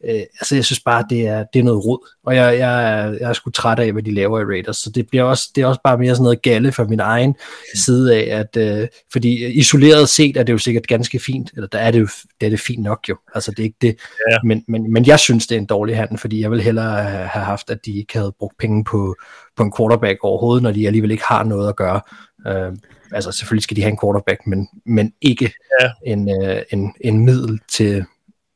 øh, 0.05 0.15
altså 0.15 0.55
jeg 0.55 0.65
synes 0.65 0.81
bare, 0.81 1.05
det 1.11 1.27
er, 1.27 1.45
det 1.53 1.61
er 1.61 1.65
noget 1.65 1.85
rod, 1.85 2.09
og 2.25 2.37
jeg, 2.37 2.59
jeg, 2.59 3.01
er, 3.01 3.07
jeg 3.13 3.29
er 3.29 3.33
sgu 3.33 3.51
træt 3.51 3.79
af, 3.79 3.93
hvad 3.93 4.03
de 4.03 4.15
laver 4.15 4.41
i 4.41 4.45
Raiders, 4.45 4.77
så 4.77 4.91
det 4.91 5.07
bliver 5.09 5.25
også, 5.25 5.51
det 5.55 5.63
er 5.63 5.67
også 5.67 5.81
bare 5.85 5.99
mere 5.99 6.15
sådan 6.15 6.23
noget 6.23 6.43
galle 6.43 6.73
fra 6.73 6.85
min 6.85 7.01
egen 7.01 7.35
side 7.75 8.17
af, 8.17 8.39
at 8.39 8.57
øh, 8.57 8.89
fordi 9.13 9.47
isoleret 9.47 10.09
set 10.09 10.37
er 10.37 10.43
det 10.43 10.53
jo 10.53 10.59
sikkert 10.59 10.87
ganske 10.87 11.19
fint, 11.19 11.51
eller 11.55 11.69
der 11.69 11.79
er 11.79 11.91
det 11.91 12.01
jo 12.01 12.09
det 12.41 12.47
er 12.47 12.51
det 12.51 12.61
fint 12.61 12.83
nok 12.83 12.99
jo, 13.09 13.17
altså 13.35 13.51
det 13.51 13.59
er 13.59 13.65
ikke 13.65 13.79
det, 13.81 13.97
Ja. 14.31 14.39
men, 14.45 14.65
men, 14.69 14.93
men 14.93 15.07
jeg 15.07 15.19
synes, 15.19 15.47
det 15.47 15.55
er 15.55 15.59
en 15.61 15.67
dårlig 15.67 15.97
handel, 15.97 16.19
fordi 16.19 16.41
jeg 16.41 16.51
vil 16.51 16.61
hellere 16.61 17.03
have 17.05 17.45
haft, 17.45 17.71
at 17.71 17.79
de 17.87 17.99
ikke 17.99 18.19
havde 18.19 18.35
brugt 18.39 18.59
penge 18.59 18.85
på, 18.85 19.17
på 19.57 19.63
en 19.63 19.73
quarterback 19.79 20.19
overhovedet, 20.25 20.63
når 20.63 20.71
de 20.73 20.87
alligevel 20.87 21.11
ikke 21.11 21.25
har 21.27 21.45
noget 21.45 21.69
at 21.69 21.77
gøre. 21.77 22.01
Uh, 22.47 22.77
altså 23.13 23.33
selvfølgelig 23.33 23.63
skal 23.63 23.77
de 23.77 23.83
have 23.83 23.91
en 23.91 23.99
quarterback, 24.03 24.41
men, 24.47 24.69
men 24.87 25.13
ikke 25.21 25.53
Ja. 25.81 25.91
en, 26.07 26.29
uh, 26.43 26.57
en, 26.73 26.95
en 27.01 27.25
middel 27.25 27.61
til 27.73 28.05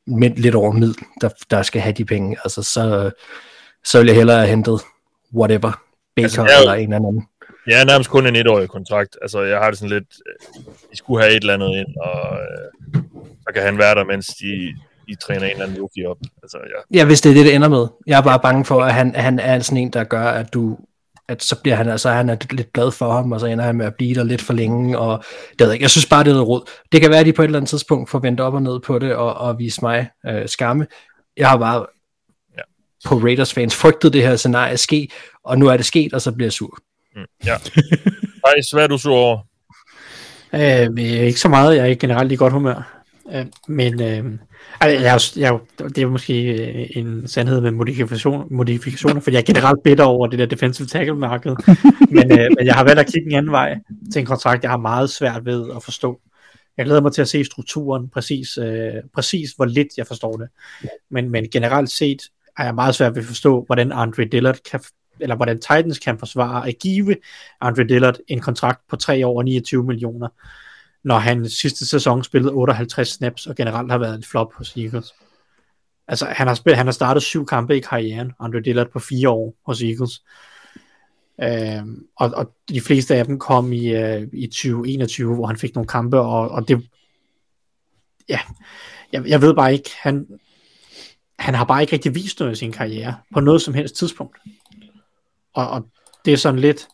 med, 0.06 0.30
lidt 0.30 0.54
over 0.54 0.72
middel, 0.72 0.96
der, 1.20 1.28
der 1.50 1.62
skal 1.62 1.80
have 1.80 1.92
de 1.92 2.04
penge. 2.04 2.36
Altså 2.44 2.62
så, 2.62 3.10
så 3.84 3.98
vil 3.98 4.06
jeg 4.06 4.16
hellere 4.16 4.36
have 4.38 4.48
hentet 4.48 4.80
whatever, 5.34 5.80
Baker 6.16 6.24
Altså, 6.24 6.40
jo- 6.42 6.46
eller 6.60 6.74
en 6.74 6.92
eller 6.92 7.08
anden. 7.08 7.26
Jeg 7.66 7.80
er 7.80 7.84
nærmest 7.84 8.10
kun 8.10 8.26
en 8.26 8.36
etårig 8.36 8.68
kontrakt. 8.68 9.16
Altså, 9.22 9.40
jeg 9.42 9.58
har 9.58 9.70
det 9.70 9.78
sådan 9.78 9.90
lidt... 9.98 10.08
øh, 10.28 10.64
De 10.92 10.96
skulle 10.96 11.22
have 11.22 11.36
et 11.36 11.40
eller 11.40 11.54
andet 11.54 11.68
ind, 11.76 11.96
og 12.00 12.38
øh, 12.38 13.02
så 13.40 13.50
kan 13.54 13.62
han 13.62 13.78
være 13.78 13.94
der, 13.94 14.04
mens 14.04 14.26
de, 14.26 14.74
de 15.08 15.14
træner 15.22 15.44
en 15.44 15.50
eller 15.50 15.64
anden 15.64 15.80
rookie 15.80 16.08
op. 16.08 16.16
Altså, 16.42 16.58
ja. 16.58 16.98
Ja, 16.98 17.04
hvis 17.04 17.20
det 17.20 17.30
er 17.30 17.34
det, 17.34 17.44
det 17.46 17.54
ender 17.54 17.68
med. 17.68 17.86
Jeg 18.06 18.18
er 18.18 18.22
bare 18.22 18.40
bange 18.40 18.64
for, 18.64 18.82
at 18.82 18.94
han, 18.94 19.14
han 19.14 19.38
er 19.38 19.58
sådan 19.60 19.82
en, 19.82 19.90
der 19.92 20.04
gør, 20.04 20.24
at 20.24 20.54
du 20.54 20.76
at 21.28 21.42
så 21.42 21.56
bliver 21.62 21.76
han, 21.76 21.88
altså 21.88 22.10
han 22.10 22.28
er 22.28 22.36
lidt 22.50 22.72
glad 22.72 22.90
for 22.90 23.12
ham, 23.12 23.32
og 23.32 23.40
så 23.40 23.46
ender 23.46 23.64
han 23.64 23.76
med 23.76 23.86
at 23.86 23.94
blive 23.94 24.14
der 24.14 24.24
lidt 24.24 24.42
for 24.42 24.52
længe, 24.52 24.98
og 24.98 25.24
det 25.50 25.60
ved 25.60 25.66
jeg 25.66 25.74
ikke. 25.74 25.82
Jeg 25.82 25.90
synes 25.90 26.06
bare, 26.06 26.24
det 26.24 26.30
er 26.30 26.34
noget 26.34 26.48
råd. 26.48 26.70
Det 26.92 27.00
kan 27.00 27.10
være, 27.10 27.20
at 27.20 27.26
de 27.26 27.32
på 27.32 27.42
et 27.42 27.46
eller 27.46 27.58
andet 27.58 27.68
tidspunkt 27.68 28.10
får 28.10 28.18
vendt 28.18 28.40
op 28.40 28.54
og 28.54 28.62
ned 28.62 28.80
på 28.80 28.98
det, 28.98 29.14
og, 29.14 29.34
og 29.34 29.58
vise 29.58 29.80
mig 29.82 30.08
øh, 30.26 30.48
skamme. 30.48 30.86
Jeg 31.36 31.48
har 31.48 31.56
bare 31.56 31.86
Ja. 32.58 32.62
på 33.08 33.14
Raiders 33.14 33.54
fans 33.54 33.74
frygtet 33.74 34.12
det 34.12 34.22
her 34.22 34.36
scenarie 34.36 34.76
ske, 34.76 35.08
og 35.44 35.58
nu 35.58 35.66
er 35.66 35.76
det 35.76 35.86
sket, 35.86 36.12
og 36.14 36.20
så 36.20 36.32
bliver 36.32 36.46
jeg 36.46 36.52
sur. 36.52 36.78
Mm, 37.16 37.22
ja. 37.46 37.56
Thijs, 38.46 38.70
hvad 38.72 38.82
er 38.82 38.86
du 38.86 38.98
så 38.98 39.10
over? 39.10 39.38
Øh, 40.54 41.04
ikke 41.26 41.40
så 41.40 41.48
meget. 41.48 41.76
Jeg 41.76 41.90
er 41.90 41.94
generelt 41.94 42.32
i 42.32 42.36
godt 42.36 42.52
humør. 42.52 43.02
Øh, 43.32 43.46
men 43.68 44.02
øh, 44.02 44.24
altså, 44.80 45.40
jeg, 45.40 45.50
jeg, 45.52 45.88
det 45.88 45.98
er 45.98 46.06
måske 46.06 46.52
øh, 46.52 46.86
en 46.90 47.28
sandhed 47.28 47.60
med 47.60 47.70
modifikation, 47.70 48.46
modifikationer, 48.50 49.20
fordi 49.20 49.34
jeg 49.34 49.40
er 49.40 49.52
generelt 49.52 49.82
bitter 49.82 50.04
over 50.04 50.26
det 50.26 50.38
der 50.38 50.46
defensive 50.46 50.86
tackle-marked. 50.86 51.56
men, 52.10 52.40
øh, 52.40 52.48
men 52.58 52.66
jeg 52.66 52.74
har 52.74 52.84
valgt 52.84 53.00
at 53.00 53.06
kigge 53.06 53.30
en 53.30 53.36
anden 53.36 53.52
vej 53.52 53.78
til 54.12 54.20
en 54.20 54.26
kontrakt, 54.26 54.62
jeg 54.62 54.70
har 54.70 54.78
meget 54.78 55.10
svært 55.10 55.44
ved 55.44 55.70
at 55.76 55.82
forstå. 55.82 56.20
Jeg 56.76 56.86
glæder 56.86 57.00
mig 57.00 57.12
til 57.12 57.22
at 57.22 57.28
se 57.28 57.44
strukturen, 57.44 58.08
præcis, 58.08 58.58
øh, 58.58 58.92
præcis 59.14 59.50
hvor 59.52 59.64
lidt 59.64 59.88
jeg 59.96 60.06
forstår 60.06 60.32
det. 60.32 60.48
Men, 61.10 61.30
men 61.30 61.50
generelt 61.50 61.90
set 61.90 62.22
er 62.58 62.64
jeg 62.64 62.74
meget 62.74 62.94
svært 62.94 63.14
ved 63.14 63.22
at 63.22 63.28
forstå, 63.28 63.64
hvordan 63.66 63.92
Andre 63.92 64.24
Dillard 64.24 64.58
kan, 64.70 64.80
eller 65.20 65.36
hvordan 65.36 65.56
Titans 65.56 65.98
kan 65.98 66.18
forsvare 66.18 66.68
at 66.68 66.78
give 66.78 67.16
Andre 67.60 67.84
Dillard 67.84 68.16
en 68.28 68.40
kontrakt 68.40 68.80
på 68.88 68.96
3 68.96 69.26
år 69.26 69.38
og 69.38 69.44
29 69.44 69.84
millioner, 69.84 70.28
når 71.06 71.18
han 71.18 71.48
sidste 71.48 71.86
sæson 71.86 72.24
spillede 72.24 72.52
58 72.52 73.08
snaps 73.08 73.46
og 73.46 73.56
generelt 73.56 73.90
har 73.90 73.98
været 73.98 74.14
en 74.14 74.22
flop 74.22 74.54
hos 74.54 74.76
Eagles. 74.76 75.14
Altså, 76.08 76.26
han 76.26 76.46
har, 76.46 76.54
spillet, 76.54 76.76
han 76.76 76.86
har 76.86 76.92
startet 76.92 77.22
syv 77.22 77.46
kampe 77.46 77.76
i 77.76 77.80
karrieren, 77.80 78.32
Andre 78.40 78.60
Dillard 78.60 78.90
på 78.90 78.98
fire 78.98 79.30
år 79.30 79.54
hos 79.66 79.82
Eagles. 79.82 80.22
Øhm, 81.42 82.06
og, 82.16 82.30
og 82.34 82.52
de 82.68 82.80
fleste 82.80 83.14
af 83.14 83.24
dem 83.24 83.38
kom 83.38 83.72
i, 83.72 83.86
øh, 83.86 84.28
i 84.32 84.46
2021, 84.46 85.34
hvor 85.34 85.46
han 85.46 85.56
fik 85.56 85.74
nogle 85.74 85.88
kampe, 85.88 86.20
og, 86.20 86.48
og 86.48 86.68
det, 86.68 86.88
ja, 88.28 88.40
jeg, 89.12 89.26
jeg 89.26 89.42
ved 89.42 89.54
bare 89.54 89.72
ikke, 89.72 89.90
han, 90.02 90.26
han 91.38 91.54
har 91.54 91.64
bare 91.64 91.80
ikke 91.80 91.92
rigtig 91.92 92.14
vist 92.14 92.40
noget 92.40 92.52
i 92.52 92.58
sin 92.58 92.72
karriere, 92.72 93.16
på 93.34 93.40
noget 93.40 93.62
som 93.62 93.74
helst 93.74 93.96
tidspunkt. 93.96 94.38
Og, 95.54 95.68
og 95.68 95.86
det 96.24 96.32
er 96.32 96.36
sådan 96.36 96.60
lidt, 96.60 96.88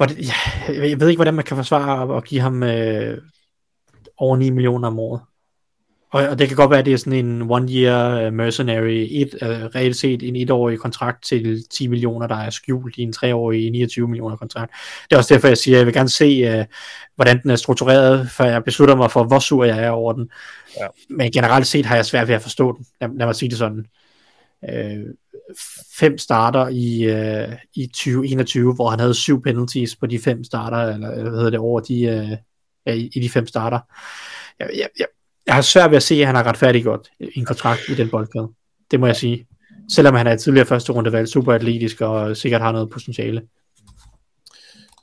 hvor 0.00 0.06
det, 0.06 0.18
ja, 0.18 0.32
jeg 0.68 1.00
ved 1.00 1.08
ikke, 1.08 1.18
hvordan 1.18 1.34
man 1.34 1.44
kan 1.44 1.56
forsvare 1.56 2.16
at, 2.16 2.24
give 2.24 2.40
ham 2.40 2.62
øh, 2.62 3.18
over 4.16 4.36
9 4.36 4.50
millioner 4.50 4.88
om 4.88 4.98
året. 4.98 5.20
Og, 6.12 6.28
og 6.28 6.38
det 6.38 6.48
kan 6.48 6.56
godt 6.56 6.70
være, 6.70 6.78
at 6.78 6.84
det 6.84 6.92
er 6.92 6.96
sådan 6.96 7.26
en 7.26 7.42
one-year 7.42 8.26
uh, 8.26 8.32
mercenary, 8.32 9.06
et, 9.10 9.34
uh, 9.42 9.48
reelt 9.48 9.96
set 9.96 10.22
en 10.22 10.36
etårig 10.36 10.78
kontrakt 10.78 11.24
til 11.24 11.64
10 11.70 11.86
millioner, 11.86 12.26
der 12.26 12.34
er 12.34 12.50
skjult 12.50 12.96
i 12.96 13.02
en 13.02 13.12
treårig 13.12 13.70
29 13.70 14.08
millioner 14.08 14.36
kontrakt. 14.36 14.72
Det 15.10 15.14
er 15.14 15.18
også 15.18 15.34
derfor, 15.34 15.48
jeg 15.48 15.58
siger, 15.58 15.76
at 15.76 15.78
jeg 15.78 15.86
vil 15.86 15.94
gerne 15.94 16.08
se, 16.08 16.60
uh, 16.60 16.64
hvordan 17.16 17.42
den 17.42 17.50
er 17.50 17.56
struktureret, 17.56 18.30
før 18.30 18.44
jeg 18.44 18.64
beslutter 18.64 18.96
mig 18.96 19.10
for, 19.10 19.24
hvor 19.24 19.38
sur 19.38 19.64
jeg 19.64 19.84
er 19.84 19.90
over 19.90 20.12
den. 20.12 20.30
Ja. 20.80 20.86
Men 21.10 21.32
generelt 21.32 21.66
set 21.66 21.86
har 21.86 21.96
jeg 21.96 22.06
svært 22.06 22.28
ved 22.28 22.34
at 22.34 22.42
forstå 22.42 22.76
den. 22.76 22.86
Lad, 23.00 23.08
lad 23.18 23.26
mig 23.26 23.36
sige 23.36 23.48
det 23.50 23.58
sådan. 23.58 23.86
Uh, 24.62 25.10
fem 25.98 26.18
starter 26.18 26.68
i, 26.68 27.04
øh, 27.04 27.56
i 27.74 27.86
2021, 27.86 28.74
hvor 28.74 28.90
han 28.90 29.00
havde 29.00 29.14
syv 29.14 29.42
penalties 29.42 29.96
på 29.96 30.06
de 30.06 30.18
fem 30.18 30.44
starter, 30.44 30.78
eller 30.78 31.22
hvad 31.22 31.30
hedder 31.30 31.50
det, 31.50 31.58
over 31.58 31.80
de, 31.80 32.02
øh, 32.86 32.96
i, 32.96 33.10
i 33.14 33.20
de 33.20 33.30
fem 33.30 33.46
starter. 33.46 33.80
Jeg, 34.58 34.70
jeg, 34.74 34.88
jeg, 34.98 35.06
jeg 35.46 35.54
har 35.54 35.62
svært 35.62 35.90
ved 35.90 35.96
at 35.96 36.02
se, 36.02 36.14
at 36.14 36.26
han 36.26 36.34
har 36.34 36.46
retfærdiggjort 36.46 37.08
øh, 37.20 37.28
en 37.34 37.44
kontrakt 37.44 37.80
i 37.88 37.94
den 37.94 38.10
boldgade. 38.10 38.48
Det 38.90 39.00
må 39.00 39.06
jeg 39.06 39.16
sige. 39.16 39.46
Selvom 39.88 40.14
han 40.14 40.26
er 40.26 40.36
tidligere 40.36 40.66
første 40.66 40.92
rundevalg, 40.92 41.28
super 41.28 41.52
atletisk 41.52 42.00
og 42.00 42.36
sikkert 42.36 42.60
har 42.60 42.72
noget 42.72 42.90
potentiale. 42.90 43.42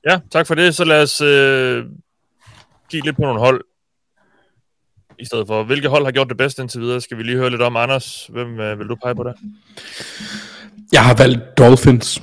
Ja, 0.06 0.20
tak 0.32 0.48
for 0.48 0.56
det. 0.56 0.76
Så 0.76 0.84
lad 0.84 1.04
os 1.04 1.22
øh, 1.22 1.86
kigge 2.90 3.08
lidt 3.08 3.16
på 3.16 3.22
nogle 3.22 3.40
hold. 3.40 3.64
I 5.20 5.26
stedet 5.26 5.48
for, 5.48 5.64
hvilke 5.64 5.88
hold 5.88 6.06
har 6.06 6.12
gjort 6.12 6.30
det 6.30 6.38
bedst 6.38 6.60
indtil 6.60 6.82
videre? 6.82 7.02
Skal 7.02 7.18
vi 7.18 7.24
lige 7.24 7.38
høre 7.38 7.50
lidt 7.50 7.62
om, 7.62 7.76
Anders? 7.76 8.30
Hvem 8.30 8.60
øh, 8.60 8.80
vil 8.80 8.88
du 8.88 8.96
pege 9.04 9.16
på 9.16 9.24
der? 9.24 9.34
Jeg 10.92 11.06
har 11.06 11.16
valgt 11.16 11.58
Dolphins. 11.58 12.22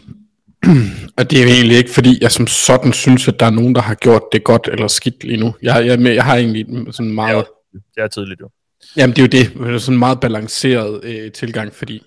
Og 1.19 1.31
det 1.31 1.43
er 1.43 1.47
egentlig 1.47 1.77
ikke, 1.77 1.91
fordi 1.91 2.19
jeg 2.21 2.33
som 2.33 2.47
sådan 2.47 2.93
synes, 2.93 3.29
at 3.29 3.41
der 3.41 3.47
er 3.47 3.51
nogen, 3.51 3.75
der 3.75 3.81
har 3.81 3.95
gjort 3.95 4.23
det 4.33 4.45
godt 4.45 4.69
eller 4.73 4.89
skidt 4.89 5.25
lige 5.25 5.41
nu. 5.41 5.55
Jeg, 5.63 5.87
jeg, 5.87 6.01
jeg 6.01 6.25
har 6.25 6.37
egentlig 6.37 6.67
sådan 6.91 7.15
meget... 7.15 7.45
Det 7.73 8.03
er 8.03 8.09
tidligt 8.09 8.41
jo. 8.41 8.51
Jamen 8.97 9.17
det 9.17 9.19
er 9.19 9.23
jo 9.23 9.45
det. 9.45 9.67
Det 9.67 9.75
er 9.75 9.79
sådan 9.79 9.95
en 9.95 9.99
meget 9.99 10.21
balanceret 10.21 11.05
øh, 11.05 11.33
tilgang, 11.33 11.75
fordi 11.75 12.03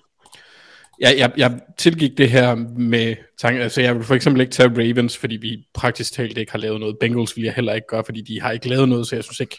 jeg, 1.00 1.14
jeg, 1.18 1.32
jeg 1.36 1.60
tilgik 1.78 2.18
det 2.18 2.30
her 2.30 2.54
med 2.78 3.16
tanken, 3.40 3.62
altså 3.62 3.80
jeg 3.80 3.96
vil 3.96 4.04
for 4.04 4.14
eksempel 4.14 4.40
ikke 4.40 4.52
tage 4.52 4.68
Ravens, 4.68 5.16
fordi 5.16 5.36
vi 5.36 5.58
praktisk 5.74 6.12
talt 6.12 6.38
ikke 6.38 6.52
har 6.52 6.58
lavet 6.58 6.80
noget. 6.80 6.96
Bengals 7.00 7.36
vil 7.36 7.44
jeg 7.44 7.52
heller 7.54 7.74
ikke 7.74 7.86
gøre, 7.86 8.04
fordi 8.04 8.20
de 8.20 8.40
har 8.40 8.50
ikke 8.50 8.68
lavet 8.68 8.88
noget, 8.88 9.06
så 9.06 9.16
jeg 9.16 9.24
synes 9.24 9.40
ikke, 9.40 9.58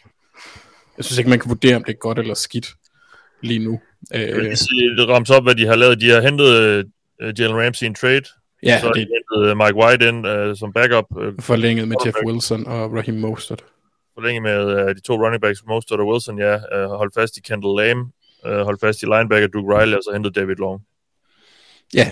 jeg 0.99 1.05
synes 1.05 1.17
ikke 1.17 1.29
man 1.29 1.39
kan 1.39 1.49
vurdere, 1.49 1.75
om 1.75 1.83
det 1.83 1.93
er 1.93 1.97
godt 1.97 2.19
eller 2.19 2.33
skidt 2.33 2.67
lige 3.41 3.59
nu. 3.59 3.79
Jeg 4.11 4.35
vil 4.35 4.43
lige 4.43 4.55
sige, 4.55 4.95
det 4.97 5.07
rammes 5.07 5.29
op, 5.29 5.43
hvad 5.43 5.55
de 5.55 5.65
har 5.65 5.75
lavet. 5.75 6.01
De 6.01 6.09
har 6.09 6.21
hentet 6.21 6.85
uh, 7.23 7.39
Jalen 7.39 7.57
Ramsey 7.57 7.85
en 7.85 7.95
trade, 7.95 8.25
Ja, 8.63 8.79
så 8.79 8.85
har 8.85 8.93
de 8.93 8.99
hentet 8.99 9.57
Mike 9.57 9.75
White 9.75 10.07
ind 10.07 10.27
uh, 10.27 10.55
som 10.57 10.73
backup. 10.73 11.05
Uh, 11.11 11.33
forlænget 11.39 11.87
med 11.87 11.97
Jeff 12.05 12.17
Wilson 12.25 12.67
og 12.67 12.93
Raheem 12.93 13.17
Mostert. 13.17 13.63
forlænget 14.13 14.43
med 14.43 14.83
uh, 14.83 14.89
de 14.89 14.99
to 14.99 15.13
running 15.25 15.41
backs, 15.41 15.63
Mostert 15.67 15.99
og 15.99 16.07
Wilson, 16.07 16.39
ja. 16.39 16.55
Uh, 16.55 16.91
holdt 16.97 17.13
fast 17.13 17.37
i 17.37 17.41
Kendall 17.41 17.75
Lamb, 17.77 18.11
uh, 18.45 18.51
holdt 18.51 18.81
fast 18.81 19.01
i 19.01 19.05
linebacker 19.05 19.47
Duke 19.47 19.77
Riley, 19.77 19.97
og 19.97 20.03
så 20.03 20.09
hentet 20.13 20.35
David 20.35 20.55
Long. 20.55 20.81
Ja, 21.93 22.11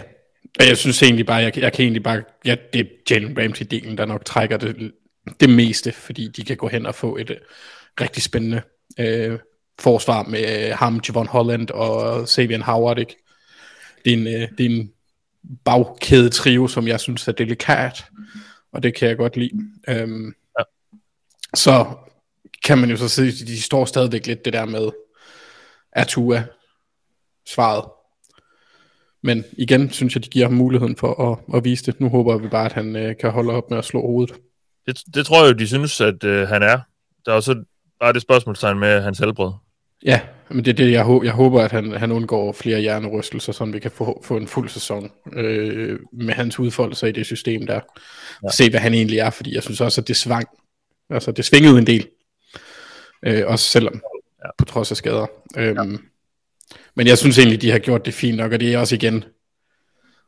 og 0.60 0.68
jeg 0.68 0.78
synes 0.78 1.04
egentlig 1.04 1.26
bare, 1.26 1.38
jeg, 1.38 1.58
jeg 1.58 1.74
kan 1.74 1.84
egentlig 1.84 2.04
bare, 2.04 2.24
ja, 2.46 2.56
det 2.74 2.82
er 2.82 2.86
Jalen 3.10 3.38
Ramsey-delen, 3.40 3.98
der 3.98 4.06
nok 4.06 4.26
trækker 4.26 4.58
det, 4.58 4.92
det 5.40 5.50
meste, 5.50 5.92
fordi 5.92 6.28
de 6.28 6.44
kan 6.44 6.58
gå 6.58 6.68
hen 6.68 6.86
og 6.86 6.96
få 6.96 7.18
et 7.18 7.30
uh, 7.30 7.36
rigtig 8.02 8.24
spændende 8.24 8.62
øh, 9.00 9.40
forsvar 9.80 10.24
med 10.24 10.72
uh, 10.72 10.78
ham, 10.78 11.02
Javon 11.08 11.28
Holland 11.28 11.70
og 11.70 12.28
Xavier 12.28 12.64
Howard, 12.64 13.00
ikke? 13.00 13.16
Det 14.06 14.14
er 14.14 14.18
en, 14.18 14.28
øh, 14.28 14.50
det 14.58 14.66
er 14.66 14.70
en 14.70 14.92
bagkæde 15.66 16.30
trio, 16.30 16.68
som 16.68 16.88
jeg 16.88 17.00
synes 17.00 17.28
er 17.28 17.32
delikat, 17.32 18.06
og 18.72 18.84
det 18.84 18.96
kan 18.96 19.10
jeg 19.10 19.18
godt 19.18 19.38
lide. 19.38 19.52
Øhm, 19.88 20.34
Ja. 20.60 20.64
Så 21.56 21.86
kan 22.64 22.78
man 22.78 22.90
jo 22.90 22.98
så 22.98 23.10
sige, 23.10 23.32
de 23.32 23.62
står 23.62 23.86
stadigvæk 23.86 24.28
lidt 24.28 24.46
det 24.46 24.54
der 24.54 24.66
med 24.66 24.90
Atua 25.92 26.44
svaret. 27.48 27.84
Men 29.24 29.44
igen 29.58 29.90
synes 29.90 30.16
jeg, 30.16 30.24
de 30.24 30.30
giver 30.30 30.46
ham 30.46 30.54
muligheden 30.54 30.96
for 30.96 31.32
at, 31.32 31.58
at 31.58 31.64
vise 31.64 31.86
det. 31.86 32.00
Nu 32.00 32.10
håber 32.10 32.38
vi 32.38 32.48
bare, 32.48 32.66
at 32.66 32.74
han 32.74 32.96
øh, 32.96 33.16
kan 33.18 33.32
holde 33.32 33.54
op 33.54 33.70
med 33.70 33.78
at 33.78 33.86
slå 33.86 34.02
hovedet. 34.02 34.36
Det, 34.86 35.00
det 35.14 35.26
tror 35.26 35.44
jeg 35.44 35.54
jo, 35.54 35.58
de 35.58 35.68
synes, 35.68 36.02
at 36.02 36.24
uh, 36.24 36.32
han 36.32 36.64
er. 36.64 36.80
Der 37.26 37.32
er 37.32 37.36
jo 37.36 37.42
så 37.42 37.64
bare 38.00 38.14
det 38.14 38.22
spørgsmålstegn 38.22 38.80
med 38.80 39.02
hans 39.02 39.20
helbred. 39.20 39.52
Ja, 40.06 40.22
men 40.50 40.66
det 40.66 40.72
er 40.72 40.76
det, 40.76 40.92
jeg, 40.92 41.04
hå- 41.04 41.24
jeg 41.24 41.32
håber, 41.34 41.62
at 41.62 41.72
han, 41.72 41.92
han 41.92 42.12
undgår 42.12 42.52
flere 42.52 42.80
hjernerystelser, 42.80 43.54
så 43.54 43.66
vi 43.66 43.80
kan 43.80 43.92
få, 43.92 44.22
få 44.26 44.38
en 44.38 44.48
fuld 44.48 44.70
sæson 44.70 45.12
øh, 45.34 46.00
med 46.14 46.34
hans 46.34 46.60
udfoldelser 46.60 47.08
i 47.08 47.12
det 47.12 47.26
system 47.26 47.68
der. 47.68 47.80
Ja. 48.44 48.50
Se, 48.50 48.70
hvad 48.70 48.80
han 48.80 48.94
egentlig 48.94 49.20
er, 49.20 49.30
fordi 49.30 49.56
jeg 49.56 49.64
synes 49.64 49.82
også, 49.82 50.02
at 50.02 50.08
det 50.08 50.16
svang. 50.16 50.48
Altså, 51.10 51.32
det 51.32 51.46
svingede 51.46 51.78
en 51.78 51.88
del. 51.88 52.08
Øh, 53.26 53.44
også 53.48 53.66
selvom, 53.66 54.02
ja. 54.46 54.50
på 54.58 54.66
trods 54.66 54.92
af 54.92 54.98
skader. 54.98 55.28
Øhm, 55.58 55.92
ja. 55.92 55.98
Men 56.96 57.08
jeg 57.08 57.18
synes 57.18 57.38
egentlig, 57.38 57.62
de 57.62 57.72
har 57.72 57.80
gjort 57.80 58.06
det 58.06 58.14
fint 58.14 58.38
nok, 58.38 58.52
og 58.52 58.60
det 58.60 58.74
er 58.74 58.78
også 58.78 58.96
igen... 58.96 59.24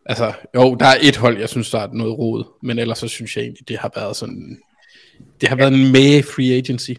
Altså, 0.05 0.33
jo, 0.55 0.75
der 0.75 0.85
er 0.85 0.97
et 1.01 1.17
hold, 1.17 1.37
jeg 1.39 1.49
synes, 1.49 1.69
der 1.69 1.79
er 1.79 1.87
noget 1.93 2.17
rod, 2.17 2.43
men 2.63 2.79
ellers 2.79 2.97
så 2.97 3.07
synes 3.07 3.35
jeg 3.37 3.43
egentlig, 3.43 3.67
det 3.67 3.77
har 3.77 3.91
været 3.95 4.15
sådan... 4.15 4.59
Det 5.41 5.49
har 5.49 5.55
været 5.55 5.73
en 5.73 5.91
med 5.91 6.23
free 6.23 6.57
agency. 6.57 6.91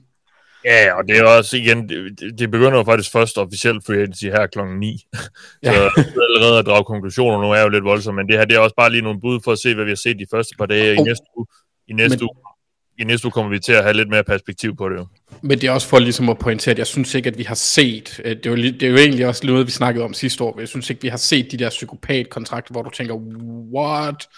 Ja, 0.65 0.93
og 0.95 1.05
det 1.09 1.19
er 1.19 1.25
også 1.25 1.57
igen, 1.57 1.89
det, 1.89 2.39
det 2.39 2.51
begynder 2.51 2.77
jo 2.79 2.85
faktisk 2.85 3.13
først 3.13 3.39
officielt 3.39 3.87
free 3.87 3.97
agency 3.99 4.25
her 4.25 4.47
klokken 4.47 4.79
9. 4.79 4.87
Ja. 5.63 5.73
Så 5.73 6.27
allerede 6.35 6.59
at 6.59 6.67
drage 6.67 6.85
konklusioner 6.85 7.41
nu 7.43 7.51
er 7.53 7.63
jo 7.63 7.69
lidt 7.69 7.85
voldsomt, 7.85 8.17
men 8.17 8.29
det 8.29 8.39
her 8.39 8.45
det 8.45 8.57
er 8.57 8.61
også 8.61 8.75
bare 8.77 8.91
lige 8.91 9.03
nogle 9.03 9.21
bud 9.21 9.41
for 9.45 9.53
at 9.53 9.59
se, 9.59 9.75
hvad 9.75 9.85
vi 9.85 9.91
har 9.91 9.97
set 9.97 10.19
de 10.19 10.27
første 10.31 10.55
par 10.59 10.67
dage. 10.67 10.95
I 10.95 10.99
Oh. 10.99 11.07
næste 11.07 11.25
uge, 11.37 11.47
i 11.89 11.93
næste 11.93 12.17
Men- 12.19 12.23
uge, 12.25 12.31
i 12.99 13.05
næste 13.05 13.27
uge 13.27 13.33
kommer 13.33 13.51
vi 13.51 13.59
til 13.59 13.73
at 13.73 13.83
have 13.83 13.95
lidt 13.97 14.09
mere 14.09 14.25
perspektiv 14.25 14.77
på 14.77 14.89
det 14.89 14.97
jo. 14.97 15.07
Men 15.43 15.61
det 15.61 15.65
er 15.69 15.71
også 15.73 15.89
for 15.89 15.99
ligesom 15.99 16.29
at 16.29 16.39
pointere, 16.39 16.73
at 16.73 16.79
jeg 16.79 16.87
synes 16.87 17.15
ikke, 17.15 17.29
at 17.31 17.39
vi 17.39 17.43
har 17.43 17.55
set, 17.55 18.21
øh, 18.25 18.37
det 18.37 18.47
er 18.47 18.51
jo, 18.51 18.57
det 18.57 18.83
er 18.83 18.89
jo 18.91 18.97
egentlig 18.97 19.27
også 19.27 19.47
noget, 19.47 19.67
vi 19.67 19.71
snakkede 19.73 20.05
om 20.05 20.15
sidste 20.15 20.45
år, 20.45 20.53
men 20.53 20.61
jeg 20.61 20.69
synes 20.69 20.91
ikke, 20.91 21.03
vi 21.03 21.09
har 21.09 21.17
set 21.17 21.53
de 21.53 21.57
der 21.57 21.69
psykopat-kontrakter, 21.71 22.73
hvor 22.73 22.83
du 22.83 22.91
tænker, 22.91 23.15
what? 23.75 24.29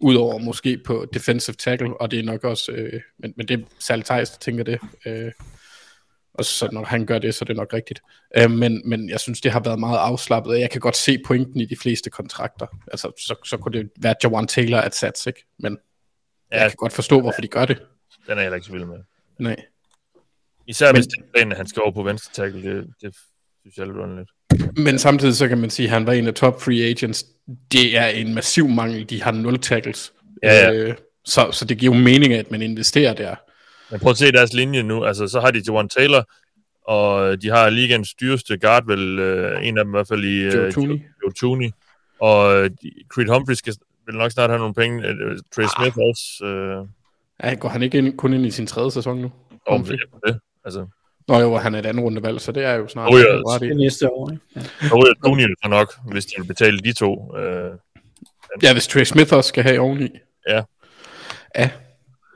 Udover 0.00 0.38
måske 0.38 0.78
på 0.86 1.06
defensive 1.14 1.54
tackle, 1.54 2.00
og 2.00 2.10
det 2.10 2.18
er 2.18 2.22
nok 2.22 2.44
også, 2.44 2.72
øh, 2.72 3.00
men, 3.18 3.34
men 3.36 3.48
det 3.48 3.60
er 3.60 3.64
særligt 3.78 4.06
Thijs, 4.06 4.30
der 4.30 4.38
tænker 4.38 4.64
det. 4.64 4.78
Øh, 5.06 5.32
og 6.34 6.44
så 6.44 6.68
når 6.72 6.84
han 6.84 7.06
gør 7.06 7.18
det, 7.18 7.34
så 7.34 7.42
er 7.42 7.46
det 7.46 7.56
nok 7.56 7.72
rigtigt. 7.72 8.00
Øh, 8.38 8.50
men, 8.50 8.82
men 8.88 9.08
jeg 9.10 9.20
synes, 9.20 9.40
det 9.40 9.52
har 9.52 9.60
været 9.60 9.78
meget 9.80 9.98
afslappet, 9.98 10.52
og 10.52 10.60
jeg 10.60 10.70
kan 10.70 10.80
godt 10.80 10.96
se 10.96 11.18
pointen 11.26 11.60
i 11.60 11.64
de 11.64 11.76
fleste 11.76 12.10
kontrakter. 12.10 12.66
Altså, 12.92 13.12
så, 13.26 13.34
så 13.44 13.56
kunne 13.56 13.78
det 13.78 13.90
være 14.00 14.14
Jawan 14.24 14.46
Taylor 14.46 14.78
at 14.78 14.94
sats, 14.94 15.26
ikke? 15.26 15.44
Men 15.58 15.78
Ja, 16.52 16.60
jeg 16.62 16.70
kan 16.70 16.76
godt 16.76 16.92
forstå, 16.92 17.20
hvorfor 17.20 17.40
de 17.40 17.48
gør 17.48 17.64
det. 17.64 17.76
den 17.78 18.30
er 18.30 18.34
jeg 18.34 18.42
heller 18.42 18.54
ikke 18.54 18.66
så 18.66 18.72
vild 18.72 18.84
med. 18.84 18.98
Nej. 19.38 19.56
Især 20.66 20.86
Men- 20.92 20.96
hvis 20.96 21.06
det 21.06 21.42
er 21.52 21.54
han 21.56 21.66
skal 21.66 21.82
over 21.82 21.92
på 21.92 22.02
venstre 22.02 22.32
tackle, 22.44 22.62
det, 22.76 22.86
det 23.02 23.14
synes 23.60 23.76
jeg 23.76 23.82
er 23.82 23.86
lidt 23.86 23.96
underligt. 23.98 24.30
Men 24.76 24.98
samtidig 24.98 25.36
så 25.36 25.48
kan 25.48 25.58
man 25.58 25.70
sige, 25.70 25.86
at 25.86 25.92
han 25.92 26.06
var 26.06 26.12
en 26.12 26.26
af 26.26 26.34
top 26.34 26.60
free 26.62 26.82
agents. 26.90 27.26
Det 27.72 27.98
er 27.98 28.06
en 28.06 28.34
massiv 28.34 28.68
mangel. 28.68 29.10
De 29.10 29.22
har 29.22 29.32
nul 29.32 29.58
tackles. 29.58 30.12
Ja, 30.42 30.54
ja. 30.54 30.72
Øh, 30.72 30.94
så, 31.24 31.48
så 31.52 31.64
det 31.64 31.78
giver 31.78 31.94
jo 31.94 32.00
mening, 32.02 32.32
at 32.34 32.50
man 32.50 32.62
investerer 32.62 33.14
der. 33.14 33.34
Men 33.90 34.00
prøv 34.00 34.10
at 34.10 34.16
se 34.16 34.32
deres 34.32 34.52
linje 34.52 34.82
nu. 34.82 35.04
Altså, 35.04 35.28
så 35.28 35.40
har 35.40 35.50
de 35.50 35.62
Jawan 35.66 35.88
Taylor, 35.88 36.30
og 36.84 37.42
de 37.42 37.48
har 37.48 37.70
ligens 37.70 38.14
dyreste 38.14 38.58
guard, 38.58 38.86
vel 38.86 39.18
øh, 39.18 39.66
en 39.66 39.78
af 39.78 39.84
dem 39.84 39.90
i 39.90 39.96
hvert 39.96 40.08
fald 40.08 40.24
i 40.24 40.42
Joe 40.42 40.66
øh, 40.66 40.72
Tooney. 40.72 40.90
Joe, 40.94 41.00
Joe 41.24 41.32
Tooney. 41.32 41.70
Og 42.20 42.62
øh, 42.64 42.70
Creed 43.08 43.28
Humphrey 43.28 43.54
skal 43.54 43.74
vil 44.06 44.14
nok 44.14 44.30
snart 44.32 44.50
have 44.50 44.58
nogle 44.58 44.74
penge. 44.74 45.06
Øh, 45.08 45.38
Trey 45.54 45.64
Smith 45.76 45.96
også. 45.98 46.44
Øh, 46.44 46.86
Ja, 47.42 47.54
går 47.54 47.68
han 47.68 47.82
ikke 47.82 47.98
ind, 47.98 48.16
kun 48.18 48.32
ind 48.32 48.46
i 48.46 48.50
sin 48.50 48.66
tredje 48.66 48.90
sæson 48.90 49.18
nu? 49.18 49.32
Humphrey. 49.70 49.96
det. 50.26 50.38
Altså, 50.64 50.86
Nå 51.28 51.40
jo, 51.40 51.56
han 51.56 51.74
er 51.74 51.78
et 51.78 51.86
andet 51.86 52.04
rundevalg, 52.04 52.40
så 52.40 52.52
det 52.52 52.64
er 52.64 52.74
jo 52.74 52.88
snart. 52.88 53.14
Oh, 53.14 53.20
ja. 53.20 53.24
ret 53.26 53.62
i. 53.62 53.68
Det 53.68 53.76
næste 53.76 54.10
år, 54.12 54.30
ikke? 54.30 54.42
Ja. 54.56 54.60
ryger 54.94 55.48
jo 55.48 55.54
så 55.64 55.68
nok, 55.68 55.94
hvis 56.12 56.26
de 56.26 56.32
vil 56.38 56.46
betale 56.46 56.78
de 56.78 56.92
to. 56.92 57.36
Øh, 57.36 57.70
Ja, 58.62 58.72
hvis 58.72 58.86
Trey 58.86 59.04
Smith 59.04 59.34
også 59.34 59.48
skal 59.48 59.62
have 59.62 59.80
oveni. 59.80 60.08
Ja. 60.48 60.62
Ja, 61.58 61.70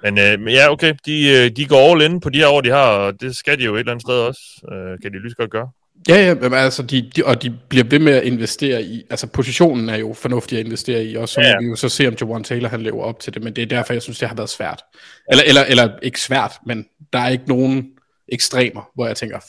men, 0.02 0.18
øh, 0.18 0.40
men 0.40 0.54
ja, 0.54 0.70
okay. 0.72 0.94
De, 1.06 1.28
øh, 1.30 1.50
de 1.56 1.66
går 1.66 1.92
all 1.92 2.02
in 2.02 2.20
på 2.20 2.30
de 2.30 2.38
her 2.38 2.48
år, 2.48 2.60
de 2.60 2.70
har, 2.70 2.86
og 2.86 3.20
det 3.20 3.36
skal 3.36 3.58
de 3.58 3.64
jo 3.64 3.74
et 3.74 3.78
eller 3.78 3.92
andet 3.92 4.02
sted 4.02 4.14
også. 4.14 4.40
Øh, 4.72 4.98
kan 5.02 5.12
de 5.12 5.20
lige 5.22 5.30
så 5.30 5.36
godt 5.36 5.50
gøre. 5.50 5.68
ja, 6.08 6.26
ja 6.26 6.34
men 6.34 6.54
altså, 6.54 6.82
de, 6.82 7.10
de, 7.16 7.22
og 7.24 7.42
de 7.42 7.50
bliver 7.68 7.84
ved 7.84 7.98
med 7.98 8.12
at 8.12 8.22
investere 8.22 8.82
i, 8.82 9.02
altså 9.10 9.26
positionen 9.26 9.88
er 9.88 9.96
jo 9.96 10.12
fornuftig 10.12 10.58
at 10.58 10.64
investere 10.66 11.04
i, 11.04 11.16
og 11.16 11.28
så 11.28 11.40
Ja. 11.40 11.54
vi 11.60 11.66
jo 11.66 11.76
så 11.76 11.88
se, 11.88 12.08
om 12.08 12.14
Jawan 12.20 12.44
Taylor 12.44 12.68
han 12.68 12.82
lever 12.82 13.02
op 13.04 13.20
til 13.20 13.34
det, 13.34 13.42
men 13.44 13.56
det 13.56 13.62
er 13.62 13.66
derfor, 13.66 13.92
jeg 13.92 14.02
synes, 14.02 14.18
det 14.18 14.28
har 14.28 14.36
været 14.36 14.50
svært. 14.50 14.82
Eller, 15.30 15.44
eller, 15.46 15.62
eller 15.64 15.88
ikke 16.02 16.20
svært, 16.20 16.52
men 16.66 16.86
der 17.12 17.18
er 17.18 17.28
ikke 17.28 17.44
nogen 17.48 17.90
ekstremer, 18.32 18.90
hvor 18.94 19.06
jeg 19.06 19.16
tænker, 19.16 19.40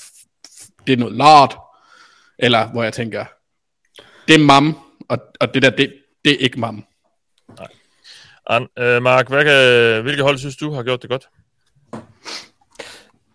det 0.88 0.94
er 0.94 0.98
noget 0.98 1.16
lort, 1.16 1.58
eller 2.40 2.68
hvor 2.68 2.84
jeg 2.84 2.94
tænker, 2.94 3.26
det 4.28 4.36
er 4.36 4.46
mam, 4.46 4.78
og, 5.10 5.18
og 5.40 5.54
det 5.54 5.62
der, 5.62 5.70
det, 5.70 5.94
det 6.26 6.32
er 6.32 6.38
ikke 6.38 6.60
mam. 6.60 6.86
An, 8.50 8.68
øh, 8.80 9.02
Mark, 9.02 9.30
hvad 9.30 9.44
kan, 9.44 10.04
hvilke 10.04 10.24
hold 10.24 10.38
synes 10.38 10.58
du 10.58 10.72
har 10.72 10.84
gjort 10.84 11.02
det 11.02 11.10
godt? 11.10 11.28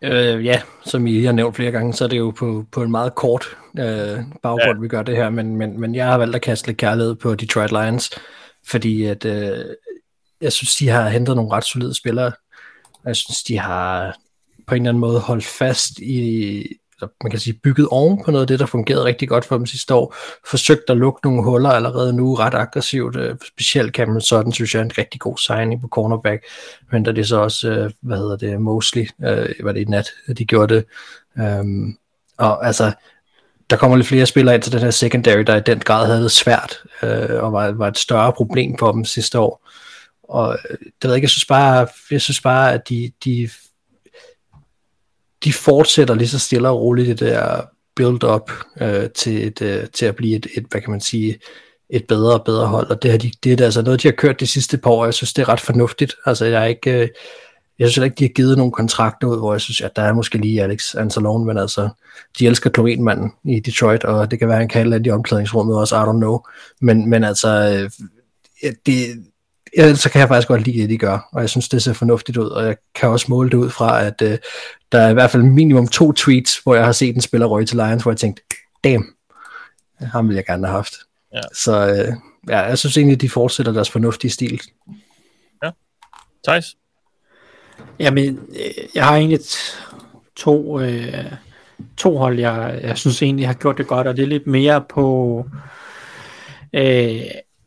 Øh, 0.03 0.45
ja, 0.45 0.63
som 0.85 1.07
I 1.07 1.25
har 1.25 1.33
nævnt 1.33 1.57
flere 1.57 1.71
gange, 1.71 1.95
så 1.95 2.05
er 2.05 2.09
det 2.09 2.19
jo 2.19 2.31
på, 2.31 2.65
på 2.73 2.83
en 2.83 2.91
meget 2.91 3.15
kort 3.15 3.57
øh, 3.79 4.19
baggrund, 4.43 4.79
ja. 4.79 4.81
vi 4.81 4.89
gør 4.89 5.03
det 5.03 5.17
her, 5.17 5.31
men, 5.31 5.57
men, 5.57 5.81
men 5.81 5.95
jeg 5.95 6.07
har 6.07 6.19
valgt 6.19 6.37
at 6.37 6.43
kaste 6.43 6.69
lidt 6.69 6.79
kærlighed 6.79 7.15
på 7.15 7.35
Detroit 7.35 7.71
Lions, 7.71 8.11
fordi 8.67 9.05
at, 9.05 9.25
øh, 9.25 9.65
jeg 10.41 10.53
synes, 10.53 10.77
de 10.77 10.89
har 10.89 11.09
hentet 11.09 11.37
nogle 11.37 11.53
ret 11.53 11.65
solide 11.65 11.95
spillere. 11.95 12.33
Jeg 13.05 13.17
synes, 13.17 13.43
de 13.43 13.59
har 13.59 14.17
på 14.67 14.75
en 14.75 14.83
eller 14.83 14.91
anden 14.91 15.01
måde 15.01 15.21
holdt 15.21 15.45
fast 15.45 15.99
i, 15.99 16.57
eller 17.01 17.09
man 17.23 17.31
kan 17.31 17.41
sige, 17.41 17.59
bygget 17.63 17.89
oven 17.91 18.25
på 18.25 18.31
noget 18.31 18.43
af 18.43 18.47
det, 18.47 18.59
der 18.59 18.67
fungerede 18.67 19.05
rigtig 19.05 19.29
godt 19.29 19.45
for 19.45 19.57
dem 19.57 19.67
sidste 19.67 19.95
år. 19.95 20.15
Forsøgt 20.51 20.91
at 20.91 20.97
lukke 20.97 21.21
nogle 21.25 21.43
huller 21.43 21.71
allerede 21.71 22.13
nu 22.13 22.35
ret 22.35 22.55
aggressivt. 22.55 23.17
Øh, 23.17 23.37
specielt 23.49 23.95
Cameron 23.95 24.21
Sutton, 24.21 24.53
synes 24.53 24.75
jeg, 24.75 24.81
er 24.81 24.85
en 24.85 24.99
rigtig 24.99 25.21
god 25.21 25.39
signing 25.39 25.81
på 25.81 25.89
cornerback. 25.89 26.45
Men 26.93 27.05
der 27.05 27.11
er 27.11 27.15
det 27.15 27.29
så 27.29 27.37
også, 27.37 27.71
øh, 27.71 27.91
hvad 28.01 28.17
hedder 28.17 28.37
det, 28.37 28.61
Mosley, 28.61 29.09
øh, 29.25 29.49
var 29.63 29.73
det 29.73 29.81
i 29.81 29.85
nat, 29.85 30.07
de 30.39 30.45
gjorde 30.45 30.75
det. 30.75 30.85
Øhm, 31.39 31.97
og 32.39 32.67
altså, 32.67 32.93
der 33.71 33.77
kommer 33.77 33.97
lidt 33.97 34.09
flere 34.09 34.27
spillere 34.27 34.55
ind 34.55 34.63
til 34.63 34.73
den 34.73 34.81
her 34.81 34.91
secondary, 34.91 35.41
der 35.41 35.57
i 35.57 35.61
den 35.67 35.79
grad 35.79 36.07
havde 36.07 36.23
det 36.23 36.31
svært, 36.31 36.83
øh, 37.03 37.43
og 37.43 37.53
var, 37.53 37.73
var 37.73 37.89
et 37.89 37.99
større 37.99 38.33
problem 38.33 38.79
for 38.79 38.93
dem 38.93 39.05
sidste 39.05 39.39
år. 39.39 39.69
Og 40.23 40.59
det 40.63 41.05
ved 41.05 41.11
jeg 41.11 41.15
ikke, 41.15 41.25
jeg 41.25 41.31
synes 41.31 41.45
bare, 41.45 41.87
jeg 42.11 42.21
synes 42.21 42.41
bare 42.41 42.73
at 42.73 42.89
de, 42.89 43.13
de 43.25 43.49
de 45.47 45.53
fortsætter 45.53 46.15
lige 46.15 46.29
så 46.29 46.39
stille 46.39 46.69
og 46.69 46.81
roligt 46.81 47.09
det 47.09 47.19
der 47.19 47.61
build-up 47.97 48.51
øh, 48.81 49.11
til, 49.11 49.47
et, 49.47 49.63
øh, 49.63 49.87
til 49.95 50.07
at 50.07 50.17
blive 50.17 50.37
et, 50.37 50.47
et, 50.57 50.67
hvad 50.71 50.81
kan 50.81 50.91
man 50.91 51.01
sige, 51.01 51.39
et 51.91 52.05
bedre 52.07 52.35
og 52.35 52.45
bedre 52.45 52.67
hold, 52.67 52.91
og 52.91 53.03
det, 53.03 53.11
har 53.11 53.19
de, 53.19 53.31
det 53.45 53.61
er 53.61 53.65
altså 53.65 53.83
noget, 53.83 54.03
de 54.03 54.09
har 54.09 54.13
kørt 54.13 54.41
de 54.41 54.47
sidste 54.47 54.79
par 54.79 54.91
år, 54.91 55.05
jeg 55.05 55.15
synes, 55.15 55.33
det 55.33 55.43
er 55.43 55.49
ret 55.49 55.61
fornuftigt. 55.61 56.15
Altså, 56.27 56.45
jeg 56.45 56.63
er 56.63 56.67
ikke, 56.67 56.91
øh, 56.91 57.09
jeg 57.79 57.89
synes 57.89 57.95
heller 57.95 58.05
ikke, 58.05 58.19
de 58.19 58.25
har 58.25 58.33
givet 58.33 58.57
nogle 58.59 58.73
kontrakter 58.73 59.29
ud, 59.29 59.39
hvor 59.39 59.55
jeg 59.55 59.61
synes, 59.61 59.81
at 59.81 59.97
der 59.97 60.03
er 60.03 60.13
måske 60.13 60.39
lige 60.39 60.63
Alex 60.63 60.95
Anzalone, 60.95 61.45
men 61.45 61.59
altså, 61.59 61.89
de 62.39 62.47
elsker 62.47 62.71
kloenmanden 62.71 63.33
i 63.45 63.61
Detroit, 63.61 64.05
og 64.05 64.31
det 64.31 64.39
kan 64.39 64.49
være, 64.49 64.59
han 64.59 64.69
kan 64.69 64.81
alle 64.81 65.07
i 65.07 65.11
omklædningsrummet 65.11 65.77
også, 65.77 65.97
I 65.97 65.99
don't 65.99 66.19
know. 66.19 66.39
Men, 66.81 67.11
men 67.11 67.25
altså, 67.25 67.49
øh, 68.63 68.73
det, 68.87 69.25
ja, 69.77 69.95
så 69.95 70.11
kan 70.11 70.21
jeg 70.21 70.29
faktisk 70.29 70.49
godt 70.49 70.63
lide 70.63 70.83
det, 70.83 70.91
de 70.91 70.99
gør, 70.99 71.29
og 71.33 71.41
jeg 71.41 71.51
synes, 71.51 71.69
det 71.69 71.83
ser 71.83 71.93
fornuftigt 71.93 72.39
ud, 72.39 72.49
og 72.49 72.67
jeg 72.67 72.77
kan 72.95 73.09
også 73.09 73.27
måle 73.29 73.51
det 73.51 73.57
ud 73.57 73.71
fra, 73.71 74.05
at 74.05 74.23
uh, 74.23 74.35
der 74.93 74.99
er 74.99 75.09
i 75.09 75.13
hvert 75.13 75.31
fald 75.31 75.43
minimum 75.43 75.89
to 75.89 76.13
tweets, 76.13 76.59
hvor 76.59 76.75
jeg 76.75 76.85
har 76.85 76.93
set 76.93 77.15
en 77.15 77.21
spiller 77.21 77.47
røge 77.47 77.67
til 77.67 77.77
Lions, 77.77 78.03
hvor 78.03 78.13
jeg 78.13 78.19
tænkte, 78.19 78.43
damn, 78.85 79.05
ham 80.01 80.29
vil 80.29 80.35
jeg 80.35 80.47
gerne 80.47 80.67
have 80.67 80.77
haft. 80.77 80.95
Ja. 81.35 81.41
Så 81.55 81.93
uh, 81.93 82.15
ja, 82.51 82.59
jeg 82.59 82.79
synes 82.79 82.97
egentlig, 82.97 83.21
de 83.21 83.29
fortsætter 83.29 83.73
deres 83.73 83.91
fornuftige 83.91 84.31
stil. 84.31 84.61
Thijs? 86.47 86.77
Jamen, 87.99 88.39
øh, 88.51 88.85
jeg 88.95 89.05
har 89.07 89.17
egentlig 89.17 89.41
to, 90.37 90.81
øh, 90.81 91.33
to 91.97 92.17
hold, 92.17 92.39
jeg, 92.39 92.81
jeg 92.83 92.99
synes 92.99 93.23
egentlig 93.23 93.47
har 93.47 93.55
gjort 93.55 93.79
det 93.79 93.87
godt, 93.87 94.07
og 94.07 94.17
det 94.17 94.23
er 94.23 94.27
lidt 94.27 94.47
mere 94.47 94.85
på 94.89 95.47
øh, 96.73 97.21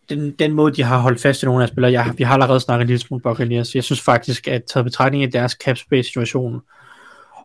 den, 0.10 0.32
den 0.32 0.54
måde, 0.54 0.76
de 0.76 0.84
har 0.84 0.98
holdt 0.98 1.22
fast 1.22 1.44
i 1.44 1.46
nogle 1.46 1.64
af 1.64 1.70
spillere. 1.70 1.92
Jeg, 1.92 2.14
vi 2.18 2.24
har 2.24 2.34
allerede 2.34 2.60
snakket 2.60 2.82
en 2.82 2.88
lille 2.88 3.00
smule 3.00 3.22
Buccaneers. 3.22 3.76
Jeg 3.76 3.84
synes 3.84 4.02
faktisk, 4.02 4.48
at 4.48 4.64
taget 4.64 4.86
betragtning 4.86 5.24
af 5.24 5.32
deres 5.32 5.52
cap 5.52 5.78
space 5.78 6.08
situation 6.08 6.62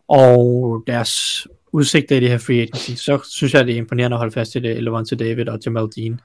og 0.07 0.83
deres 0.87 1.47
udsigter 1.71 2.15
i 2.15 2.19
det 2.19 2.29
her 2.29 2.37
free 2.37 2.61
agency, 2.61 2.91
så 2.91 3.19
synes 3.29 3.53
jeg, 3.53 3.65
det 3.65 3.73
er 3.73 3.77
imponerende 3.77 4.15
at 4.15 4.19
holde 4.19 4.31
fast 4.33 4.55
i 4.55 4.59
det, 4.59 4.77
Elevante 4.77 5.15
David 5.15 5.49
og 5.49 5.59
Jamal 5.65 5.87
Dean. 5.95 6.19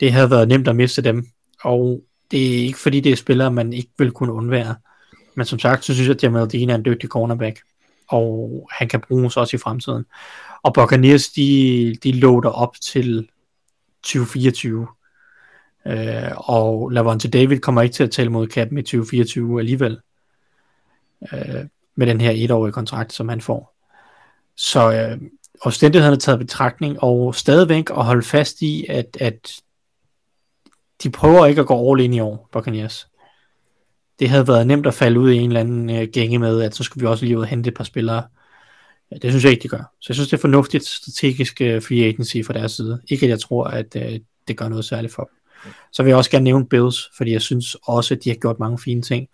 Det 0.00 0.12
havde 0.12 0.30
været 0.30 0.48
nemt 0.48 0.68
at 0.68 0.76
miste 0.76 1.02
dem, 1.02 1.26
og 1.64 2.02
det 2.30 2.46
er 2.46 2.64
ikke 2.64 2.78
fordi, 2.78 3.00
det 3.00 3.12
er 3.12 3.16
spillere, 3.16 3.52
man 3.52 3.72
ikke 3.72 3.90
vil 3.98 4.10
kunne 4.10 4.32
undvære. 4.32 4.74
Men 5.34 5.46
som 5.46 5.58
sagt, 5.58 5.84
så 5.84 5.94
synes 5.94 6.08
jeg, 6.08 6.16
at 6.16 6.22
Jamal 6.22 6.50
Dean 6.52 6.70
er 6.70 6.74
en 6.74 6.84
dygtig 6.84 7.08
cornerback, 7.08 7.60
og 8.08 8.68
han 8.70 8.88
kan 8.88 9.00
bruges 9.08 9.36
også 9.36 9.56
i 9.56 9.58
fremtiden. 9.58 10.04
Og 10.62 10.74
Buccaneers, 10.74 11.28
de, 11.28 11.96
de 12.02 12.12
loader 12.12 12.50
op 12.50 12.76
til 12.80 13.28
2024. 14.02 14.86
Øh, 15.86 16.30
og 16.36 16.90
Lavonte 16.90 17.30
David 17.30 17.58
kommer 17.58 17.82
ikke 17.82 17.92
til 17.92 18.04
at 18.04 18.10
tale 18.10 18.30
mod 18.30 18.48
cap 18.48 18.72
i 18.72 18.82
2024 18.82 19.60
alligevel. 19.60 19.98
Øh, 21.32 21.64
med 21.94 22.06
den 22.06 22.20
her 22.20 22.30
etårige 22.30 22.72
kontrakt, 22.72 23.12
som 23.12 23.28
han 23.28 23.40
får. 23.40 23.74
Så 24.56 24.92
øh, 24.92 25.20
omstændighederne 25.60 26.16
taget 26.16 26.38
betragtning, 26.38 27.02
og 27.02 27.34
stadigvæk 27.34 27.90
at 27.90 28.04
holde 28.04 28.22
fast 28.22 28.62
i, 28.62 28.86
at, 28.88 29.16
at 29.20 29.52
de 31.02 31.10
prøver 31.10 31.46
ikke 31.46 31.60
at 31.60 31.66
gå 31.66 31.92
all 31.92 32.00
in 32.00 32.14
i 32.14 32.20
år, 32.20 32.48
Buccaneers. 32.52 33.08
Det 34.18 34.28
havde 34.28 34.48
været 34.48 34.66
nemt 34.66 34.86
at 34.86 34.94
falde 34.94 35.20
ud 35.20 35.30
i 35.30 35.36
en 35.36 35.50
eller 35.50 35.60
anden 35.60 35.90
øh, 35.90 36.08
gænge 36.12 36.38
med, 36.38 36.62
at 36.62 36.74
så 36.74 36.82
skulle 36.82 37.02
vi 37.02 37.06
også 37.06 37.24
lige 37.24 37.36
ud 37.36 37.42
og 37.42 37.48
hente 37.48 37.68
et 37.68 37.76
par 37.76 37.84
spillere. 37.84 38.22
Ja, 39.10 39.16
det 39.16 39.30
synes 39.30 39.44
jeg 39.44 39.52
ikke, 39.52 39.62
de 39.62 39.68
gør. 39.68 39.92
Så 40.00 40.06
jeg 40.08 40.14
synes, 40.14 40.28
det 40.28 40.36
er 40.36 40.40
fornuftigt 40.40 40.84
strategisk 40.84 41.60
øh, 41.60 41.82
free 41.82 42.04
agency 42.04 42.36
fra 42.46 42.52
deres 42.52 42.72
side. 42.72 43.02
Ikke 43.08 43.26
at 43.26 43.30
jeg 43.30 43.40
tror, 43.40 43.64
at 43.64 43.96
øh, 43.96 44.20
det 44.48 44.56
gør 44.56 44.68
noget 44.68 44.84
særligt 44.84 45.12
for 45.12 45.22
dem. 45.22 45.41
Så 45.92 46.02
vil 46.02 46.10
jeg 46.10 46.16
også 46.16 46.30
gerne 46.30 46.44
nævne 46.44 46.66
Bills, 46.66 47.10
fordi 47.16 47.32
jeg 47.32 47.42
synes 47.42 47.76
også, 47.86 48.14
at 48.14 48.24
de 48.24 48.30
har 48.30 48.36
gjort 48.36 48.58
mange 48.58 48.78
fine 48.78 49.02
ting. 49.02 49.28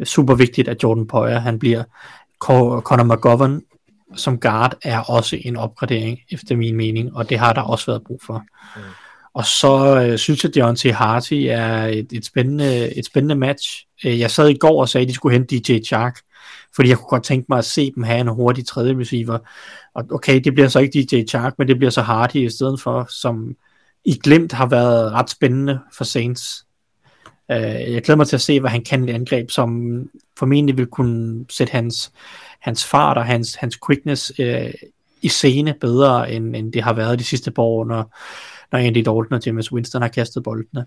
Er 0.00 0.04
super 0.04 0.34
vigtigt, 0.34 0.68
at 0.68 0.82
Jordan 0.82 1.06
Poyer, 1.06 1.38
han 1.38 1.58
bliver 1.58 1.84
Conor 2.40 3.14
McGovern 3.14 3.62
som 4.16 4.40
guard, 4.40 4.74
er 4.82 4.98
også 5.00 5.38
en 5.40 5.56
opgradering, 5.56 6.18
efter 6.30 6.56
min 6.56 6.76
mening, 6.76 7.16
og 7.16 7.30
det 7.30 7.38
har 7.38 7.52
der 7.52 7.60
også 7.60 7.86
været 7.86 8.02
brug 8.06 8.20
for. 8.26 8.44
Mm. 8.76 8.82
Og 9.34 9.44
så 9.44 10.04
øh, 10.06 10.18
synes 10.18 10.44
jeg, 10.44 10.48
at 10.48 10.54
Deontay 10.54 10.92
Harty 10.92 11.44
er 11.48 11.86
et, 11.86 12.12
et, 12.12 12.24
spændende, 12.24 12.98
et 12.98 13.06
spændende 13.06 13.34
match. 13.34 13.86
Øh, 14.04 14.20
jeg 14.20 14.30
sad 14.30 14.48
i 14.48 14.58
går 14.58 14.80
og 14.80 14.88
sagde, 14.88 15.02
at 15.02 15.08
de 15.08 15.14
skulle 15.14 15.38
hente 15.38 15.58
DJ 15.58 15.82
Chark, 15.84 16.18
fordi 16.76 16.88
jeg 16.88 16.96
kunne 16.96 17.08
godt 17.08 17.24
tænke 17.24 17.46
mig 17.48 17.58
at 17.58 17.64
se 17.64 17.92
dem 17.94 18.02
have 18.02 18.20
en 18.20 18.28
hurtig 18.28 18.66
tredje 18.66 18.98
receiver. 18.98 19.38
Og 19.94 20.04
okay, 20.10 20.40
det 20.44 20.54
bliver 20.54 20.68
så 20.68 20.78
ikke 20.78 21.06
DJ 21.10 21.22
Chark, 21.28 21.54
men 21.58 21.68
det 21.68 21.76
bliver 21.78 21.90
så 21.90 22.02
Hardy 22.02 22.36
i 22.36 22.50
stedet 22.50 22.80
for, 22.80 23.06
som 23.10 23.56
i 24.04 24.18
glemt 24.24 24.52
har 24.52 24.66
været 24.66 25.12
ret 25.12 25.30
spændende 25.30 25.80
for 25.92 26.04
Saints. 26.04 26.66
Uh, 27.48 27.56
jeg 27.92 28.02
glæder 28.02 28.16
mig 28.16 28.28
til 28.28 28.36
at 28.36 28.40
se, 28.40 28.60
hvad 28.60 28.70
han 28.70 28.84
kan 28.84 29.08
i 29.08 29.12
angreb, 29.12 29.50
som 29.50 30.02
formentlig 30.38 30.76
vil 30.76 30.86
kunne 30.86 31.44
sætte 31.50 31.70
hans, 31.70 32.12
hans 32.60 32.84
fart 32.84 33.18
og 33.18 33.24
hans, 33.24 33.54
hans 33.54 33.78
quickness 33.86 34.32
uh, 34.38 34.70
i 35.22 35.28
scene 35.28 35.74
bedre, 35.80 36.32
end, 36.32 36.56
end 36.56 36.72
det 36.72 36.82
har 36.82 36.92
været 36.92 37.18
de 37.18 37.24
sidste 37.24 37.50
par 37.50 37.62
år, 37.62 37.84
når, 37.84 38.18
når 38.72 38.78
Andy 38.78 38.96
Dalton 38.96 39.32
og 39.32 39.46
James 39.46 39.72
Winston 39.72 40.02
har 40.02 40.08
kastet 40.08 40.42
boldene. 40.42 40.86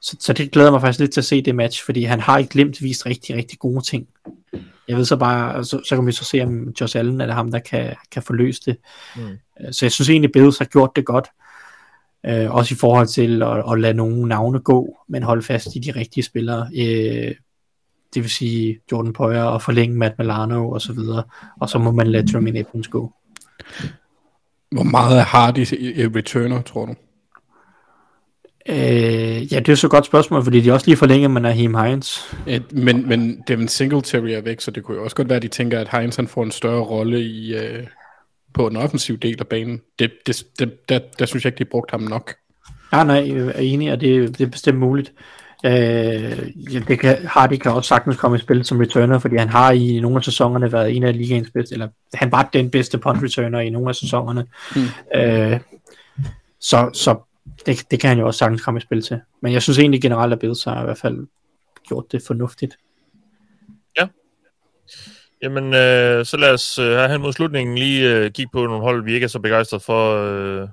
Så, 0.00 0.16
så 0.20 0.32
det 0.32 0.50
glæder 0.50 0.70
mig 0.70 0.80
faktisk 0.80 1.00
lidt 1.00 1.12
til 1.12 1.20
at 1.20 1.24
se 1.24 1.42
det 1.42 1.54
match, 1.54 1.84
fordi 1.84 2.02
han 2.02 2.20
har 2.20 2.38
i 2.38 2.46
glemt 2.50 2.82
vist 2.82 3.06
rigtig, 3.06 3.36
rigtig 3.36 3.58
gode 3.58 3.84
ting. 3.84 4.06
Jeg 4.88 4.96
ved 4.96 5.04
så 5.04 5.16
bare, 5.16 5.64
så, 5.64 5.80
så 5.88 5.96
kan 5.96 6.06
vi 6.06 6.12
så 6.12 6.24
se, 6.24 6.40
om 6.40 6.68
Josh 6.80 6.98
Allen 6.98 7.20
er 7.20 7.26
det 7.26 7.34
ham, 7.34 7.50
der 7.50 7.58
kan, 7.58 7.94
kan 8.10 8.22
forløse 8.22 8.62
det. 8.66 8.76
Mm. 9.16 9.38
Så 9.72 9.84
jeg 9.84 9.92
synes 9.92 10.08
egentlig, 10.08 10.32
Bills 10.32 10.58
har 10.58 10.64
gjort 10.64 10.90
det 10.96 11.04
godt. 11.04 11.28
Øh, 12.26 12.54
også 12.54 12.74
i 12.74 12.78
forhold 12.78 13.06
til 13.06 13.42
at, 13.42 13.72
at 13.72 13.80
lade 13.80 13.94
nogle 13.94 14.28
navne 14.28 14.60
gå, 14.60 14.96
men 15.08 15.22
holde 15.22 15.42
fast 15.42 15.68
i 15.76 15.78
de 15.78 15.90
rigtige 15.90 16.24
spillere. 16.24 16.68
Øh, 16.78 17.34
det 18.14 18.22
vil 18.22 18.30
sige 18.30 18.78
Jordan 18.92 19.12
Poyer 19.12 19.42
og 19.42 19.62
forlænge 19.62 19.96
Matt 19.96 20.18
Milano 20.18 20.70
og 20.70 20.80
så 20.80 20.92
videre. 20.92 21.22
Og 21.60 21.68
så 21.68 21.78
må 21.78 21.90
man 21.90 22.06
lade 22.06 22.26
Jermaine 22.34 22.58
Evans 22.58 22.88
gå. 22.88 23.12
Hvor 24.70 24.82
meget 24.82 25.18
er 25.18 25.24
Hardy 25.24 25.72
i 25.72 26.06
returner, 26.06 26.62
tror 26.62 26.86
du? 26.86 26.94
Øh, 28.68 29.52
ja, 29.52 29.58
det 29.58 29.68
er 29.68 29.74
så 29.74 29.86
et 29.86 29.90
godt 29.90 30.06
spørgsmål, 30.06 30.44
fordi 30.44 30.60
de 30.60 30.72
også 30.72 30.86
lige 30.86 30.96
forlænger 30.96 31.28
med 31.28 31.40
Naheem 31.40 31.74
Hines. 31.74 32.34
Et, 32.46 32.72
men, 32.72 33.08
men 33.08 33.42
Devin 33.48 33.68
Singletary 33.68 34.28
er 34.28 34.40
væk, 34.40 34.60
så 34.60 34.70
det 34.70 34.82
kunne 34.82 34.96
jo 34.96 35.04
også 35.04 35.16
godt 35.16 35.28
være, 35.28 35.36
at 35.36 35.42
de 35.42 35.48
tænker, 35.48 35.80
at 35.80 36.00
Hines 36.00 36.16
han 36.16 36.28
får 36.28 36.42
en 36.42 36.50
større 36.50 36.82
rolle 36.82 37.20
i, 37.20 37.54
øh, 37.54 37.86
på 38.54 38.66
en 38.66 38.76
offensiv 38.76 39.18
del 39.18 39.36
af 39.40 39.46
banen. 39.46 39.80
Det, 39.98 40.12
det, 40.26 40.44
det, 40.58 40.88
der, 40.88 40.98
der 41.18 41.26
synes 41.26 41.44
jeg 41.44 41.52
ikke, 41.52 41.58
de 41.58 41.70
brugt 41.70 41.90
ham 41.90 42.00
nok. 42.00 42.34
Ja, 42.92 43.04
nej, 43.04 43.36
jeg 43.36 43.46
er 43.46 43.52
enig, 43.60 43.92
og 43.92 44.00
det, 44.00 44.38
det 44.38 44.44
er 44.44 44.50
bestemt 44.50 44.78
muligt. 44.78 45.12
Øh, 45.64 46.72
ja, 46.74 46.78
det 46.88 47.00
kan, 47.00 47.26
Hardy 47.26 47.56
kan 47.56 47.72
også 47.72 47.88
sagtens 47.88 48.16
komme 48.16 48.36
i 48.36 48.40
spil 48.40 48.64
som 48.64 48.78
returner, 48.78 49.18
fordi 49.18 49.36
han 49.36 49.48
har 49.48 49.72
i 49.72 50.00
nogle 50.00 50.16
af 50.16 50.24
sæsonerne 50.24 50.72
været 50.72 50.96
en 50.96 51.02
af 51.02 51.16
ligaens 51.16 51.50
bedste, 51.54 51.72
eller 51.72 51.88
han 52.14 52.32
var 52.32 52.50
den 52.52 52.70
bedste 52.70 52.98
punt 52.98 53.22
returner 53.22 53.60
i 53.60 53.70
nogle 53.70 53.88
af 53.88 53.94
sæsonerne. 53.94 54.46
Mm. 54.76 54.82
Øh, 55.20 55.60
så, 56.60 56.90
så 56.92 57.20
det, 57.66 57.90
det 57.90 58.00
kan 58.00 58.08
han 58.08 58.18
jo 58.18 58.26
også 58.26 58.38
sagtens 58.38 58.62
komme 58.62 58.78
i 58.78 58.80
spil 58.80 59.02
til. 59.02 59.20
Men 59.42 59.52
jeg 59.52 59.62
synes 59.62 59.78
egentlig 59.78 60.02
generelt, 60.02 60.32
at 60.32 60.38
Bills 60.38 60.64
har 60.64 60.82
i 60.82 60.84
hvert 60.84 60.98
fald 60.98 61.26
gjort 61.88 62.12
det 62.12 62.22
fornuftigt. 62.26 62.78
Ja. 63.98 64.06
Jamen, 65.42 65.74
øh, 65.74 66.26
så 66.26 66.36
lad 66.36 66.50
os 66.50 66.78
øh, 66.78 66.86
her 66.86 67.08
hen 67.08 67.20
mod 67.20 67.32
slutningen 67.32 67.78
lige 67.78 68.14
øh, 68.14 68.30
kigge 68.30 68.50
på 68.52 68.66
nogle 68.66 68.82
hold, 68.82 69.04
vi 69.04 69.14
ikke 69.14 69.24
er 69.24 69.28
så 69.28 69.38
begejstrede 69.38 69.82
for. 69.86 70.16
Øh, 70.16 70.68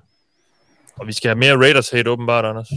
og 0.99 1.07
vi 1.07 1.13
skal 1.13 1.29
have 1.29 1.39
mere 1.39 1.57
Raiders 1.57 1.89
hate 1.89 2.09
åbenbart, 2.09 2.45
Anders. 2.45 2.69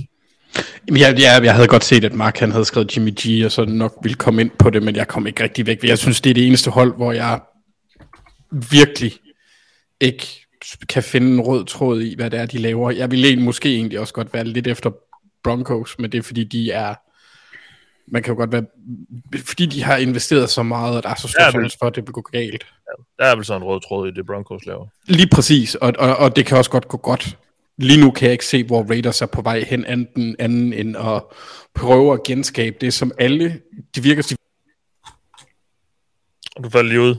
Jamen, 0.89 1.01
jeg, 1.01 1.21
jeg, 1.21 1.45
jeg 1.45 1.55
havde 1.55 1.69
godt 1.69 1.85
set, 1.85 2.05
at 2.05 2.13
Mark 2.13 2.39
han 2.39 2.53
havde 2.53 2.65
skrevet 2.65 2.97
Jimmy 2.97 3.11
G, 3.11 3.45
og 3.45 3.53
så 3.53 3.65
nok 3.65 3.95
ville 4.03 4.17
komme 4.17 4.41
ind 4.41 4.51
på 4.59 4.71
det, 4.71 4.83
men 4.83 4.97
jeg 4.97 5.09
kom 5.09 5.27
ikke 5.27 5.43
rigtig 5.43 5.67
væk. 5.67 5.85
Jeg 5.85 5.99
synes, 5.99 6.21
det 6.21 6.31
er 6.31 6.35
det 6.35 6.47
eneste 6.47 6.71
hold, 6.71 6.97
hvor 6.97 7.13
jeg 7.13 7.41
virkelig 8.71 9.13
ikke 10.01 10.27
kan 10.89 11.03
finde 11.03 11.33
en 11.33 11.41
rød 11.41 11.65
tråd 11.65 12.01
i, 12.01 12.15
hvad 12.15 12.31
det 12.31 12.41
er, 12.41 12.47
de 12.47 12.59
laver. 12.59 12.91
Jeg 12.91 13.11
ville 13.11 13.37
måske 13.37 13.75
egentlig 13.75 14.01
også 14.01 14.15
godt 14.15 14.35
være 14.35 14.45
lidt 14.45 14.67
efter 14.67 14.91
Broncos, 15.45 15.99
men 15.99 16.13
det 16.13 16.19
er 16.19 16.23
fordi, 16.23 16.45
de 16.45 16.71
er 16.71 16.95
man 18.13 18.23
kan 18.23 18.33
jo 18.33 18.39
godt 18.39 18.53
være, 18.53 18.65
fordi 19.45 19.67
de 19.67 19.83
har 19.83 19.97
investeret 19.97 20.51
så 20.51 20.63
meget, 20.63 20.97
og 20.97 21.03
der 21.03 21.09
er 21.09 21.15
så 21.15 21.29
stor 21.29 21.51
chance 21.51 21.79
for, 21.79 21.87
at 21.87 21.97
det 21.97 22.07
vil 22.07 22.13
gå 22.13 22.21
galt. 22.21 22.67
Ja, 22.87 23.25
der 23.25 23.31
er 23.31 23.37
vel 23.37 23.45
sådan 23.45 23.63
en 23.63 23.67
rød 23.67 23.81
tråd 23.81 24.09
i 24.09 24.11
det, 24.11 24.27
Broncos 24.27 24.67
laver. 24.67 24.87
Lige 25.07 25.29
præcis, 25.33 25.75
og, 25.75 25.93
og, 25.99 26.17
og 26.17 26.37
det 26.37 26.47
kan 26.47 26.57
også 26.59 26.71
godt 26.71 26.89
gå 26.89 26.97
godt. 26.97 27.39
Lige 27.79 28.01
nu 28.01 28.11
kan 28.11 28.25
jeg 28.25 28.33
ikke 28.33 28.47
se, 28.47 28.65
hvor 28.65 28.83
Raiders 28.83 29.23
er 29.23 29.27
på 29.27 29.43
vej 29.43 29.65
hen, 29.69 29.85
anden, 29.85 30.37
anden 30.39 30.73
end 30.73 30.97
at 30.97 31.23
prøve 31.75 32.13
at 32.13 32.23
genskabe 32.23 32.77
det, 32.81 32.95
som 32.95 33.13
alle, 33.19 33.61
de 33.97 34.03
virker... 34.03 34.23
De... 34.23 34.37
Du 36.63 36.71
falder 36.71 36.89
lige 36.89 37.01
ud. 37.01 37.17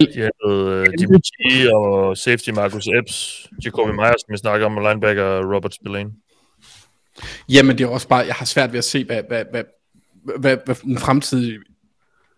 De 0.00 0.06
havde 0.12 0.32
uh, 0.46 1.02
Jimmy 1.02 1.16
G 1.16 1.68
og 1.74 2.16
safety 2.16 2.50
Marcus 2.50 2.86
Epps, 2.86 3.46
Jacoby 3.64 3.90
Myers, 3.90 4.20
som 4.20 4.32
vi 4.32 4.36
snakker 4.36 4.66
om, 4.66 4.76
og 4.76 4.82
linebacker 4.82 5.54
Robert 5.54 5.74
Spillane. 5.74 6.10
Jamen 7.48 7.78
det 7.78 7.84
er 7.84 7.88
også 7.88 8.08
bare, 8.08 8.26
jeg 8.26 8.34
har 8.34 8.44
svært 8.44 8.72
ved 8.72 8.78
at 8.78 8.84
se, 8.84 9.04
hvad, 9.04 9.22
hvad, 9.28 9.44
hvad, 9.50 9.64
hvad, 10.38 10.56
hvad 10.64 10.74
den 10.74 10.98
fremtidige 10.98 11.58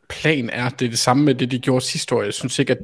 plan 0.08 0.50
er. 0.50 0.68
Det 0.68 0.86
er 0.86 0.90
det 0.90 0.98
samme 0.98 1.24
med 1.24 1.34
det, 1.34 1.50
de 1.50 1.58
gjorde 1.58 1.84
sidste 1.84 2.14
år. 2.14 2.22
Jeg 2.22 2.34
synes 2.34 2.58
ikke, 2.58 2.72
at 2.72 2.78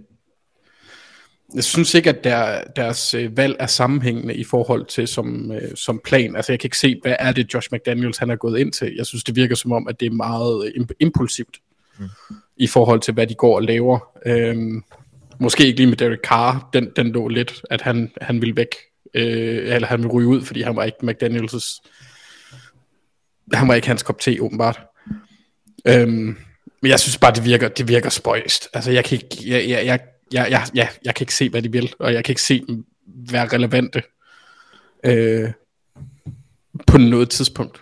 jeg 1.55 1.65
synes 1.65 1.95
ikke, 1.95 2.11
at 2.11 2.25
der, 2.25 2.65
deres 2.77 3.15
øh, 3.15 3.37
valg 3.37 3.57
er 3.59 3.67
sammenhængende 3.67 4.35
i 4.35 4.45
forhold 4.45 4.87
til 4.87 5.09
som, 5.09 5.53
øh, 5.53 5.75
som 5.75 6.01
plan. 6.05 6.37
Altså 6.37 6.53
jeg 6.53 6.61
kan 6.61 6.67
ikke 6.67 6.79
se, 6.79 7.01
hvad 7.03 7.17
er 7.19 7.33
det 7.33 7.55
Josh 7.55 7.69
McDaniels 7.73 8.19
han 8.19 8.31
er 8.31 8.37
gået 8.37 8.59
ind 8.59 8.73
til. 8.73 8.95
Jeg 8.97 9.07
synes, 9.07 9.25
det 9.25 9.37
virker 9.37 9.55
som 9.55 9.73
om, 9.73 9.89
at 9.89 10.01
det 10.01 10.07
er 10.07 10.11
meget 10.11 10.67
øh, 10.67 10.83
imp- 10.83 10.97
impulsivt 11.01 11.57
mm. 11.99 12.37
i 12.57 12.67
forhold 12.67 13.01
til, 13.01 13.15
hvad 13.15 13.27
de 13.27 13.35
går 13.35 13.57
og 13.57 13.63
laver. 13.63 13.99
Øhm, 14.27 14.83
måske 15.39 15.67
ikke 15.67 15.77
lige 15.77 15.87
med 15.87 15.97
Derek 15.97 16.21
Carr, 16.25 16.69
den, 16.73 16.91
den 16.97 17.13
lå 17.13 17.29
lidt, 17.29 17.63
at 17.71 17.81
han, 17.81 18.13
han 18.21 18.41
ville 18.41 18.57
væk, 18.57 18.75
øh, 19.15 19.75
eller 19.75 19.89
han 19.89 19.99
ville 19.99 20.13
ryge 20.13 20.29
ud, 20.29 20.43
fordi 20.43 20.63
han 20.63 20.77
var 20.77 20.85
ikke 20.85 20.99
McDaniels' 21.03 21.81
han 23.53 23.69
var 23.69 23.75
ikke 23.75 23.89
hans 23.89 24.03
kop 24.03 24.21
te, 24.21 24.37
åbenbart. 24.41 24.81
Øhm, 25.89 26.37
men 26.83 26.91
jeg 26.91 27.01
synes 27.01 27.19
bare, 27.19 27.35
det 27.35 27.45
virker, 27.45 27.69
det 27.69 27.89
virker 27.89 28.11
spøjst. 28.11 28.69
Altså, 28.73 28.91
jeg 28.91 29.05
kan 29.05 29.19
ikke, 29.19 29.51
jeg, 29.51 29.69
jeg, 29.69 29.87
jeg, 29.87 30.01
jeg, 30.33 30.51
jeg, 30.51 30.67
jeg, 30.75 30.89
jeg 31.05 31.15
kan 31.15 31.23
ikke 31.23 31.35
se, 31.35 31.49
hvad 31.49 31.63
de 31.63 31.73
vil, 31.73 31.95
og 31.99 32.13
jeg 32.13 32.25
kan 32.25 32.33
ikke 32.33 32.43
se 32.43 32.65
dem 32.67 32.85
være 33.07 33.49
relevante 33.49 34.03
øh, 35.05 35.53
på 36.87 36.99
noget 36.99 37.31
tidspunkt 37.31 37.81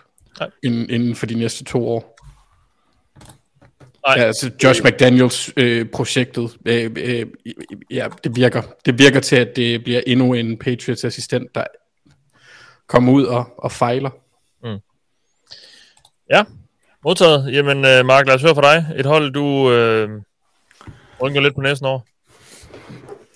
inden, 0.63 0.89
inden 0.89 1.15
for 1.15 1.25
de 1.25 1.35
næste 1.35 1.63
to 1.63 1.87
år. 1.87 2.14
Nej. 4.07 4.17
Ja, 4.17 4.23
altså 4.23 4.51
Josh 4.63 4.83
McDaniels 4.83 5.53
øh, 5.57 5.85
projektet, 5.93 6.57
øh, 6.65 6.91
øh, 6.95 7.25
ja, 7.91 8.07
det 8.23 8.35
virker, 8.35 8.61
det 8.85 8.99
virker 8.99 9.19
til, 9.19 9.35
at 9.35 9.55
det 9.55 9.83
bliver 9.83 10.01
endnu 10.07 10.33
en 10.33 10.57
Patriots 10.57 11.05
assistent, 11.05 11.55
der 11.55 11.63
kommer 12.87 13.13
ud 13.13 13.23
og, 13.23 13.45
og 13.57 13.71
fejler. 13.71 14.09
Ja, 16.29 16.43
modtaget. 17.03 17.53
Jamen, 17.53 17.85
øh, 17.85 18.05
Mark, 18.05 18.27
lad 18.27 18.35
os 18.35 18.41
høre 18.41 18.55
fra 18.55 18.75
dig. 18.75 18.85
Et 18.95 19.05
hold, 19.05 19.33
du 19.33 19.71
øh, 19.71 20.09
rynker 21.21 21.41
lidt 21.41 21.55
på 21.55 21.61
næsen 21.61 21.85
over. 21.85 21.99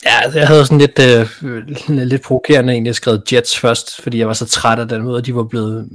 Ja, 0.05 0.21
altså, 0.23 0.39
jeg 0.39 0.47
havde 0.47 0.65
sådan 0.65 0.77
lidt, 0.77 0.99
øh, 0.99 1.67
lidt 1.87 2.21
provokerende 2.21 2.73
egentlig 2.73 2.95
skrevet 2.95 3.33
Jets 3.33 3.59
først, 3.59 4.01
fordi 4.01 4.19
jeg 4.19 4.27
var 4.27 4.33
så 4.33 4.45
træt 4.45 4.79
af 4.79 4.87
den 4.87 5.03
måde, 5.03 5.21
de 5.21 5.35
var 5.35 5.43
blevet, 5.43 5.89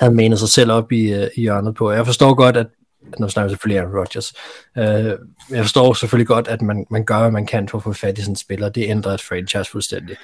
havde 0.00 0.14
manet 0.14 0.38
sig 0.38 0.48
selv 0.48 0.72
op 0.72 0.92
i, 0.92 1.12
øh, 1.12 1.28
i 1.34 1.40
hjørnet 1.40 1.74
på. 1.74 1.90
Jeg 1.90 2.06
forstår 2.06 2.34
godt, 2.34 2.56
at 2.56 2.66
nu 3.18 3.28
snakker 3.28 3.48
vi 3.48 3.52
selvfølgelig 3.52 3.78
Aaron 3.78 3.98
Rodgers. 3.98 4.32
Øh, 4.78 5.18
jeg 5.56 5.64
forstår 5.64 5.92
selvfølgelig 5.92 6.26
godt, 6.26 6.48
at 6.48 6.62
man, 6.62 6.86
man 6.90 7.04
gør, 7.04 7.20
hvad 7.20 7.30
man 7.30 7.46
kan 7.46 7.68
for 7.68 7.78
at 7.78 7.84
få 7.84 7.92
fat 7.92 8.18
i 8.18 8.20
sådan 8.20 8.32
en 8.32 8.36
spiller. 8.36 8.68
Det 8.68 8.88
ændrer 8.88 9.12
et 9.12 9.20
franchise 9.20 9.70
fuldstændig. 9.70 10.16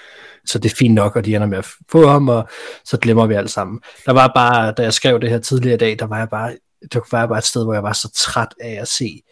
Så 0.46 0.58
det 0.58 0.72
er 0.72 0.76
fint 0.76 0.94
nok, 0.94 1.16
og 1.16 1.24
de 1.24 1.34
ender 1.34 1.46
med 1.46 1.58
at 1.58 1.66
få 1.90 2.06
ham, 2.06 2.28
og 2.28 2.48
så 2.84 2.96
glemmer 2.96 3.26
vi 3.26 3.34
alt 3.34 3.50
sammen. 3.50 3.80
Der 4.06 4.12
var 4.12 4.32
bare, 4.34 4.72
da 4.72 4.82
jeg 4.82 4.92
skrev 4.92 5.20
det 5.20 5.30
her 5.30 5.38
tidligere 5.38 5.74
i 5.74 5.78
dag, 5.78 5.98
der 5.98 6.06
var 6.06 6.18
jeg 6.18 6.28
bare, 6.28 6.56
der 6.92 7.00
var 7.10 7.18
jeg 7.18 7.28
bare 7.28 7.38
et 7.38 7.44
sted, 7.44 7.64
hvor 7.64 7.74
jeg 7.74 7.82
var 7.82 7.92
så 7.92 8.10
træt 8.14 8.54
af 8.60 8.78
at 8.80 8.88
se, 8.88 9.22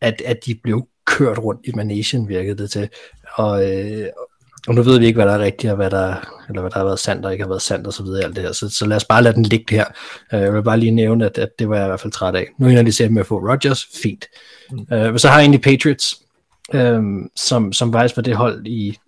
at, 0.00 0.22
at 0.24 0.38
de 0.46 0.60
blev 0.62 0.88
kørt 1.06 1.38
rundt 1.38 1.60
i 1.64 1.72
managen, 1.74 2.28
virkede 2.28 2.58
det 2.62 2.70
til. 2.70 2.88
Og, 3.34 3.72
øh, 3.72 4.08
og 4.66 4.74
nu 4.74 4.82
ved 4.82 4.98
vi 4.98 5.06
ikke, 5.06 5.16
hvad 5.16 5.26
der 5.26 5.32
er 5.32 5.44
rigtigt, 5.44 5.70
og 5.70 5.76
hvad 5.76 5.90
der, 5.90 6.14
eller 6.48 6.60
hvad 6.60 6.70
der 6.70 6.78
har 6.78 6.84
været 6.84 6.98
sandt 6.98 7.26
og 7.26 7.32
ikke 7.32 7.44
har 7.44 7.48
været 7.48 7.62
sandt, 7.62 7.86
og 7.86 7.92
så 7.92 8.02
videre 8.02 8.24
alt 8.24 8.36
det 8.36 8.44
her. 8.44 8.52
Så, 8.52 8.68
så 8.68 8.86
lad 8.86 8.96
os 8.96 9.04
bare 9.04 9.22
lade 9.22 9.34
den 9.34 9.42
ligge 9.42 9.76
her. 9.76 9.84
Uh, 10.32 10.38
jeg 10.38 10.54
vil 10.54 10.62
bare 10.62 10.78
lige 10.78 10.90
nævne, 10.90 11.26
at, 11.26 11.38
at 11.38 11.48
det 11.58 11.68
var 11.68 11.76
jeg 11.76 11.84
i 11.84 11.88
hvert 11.88 12.00
fald 12.00 12.12
træt 12.12 12.34
af. 12.34 12.46
Nu 12.58 12.68
ender 12.68 12.82
de 12.82 12.92
selv 12.92 13.12
med 13.12 13.20
at 13.20 13.26
få 13.26 13.50
Rodgers, 13.50 13.86
fint. 14.02 14.26
Mm. 14.70 14.78
Uh, 14.78 14.98
men 14.98 15.18
så 15.18 15.28
har 15.28 15.38
jeg 15.38 15.42
egentlig 15.42 15.62
Patriots, 15.62 16.22
um, 16.74 17.30
som, 17.36 17.72
som 17.72 17.92
faktisk 17.92 18.16
var 18.16 18.22
det 18.22 18.36
hold, 18.36 18.66
i, 18.66 18.98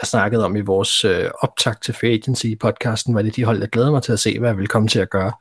jeg 0.00 0.06
snakkede 0.06 0.44
om 0.44 0.56
i 0.56 0.60
vores 0.60 1.04
uh, 1.04 1.10
optag 1.40 1.74
til 1.84 1.94
Free 1.94 2.12
Agency 2.12 2.46
podcasten, 2.60 3.14
var 3.14 3.22
det 3.22 3.36
de 3.36 3.44
hold, 3.44 3.60
jeg 3.60 3.68
glæder 3.68 3.90
mig 3.90 4.02
til 4.02 4.12
at 4.12 4.20
se, 4.20 4.38
hvad 4.38 4.48
jeg 4.48 4.58
vil 4.58 4.68
komme 4.68 4.88
til 4.88 4.98
at 4.98 5.10
gøre. 5.10 5.32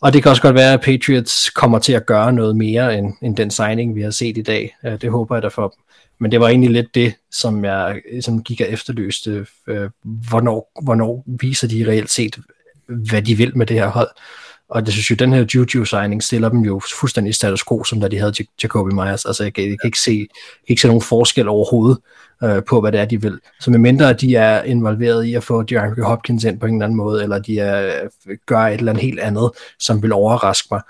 Og 0.00 0.12
det 0.12 0.22
kan 0.22 0.30
også 0.30 0.42
godt 0.42 0.54
være, 0.54 0.72
at 0.72 0.80
Patriots 0.80 1.50
kommer 1.50 1.78
til 1.78 1.92
at 1.92 2.06
gøre 2.06 2.32
noget 2.32 2.56
mere 2.56 2.98
end, 2.98 3.14
end 3.22 3.36
den 3.36 3.50
signing, 3.50 3.94
vi 3.94 4.02
har 4.02 4.10
set 4.10 4.38
i 4.38 4.42
dag. 4.42 4.76
Uh, 4.84 4.92
det 4.92 5.10
håber 5.10 5.36
jeg 5.36 5.42
da 5.42 5.48
for 5.48 5.62
dem. 5.62 5.85
Men 6.20 6.32
det 6.32 6.40
var 6.40 6.48
egentlig 6.48 6.70
lidt 6.70 6.94
det, 6.94 7.14
som 7.30 7.64
jeg 7.64 8.02
som 8.20 8.42
gik 8.42 8.60
og 8.60 8.70
efterløste. 8.70 9.46
Øh, 9.66 9.90
hvornår, 10.02 10.80
hvornår 10.82 11.24
viser 11.40 11.68
de 11.68 11.86
reelt 11.88 12.10
set, 12.10 12.38
hvad 12.88 13.22
de 13.22 13.34
vil 13.34 13.58
med 13.58 13.66
det 13.66 13.76
her 13.76 13.86
hold? 13.88 14.08
Og 14.68 14.86
det 14.86 14.92
synes 14.92 15.10
jo, 15.10 15.14
den 15.14 15.32
her 15.32 15.44
Juju-signing 15.54 16.22
stiller 16.22 16.48
dem 16.48 16.60
jo 16.60 16.80
fuldstændig 17.00 17.34
status 17.34 17.64
quo, 17.68 17.84
som 17.84 18.00
da 18.00 18.08
de 18.08 18.18
havde 18.18 18.32
Jacoby 18.62 18.92
Myers. 18.92 19.24
Altså, 19.24 19.42
jeg 19.42 19.54
kan, 19.54 19.68
jeg 19.68 19.80
kan 19.80 19.88
ikke 19.88 20.00
se, 20.00 20.10
jeg 20.10 20.66
kan 20.66 20.72
ikke 20.72 20.82
se 20.82 20.88
nogen 20.88 21.02
forskel 21.02 21.48
overhovedet 21.48 21.98
øh, 22.44 22.62
på, 22.64 22.80
hvad 22.80 22.92
det 22.92 23.00
er, 23.00 23.04
de 23.04 23.22
vil. 23.22 23.40
Så 23.60 23.70
medmindre 23.70 24.10
at 24.10 24.20
de 24.20 24.36
er 24.36 24.62
involveret 24.62 25.24
i 25.24 25.34
at 25.34 25.44
få 25.44 25.62
DeAndre 25.62 26.02
Hopkins 26.02 26.44
ind 26.44 26.60
på 26.60 26.66
en 26.66 26.74
eller 26.74 26.84
anden 26.84 26.96
måde, 26.96 27.22
eller 27.22 27.38
de 27.38 27.58
er, 27.58 28.08
gør 28.46 28.58
et 28.58 28.78
eller 28.78 28.92
andet 28.92 29.04
helt 29.04 29.20
andet, 29.20 29.50
som 29.78 30.02
vil 30.02 30.12
overraske 30.12 30.68
mig, 30.70 30.80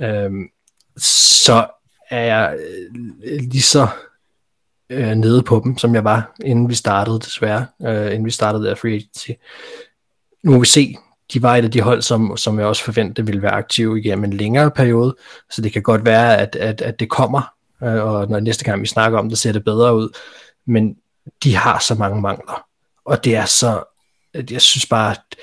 øh, 0.00 0.30
så 0.96 1.66
er 2.10 2.24
jeg 2.24 2.56
øh, 3.24 3.40
lige 3.40 3.62
så 3.62 3.88
øh, 4.90 5.14
nede 5.14 5.42
på 5.42 5.60
dem, 5.64 5.78
som 5.78 5.94
jeg 5.94 6.04
var, 6.04 6.34
inden 6.44 6.68
vi 6.68 6.74
startede 6.74 7.20
desværre, 7.20 7.66
øh, 7.82 8.06
inden 8.06 8.24
vi 8.24 8.30
startede 8.30 8.64
der 8.64 8.74
free 8.74 8.94
agency. 8.94 9.30
Nu 10.42 10.50
må 10.52 10.58
vi 10.58 10.66
se, 10.66 10.96
de 11.32 11.42
var 11.42 11.56
et 11.56 11.64
af 11.64 11.70
de 11.70 11.80
hold, 11.80 12.02
som, 12.02 12.36
som 12.36 12.58
jeg 12.58 12.66
også 12.66 12.84
forventede 12.84 13.26
ville 13.26 13.42
være 13.42 13.52
aktive 13.52 13.98
igennem 13.98 14.24
en 14.24 14.32
længere 14.32 14.70
periode, 14.70 15.16
så 15.50 15.62
det 15.62 15.72
kan 15.72 15.82
godt 15.82 16.04
være, 16.04 16.38
at, 16.38 16.56
at, 16.56 16.80
at 16.80 17.00
det 17.00 17.10
kommer, 17.10 17.52
øh, 17.82 18.04
og 18.04 18.28
når 18.28 18.40
næste 18.40 18.64
gang 18.64 18.82
vi 18.82 18.86
snakker 18.86 19.18
om 19.18 19.28
det, 19.28 19.38
ser 19.38 19.52
det 19.52 19.64
bedre 19.64 19.96
ud, 19.96 20.08
men 20.66 20.96
de 21.44 21.56
har 21.56 21.78
så 21.78 21.94
mange 21.94 22.20
mangler, 22.20 22.66
og 23.04 23.24
det 23.24 23.36
er 23.36 23.44
så, 23.44 23.82
jeg 24.50 24.60
synes 24.60 24.86
bare, 24.86 25.10
at 25.10 25.36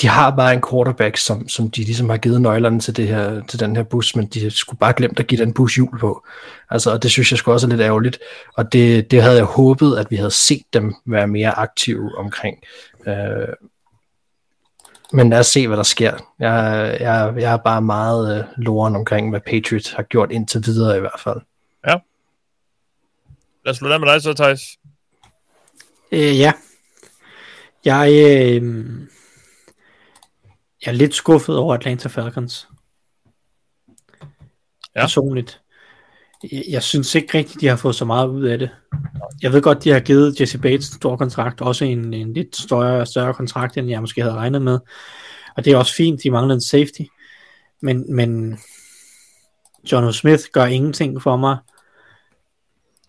de 0.00 0.08
har 0.08 0.36
bare 0.36 0.54
en 0.54 0.62
quarterback, 0.70 1.16
som, 1.16 1.48
som 1.48 1.70
de 1.70 1.84
ligesom 1.84 2.10
har 2.10 2.16
givet 2.16 2.40
nøglerne 2.40 2.80
til, 2.80 2.96
det 2.96 3.08
her, 3.08 3.42
til 3.46 3.60
den 3.60 3.76
her 3.76 3.82
bus, 3.82 4.16
men 4.16 4.26
de 4.26 4.50
skulle 4.50 4.78
bare 4.78 4.92
glemt 4.96 5.20
at 5.20 5.26
give 5.26 5.40
den 5.40 5.54
bus 5.54 5.74
hjul 5.74 5.98
på. 5.98 6.26
Altså, 6.70 6.92
og 6.92 7.02
det 7.02 7.10
synes 7.10 7.30
jeg 7.30 7.38
skulle 7.38 7.54
også 7.54 7.66
er 7.66 7.70
lidt 7.70 7.80
ærgerligt, 7.80 8.18
og 8.56 8.72
det, 8.72 9.10
det 9.10 9.22
havde 9.22 9.36
jeg 9.36 9.44
håbet, 9.44 9.96
at 9.98 10.10
vi 10.10 10.16
havde 10.16 10.30
set 10.30 10.62
dem 10.72 10.94
være 11.06 11.26
mere 11.26 11.50
aktive 11.50 12.18
omkring. 12.18 12.58
Øh, 13.06 13.48
men 15.12 15.30
lad 15.30 15.38
os 15.38 15.46
se, 15.46 15.66
hvad 15.66 15.76
der 15.76 15.82
sker. 15.82 16.34
Jeg, 16.38 16.96
jeg, 17.00 17.34
jeg 17.36 17.52
er 17.52 17.56
bare 17.56 17.82
meget 17.82 18.38
øh, 18.38 18.44
loren 18.56 18.96
omkring, 18.96 19.30
hvad 19.30 19.40
Patriots 19.40 19.92
har 19.92 20.02
gjort 20.02 20.32
indtil 20.32 20.62
videre 20.66 20.96
i 20.96 21.00
hvert 21.00 21.20
fald. 21.24 21.40
Ja. 21.86 21.96
Lad 23.64 23.70
os 23.70 23.76
slutte 23.76 23.98
med 23.98 24.08
dig 24.08 24.22
så, 24.22 24.34
Thijs. 24.34 24.60
Øh, 26.12 26.38
ja. 26.38 26.52
Jeg, 27.84 28.12
øh, 28.12 28.88
jeg 30.86 30.92
er 30.92 30.96
lidt 30.96 31.14
skuffet 31.14 31.56
over 31.56 31.74
Atlanta 31.74 32.08
Falcons. 32.08 32.68
Ja. 34.94 35.00
Personligt. 35.00 35.60
Jeg, 36.52 36.64
jeg 36.68 36.82
synes 36.82 37.14
ikke 37.14 37.38
rigtigt, 37.38 37.60
de 37.60 37.66
har 37.66 37.76
fået 37.76 37.94
så 37.94 38.04
meget 38.04 38.28
ud 38.28 38.44
af 38.44 38.58
det. 38.58 38.70
Jeg 39.42 39.52
ved 39.52 39.62
godt, 39.62 39.84
de 39.84 39.90
har 39.90 40.00
givet 40.00 40.40
Jesse 40.40 40.58
Bates 40.58 40.88
en 40.88 40.94
stor 40.94 41.16
kontrakt, 41.16 41.60
også 41.60 41.84
en, 41.84 42.14
en 42.14 42.32
lidt 42.32 42.56
større, 42.56 43.06
større 43.06 43.34
kontrakt, 43.34 43.76
end 43.76 43.88
jeg 43.88 44.00
måske 44.00 44.22
havde 44.22 44.34
regnet 44.34 44.62
med. 44.62 44.78
Og 45.56 45.64
det 45.64 45.72
er 45.72 45.76
også 45.76 45.94
fint, 45.94 46.22
de 46.22 46.30
mangler 46.30 46.54
en 46.54 46.60
safety. 46.60 47.02
Men, 47.82 48.14
men 48.14 48.58
John 49.92 50.12
Smith 50.12 50.42
gør 50.52 50.64
ingenting 50.64 51.22
for 51.22 51.36
mig. 51.36 51.56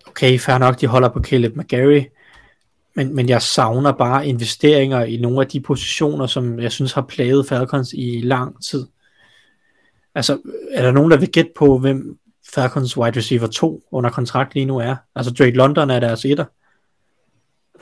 Okay, 0.07 0.39
fair 0.39 0.57
nok, 0.57 0.81
de 0.81 0.87
holder 0.87 1.09
på 1.09 1.19
Caleb 1.23 1.55
McGarry 1.55 2.03
men, 2.99 3.15
men 3.15 3.29
jeg 3.29 3.41
savner 3.41 3.91
bare 3.91 4.27
investeringer 4.27 5.03
i 5.03 5.17
nogle 5.17 5.41
af 5.41 5.47
de 5.47 5.61
positioner, 5.61 6.27
som 6.27 6.59
jeg 6.59 6.71
synes 6.71 6.93
har 6.93 7.01
plaget 7.01 7.47
Falcons 7.47 7.93
i 7.93 8.21
lang 8.23 8.63
tid. 8.63 8.87
Altså, 10.15 10.39
er 10.71 10.81
der 10.81 10.91
nogen, 10.91 11.11
der 11.11 11.17
vil 11.17 11.31
gætte 11.31 11.51
på, 11.57 11.77
hvem 11.77 12.17
Falcons 12.53 12.97
wide 12.97 13.17
receiver 13.17 13.47
2 13.47 13.83
under 13.91 14.09
kontrakt 14.09 14.53
lige 14.53 14.65
nu 14.65 14.77
er? 14.77 14.95
Altså, 15.15 15.33
Drake 15.33 15.51
London 15.51 15.89
er 15.89 15.99
deres 15.99 16.25
etter. 16.25 16.45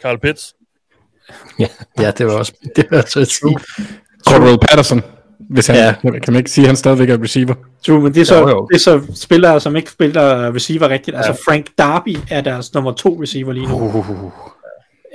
Carl 0.01 0.19
Pitts. 0.19 0.53
Ja, 1.59 1.67
ja 1.99 2.11
det 2.11 2.25
var 2.25 2.33
også 2.33 2.53
det 2.75 2.85
var 2.91 3.01
så 3.07 3.19
at 3.19 3.27
sige. 3.27 3.57
Cordell 4.27 4.57
Patterson, 4.59 5.01
hvis 5.49 5.67
han, 5.67 5.75
Ja. 5.75 5.95
ja. 6.03 6.19
kan 6.19 6.33
man 6.33 6.35
ikke 6.35 6.51
sige, 6.51 6.65
at 6.65 6.67
han 6.67 6.75
stadigvæk 6.75 7.09
er 7.09 7.23
receiver. 7.23 7.53
True, 7.85 8.01
men 8.01 8.13
det 8.13 8.21
er, 8.21 8.25
så, 8.25 8.35
Jo, 8.39 8.49
jo. 8.49 8.67
det 8.67 8.75
er 8.75 8.79
så 8.79 9.01
spillere, 9.15 9.59
som 9.59 9.75
ikke 9.75 9.91
spiller 9.91 10.55
receiver 10.55 10.89
rigtigt. 10.89 11.17
Ja. 11.17 11.21
Altså, 11.21 11.43
Frank 11.45 11.65
Darby 11.77 12.17
er 12.29 12.41
deres 12.41 12.73
nummer 12.73 12.91
to 12.91 13.21
receiver 13.21 13.53
lige 13.53 13.67
nu. 13.67 13.75
Uh, 13.75 14.31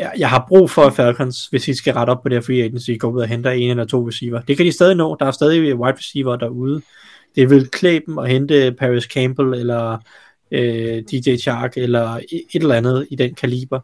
jeg, 0.02 0.12
jeg 0.18 0.30
har 0.30 0.44
brug 0.48 0.70
for 0.70 0.82
at 0.82 0.92
Falcons, 0.94 1.46
hvis 1.46 1.62
de 1.62 1.76
skal 1.76 1.94
rette 1.94 2.10
op 2.10 2.22
på 2.22 2.28
det 2.28 2.36
her 2.36 2.42
free 2.42 2.62
agency, 2.62 2.90
gå 2.98 3.10
ud 3.10 3.20
og 3.20 3.28
hente 3.28 3.56
en 3.56 3.70
eller 3.70 3.84
to 3.84 4.08
receiver. 4.08 4.40
Det 4.40 4.56
kan 4.56 4.66
de 4.66 4.72
stadig 4.72 4.96
nå. 4.96 5.16
Der 5.20 5.26
er 5.26 5.30
stadig 5.30 5.76
wide 5.76 5.96
receiver 5.98 6.36
derude. 6.36 6.82
Det 7.36 7.50
vil 7.50 7.68
klæde 7.68 8.00
dem 8.06 8.18
at 8.18 8.28
hente 8.28 8.72
Paris 8.78 9.04
Campbell 9.04 9.54
eller 9.54 9.98
øh, 10.50 11.02
DJ 11.10 11.36
Chark 11.36 11.72
eller 11.76 12.20
et, 12.32 12.42
eller 12.54 12.74
andet 12.74 13.06
i 13.10 13.16
den 13.16 13.34
kaliber. 13.34 13.80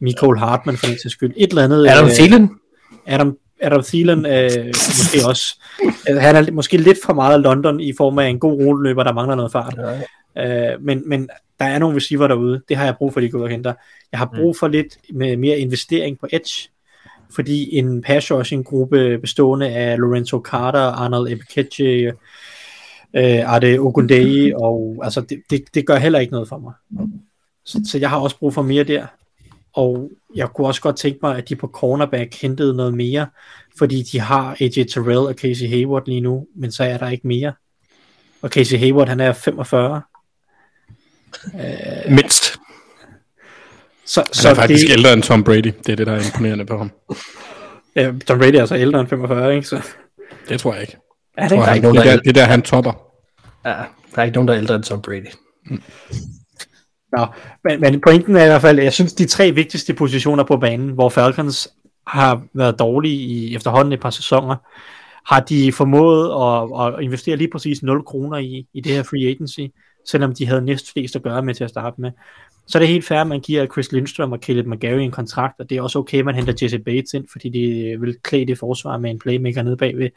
Nicole 0.00 0.38
Hartman 0.38 0.76
for 0.76 0.86
den 0.86 0.96
til 1.02 1.10
skyld. 1.10 1.32
Et 1.36 1.50
eller 1.50 1.64
andet. 1.64 1.88
Adam 1.88 2.04
øh, 2.04 2.10
Thielen? 2.10 2.50
Adam, 3.06 3.36
Adam 3.60 3.82
Thielen 3.82 4.26
øh, 4.26 4.66
måske 4.66 5.28
også. 5.28 5.60
Øh, 6.10 6.16
Han 6.16 6.36
er 6.36 6.52
måske 6.52 6.76
lidt 6.76 6.98
for 7.04 7.12
meget 7.12 7.40
London 7.40 7.80
i 7.80 7.92
form 7.96 8.18
af 8.18 8.28
en 8.28 8.38
god 8.38 8.62
rulløber, 8.64 9.02
der 9.02 9.12
mangler 9.12 9.34
noget 9.34 9.52
fart. 9.52 9.78
Øh, 10.38 10.82
men, 10.82 11.02
men 11.08 11.28
der 11.58 11.64
er 11.64 11.78
nogle 11.78 11.96
receiver 11.96 12.28
derude. 12.28 12.62
Det 12.68 12.76
har 12.76 12.84
jeg 12.84 12.96
brug 12.96 13.12
for, 13.12 13.20
at 13.20 13.24
de 13.24 13.30
går 13.30 13.42
og 13.42 13.48
henter. 13.48 13.74
Jeg 14.12 14.18
har 14.18 14.30
brug 14.36 14.56
for 14.56 14.68
lidt 14.68 14.98
med 15.12 15.36
mere 15.36 15.58
investering 15.58 16.18
på 16.18 16.26
edge, 16.32 16.68
fordi 17.34 17.76
en 17.76 18.02
pass 18.02 18.32
rushing 18.32 18.64
gruppe 18.64 19.18
bestående 19.18 19.68
af 19.68 19.98
Lorenzo 19.98 20.42
Carter, 20.44 20.80
Arnold 20.80 21.32
Ebikeche, 21.32 22.12
øh, 23.14 23.54
Ade 23.54 23.78
Ogundeyi, 23.78 24.52
og 24.52 25.00
altså 25.02 25.20
det, 25.20 25.42
det, 25.50 25.64
det 25.74 25.86
gør 25.86 25.96
heller 25.96 26.18
ikke 26.18 26.32
noget 26.32 26.48
for 26.48 26.58
mig. 26.58 26.72
Så, 27.64 27.80
så 27.90 27.98
jeg 27.98 28.10
har 28.10 28.18
også 28.18 28.38
brug 28.38 28.54
for 28.54 28.62
mere 28.62 28.84
der. 28.84 29.06
Og 29.72 30.10
jeg 30.34 30.48
kunne 30.48 30.66
også 30.66 30.80
godt 30.80 30.96
tænke 30.96 31.18
mig, 31.22 31.36
at 31.36 31.48
de 31.48 31.56
på 31.56 31.66
cornerback 31.74 32.34
hentede 32.34 32.76
noget 32.76 32.94
mere, 32.94 33.26
fordi 33.78 34.02
de 34.02 34.20
har 34.20 34.56
AJ 34.60 34.68
Terrell 34.84 35.18
og 35.18 35.34
Casey 35.34 35.68
Hayward 35.68 36.02
lige 36.06 36.20
nu, 36.20 36.46
men 36.56 36.72
så 36.72 36.84
er 36.84 36.98
der 36.98 37.08
ikke 37.08 37.26
mere. 37.28 37.52
Og 38.42 38.48
Casey 38.50 38.78
Hayward, 38.78 39.08
han 39.08 39.20
er 39.20 39.32
45. 39.32 40.02
Mindst. 42.10 42.44
Så, 44.06 44.20
Han 44.20 44.34
så 44.34 44.48
er 44.48 44.54
faktisk 44.54 44.86
det, 44.86 44.92
ældre 44.92 45.12
end 45.12 45.22
Tom 45.22 45.44
Brady. 45.44 45.72
Det 45.86 45.88
er 45.88 45.96
det, 45.96 46.06
der 46.06 46.12
er 46.12 46.24
imponerende 46.26 46.66
på 46.66 46.78
ham. 46.78 46.90
ja, 47.96 48.12
Tom 48.26 48.38
Brady 48.38 48.54
er 48.54 48.60
altså 48.60 48.76
ældre 48.76 49.00
end 49.00 49.08
45, 49.08 49.54
ikke? 49.56 49.68
Så 49.68 49.82
Det 50.48 50.60
tror 50.60 50.72
jeg 50.72 50.80
ikke. 50.80 50.96
er 51.36 51.42
Jeg 51.42 51.50
det 51.50 51.56
tror, 51.56 51.62
ikke 51.62 51.66
han, 51.68 51.76
ikke 51.76 51.82
nogen, 51.86 51.96
det, 51.96 52.04
der 52.04 52.10
der, 52.10 52.18
er- 52.18 52.22
det 52.22 52.34
der, 52.34 52.44
han 52.44 52.62
topper. 52.62 52.92
Ja, 53.64 53.70
der 54.14 54.18
er 54.18 54.22
ikke 54.22 54.34
nogen, 54.34 54.48
der 54.48 54.54
er 54.54 54.58
ældre 54.60 54.74
end 54.74 54.84
Tom 54.84 55.02
Brady. 55.02 55.26
Nå, 57.16 57.26
men, 57.64 57.80
men 57.80 58.00
pointen 58.00 58.36
er 58.36 58.44
i 58.44 58.48
hvert 58.48 58.60
fald, 58.60 58.78
jeg 58.78 58.92
synes, 58.92 59.12
de 59.12 59.26
tre 59.26 59.52
vigtigste 59.52 59.94
positioner 59.94 60.44
på 60.44 60.56
banen, 60.56 60.90
hvor 60.90 61.08
Falcons 61.08 61.68
har 62.06 62.42
været 62.54 62.78
dårlige 62.78 63.14
i 63.14 63.54
efterhånden 63.54 63.92
et 63.92 64.00
par 64.00 64.10
sæsoner, 64.10 64.56
har 65.26 65.40
de 65.40 65.72
formået 65.72 66.30
at, 66.42 66.94
at 66.94 67.04
investere 67.04 67.36
lige 67.36 67.50
præcis 67.52 67.82
0 67.82 68.04
kroner 68.04 68.38
i, 68.38 68.66
i 68.74 68.80
det 68.80 68.92
her 68.92 69.02
free 69.02 69.28
agency, 69.28 69.60
selvom 70.06 70.34
de 70.34 70.46
havde 70.46 70.60
næstflest 70.60 71.16
at 71.16 71.22
gøre 71.22 71.42
med 71.42 71.54
til 71.54 71.64
at 71.64 71.70
starte 71.70 72.00
med. 72.00 72.10
Så 72.66 72.78
er 72.78 72.80
det 72.80 72.88
helt 72.88 73.04
fair, 73.04 73.20
at 73.20 73.26
man 73.26 73.40
giver 73.40 73.66
Chris 73.66 73.92
Lindstrøm 73.92 74.32
og 74.32 74.38
Caleb 74.38 74.66
McGarry 74.66 75.00
en 75.00 75.10
kontrakt, 75.10 75.60
og 75.60 75.70
det 75.70 75.78
er 75.78 75.82
også 75.82 75.98
okay, 75.98 76.18
at 76.18 76.24
man 76.24 76.34
henter 76.34 76.52
Jesse 76.62 76.78
Bates 76.78 77.14
ind, 77.14 77.24
fordi 77.32 77.48
de 77.48 77.96
vil 78.00 78.16
klæde 78.22 78.46
det 78.46 78.58
forsvar 78.58 78.98
med 78.98 79.10
en 79.10 79.18
playmaker 79.18 79.62
nede 79.62 79.76
bagved. 79.76 80.10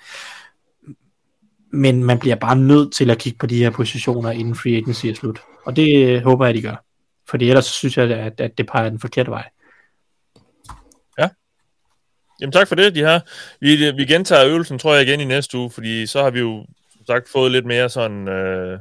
Men 1.73 2.03
man 2.03 2.19
bliver 2.19 2.35
bare 2.35 2.55
nødt 2.55 2.93
til 2.93 3.09
at 3.09 3.17
kigge 3.17 3.37
på 3.39 3.45
de 3.45 3.57
her 3.57 3.69
positioner, 3.69 4.31
inden 4.31 4.55
free 4.55 4.77
agency 4.77 5.05
er 5.05 5.13
slut. 5.13 5.41
Og 5.65 5.75
det 5.75 6.07
øh, 6.07 6.23
håber 6.23 6.45
jeg, 6.45 6.49
at 6.49 6.55
de 6.55 6.61
gør. 6.61 6.83
Fordi 7.29 7.49
ellers 7.49 7.65
så 7.65 7.71
synes 7.71 7.97
jeg, 7.97 8.11
at, 8.11 8.41
at 8.41 8.57
det 8.57 8.67
peger 8.67 8.89
den 8.89 8.99
forkerte 8.99 9.31
vej. 9.31 9.49
Ja. 11.19 11.29
Jamen 12.41 12.51
tak 12.51 12.67
for 12.67 12.75
det, 12.75 12.95
de 12.95 12.99
her. 12.99 13.19
Vi, 13.59 13.91
vi 13.91 14.05
gentager 14.05 14.45
øvelsen, 14.45 14.79
tror 14.79 14.93
jeg, 14.93 15.07
igen 15.07 15.19
i 15.19 15.25
næste 15.25 15.57
uge, 15.57 15.71
fordi 15.71 16.05
så 16.05 16.23
har 16.23 16.29
vi 16.29 16.39
jo 16.39 16.65
som 16.91 17.05
sagt 17.07 17.29
fået 17.29 17.51
lidt 17.51 17.65
mere 17.65 17.89
sådan 17.89 18.27
øh, 18.27 18.79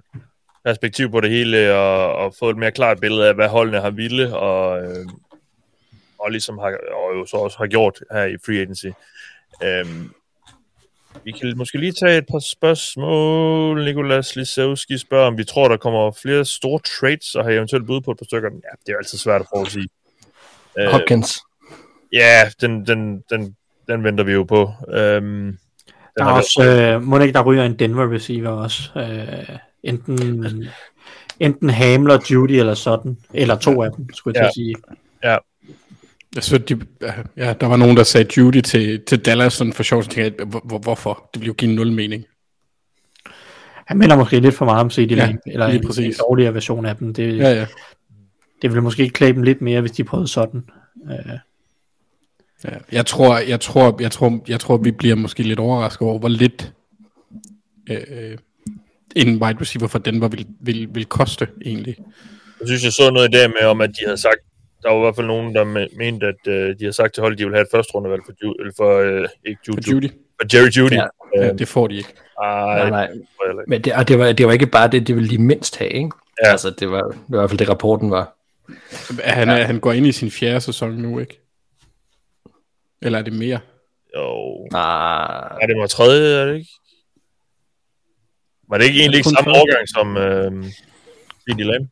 perspektiv 0.65 1.11
på 1.11 1.21
det 1.21 1.31
hele, 1.31 1.75
og, 1.75 2.15
og 2.15 2.35
fået 2.39 2.51
et 2.51 2.59
mere 2.59 2.73
klart 2.73 3.01
billede 3.01 3.29
af, 3.29 3.35
hvad 3.35 3.49
holdene 3.49 3.81
har 3.81 3.91
ville, 3.91 4.37
og, 4.37 4.83
øh, 4.83 5.07
og 6.19 6.31
ligesom 6.31 6.59
har, 6.59 6.67
og 6.93 7.15
jo 7.15 7.27
så 7.27 7.37
også 7.37 7.59
har 7.59 7.67
gjort 7.67 7.99
her 8.13 8.25
i 8.25 8.37
Free 8.47 8.61
Agency. 8.61 8.87
Øhm, 9.63 10.13
vi 11.25 11.33
kan 11.33 11.53
måske 11.57 11.79
lige 11.79 11.93
tage 11.93 12.19
et 12.19 12.25
par 12.31 12.39
spørgsmål. 12.39 13.85
Nikolas 13.85 14.37
Lisewski 14.37 14.99
spørger, 14.99 15.27
om 15.27 15.39
vi 15.39 15.45
tror, 15.45 15.69
der 15.69 15.77
kommer 15.77 16.13
flere 16.23 16.45
store 16.45 16.81
trades, 17.01 17.35
og 17.35 17.45
har 17.45 17.51
eventuelt 17.51 17.87
bud 17.87 18.01
på 18.01 18.11
et 18.11 18.19
par 18.19 18.25
stykker. 18.25 18.49
Ja, 18.49 18.57
det 18.81 18.89
er 18.89 18.93
jo 18.93 18.99
altid 18.99 19.19
svært 19.19 19.41
at 19.41 19.47
forudsige. 19.55 19.89
Øh, 20.79 20.87
Hopkins. 20.87 21.39
Ja, 22.13 22.51
den, 22.61 22.87
den, 22.87 23.21
den, 23.31 23.57
den 23.89 24.05
venter 24.05 24.25
vi 24.25 24.33
jo 24.33 24.45
på. 24.45 24.71
Øhm, 24.93 25.59
Der 26.19 26.25
er 26.25 26.31
også, 26.31 26.65
øh, 26.65 27.03
må 27.03 27.19
det 27.19 27.25
ikke, 27.25 27.35
der 27.37 27.45
ryger 27.45 27.65
en 27.65 27.79
Denver 27.79 28.15
receiver 28.15 28.49
også. 28.49 28.91
Øh, 28.97 29.57
enten, 29.83 30.45
enten 31.41 31.71
Hamler, 31.71 32.19
Judy 32.31 32.51
eller 32.51 32.75
sådan. 32.75 33.19
Eller 33.35 33.57
to 33.59 33.83
af 33.83 33.93
dem, 33.93 34.13
skulle 34.15 34.41
jeg 34.41 34.51
til 34.55 34.63
Ja. 35.25 35.33
at 35.33 35.35
sige. 35.35 35.45
Jeg 36.35 36.45
så, 36.45 36.59
de, 36.59 36.81
ja, 37.37 37.53
der 37.61 37.67
var 37.67 37.77
nogen, 37.77 37.97
der 37.97 38.03
sagde 38.03 38.29
Judy 38.37 38.61
til, 38.61 39.01
til 39.07 39.19
Dallas 39.19 39.53
sådan 39.53 39.73
for 39.73 39.83
sjov, 39.83 40.03
så 40.03 40.09
tænkte 40.09 40.35
jeg, 40.39 40.47
hvor, 40.47 40.63
hvor, 40.65 40.79
hvorfor? 40.79 41.31
Det 41.35 41.41
ville 41.41 41.47
jo 41.47 41.53
give 41.53 41.75
nul 41.75 41.93
mening. 41.93 42.25
Han 43.87 43.99
minder 43.99 44.17
måske 44.17 44.41
lidt 44.41 44.55
for 44.55 44.65
meget 44.65 44.81
om 44.81 44.91
CD 44.91 45.11
Ja, 45.11 45.15
Lamb, 45.15 45.41
eller 45.47 45.67
en, 45.67 46.05
en 46.05 46.15
dårligere 46.29 46.55
version 46.55 46.87
af 46.87 46.97
dem. 46.97 47.15
Det, 47.15 47.39
Ja, 47.39 47.53
ja. 47.53 47.67
det 48.63 48.71
ville 48.71 48.83
måske 48.83 49.09
klæde 49.09 49.33
dem 49.33 49.43
lidt 49.43 49.61
mere, 49.61 49.81
hvis 49.81 49.91
de 49.91 50.05
prøvede 50.05 50.29
sådan. 50.29 50.63
Øh, 51.11 51.39
ja. 52.65 52.71
Jeg, 52.93 53.07
tror, 53.07 53.39
jeg, 53.39 53.61
tror, 53.61 53.97
jeg, 54.01 54.11
tror, 54.11 54.45
jeg 54.49 54.61
tror, 54.61 54.77
vi 54.77 54.91
bliver 54.91 55.15
måske 55.15 55.43
lidt 55.43 55.59
overrasket 55.59 56.09
over, 56.09 56.19
hvor 56.19 56.29
lidt 56.29 56.73
øh, 57.91 58.39
en 59.17 59.43
wide 59.43 59.61
receiver 59.61 59.87
for 59.87 59.99
Denver 59.99 60.29
vil, 60.29 60.47
vil, 60.61 60.89
vil 60.95 61.05
koste 61.05 61.49
egentlig. 61.65 61.97
Jeg 62.61 62.69
synes, 62.69 62.85
jeg 62.85 62.93
så 62.93 63.11
noget 63.11 63.29
i 63.29 63.33
dag 63.33 63.49
med, 63.49 63.69
om 63.69 63.81
at 63.81 63.91
de 63.91 64.05
havde 64.07 64.21
sagt, 64.21 64.41
der 64.83 64.89
var 64.91 64.97
i 64.97 65.01
hvert 65.01 65.17
fald 65.17 65.27
nogen, 65.27 65.55
der 65.55 65.65
me- 65.65 65.97
mente, 65.99 66.27
at 66.27 66.47
øh, 66.47 66.69
de 66.69 66.77
havde 66.81 66.93
sagt 66.93 67.15
til 67.15 67.21
holdet, 67.21 67.35
at 67.37 67.39
de 67.39 67.45
ville 67.45 67.57
have 67.57 67.63
et 67.63 67.69
første 67.75 67.93
rundevalg 67.95 68.23
for, 68.27 68.33
Ju- 68.45 68.55
eller 68.61 68.73
for 68.77 68.99
øh, 68.99 69.29
ikke 69.47 69.61
Juju, 69.69 69.77
For 69.83 69.91
Judy. 69.93 70.09
for 70.41 70.57
Jerry 70.57 70.71
Judy. 70.71 70.93
Ja. 70.93 71.07
Ja, 71.37 71.53
det 71.53 71.69
får 71.69 71.87
de 71.87 71.97
ikke. 71.97 72.15
Ej, 72.43 72.79
Nej, 72.79 72.91
nej. 72.91 73.07
det. 73.07 73.25
Men 73.67 73.83
det, 73.85 73.93
og 73.93 74.09
det, 74.09 74.19
var, 74.19 74.33
det 74.33 74.47
var 74.47 74.53
ikke 74.53 74.67
bare 74.67 74.89
det, 74.89 75.07
det 75.07 75.15
ville 75.17 75.31
de 75.31 75.39
mindst 75.39 75.77
have, 75.79 75.91
ikke? 75.91 76.11
Ja. 76.45 76.51
Altså, 76.51 76.71
det 76.71 76.91
var, 76.91 77.03
det 77.03 77.17
var 77.29 77.39
i 77.39 77.41
hvert 77.41 77.51
fald 77.51 77.59
det, 77.59 77.69
rapporten 77.69 78.11
var. 78.11 78.37
Han, 79.25 79.49
ja. 79.49 79.65
han 79.65 79.81
går 79.81 79.93
ind 79.93 80.07
i 80.07 80.13
sin 80.13 80.31
fjerde 80.31 80.61
sæson 80.61 80.91
nu, 80.93 81.19
ikke? 81.19 81.41
Eller 83.03 83.19
er 83.19 83.23
det 83.23 83.33
mere? 83.33 83.59
Jo. 84.17 84.65
Ah, 84.75 85.51
Nej, 85.51 85.67
det 85.67 85.79
var 85.81 85.87
tredje, 85.87 86.41
er 86.43 86.47
det 86.47 86.55
ikke? 86.55 86.71
Var 88.69 88.79
det 88.79 88.85
ikke 88.85 89.01
egentlig 89.01 89.19
ikke 89.19 89.31
samme 89.31 89.51
årgang 89.51 89.89
som 89.89 90.17
øh, 90.17 90.71
CD 91.51 91.59
Lamb? 91.61 91.89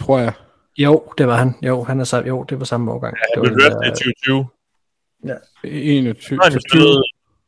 Tror 0.00 0.18
jeg. 0.18 0.32
Jo, 0.78 1.12
det 1.18 1.26
var 1.26 1.36
han. 1.36 1.54
Jo, 1.62 1.84
han 1.84 2.00
er 2.00 2.04
sam, 2.04 2.26
jo, 2.26 2.42
det 2.42 2.58
var 2.58 2.64
samme 2.64 2.92
årgang. 2.92 3.16
Han 3.16 3.42
det 3.44 3.52
blev 3.52 3.64
var 3.64 3.70
draftet 3.70 4.00
i 4.06 4.12
2020. 4.24 4.46
21. 5.64 6.14
Så 6.20 6.34
har 6.34 6.50
han 6.50 6.52
så 6.52 6.66
spillet, 6.70 7.02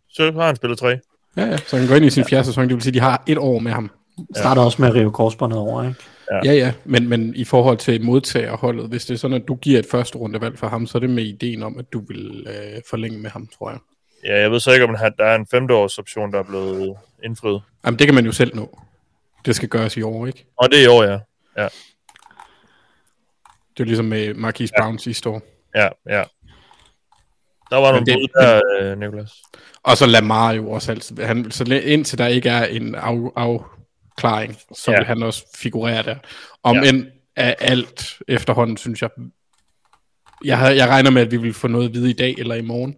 så 0.09 0.33
har 0.33 0.47
han 0.47 0.57
spillet 0.57 0.79
tre. 0.79 0.99
Ja, 1.37 1.45
ja, 1.45 1.57
så 1.57 1.77
han 1.77 1.89
går 1.89 1.95
ind 1.95 2.05
i 2.05 2.11
sin 2.11 2.25
fjerde 2.25 2.45
sæson. 2.45 2.69
Det 2.69 2.75
vil 2.75 2.83
sige, 2.83 2.91
at 2.91 2.95
de 2.95 3.01
har 3.01 3.23
et 3.27 3.39
år 3.39 3.59
med 3.59 3.73
ham. 3.73 3.91
starter 4.37 4.63
også 4.63 4.83
med 4.83 4.89
at 4.89 4.95
rive 4.95 5.13
korsbåndet 5.13 5.59
over, 5.59 5.83
ikke? 5.83 5.97
Ja, 6.45 6.53
ja, 6.53 6.73
men, 6.85 7.09
men 7.09 7.35
i 7.35 7.45
forhold 7.45 7.79
til 7.79 8.05
modtagerholdet, 8.05 8.89
hvis 8.89 9.07
det 9.07 9.15
er 9.15 9.19
sådan, 9.19 9.37
at 9.37 9.49
du 9.49 9.55
giver 9.55 9.79
et 9.79 9.87
første 9.91 10.19
rundevalg 10.19 10.59
for 10.59 10.67
ham, 10.69 10.87
så 10.87 10.99
er 10.99 11.01
det 11.01 11.11
med 11.11 11.25
ideen 11.25 11.63
om, 11.63 11.79
at 11.79 11.93
du 11.93 12.03
vil 12.09 12.47
øh, 12.49 12.83
forlænge 12.91 13.19
med 13.19 13.31
ham, 13.31 13.49
tror 13.59 13.71
jeg. 13.71 13.79
Ja, 14.25 14.41
jeg 14.41 14.51
ved 14.51 14.61
så 14.61 14.73
ikke, 14.73 14.85
om 14.85 14.97
der 15.19 15.25
er 15.25 15.35
en 15.35 15.47
femteårs 15.51 15.99
option, 15.99 16.33
der 16.33 16.39
er 16.39 16.43
blevet 16.43 16.97
indfriet. 17.25 17.63
Jamen, 17.85 17.99
det 17.99 18.07
kan 18.07 18.15
man 18.15 18.25
jo 18.25 18.33
selv 18.33 18.57
nå. 18.57 18.79
Det 19.45 19.57
skal 19.57 19.69
gøres 19.69 19.97
i 19.97 20.03
år, 20.03 20.27
ikke? 20.27 20.47
Og 20.57 20.71
det 20.71 20.79
er 20.79 20.85
i 20.85 20.87
år, 20.87 21.05
ja. 21.05 21.19
Det 23.81 23.85
er 23.85 23.89
ligesom 23.89 24.07
med 24.07 24.35
Marquise 24.35 24.73
Brown 24.79 24.99
sidste 24.99 25.29
år. 25.29 25.43
Ja, 25.75 25.89
ja. 26.09 26.23
Der 27.71 27.77
var 27.77 27.91
nogle 27.93 28.07
bud 28.07 28.29
der, 28.41 28.61
øh, 28.81 28.99
Nicolas. 28.99 29.33
Og 29.83 29.97
så 29.97 30.07
Lamar 30.07 30.53
jo 30.53 30.71
også 30.71 30.93
altid. 30.93 31.19
Han, 31.19 31.51
så 31.51 31.65
indtil 31.85 32.19
der 32.19 32.27
ikke 32.27 32.49
er 32.49 32.65
en 32.65 32.95
af, 32.95 33.31
afklaring, 33.37 34.57
så 34.75 34.91
Ja. 34.91 34.93
ja. 34.93 34.99
vil 35.01 35.07
han 35.07 35.23
også 35.23 35.47
figurere 35.57 36.03
der. 36.03 36.17
Om 36.63 36.77
Ja. 36.77 36.83
ja. 36.83 36.89
end 36.89 37.07
af 37.37 37.57
alt 37.59 38.19
efterhånden, 38.29 38.77
synes 38.77 39.03
jeg. 39.03 39.11
Jeg, 40.45 40.59
har, 40.59 40.71
jeg 40.71 40.89
regner 40.89 41.11
med, 41.11 41.23
at 41.23 41.31
vi 41.31 41.37
vil 41.37 41.55
få 41.55 41.69
noget 41.69 41.89
at 41.89 41.95
vide 41.95 42.11
i 42.11 42.15
dag 42.15 42.35
eller 42.39 42.55
i 42.55 42.63
morgen 42.63 42.97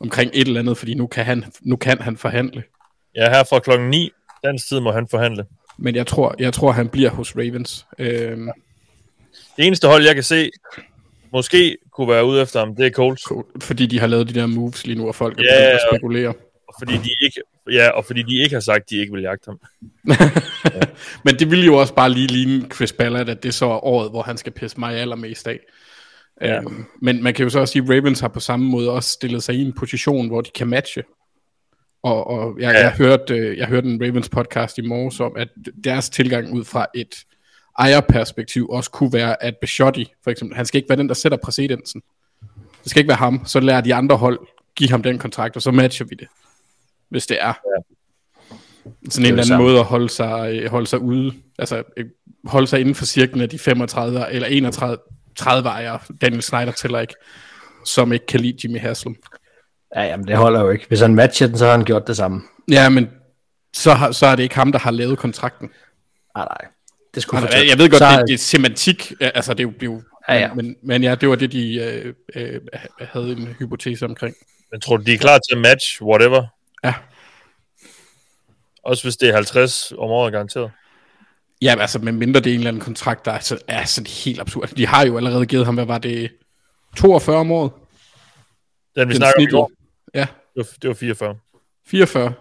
omkring 0.00 0.30
et 0.34 0.46
eller 0.48 0.60
andet, 0.60 0.78
fordi 0.78 0.94
nu 0.94 1.06
kan 1.06 1.24
han, 1.24 1.44
nu 1.62 1.76
kan 1.76 2.00
han 2.00 2.16
forhandle. 2.16 2.62
Ja, 3.16 3.30
her 3.30 3.44
fra 3.44 3.58
klokken 3.58 3.90
9, 3.90 4.10
dansk 4.44 4.68
tid, 4.68 4.80
må 4.80 4.92
han 4.92 5.08
forhandle. 5.10 5.44
Men 5.78 5.94
jeg 5.94 6.06
tror, 6.06 6.34
jeg 6.38 6.52
tror 6.52 6.72
han 6.72 6.88
bliver 6.88 7.10
hos 7.10 7.36
Ravens. 7.36 7.86
Øhm, 7.98 8.48
Det 9.56 9.66
eneste 9.66 9.88
hold, 9.88 10.04
jeg 10.04 10.14
kan 10.14 10.24
se, 10.24 10.50
måske 11.32 11.76
kunne 11.92 12.08
være 12.08 12.24
ude 12.24 12.42
efter 12.42 12.58
ham, 12.60 12.76
det 12.76 12.86
er 12.86 12.90
Colts. 12.90 13.22
fordi 13.60 13.86
de 13.86 14.00
har 14.00 14.06
lavet 14.06 14.28
de 14.28 14.34
der 14.34 14.46
moves 14.46 14.86
lige 14.86 14.98
nu, 14.98 15.08
og 15.08 15.14
folk 15.14 15.38
er 15.38 15.42
Ja, 15.42 15.50
begyndt 15.58 15.74
at 15.74 15.80
spekulere. 15.92 16.34
Og 16.68 16.74
fordi 16.78 16.92
de 16.92 17.10
ikke, 17.20 17.40
ja, 17.72 17.88
og 17.90 18.04
fordi 18.04 18.22
de 18.22 18.42
ikke 18.42 18.54
har 18.54 18.60
sagt, 18.60 18.76
at 18.82 18.90
de 18.90 18.96
ikke 19.00 19.12
vil 19.12 19.22
jagte 19.22 19.46
ham. 19.48 19.60
Men 21.24 21.38
det 21.38 21.50
ville 21.50 21.64
jo 21.64 21.74
også 21.74 21.94
bare 21.94 22.10
lige 22.10 22.26
ligne 22.26 22.66
Chris 22.74 22.92
Ballard, 22.92 23.28
at 23.28 23.42
det 23.42 23.54
så 23.54 23.66
er 23.66 23.84
året, 23.84 24.10
hvor 24.10 24.22
han 24.22 24.36
skal 24.36 24.52
pisse 24.52 24.80
mig 24.80 24.94
allermest 24.96 25.48
af. 25.48 25.58
Ja. 26.40 26.56
Øhm, 26.56 26.84
men 27.02 27.22
man 27.22 27.34
kan 27.34 27.42
jo 27.42 27.50
så 27.50 27.58
også 27.60 27.72
sige, 27.72 27.82
at 27.82 27.90
Ravens 27.90 28.20
har 28.20 28.28
på 28.28 28.40
samme 28.40 28.66
måde 28.66 28.90
også 28.90 29.10
stillet 29.10 29.42
sig 29.42 29.54
i 29.54 29.62
en 29.62 29.72
position, 29.72 30.28
hvor 30.28 30.40
de 30.40 30.50
kan 30.54 30.66
matche. 30.66 31.02
Og, 32.02 32.26
og 32.26 32.56
jeg, 32.60 32.72
Ja. 32.72 32.78
ja. 32.78 32.84
jeg, 32.84 32.92
hørte, 32.96 33.34
øh, 33.36 33.58
jeg 33.58 33.66
hørte 33.66 33.88
en 33.88 34.02
Ravens 34.02 34.28
podcast 34.28 34.78
i 34.78 34.82
morges 34.82 35.20
om, 35.20 35.32
at 35.36 35.48
deres 35.84 36.10
tilgang 36.10 36.52
ud 36.52 36.64
fra 36.64 36.86
et 36.94 37.14
ejerperspektiv 37.78 38.68
også 38.68 38.90
kunne 38.90 39.12
være, 39.12 39.42
at 39.42 39.56
Bishotti, 39.60 40.12
for 40.24 40.30
eksempel, 40.30 40.56
han 40.56 40.66
skal 40.66 40.78
ikke 40.78 40.88
være 40.88 40.98
den, 40.98 41.08
der 41.08 41.14
sætter 41.14 41.38
præcedensen. 41.44 42.02
Det 42.82 42.90
skal 42.90 43.00
ikke 43.00 43.08
være 43.08 43.16
ham. 43.16 43.46
Så 43.46 43.60
lærer 43.60 43.80
de 43.80 43.94
andre 43.94 44.16
hold 44.16 44.38
give 44.74 44.90
ham 44.90 45.02
den 45.02 45.18
kontrakt, 45.18 45.56
og 45.56 45.62
så 45.62 45.70
matcher 45.70 46.06
vi 46.06 46.14
det. 46.14 46.28
Hvis 47.08 47.26
det 47.26 47.38
er. 47.40 47.46
Ja. 47.46 47.82
Sådan 49.08 49.26
en 49.26 49.38
eller 49.38 49.44
anden 49.44 49.66
måde 49.66 49.78
at 49.78 49.84
holde 49.84 50.08
sig, 50.08 50.54
øh, 50.54 50.70
holde 50.70 50.86
sig 50.86 50.98
ude, 50.98 51.32
altså 51.58 51.82
øh, 51.96 52.06
holde 52.44 52.66
sig 52.66 52.80
inden 52.80 52.94
for 52.94 53.04
cirklen 53.04 53.42
af 53.42 53.48
de 53.48 53.58
35 53.58 54.30
eller 54.30 54.48
31 54.48 54.96
30 55.36 55.68
ejere, 55.68 55.98
Daniel 56.20 56.42
Snyder 56.42 56.72
tæller 56.72 57.00
ikke, 57.00 57.14
som 57.84 58.12
ikke 58.12 58.26
kan 58.26 58.40
lide 58.40 58.58
Jimmy 58.64 58.80
Haslam. 58.80 59.16
ja, 59.96 60.02
jamen, 60.02 60.28
det 60.28 60.36
holder 60.36 60.60
jo 60.60 60.70
ikke. 60.70 60.88
Hvis 60.88 61.00
han 61.00 61.14
matcher 61.14 61.46
den, 61.46 61.58
så 61.58 61.64
har 61.64 61.72
han 61.72 61.84
gjort 61.84 62.06
det 62.06 62.16
samme. 62.16 62.42
Ja, 62.70 62.88
men 62.88 63.08
så, 63.72 63.92
har, 63.92 64.12
så 64.12 64.26
er 64.26 64.36
det 64.36 64.42
ikke 64.42 64.54
ham, 64.54 64.72
der 64.72 64.78
har 64.78 64.90
lavet 64.90 65.18
kontrakten. 65.18 65.70
Nej, 66.36 66.44
nej. 66.44 66.70
Det 67.16 67.22
skulle 67.22 67.42
Altså, 67.42 67.58
jeg 67.58 67.78
ved 67.78 67.90
godt, 67.90 67.98
så, 67.98 68.16
det, 68.18 68.28
det 68.28 68.34
er 68.34 68.38
semantik, 68.38 69.12
altså 69.20 69.54
det 69.54 69.60
er 69.60 69.64
jo, 69.64 69.70
det 69.70 69.82
er 69.82 69.86
jo 69.86 70.02
Ja, 70.28 70.34
ja. 70.34 70.54
Men, 70.54 70.76
men 70.82 71.02
ja, 71.02 71.14
det 71.14 71.28
var 71.28 71.36
det, 71.36 71.52
de 71.52 71.74
øh, 71.74 72.14
øh, 72.34 72.60
havde 73.00 73.32
en 73.32 73.46
hypotese 73.46 74.04
omkring. 74.04 74.36
Men 74.72 74.80
tror 74.80 74.96
du, 74.96 75.02
de 75.02 75.14
er 75.14 75.18
klar 75.18 75.38
til 75.38 75.54
at 75.54 75.60
match 75.60 76.02
whatever? 76.02 76.46
Ja. 76.84 76.94
Også 78.82 79.02
hvis 79.02 79.16
det 79.16 79.28
er 79.28 79.34
50 79.34 79.92
om 79.92 80.10
året 80.10 80.32
garanteret. 80.32 80.70
Ja, 81.62 81.76
altså 81.80 81.98
med 81.98 82.12
mindre 82.12 82.40
det 82.40 82.50
er 82.50 82.54
en 82.54 82.60
eller 82.60 82.68
anden 82.68 82.82
kontrakt, 82.82 83.24
der 83.24 83.32
er, 83.32 83.40
så, 83.40 83.58
er 83.68 83.84
sådan 83.84 84.06
helt 84.06 84.40
absurd. 84.40 84.68
De 84.68 84.86
har 84.86 85.06
jo 85.06 85.16
allerede 85.16 85.46
givet 85.46 85.64
ham, 85.64 85.74
hvad 85.74 85.86
var 85.86 85.98
det, 85.98 86.32
42 86.96 87.36
om 87.36 87.50
året? 87.50 87.70
Den 88.96 89.08
vi 89.08 89.12
Den 89.12 89.16
snakker 89.16 89.40
om 89.40 89.48
i 89.48 89.50
går, 89.50 89.72
Ja, 90.14 90.20
det 90.20 90.56
var, 90.56 90.66
det 90.82 90.88
var 90.88 90.94
44. 90.94 91.38
44. 91.86 92.32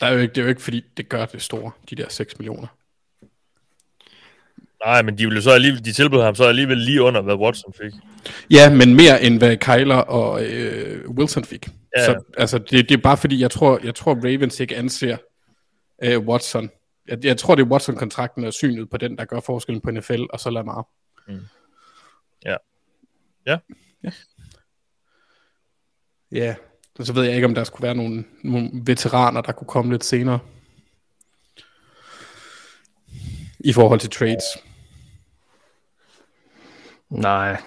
Der 0.00 0.06
er 0.06 0.12
jo 0.12 0.18
ikke, 0.18 0.34
det 0.34 0.38
er 0.38 0.42
jo 0.42 0.48
ikke, 0.48 0.62
fordi 0.62 0.84
det 0.96 1.08
gør 1.08 1.26
det 1.26 1.42
store, 1.42 1.70
de 1.90 1.96
der 1.96 2.08
6 2.08 2.38
millioner. 2.38 2.66
Nej, 4.84 5.02
men 5.02 5.18
de, 5.18 5.26
ville 5.26 5.42
så 5.42 5.50
alligevel, 5.50 5.84
de 5.84 5.92
tilbød 5.92 6.22
ham 6.22 6.34
så 6.34 6.44
alligevel 6.44 6.78
lige 6.78 7.02
under, 7.02 7.22
hvad 7.22 7.34
Watson 7.34 7.72
fik. 7.72 7.92
Ja, 8.50 8.74
men 8.74 8.94
mere 8.94 9.22
end 9.22 9.38
hvad 9.38 9.56
Kyler 9.56 9.96
og 9.96 10.44
øh, 10.44 11.10
Wilson 11.10 11.44
fik. 11.44 11.68
Ja, 11.96 12.00
ja. 12.00 12.06
Så 12.06 12.22
altså, 12.38 12.58
det, 12.58 12.88
det 12.88 12.96
er 12.96 13.02
bare 13.02 13.16
fordi, 13.16 13.40
jeg 13.40 13.50
tror, 13.50 13.80
jeg 13.84 13.94
tror 13.94 14.14
Ravens 14.14 14.60
ikke 14.60 14.76
anser 14.76 15.16
øh, 16.02 16.18
Watson. 16.18 16.70
Jeg, 17.08 17.24
jeg 17.24 17.36
tror, 17.36 17.54
det 17.54 17.62
er 17.62 17.66
Watson-kontrakten 17.66 18.44
og 18.44 18.52
synet 18.52 18.90
på 18.90 18.96
den, 18.96 19.18
der 19.18 19.24
gør 19.24 19.40
forskellen 19.40 19.80
på 19.80 19.90
NFL, 19.90 20.22
og 20.30 20.40
så 20.40 20.50
Lamar. 20.50 20.86
Ja. 22.44 22.56
Ja. 23.46 23.58
Ja, 26.32 26.54
og 26.98 27.06
så 27.06 27.12
ved 27.12 27.22
jeg 27.22 27.34
ikke, 27.34 27.46
om 27.46 27.54
der 27.54 27.64
skulle 27.64 27.82
være 27.82 27.94
nogle, 27.94 28.24
nogle 28.44 28.70
veteraner, 28.72 29.40
der 29.40 29.52
kunne 29.52 29.68
komme 29.68 29.92
lidt 29.92 30.04
senere. 30.04 30.38
I 33.60 33.72
forhold 33.72 34.00
til 34.00 34.10
trades. 34.10 34.44
Nej. 37.12 37.60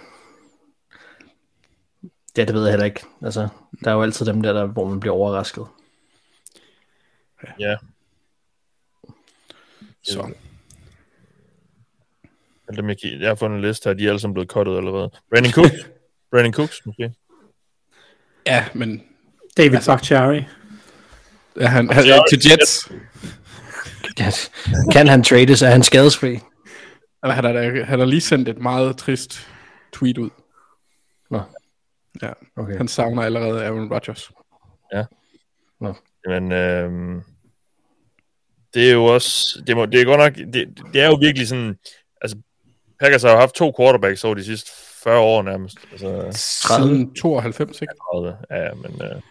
Ja, 2.37 2.45
det 2.45 2.53
ved 2.53 2.63
jeg 2.63 2.71
heller 2.71 2.85
ikke. 2.85 3.05
Altså, 3.21 3.47
der 3.83 3.91
er 3.91 3.95
jo 3.95 4.01
altid 4.01 4.25
dem 4.25 4.41
der, 4.41 4.53
der 4.53 4.65
hvor 4.65 4.87
man 4.87 4.99
bliver 4.99 5.13
overrasket. 5.15 5.65
Ja. 7.59 7.75
Så. 10.03 10.33
Eller 12.67 12.81
dem, 12.81 12.89
jeg, 12.89 12.97
jeg 13.03 13.27
har 13.27 13.35
fundet 13.35 13.55
en 13.57 13.61
liste 13.61 13.89
her, 13.89 13.93
de 13.93 14.05
er 14.05 14.09
alle 14.09 14.19
sammen 14.19 14.33
blevet 14.33 14.49
cuttet 14.49 14.77
allerede. 14.77 15.11
Brandon 15.29 15.51
Cooks. 15.51 15.89
Brandon 16.31 16.53
Cooks, 16.53 16.85
måske. 16.85 17.13
Ja, 18.45 18.65
men 18.73 19.03
David 19.57 19.79
Bakhtiari. 19.85 20.45
ja, 21.59 21.67
han, 21.67 21.89
han, 21.89 22.05
han, 22.05 22.23
til 22.29 22.51
Jets. 22.51 22.91
Ja, 24.19 24.31
Kan 24.91 25.07
han 25.07 25.23
trades? 25.23 25.61
Er 25.61 25.69
han 25.69 25.83
skadesfri? 25.83 26.39
Eller 27.25 27.35
han 27.35 27.43
har, 27.45 27.83
han 27.83 27.99
har 27.99 28.05
lige 28.05 28.21
sendt 28.21 28.49
et 28.49 28.57
meget 28.57 28.97
trist 28.97 29.47
tweet 29.93 30.17
ud. 30.17 30.29
Nå. 31.31 31.41
Ja, 32.21 32.31
Okay. 32.55 32.77
han 32.77 32.87
savner 32.87 33.21
allerede 33.23 33.65
Aaron 33.65 33.93
Rodgers. 33.93 34.31
Men 36.27 36.51
øhm, 36.51 37.21
det 38.73 38.89
er 38.89 38.93
jo 38.93 39.05
også, 39.05 39.63
det, 39.67 39.75
må, 39.77 39.85
det 39.85 40.01
er 40.01 40.05
godt 40.05 40.19
nok, 40.19 40.53
det, 40.53 40.81
det 40.93 41.01
er 41.01 41.05
jo 41.07 41.17
virkelig 41.21 41.47
sådan, 41.47 41.75
altså 42.21 42.37
Packers 42.99 43.23
har 43.23 43.31
jo 43.31 43.37
haft 43.37 43.55
to 43.55 43.73
quarterbacks 43.79 44.23
over 44.23 44.35
de 44.35 44.43
sidste 44.43 44.71
40 45.03 45.19
år 45.19 45.41
nærmest. 45.41 45.77
Altså 45.91 46.27
Siden 46.31 47.15
92, 47.15 47.81
ikke? 47.81 47.93
30, 48.13 48.37
ja, 48.51 48.73
men 48.73 48.91
øh, 49.01 49.09
det 49.09 49.21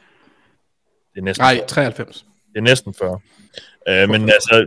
er 1.17 1.23
næsten, 1.23 1.43
Nej, 1.43 1.65
93. 1.69 2.27
det 2.53 2.59
er 2.59 2.63
næsten 2.63 2.95
40. 2.95 3.21
Øh, 3.89 4.09
men 4.09 4.23
altså, 4.23 4.67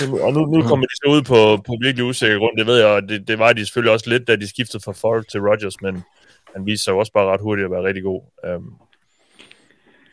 og 0.00 0.32
nu, 0.32 0.46
nu 0.46 0.62
kommer 0.62 0.86
de 0.86 0.96
så 0.96 1.10
ud 1.10 1.22
på, 1.22 1.62
på 1.66 1.76
virkelig 1.80 2.04
usikker 2.04 2.38
grund, 2.38 2.58
det 2.58 2.66
ved 2.66 2.76
jeg, 2.76 2.86
og 2.86 3.02
det, 3.02 3.28
det 3.28 3.38
var 3.38 3.52
de 3.52 3.66
selvfølgelig 3.66 3.92
også 3.92 4.10
lidt, 4.10 4.28
da 4.28 4.36
de 4.36 4.48
skiftede 4.48 4.82
fra 4.82 4.92
Favre 4.92 5.22
til 5.22 5.40
Rodgers, 5.40 5.80
men 5.80 6.02
han 6.54 6.66
viste 6.66 6.84
sig 6.84 6.92
jo 6.92 6.98
også 6.98 7.12
bare 7.12 7.26
ret 7.26 7.40
hurtigt 7.40 7.64
at 7.64 7.70
være 7.70 7.84
rigtig 7.84 8.02
god. 8.02 8.22
Um, 8.56 8.74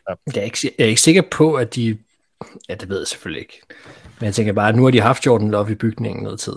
Jeg 0.08 0.36
er, 0.36 0.42
ikke, 0.42 0.72
jeg 0.78 0.84
er 0.84 0.88
ikke 0.88 1.00
sikker 1.00 1.22
på, 1.30 1.54
at 1.54 1.74
de... 1.74 1.98
Ja, 2.68 2.74
det 2.74 2.88
ved 2.88 2.98
jeg 2.98 3.06
selvfølgelig 3.06 3.40
ikke. 3.40 3.60
Men 4.18 4.26
jeg 4.26 4.34
tænker 4.34 4.52
bare, 4.52 4.68
at 4.68 4.76
nu 4.76 4.84
har 4.84 4.90
de 4.90 5.00
haft 5.00 5.26
Jordan 5.26 5.50
Love 5.50 5.72
i 5.72 5.74
bygningen 5.74 6.22
noget 6.22 6.40
tid. 6.40 6.56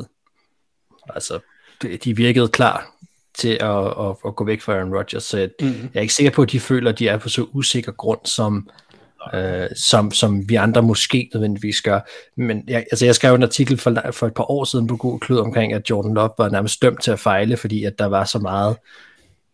Altså, 1.10 1.40
de 1.82 1.98
de 1.98 2.16
virkede 2.16 2.48
klar 2.48 2.96
til 3.38 3.58
at, 3.62 3.88
at, 3.88 4.16
at 4.26 4.36
gå 4.36 4.46
væk 4.46 4.62
fra 4.62 4.74
Aaron 4.74 4.96
Rodgers, 4.96 5.24
så 5.24 5.38
jeg, 5.38 5.50
mm. 5.62 5.68
jeg 5.68 5.90
er 5.94 6.02
ikke 6.02 6.14
sikker 6.14 6.32
på, 6.32 6.42
at 6.42 6.52
de 6.52 6.60
føler, 6.60 6.92
at 6.92 7.00
de 7.00 7.08
er 7.08 7.18
på 7.18 7.30
så 7.30 7.44
usikker 7.52 7.92
grund, 7.92 8.20
som, 8.26 8.70
øh, 9.34 9.68
som, 9.76 10.12
som 10.12 10.50
vi 10.50 10.56
andre 10.56 10.82
måske 10.82 11.30
nødvendigvis 11.34 11.82
gør. 11.82 12.00
Men 12.38 12.64
jeg, 12.68 12.86
altså, 12.92 13.06
jeg 13.06 13.16
skrev 13.16 13.36
en 13.36 13.44
artikel 13.44 13.78
for, 13.78 13.96
for 14.12 14.28
et 14.28 14.34
par 14.34 14.52
år 14.52 14.64
siden 14.64 14.88
på 14.88 14.98
God 14.98 15.20
Klud 15.20 15.38
omkring, 15.38 15.74
at 15.74 15.90
Jordan 15.90 16.14
Love 16.14 16.30
var 16.38 16.50
nærmest 16.50 16.82
dømt 16.82 17.02
til 17.02 17.12
at 17.12 17.20
fejle, 17.20 17.58
fordi 17.58 17.84
at 17.84 18.00
der 18.00 18.06
var 18.06 18.24
så 18.24 18.40
meget 18.40 18.78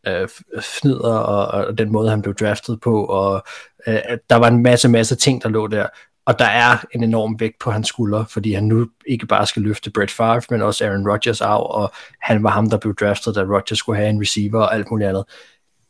øh, 0.08 0.28
fnider 0.62 1.18
og, 1.18 1.66
og 1.68 1.78
den 1.78 1.92
måde, 1.92 2.10
han 2.10 2.22
blev 2.22 2.36
draftet 2.36 2.82
på, 2.82 3.06
og 3.06 3.44
øh, 3.88 4.00
at 4.04 4.20
der 4.30 4.36
var 4.36 4.48
en 4.48 4.64
masse, 4.64 4.90
masse 4.90 5.16
ting, 5.16 5.44
der 5.44 5.50
lå 5.50 5.68
der. 5.68 5.88
Og 6.26 6.40
der 6.40 6.46
er 6.46 6.78
en 6.96 7.04
enorm 7.04 7.40
vægt 7.40 7.60
på 7.60 7.72
hans 7.72 7.88
skuldre, 7.88 8.26
fordi 8.30 8.54
han 8.54 8.64
nu 8.64 8.88
ikke 9.08 9.26
bare 9.26 9.46
skal 9.48 9.62
løfte 9.62 9.92
Brett 9.92 10.12
Favre, 10.12 10.42
men 10.50 10.62
også 10.62 10.86
Aaron 10.86 11.10
Rodgers 11.10 11.42
af, 11.42 11.60
og 11.60 11.92
han 12.22 12.44
var 12.44 12.50
ham, 12.50 12.70
der 12.70 12.78
blev 12.78 12.96
draftet, 12.96 13.36
da 13.36 13.42
Rodgers 13.42 13.78
skulle 13.78 13.98
have 13.98 14.10
en 14.10 14.22
receiver 14.22 14.62
og 14.62 14.76
alt 14.76 14.92
muligt 14.92 15.10
andet. 15.10 15.24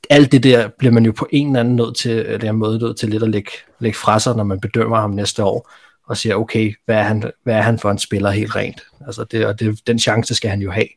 Alt 0.10 0.32
det 0.32 0.44
der 0.44 0.68
bliver 0.68 0.92
man 0.92 1.06
jo 1.06 1.12
på 1.12 1.28
en 1.32 1.48
eller 1.48 1.60
anden 1.60 1.76
nødt 1.76 1.96
til, 1.96 2.12
eller 2.12 2.50
en 2.50 2.56
måde 2.56 2.80
nødt 2.80 2.98
til 2.98 3.10
lidt 3.10 3.24
at 3.24 3.30
lægge, 3.30 3.52
lægge 3.80 3.98
fra 3.98 4.20
sig, 4.20 4.36
når 4.36 4.44
man 4.44 4.60
bedømmer 4.60 5.00
ham 5.00 5.12
næste 5.12 5.44
år, 5.44 5.72
og 6.08 6.18
siger, 6.18 6.36
okay, 6.36 6.74
hvad 6.86 6.96
er 6.96 7.04
han, 7.04 7.32
hvad 7.44 7.56
er 7.56 7.62
han 7.62 7.80
for 7.80 7.92
en 7.92 7.98
spiller 7.98 8.32
helt 8.32 8.56
rent? 8.56 8.82
Altså 9.08 9.24
det, 9.24 9.46
og 9.46 9.60
det, 9.60 9.88
den 9.88 10.00
chance 10.00 10.36
skal 10.36 10.50
han 10.50 10.62
jo 10.62 10.72
have. 10.72 10.88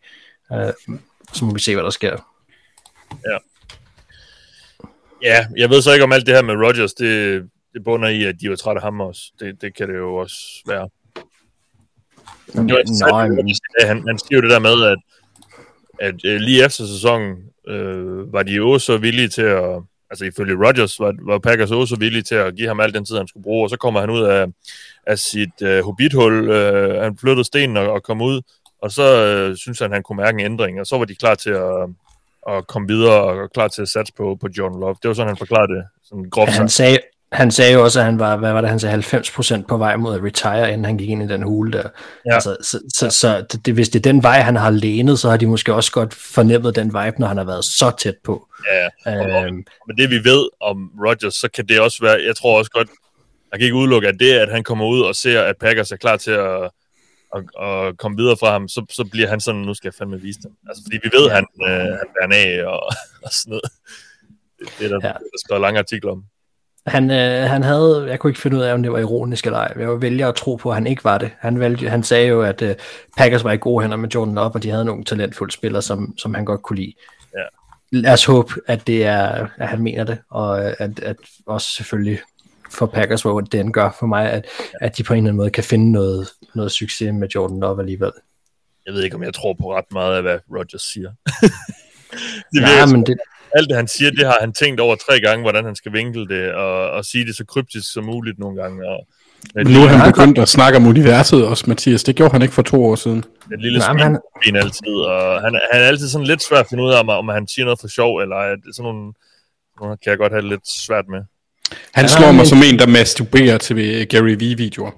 Uh, 0.51 0.97
så 1.33 1.45
må 1.45 1.53
vi 1.55 1.61
se, 1.61 1.75
hvad 1.75 1.85
der 1.85 1.91
sker. 1.91 2.29
Ja, 5.23 5.47
jeg 5.57 5.71
ved 5.71 5.83
så 5.83 5.93
ikke 5.93 6.05
om 6.05 6.13
alt 6.13 6.27
det 6.27 6.35
her 6.35 6.43
med 6.43 6.55
Rodgers, 6.55 6.93
det, 6.93 7.43
det 7.75 7.85
bunder 7.85 8.09
i, 8.09 8.25
at 8.25 8.35
de 8.41 8.51
var 8.51 8.57
trætte 8.57 8.79
af 8.79 8.83
ham 8.83 9.01
også. 9.01 9.33
Det, 9.41 9.63
det 9.63 9.77
kan 9.77 9.89
det 9.89 9.97
jo 9.97 10.15
også 10.15 10.37
være. 10.67 10.89
Det 12.47 12.75
var 12.75 13.19
at 13.19 13.31
men- 13.31 13.55
han, 13.87 14.05
han 14.09 14.19
siger 14.19 14.37
jo 14.37 14.41
det 14.41 14.51
der 14.51 14.59
med, 14.59 14.83
at, 14.83 14.99
at 16.01 16.15
øh, 16.25 16.41
lige 16.41 16.65
efter 16.65 16.87
sæsonen 16.87 17.37
øh, 17.69 18.33
var 18.33 18.43
de 18.43 18.53
jo 18.53 18.79
så 18.79 18.97
villige 18.99 19.29
til 19.29 19.43
at, 19.43 19.83
altså 20.11 20.25
ifølge 20.25 20.67
Rodgers, 20.67 21.01
var, 21.01 21.15
var 21.23 21.39
Packers 21.39 21.71
også 21.71 21.95
så 21.95 21.99
villige 21.99 22.23
til 22.23 22.35
at 22.35 22.57
give 22.57 22.69
ham 22.69 22.81
al 22.81 22.95
den 22.95 23.05
tid, 23.05 23.17
han 23.17 23.29
skulle 23.29 23.45
bruge, 23.45 23.67
og 23.67 23.71
så 23.71 23.77
kommer 23.77 24.01
han 24.01 24.11
ud 24.11 24.23
af, 24.23 24.47
af 25.07 25.19
sit 25.19 25.63
øh, 25.63 25.85
hobbithul, 25.85 26.51
øh, 26.51 27.03
han 27.03 27.19
flyttede 27.19 27.45
stenen 27.45 27.77
og, 27.77 27.93
og 27.93 28.03
kom 28.03 28.21
ud, 28.21 28.43
og 28.83 28.91
så 28.91 29.25
øh, 29.27 29.57
synes 29.57 29.79
han, 29.79 29.93
han 29.93 30.03
kunne 30.03 30.17
mærke 30.17 30.39
en 30.41 30.45
ændring, 30.45 30.81
og 30.81 30.87
så 30.87 30.99
var 30.99 31.05
de 31.05 31.15
klar 31.15 31.35
til 31.35 31.51
at, 31.51 31.89
at 32.49 32.67
komme 32.67 32.89
videre 32.89 33.23
og 33.23 33.51
klar 33.53 33.69
til 33.69 33.83
at 33.83 33.89
satse 33.89 34.13
på, 34.17 34.37
på 34.41 34.49
Jordan 34.59 34.81
Love. 34.81 34.97
Det 35.03 35.09
var 35.09 35.15
sådan, 35.15 35.29
han 35.29 35.37
forklarede 35.37 35.75
det, 35.75 35.85
sådan 36.05 36.31
groft 36.31 36.53
Han 36.53 36.69
sagt. 36.69 36.73
sagde, 36.73 36.99
han 37.33 37.51
sagde 37.51 37.73
jo 37.73 37.83
også, 37.85 37.99
at 37.99 38.05
han 38.05 38.19
var, 38.19 38.37
hvad 38.37 38.53
var 38.53 38.61
det, 38.61 38.71
han 38.71 38.79
sagde, 38.81 38.99
90% 38.99 39.63
på 39.69 39.77
vej 39.77 39.97
mod 39.97 40.15
at 40.15 40.25
retire, 40.25 40.69
inden 40.73 40.85
han 40.85 40.99
gik 40.99 41.09
ind 41.09 41.23
i 41.23 41.27
den 41.27 41.43
hule 41.43 41.73
der. 41.73 41.89
Ja. 42.27 42.35
Altså, 42.35 42.57
så, 42.63 42.81
så, 42.95 43.11
så 43.11 43.59
det, 43.67 43.75
hvis 43.75 43.89
det 43.89 43.99
er 43.99 44.13
den 44.13 44.23
vej, 44.23 44.41
han 44.41 44.57
har 44.57 44.71
lænet, 44.71 45.19
så 45.19 45.31
har 45.31 45.37
de 45.37 45.47
måske 45.47 45.75
også 45.75 45.93
godt 45.93 46.15
fornemmet 46.15 46.77
den 46.77 46.87
vibe, 46.87 47.17
når 47.19 47.27
han 47.27 47.37
har 47.37 47.45
været 47.45 47.65
så 47.65 47.93
tæt 47.99 48.15
på. 48.25 48.49
Ja, 48.73 48.89
Øhm, 49.47 49.65
med 49.89 49.97
det 49.99 50.11
vi 50.11 50.25
ved 50.25 50.49
om 50.61 50.91
Rodgers, 51.07 51.35
så 51.35 51.49
kan 51.55 51.67
det 51.69 51.81
også 51.81 51.99
være, 52.03 52.19
jeg 52.27 52.37
tror 52.37 52.59
også 52.59 52.71
godt, 52.71 52.89
jeg 53.53 53.59
kan 53.59 53.65
ikke 53.65 53.77
udelukke, 53.77 54.09
at 54.09 54.17
det, 54.21 54.33
at 54.33 54.51
han 54.51 54.65
kommer 54.65 54.87
ud 54.87 55.01
og 55.01 55.15
ser, 55.15 55.43
at 55.43 55.57
Packers 55.61 55.93
er 55.93 55.97
klar 55.97 56.17
til 56.17 56.31
at, 56.31 56.71
at, 57.37 57.45
at 57.67 57.99
komme 57.99 58.17
videre 58.17 58.37
fra 58.41 58.53
ham, 58.53 58.69
så, 58.69 58.85
så 58.91 59.05
bliver 59.13 59.29
han 59.29 59.41
sådan, 59.41 59.61
nu 59.61 59.75
skal 59.75 59.89
jeg 59.89 59.95
fandme 59.95 60.21
vise 60.21 60.41
dem. 60.43 60.53
Altså, 60.69 60.83
fordi 60.87 60.99
vi 61.03 61.11
ved, 61.19 61.31
at 61.31 61.35
han, 61.35 61.47
øh, 61.63 61.71
han 61.71 62.07
bærer 62.31 62.63
af 62.63 62.67
og, 62.67 62.83
og 63.25 63.31
sådan 63.33 63.51
noget. 63.51 63.63
Det, 64.59 64.69
det 64.79 64.85
er 64.85 64.89
der, 64.89 64.99
Ja. 65.03 65.09
ja. 65.09 65.13
der 65.13 65.39
skrevet 65.45 65.61
lange 65.61 65.79
artikler 65.79 66.13
om. 66.13 66.25
Han, 66.87 67.11
øh, 67.11 67.51
han 67.51 67.63
havde, 67.63 68.07
jeg 68.09 68.19
kunne 68.19 68.31
ikke 68.31 68.41
finde 68.41 68.57
ud 68.57 68.63
af, 68.63 68.75
om 68.75 68.83
det 68.83 68.93
var 68.93 68.99
ironisk 68.99 69.47
eller 69.47 69.59
ej. 69.59 69.75
Jeg 69.79 70.03
vælger 70.03 70.29
at 70.29 70.35
tro 70.35 70.57
på, 70.57 70.69
at 70.69 70.75
han 70.75 70.87
ikke 70.87 71.05
var 71.05 71.19
det. 71.19 71.31
Han, 71.39 71.61
valgte, 71.61 71.89
han 71.89 72.03
sagde 72.03 72.29
jo, 72.29 72.43
at 72.43 72.63
øh, 72.63 72.75
Packers 73.17 73.45
var 73.45 73.53
i 73.53 73.57
gode 73.57 73.83
hænder 73.83 73.97
med 73.97 74.09
Jordan 74.09 74.35
Love, 74.35 74.51
og 74.55 74.63
de 74.63 74.71
havde 74.71 74.85
nogle 74.85 75.05
talentfulde 75.05 75.53
spillere, 75.53 75.83
som, 75.83 76.15
som 76.19 76.35
han 76.35 76.45
godt 76.45 76.63
kunne 76.63 76.77
lide. 76.77 76.93
Ja. 77.35 77.43
Lad 77.93 78.13
os 78.13 78.25
håbe, 78.25 78.53
at, 78.67 78.87
det 78.87 79.07
er, 79.07 79.47
at 79.57 79.69
han 79.69 79.83
mener 79.83 80.05
det, 80.05 80.19
og 80.31 80.65
øh, 80.65 80.75
at, 80.79 81.01
at 81.01 81.17
også 81.47 81.71
selvfølgelig 81.71 82.21
for 82.71 82.87
Packers, 82.87 83.23
hvor 83.23 83.41
det 83.41 83.61
end 83.61 83.73
gør 83.73 83.97
for 83.99 84.07
mig, 84.07 84.31
at, 84.31 84.47
at 84.81 84.99
de 84.99 85.03
på 85.03 85.13
en 85.13 85.17
eller 85.17 85.29
anden 85.29 85.37
måde 85.37 85.51
kan 85.51 85.65
finde 85.65 85.93
noget, 85.93 86.29
noget 86.55 86.73
succes 86.73 87.13
med 87.13 87.29
Jordan 87.29 87.61
Love 87.61 87.81
alligevel. 87.81 88.13
Jeg 88.87 88.95
ved 88.95 89.03
ikke, 89.03 89.17
om 89.17 89.23
jeg 89.23 89.35
tror 89.35 89.57
på 89.61 89.77
ret 89.77 89.93
meget 89.93 90.17
af, 90.17 90.23
hvad 90.23 90.39
Rodgers 90.51 90.83
siger. 90.83 91.13
det 92.53 92.61
Ja, 92.61 92.61
virker, 92.61 92.87
men 92.97 93.07
det, 93.07 93.19
alt 93.55 93.69
det, 93.69 93.77
han 93.77 93.89
siger, 93.89 94.11
det 94.11 94.27
har 94.27 94.37
han 94.41 94.53
tænkt 94.53 94.81
over 94.81 94.95
tre 94.97 95.21
gange, 95.21 95.43
hvordan 95.43 95.65
han 95.65 95.77
skal 95.77 95.93
vinkle 95.93 96.29
det, 96.29 96.53
og, 96.55 96.91
og 96.91 97.05
sige 97.05 97.27
det 97.27 97.37
så 97.37 97.45
kryptisk 97.45 97.93
som 97.93 98.05
muligt 98.05 98.39
nogle 98.39 98.63
gange. 98.63 98.89
Og 98.89 99.07
Men 99.55 99.67
nu 99.67 99.81
er 99.83 99.87
han 99.87 100.13
begyndt 100.13 100.39
at 100.39 100.49
snakke 100.49 100.77
om 100.79 100.87
universet 100.87 101.47
også, 101.47 101.65
Mathias. 101.67 102.05
Det 102.05 102.17
gjorde 102.17 102.33
han 102.33 102.43
ikke 102.43 102.55
for 102.55 102.63
to 102.63 102.85
år 102.85 102.95
siden. 102.95 103.19
et 103.53 103.61
lille 103.61 103.79
Nej, 103.79 103.89
han- 103.89 104.19
han... 104.45 104.57
altid, 104.57 104.95
og 105.09 105.41
han, 105.41 105.61
han 105.73 105.81
er 105.83 105.87
altid 105.87 106.09
sådan 106.09 106.27
lidt 106.27 106.43
svært 106.43 106.61
at 106.61 106.67
finde 106.71 106.85
ud 106.85 106.93
af, 106.93 107.01
om, 107.01 107.09
om 107.09 107.29
han 107.29 107.49
siger 107.49 107.65
noget 107.65 107.81
for 107.81 107.89
sjov, 107.89 108.19
eller 108.19 108.37
er 108.37 108.55
det 108.57 108.77
sådan 108.77 108.93
nogle, 108.93 109.13
nogle 109.81 109.97
kan 110.03 110.11
jeg 110.11 110.19
godt 110.19 110.33
have 110.33 110.49
lidt 110.49 110.67
svært 110.87 111.05
med. 111.11 111.21
Han 111.95 112.05
Ja, 112.05 112.09
slår 112.09 112.27
mig 112.27 112.35
men- 112.37 112.47
som 112.47 112.59
en, 112.73 112.79
der 112.79 112.87
masturberer 112.87 113.59
til 113.59 114.09
Gary 114.09 114.35
V-videoer. 114.43 114.91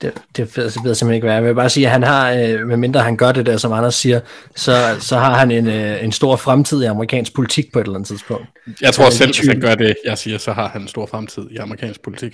Det, 0.00 0.12
det 0.36 0.56
ved, 0.56 0.64
jeg 0.64 0.72
simpelthen 0.72 1.14
ikke, 1.14 1.24
hvad 1.26 1.34
jeg 1.34 1.44
vil 1.44 1.54
bare 1.54 1.70
sige, 1.70 1.86
at 1.86 1.92
han 1.92 2.02
har, 2.02 2.32
øh, 2.32 2.66
medmindre 2.66 3.00
han 3.00 3.16
gør 3.16 3.32
det 3.32 3.46
der, 3.46 3.56
som 3.56 3.72
Anders 3.72 3.94
siger, 3.94 4.20
så, 4.56 4.96
så 5.00 5.16
har 5.16 5.34
han 5.34 5.50
en, 5.50 5.66
øh, 5.66 6.04
en 6.04 6.12
stor 6.12 6.36
fremtid 6.36 6.82
i 6.82 6.86
amerikansk 6.86 7.34
politik 7.34 7.72
på 7.72 7.78
et 7.78 7.84
eller 7.84 7.94
andet 7.94 8.08
tidspunkt. 8.08 8.46
Jeg 8.80 8.92
tror 8.94 9.04
Ja, 9.04 9.10
selv, 9.10 9.34
hvis 9.36 9.46
han 9.46 9.60
gør 9.60 9.74
det, 9.74 9.96
jeg 10.04 10.18
siger, 10.18 10.38
så 10.38 10.52
har 10.52 10.68
han 10.68 10.82
en 10.82 10.88
stor 10.88 11.06
fremtid 11.06 11.50
i 11.50 11.56
amerikansk 11.56 12.02
politik. 12.02 12.32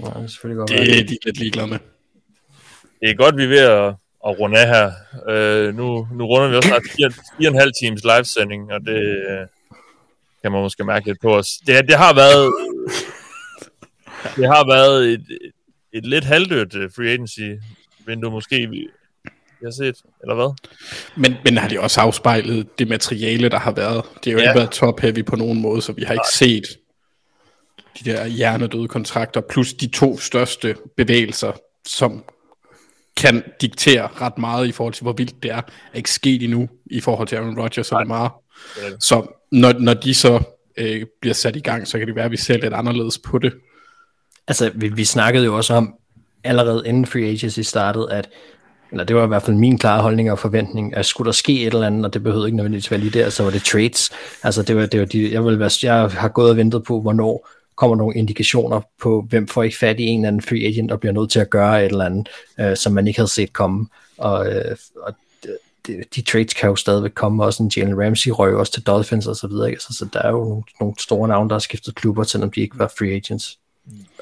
Ja, 0.00 0.04
det 0.04 0.12
er 0.16 0.26
selvfølgelig 0.26 0.58
godt 0.58 0.70
Det 0.70 0.98
er 1.00 1.04
de 1.04 1.18
lidt 1.24 1.38
ligeglade 1.38 1.66
med. 1.66 1.78
det 3.00 3.10
er 3.10 3.14
godt, 3.14 3.36
vi 3.36 3.44
er 3.44 3.48
ved 3.48 3.58
at, 3.58 3.94
at 4.26 4.40
runde 4.40 4.58
af 4.58 4.68
her. 4.68 4.90
Øh, 5.28 5.74
nu, 5.76 6.08
nu 6.12 6.24
runder 6.24 6.48
vi 6.48 6.56
også 6.56 6.68
snart 6.68 6.82
fire, 6.96 7.10
fire 7.10 7.48
og 7.48 7.54
en 7.54 7.60
halv 7.60 7.72
times 7.82 8.02
livesending, 8.04 8.72
og 8.72 8.80
det 8.80 9.00
øh, 9.00 9.46
kan 10.42 10.52
man 10.52 10.62
måske 10.62 10.84
mærke 10.84 11.06
lidt 11.06 11.20
på 11.22 11.36
os. 11.36 11.48
Det, 11.66 11.88
det 11.88 11.96
har 11.96 12.14
været 12.14 12.52
det 14.36 14.46
har 14.46 14.66
været 14.74 15.12
et, 15.12 15.24
et 15.92 16.06
lidt 16.06 16.24
halvdødt 16.24 16.74
øh, 16.74 16.90
free 16.96 17.08
agency 17.08 17.40
vindue 18.06 18.30
måske, 18.30 18.66
vi, 18.70 18.86
har 19.64 19.70
set, 19.70 19.94
eller 20.22 20.34
hvad? 20.34 20.54
Men, 21.16 21.34
men 21.44 21.58
har 21.58 21.68
de 21.68 21.80
også 21.80 22.00
afspejlet 22.00 22.78
det 22.78 22.88
materiale, 22.88 23.48
der 23.48 23.58
har 23.58 23.72
været? 23.72 24.04
Det 24.24 24.32
har 24.32 24.32
jo 24.32 24.38
Ja. 24.38 24.50
ikke 24.50 24.58
været 24.58 24.70
top-heavy 24.70 25.22
på 25.24 25.36
nogen 25.36 25.60
måde, 25.60 25.82
så 25.82 25.92
vi 25.92 26.02
har 26.02 26.12
ikke 26.14 26.28
set 26.34 26.64
de 28.04 28.10
der 28.10 28.26
hjernedøde 28.26 28.88
kontrakter, 28.88 29.40
plus 29.40 29.72
de 29.72 29.86
to 29.86 30.18
største 30.18 30.76
bevægelser, 30.96 31.52
som 31.86 32.24
kan 33.16 33.42
diktere 33.60 34.06
ret 34.20 34.38
meget 34.38 34.66
i 34.68 34.72
forhold 34.72 34.94
til, 34.94 35.02
hvor 35.02 35.12
vildt 35.12 35.42
det 35.42 35.50
er, 35.50 35.56
er 35.92 35.96
ikke 35.96 36.10
sket 36.10 36.42
endnu 36.42 36.68
i 36.86 37.00
forhold 37.00 37.28
til 37.28 37.36
Aaron 37.36 37.60
Rodgers 37.60 37.92
og 37.92 38.00
Lamar. 38.00 38.34
Så 39.00 39.26
når, 39.52 39.72
når 39.72 39.94
de 39.94 40.14
så 40.14 40.42
øh, 40.76 41.06
bliver 41.20 41.34
sat 41.34 41.56
i 41.56 41.60
gang, 41.60 41.88
så 41.88 41.98
kan 41.98 42.06
det 42.06 42.16
være, 42.16 42.24
at 42.24 42.30
vi 42.30 42.36
ser 42.36 42.56
lidt 42.58 42.74
anderledes 42.74 43.18
på 43.18 43.38
det. 43.38 43.52
Altså, 44.50 44.70
vi, 44.74 44.88
vi 44.88 45.04
snakkede 45.04 45.44
jo 45.44 45.56
også 45.56 45.74
om, 45.74 45.94
allerede 46.44 46.82
inden 46.86 47.06
free 47.06 47.24
agency 47.24 47.60
startede, 47.60 48.12
at 48.12 48.28
eller 48.92 49.04
det 49.04 49.16
var 49.16 49.24
i 49.24 49.26
hvert 49.26 49.42
fald 49.42 49.56
min 49.56 49.78
klare 49.78 50.02
holdning 50.02 50.30
og 50.30 50.38
forventning, 50.38 50.96
at 50.96 51.06
skulle 51.06 51.26
der 51.26 51.32
ske 51.32 51.60
et 51.60 51.74
eller 51.74 51.86
andet, 51.86 52.04
og 52.04 52.14
det 52.14 52.22
behøvede 52.22 52.48
ikke 52.48 52.56
nødvendigvis 52.56 52.90
være 52.90 53.00
lige 53.00 53.18
der, 53.18 53.30
så 53.30 53.42
var 53.42 53.50
det 53.50 53.62
trades. 53.62 54.10
Altså 54.42 54.62
det 54.62 54.76
var, 54.76 54.86
det 54.86 55.00
var 55.00 55.06
de, 55.06 55.32
jeg, 55.32 55.44
vil 55.44 55.58
være, 55.58 55.70
jeg 55.82 56.10
har 56.10 56.28
gået 56.28 56.50
og 56.50 56.56
ventet 56.56 56.84
på, 56.84 57.00
hvornår 57.00 57.48
kommer 57.76 57.96
nogle 57.96 58.16
indikationer 58.16 58.80
på, 59.02 59.26
hvem 59.28 59.48
får 59.48 59.62
ikke 59.62 59.78
fat 59.78 60.00
i 60.00 60.02
en 60.02 60.20
eller 60.20 60.28
anden 60.28 60.42
free 60.42 60.66
agent, 60.66 60.92
og 60.92 61.00
bliver 61.00 61.12
nødt 61.12 61.30
til 61.30 61.40
at 61.40 61.50
gøre 61.50 61.84
et 61.84 61.90
eller 61.90 62.04
andet, 62.04 62.28
øh, 62.60 62.76
som 62.76 62.92
man 62.92 63.06
ikke 63.06 63.18
havde 63.18 63.30
set 63.30 63.52
komme. 63.52 63.86
Og, 64.18 64.52
øh, 64.52 64.76
og 65.02 65.14
de, 65.86 66.04
de 66.14 66.22
trades 66.22 66.54
kan 66.54 66.68
jo 66.68 66.76
stadigvæk 66.76 67.12
komme, 67.14 67.44
også 67.44 67.62
en 67.62 67.72
Jalen 67.76 68.04
Ramsey 68.04 68.30
røg 68.30 68.54
også 68.54 68.72
til 68.72 68.82
Dolphins 68.82 69.26
og 69.26 69.36
så 69.36 69.46
videre, 69.46 69.70
ikke? 69.70 69.82
så, 69.82 69.94
så 69.98 70.08
der 70.12 70.22
er 70.22 70.30
jo 70.30 70.44
nogle, 70.44 70.62
nogle 70.80 70.94
store 70.98 71.28
navne, 71.28 71.48
der 71.48 71.54
har 71.54 71.60
skiftet 71.60 71.94
klubber, 71.94 72.22
selvom 72.22 72.50
de 72.50 72.60
ikke 72.60 72.78
var 72.78 72.92
free 72.98 73.14
agents. 73.14 73.59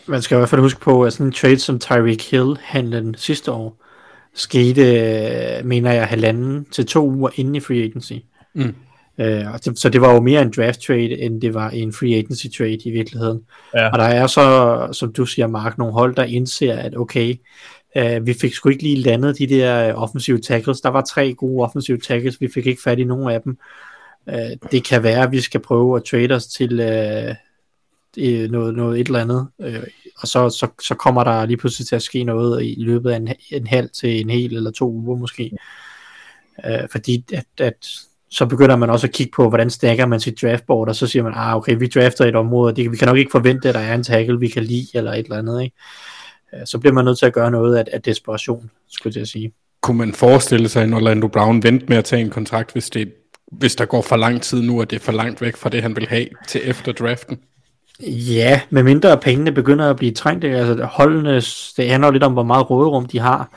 Man 0.07 0.23
skal 0.23 0.35
i 0.35 0.39
hvert 0.39 0.49
fald 0.49 0.61
huske 0.61 0.81
på, 0.81 1.05
at 1.05 1.13
sådan 1.13 1.27
en 1.27 1.33
trade 1.33 1.59
som 1.59 1.79
Tyreek 1.79 2.31
Hill 2.31 2.57
handlen 2.63 3.15
sidste 3.19 3.53
år, 3.53 3.85
skete, 4.35 5.63
mener 5.65 5.93
jeg, 5.93 6.07
halvanden 6.07 6.65
til 6.65 6.87
to 6.87 7.09
uger 7.11 7.31
inden 7.35 7.55
i 7.55 7.61
free 7.61 7.83
agency. 7.83 8.13
Mm. 8.55 8.75
Øh, 9.19 9.45
så 9.75 9.89
det 9.93 10.01
var 10.01 10.15
jo 10.15 10.21
mere 10.21 10.43
en 10.43 10.53
draft 10.57 10.81
trade, 10.81 11.21
end 11.21 11.41
det 11.41 11.55
var 11.55 11.71
en 11.71 11.93
free 11.93 12.15
agency 12.15 12.47
trade 12.59 12.79
i 12.85 12.91
virkeligheden. 12.91 13.41
Ja. 13.75 13.89
Og 13.91 13.99
der 13.99 14.05
er 14.05 14.27
så, 14.27 14.89
som 14.93 15.13
du 15.13 15.27
siger, 15.27 15.47
Mark, 15.47 15.79
nogle 15.79 15.93
hold, 15.93 16.15
der 16.15 16.25
indser, 16.25 16.77
at 16.77 16.97
okay, 16.97 17.35
øh, 17.97 18.27
vi 18.27 18.35
fik 18.35 18.55
sgu 18.55 18.69
ikke 18.69 18.83
lige 18.83 19.03
landet 19.03 19.39
de 19.39 19.47
der 19.47 19.89
øh, 19.89 20.03
offensive 20.03 20.39
tackles. 20.39 20.81
Der 20.81 20.89
var 20.89 21.01
tre 21.01 21.35
gode 21.35 21.65
offensive 21.65 21.99
tackles, 21.99 22.41
vi 22.41 22.49
fik 22.55 22.67
ikke 22.67 22.83
fat 22.83 22.99
i 22.99 23.05
nogen 23.05 23.31
af 23.31 23.43
dem. 23.43 23.59
Øh, 24.29 24.71
det 24.73 24.85
kan 24.85 25.03
være, 25.03 25.23
at 25.23 25.33
vi 25.33 25.41
skal 25.41 25.61
prøve 25.61 25.97
at 25.97 26.05
trade 26.05 26.33
os 26.33 26.47
til 26.47 26.81
øh, 26.81 27.35
øh, 28.19 28.51
noget, 28.51 28.75
noget 28.75 29.01
et 29.01 29.07
eller 29.07 29.21
andet, 29.21 29.49
øh, 29.61 29.83
og 30.19 30.29
så, 30.29 30.51
så, 30.51 30.69
så 30.83 30.95
kommer 30.95 31.25
der 31.25 31.47
lige 31.47 31.57
pludselig 31.57 31.89
til 31.89 31.97
at 31.97 32.03
ske 32.03 32.25
noget 32.25 32.65
i 32.65 32.75
løbet 32.79 33.11
af 33.11 33.17
en, 33.17 33.29
en 33.51 33.67
halv 33.67 33.89
til 33.91 34.21
en 34.21 34.31
hel 34.31 34.57
eller 34.57 34.71
to 34.71 34.93
uger 34.93 35.17
måske. 35.17 35.51
Øh, 36.67 36.89
fordi 36.93 37.25
at, 37.33 37.47
at 37.59 37.87
så 38.31 38.47
begynder 38.47 38.77
man 38.77 38.91
også 38.91 39.07
at 39.07 39.13
kigge 39.13 39.33
på, 39.37 39.49
hvordan 39.49 39.71
stacker 39.71 40.07
man 40.07 40.21
sit 40.21 40.43
draftboard, 40.43 40.89
og 40.89 40.97
så 40.97 41.07
siger 41.07 41.23
man, 41.23 41.33
ah 41.37 41.57
okay, 41.57 41.77
vi 41.79 41.87
drafter 41.87 42.25
et 42.25 42.37
område, 42.37 42.71
og 42.71 42.77
det, 42.77 42.93
vi 42.93 42.97
kan 42.97 43.09
nok 43.09 43.17
ikke 43.19 43.31
forvente, 43.31 43.69
at 43.69 43.75
der 43.75 43.81
er 43.81 43.95
en 43.95 44.03
tackle, 44.03 44.39
vi 44.39 44.49
kan 44.49 44.65
lide, 44.65 44.87
eller 44.95 45.13
et 45.13 45.19
eller 45.19 45.39
andet, 45.39 45.63
ikke? 45.63 45.77
Øh, 46.55 46.61
Så 46.67 46.79
bliver 46.79 46.93
man 46.93 47.05
nødt 47.05 47.19
til 47.19 47.27
at 47.27 47.33
gøre 47.33 47.51
noget 47.51 47.77
af, 47.77 47.85
af 47.93 48.03
desperation, 48.03 48.71
skulle 48.89 49.19
jeg 49.19 49.27
sige. 49.27 49.53
Kunne 49.81 49.99
man 49.99 50.13
forestille 50.13 50.69
sig, 50.69 50.83
at 50.83 50.93
Orlando 50.93 51.29
Brown 51.29 51.63
venter 51.63 51.87
med 51.89 51.97
at 51.97 52.05
tage 52.05 52.23
en 52.23 52.31
kontrakt, 52.31 52.73
hvis, 52.73 52.91
det, 52.91 53.13
hvis 53.53 53.77
der 53.77 53.85
går 53.85 54.03
for 54.03 54.17
lang 54.17 54.43
tid 54.43 54.63
nu, 54.63 54.81
og 54.81 54.91
det 54.91 54.97
er 54.97 55.01
for 55.05 55.13
langt 55.13 55.41
væk 55.41 55.57
fra 55.57 55.71
det, 55.71 55.83
han 55.83 55.97
vil 55.97 56.09
have 56.09 56.27
til 56.49 56.61
efter 56.65 56.93
draften? 56.93 57.39
Ja, 58.07 58.61
med 58.71 58.83
mindre 58.83 59.19
pengene 59.19 59.53
begynder 59.53 59.91
at 59.91 59.97
blive 59.97 60.13
trængt, 60.13 60.45
altså 60.45 60.85
holdene, 60.85 61.35
det 61.77 61.91
handler 61.91 62.11
lidt 62.11 62.23
om, 62.23 62.33
hvor 62.33 62.43
meget 62.43 62.71
råderum 62.71 63.07
de 63.07 63.19
har, 63.19 63.51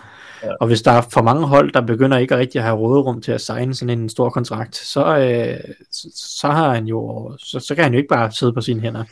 ja. 0.43 0.49
og 0.59 0.67
hvis 0.67 0.81
der 0.81 0.91
er 0.91 1.01
for 1.01 1.21
mange 1.21 1.47
hold, 1.47 1.71
der 1.71 1.81
begynder 1.81 2.17
ikke 2.17 2.37
rigtig 2.37 2.59
at 2.59 2.65
have 2.65 2.77
råderum 2.77 3.21
til 3.21 3.31
at 3.31 3.41
signe 3.41 3.75
sådan 3.75 3.99
en 3.99 4.09
stor 4.09 4.29
kontrakt, 4.29 4.75
så, 4.75 5.17
øh, 5.17 5.73
så, 5.91 6.07
så 6.15 6.47
har 6.47 6.73
han 6.73 6.85
jo, 6.85 7.31
så, 7.39 7.59
så 7.59 7.75
kan 7.75 7.83
han 7.83 7.93
jo 7.93 7.97
ikke 7.97 8.09
bare 8.09 8.31
sidde 8.31 8.53
på 8.53 8.61
sine 8.61 8.81
hænder. 8.81 9.03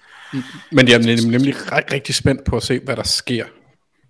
Men 0.72 0.88
jeg 0.88 0.96
er 0.96 1.00
nem- 1.00 1.32
nemlig 1.32 1.72
ret, 1.72 1.94
rigtig 1.94 2.16
spændt 2.16 2.44
på 2.44 2.56
at 2.56 2.64
se, 2.64 2.80
hvad 2.80 2.96
der 2.96 3.04
sker 3.04 3.46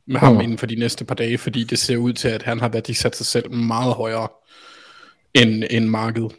med 0.08 0.20
ham 0.20 0.42
inden 0.42 0.58
for 0.58 0.66
de 0.66 0.76
næste 0.76 1.06
par 1.06 1.16
dage, 1.16 1.38
fordi 1.38 1.64
det 1.64 1.80
ser 1.80 1.98
ud 1.98 2.14
til, 2.14 2.28
at 2.28 2.44
han 2.44 2.60
har 2.60 2.70
værdisat 2.70 3.16
sig 3.16 3.26
selv 3.26 3.52
meget 3.52 3.94
højere 3.94 4.28
end, 5.34 5.64
end 5.70 5.86
markedet. 5.86 6.32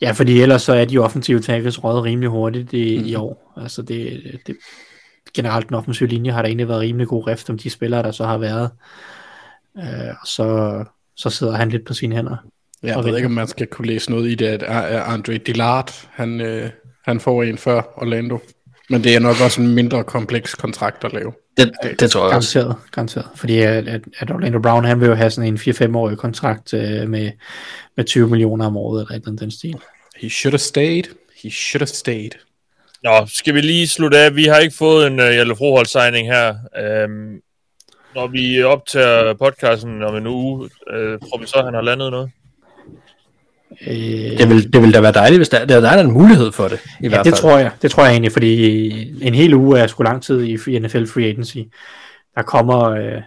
Ja, 0.00 0.10
fordi 0.10 0.40
ellers 0.40 0.62
så 0.62 0.72
er 0.72 0.84
de 0.84 0.98
offensive 0.98 1.40
tackles 1.40 1.84
røget 1.84 2.04
rimelig 2.04 2.28
hurtigt 2.28 2.72
i, 2.72 2.98
mm. 2.98 3.04
i 3.06 3.14
år. 3.14 3.52
Altså 3.56 3.82
det, 3.82 4.22
det, 4.46 4.56
generelt 5.34 5.68
den 5.68 5.76
offensive 5.76 6.08
linje 6.08 6.32
har 6.32 6.42
der 6.42 6.46
egentlig 6.46 6.68
været 6.68 6.80
rimelig 6.80 7.08
god 7.08 7.26
rift 7.26 7.50
om 7.50 7.58
de 7.58 7.70
spillere, 7.70 8.02
der 8.02 8.10
så 8.10 8.24
har 8.24 8.38
været. 8.38 8.70
Øh, 9.78 10.14
og 10.20 10.26
så, 10.26 10.84
så 11.16 11.30
sidder 11.30 11.56
han 11.56 11.68
lidt 11.68 11.86
på 11.86 11.94
sine 11.94 12.16
hænder. 12.16 12.36
Jeg 12.82 12.96
ved 12.96 13.04
venter. 13.04 13.16
ikke, 13.16 13.26
om 13.26 13.32
man 13.32 13.48
skal 13.48 13.66
kunne 13.66 13.86
læse 13.86 14.10
noget 14.10 14.30
i 14.30 14.34
det, 14.34 14.46
at 14.46 14.62
Andre 14.62 15.38
Dillard, 15.38 16.08
han, 16.10 16.40
øh, 16.40 16.70
han 17.04 17.20
får 17.20 17.42
en 17.42 17.58
før 17.58 17.82
Orlando. 17.96 18.38
Men 18.90 19.04
det 19.04 19.14
er 19.14 19.20
nok 19.20 19.36
også 19.44 19.60
en 19.60 19.74
mindre 19.74 20.04
kompleks 20.04 20.54
kontrakt 20.54 21.04
at 21.04 21.12
lave. 21.12 21.32
Det, 21.82 22.00
det 22.00 22.10
tror 22.10 22.28
jeg 22.28 22.36
også. 22.36 22.58
Garanteret, 22.58 22.90
garanteret. 22.92 23.26
Fordi 23.34 23.60
at, 23.60 23.88
at, 23.88 24.00
at 24.18 24.30
Orlando 24.30 24.58
Brown, 24.58 24.84
han 24.84 25.00
vil 25.00 25.08
jo 25.08 25.14
have 25.14 25.30
sådan 25.30 25.48
en 25.48 25.56
4-5-årig 25.56 26.18
kontrakt 26.18 26.74
øh, 26.74 27.08
med, 27.08 27.30
med 27.96 28.04
20 28.04 28.28
millioner 28.28 28.66
om 28.66 28.76
året, 28.76 29.00
eller 29.00 29.10
et 29.10 29.16
eller 29.16 29.28
andet 29.28 29.40
den 29.40 29.50
stil. 29.50 29.76
He 30.16 30.30
should 30.30 30.52
have 30.52 30.58
stayed. 30.58 31.02
He 31.42 31.50
should 31.50 31.80
have 31.80 31.86
stayed. 31.86 32.30
Nå, 33.02 33.26
skal 33.26 33.54
vi 33.54 33.60
lige 33.60 33.88
slutte 33.88 34.18
af? 34.18 34.36
Vi 34.36 34.44
har 34.44 34.58
ikke 34.58 34.76
fået 34.76 35.06
en 35.06 35.20
uh, 35.20 35.26
Hjalte 35.26 35.56
Froholt 35.56 35.88
signing 35.88 36.26
her. 36.26 36.48
Um, 37.04 37.40
når 38.14 38.26
vi 38.26 38.62
optager 38.62 39.34
podcasten 39.34 40.02
om 40.02 40.16
en 40.16 40.26
uge, 40.26 40.58
uh, 40.64 41.18
tror 41.28 41.40
vi 41.40 41.46
så, 41.46 41.56
at 41.58 41.64
han 41.64 41.74
har 41.74 41.82
landet 41.82 42.10
noget? 42.10 42.30
Øh, 43.86 43.94
Det 44.38 44.48
vil, 44.48 44.72
det 44.72 44.82
vil 44.82 44.94
da 44.94 45.00
være 45.00 45.12
dejligt, 45.12 45.38
hvis 45.38 45.48
der, 45.48 45.64
der, 45.64 45.80
der 45.80 45.88
er 45.90 46.00
en 46.00 46.10
mulighed 46.12 46.52
for 46.52 46.68
det, 46.68 46.80
i 46.84 47.02
ja, 47.02 47.08
hvert 47.08 47.24
det 47.24 47.32
fald. 47.32 47.40
tror 47.40 47.58
jeg. 47.58 47.70
Det 47.82 47.90
tror 47.90 48.02
jeg 48.04 48.12
egentlig, 48.12 48.32
fordi 48.32 49.24
en 49.26 49.34
hel 49.34 49.54
uge 49.54 49.78
er 49.78 49.86
sgu 49.86 50.02
lang 50.02 50.22
tid 50.22 50.42
i 50.68 50.78
NFL 50.78 51.04
Free 51.06 51.24
Agency. 51.24 51.58
Der 52.34 52.42
kommer, 52.42 52.90
øh, 52.90 53.22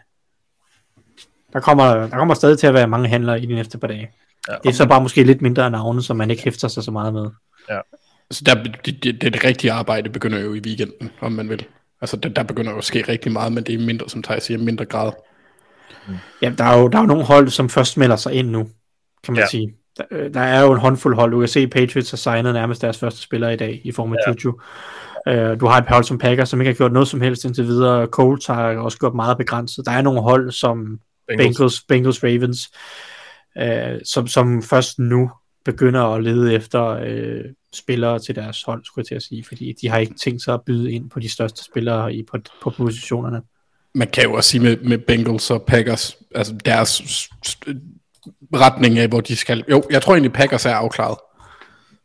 der 1.53 1.59
kommer, 1.59 1.85
der 1.95 2.07
kommer 2.17 2.33
stadig 2.33 2.59
til 2.59 2.67
at 2.67 2.73
være 2.73 2.87
mange 2.87 3.07
handlere 3.09 3.41
i 3.41 3.45
de 3.45 3.55
næste 3.55 3.77
par 3.77 3.87
dage. 3.87 4.09
Ja. 4.49 4.55
Det 4.63 4.69
er 4.69 4.73
så 4.73 4.87
bare 4.87 5.01
måske 5.01 5.23
lidt 5.23 5.41
mindre 5.41 5.71
navne, 5.71 6.03
som 6.03 6.17
man 6.17 6.31
ikke 6.31 6.43
hæfter 6.43 6.67
sig 6.67 6.83
så 6.83 6.91
meget 6.91 7.13
med. 7.13 7.25
Så 8.31 8.43
der, 8.45 8.63
det, 8.63 8.75
det, 8.85 9.03
det, 9.21 9.33
det 9.33 9.43
rigtige 9.43 9.71
arbejde 9.71 10.09
begynder 10.09 10.39
jo 10.39 10.53
i 10.53 10.59
weekenden, 10.59 11.09
om 11.21 11.31
man 11.31 11.49
vil. 11.49 11.65
Altså, 12.01 12.17
der, 12.17 12.29
der 12.29 12.43
begynder 12.43 12.71
jo 12.71 12.77
at 12.77 12.83
ske 12.83 13.03
rigtig 13.07 13.31
meget, 13.31 13.51
men 13.53 13.63
det 13.63 13.75
er 13.75 13.79
mindre, 13.85 14.09
som 14.09 14.23
Thijs 14.23 14.43
siger, 14.43 14.57
mindre 14.57 14.85
grad. 14.85 15.11
Ja, 16.41 16.51
der 16.57 16.63
er 16.63 16.79
jo 16.79 16.87
der 16.87 16.97
er 16.97 17.01
jo 17.01 17.07
nogle 17.07 17.23
hold, 17.23 17.49
som 17.49 17.69
først 17.69 17.97
melder 17.97 18.15
sig 18.15 18.33
ind 18.33 18.49
nu, 18.49 18.63
kan 19.23 19.33
man 19.33 19.35
Ja. 19.35 19.41
ja. 19.41 19.47
sige. 19.47 19.73
Der, 19.97 20.03
øh, 20.11 20.33
der 20.33 20.39
er 20.39 20.61
jo 20.61 20.71
en 20.71 20.79
håndfuld 20.79 21.15
hold. 21.15 21.31
Du 21.31 21.39
kan 21.39 21.47
se, 21.47 21.67
Patriots 21.67 22.11
har 22.11 22.17
signet 22.17 22.53
nærmest 22.53 22.81
deres 22.81 22.97
første 22.97 23.21
spiller 23.21 23.49
i 23.49 23.55
dag, 23.55 23.81
i 23.83 23.91
form 23.91 24.13
af 24.13 24.17
Ja. 24.27 24.31
Juju. 24.31 24.59
Uh, 25.29 25.59
du 25.59 25.65
har 25.65 25.77
et 25.77 25.85
par 25.85 25.95
hold 25.95 26.03
som 26.03 26.17
Packers, 26.17 26.49
som 26.49 26.61
ikke 26.61 26.69
har 26.69 26.75
gjort 26.75 26.91
noget 26.91 27.07
som 27.07 27.21
helst 27.21 27.45
indtil 27.45 27.65
videre. 27.67 28.05
Colts 28.05 28.45
har 28.45 28.77
også 28.77 28.97
gjort 28.97 29.15
meget 29.15 29.37
begrænset. 29.37 29.85
Der 29.85 29.91
er 29.91 30.01
nogle 30.01 30.21
hold 30.21 30.51
som 30.51 30.99
Bengals. 31.27 31.57
Bengals, 31.57 31.83
Bengals 31.83 32.23
Ravens, 32.23 32.71
uh, 33.61 33.99
som, 34.05 34.27
som 34.27 34.63
først 34.63 34.99
nu 34.99 35.31
begynder 35.65 36.01
at 36.01 36.23
lede 36.23 36.53
efter 36.53 37.01
uh, 37.01 37.45
spillere 37.73 38.19
til 38.19 38.35
deres 38.35 38.63
hold, 38.63 38.85
skulle 38.85 39.03
jeg 39.03 39.07
til 39.07 39.15
at 39.15 39.23
sige, 39.23 39.43
fordi 39.47 39.73
de 39.81 39.89
har 39.89 39.97
ikke 39.97 40.15
tænkt 40.23 40.43
sig 40.43 40.53
at 40.53 40.61
byde 40.65 40.91
ind 40.91 41.09
på 41.09 41.19
de 41.19 41.29
største 41.29 41.63
spillere 41.63 42.13
i, 42.13 42.23
på, 42.31 42.37
på 42.63 42.69
positionerne. 42.69 43.41
Man 43.95 44.07
kan 44.07 44.23
jo 44.23 44.33
også 44.33 44.49
sige 44.49 44.61
med, 44.61 44.77
med 44.77 44.97
Bengals 44.97 45.51
og 45.51 45.63
Packers, 45.67 46.17
altså 46.35 46.53
deres 46.65 47.01
retning 48.55 48.99
af, 48.99 49.07
hvor 49.07 49.21
de 49.21 49.35
skal... 49.35 49.63
Jo, 49.69 49.83
jeg 49.89 50.01
tror 50.01 50.13
egentlig, 50.13 50.33
Packers 50.33 50.65
er 50.65 50.75
afklaret. 50.75 51.17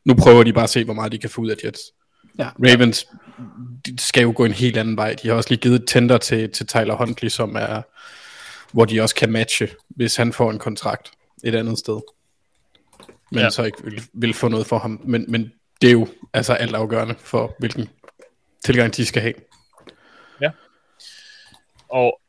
Nu 0.05 0.15
prøver 0.15 0.43
de 0.43 0.53
bare 0.53 0.65
at 0.65 0.71
se, 0.71 0.85
hvor 0.85 0.95
meget 0.95 1.13
de 1.13 1.19
kan 1.19 1.31
få 1.31 1.41
ud 1.41 1.51
af 1.51 1.57
Jets. 1.65 1.81
Ja. 2.39 2.49
Ravens 2.49 3.07
de 3.87 3.99
skal 3.99 4.23
jo 4.23 4.33
gå 4.37 4.45
en 4.45 4.53
helt 4.53 4.77
anden 4.77 4.97
vej. 4.97 5.15
De 5.23 5.29
har 5.29 5.35
også 5.35 5.51
lige 5.51 5.61
givet 5.61 5.83
et 5.83 5.89
tender 5.89 6.19
til, 6.19 6.53
til 6.53 6.67
Tyler 6.67 6.95
Huntley, 6.95 7.29
som 7.29 7.57
er, 7.57 7.83
hvor 8.73 8.85
de 8.85 9.01
også 9.01 9.15
kan 9.15 9.33
matche, 9.33 9.69
hvis 9.89 10.17
han 10.17 10.33
får 10.33 10.51
en 10.51 10.59
kontrakt 10.59 11.11
et 11.45 11.55
andet 11.55 11.79
sted. 11.79 12.01
Men 13.31 13.39
Ja. 13.39 13.45
ja. 13.45 13.51
så 13.51 13.63
ikke 13.63 13.85
vil, 13.85 14.03
vil 14.13 14.35
få 14.35 14.49
noget 14.49 14.67
for 14.67 14.79
ham. 14.79 15.01
Men, 15.05 15.25
men 15.29 15.53
det 15.81 15.89
er 15.89 15.93
jo 15.93 16.09
altså 16.35 16.53
alt 16.53 16.75
afgørende 16.75 17.15
for, 17.19 17.55
hvilken 17.59 17.89
tilgang 18.65 18.97
de 18.97 19.07
skal 19.07 19.23
have. 19.23 19.35
Og 21.91 22.21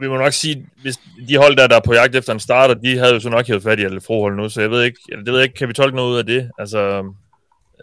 vi 0.00 0.08
må 0.08 0.16
nok 0.16 0.32
sige, 0.32 0.66
hvis 0.82 1.00
de 1.28 1.36
hold, 1.36 1.56
der, 1.56 1.66
der 1.66 1.76
er 1.76 1.80
på 1.80 1.92
jagt 1.94 2.16
efter 2.16 2.32
en 2.32 2.40
starter, 2.40 2.74
de 2.74 2.98
havde 2.98 3.14
jo 3.14 3.20
så 3.20 3.28
nok 3.28 3.46
hævet 3.46 3.62
fat 3.62 3.78
i 3.78 3.84
alle 3.84 4.00
Froholt 4.00 4.36
nu, 4.36 4.48
så 4.48 4.60
jeg 4.60 4.70
ved 4.70 4.82
ikke, 4.82 4.98
det 5.08 5.26
ved 5.26 5.34
jeg 5.34 5.42
ikke, 5.42 5.54
kan 5.54 5.68
vi 5.68 5.72
tolke 5.72 5.96
noget 5.96 6.12
ud 6.12 6.18
af 6.18 6.26
det? 6.26 6.50
Altså, 6.58 6.78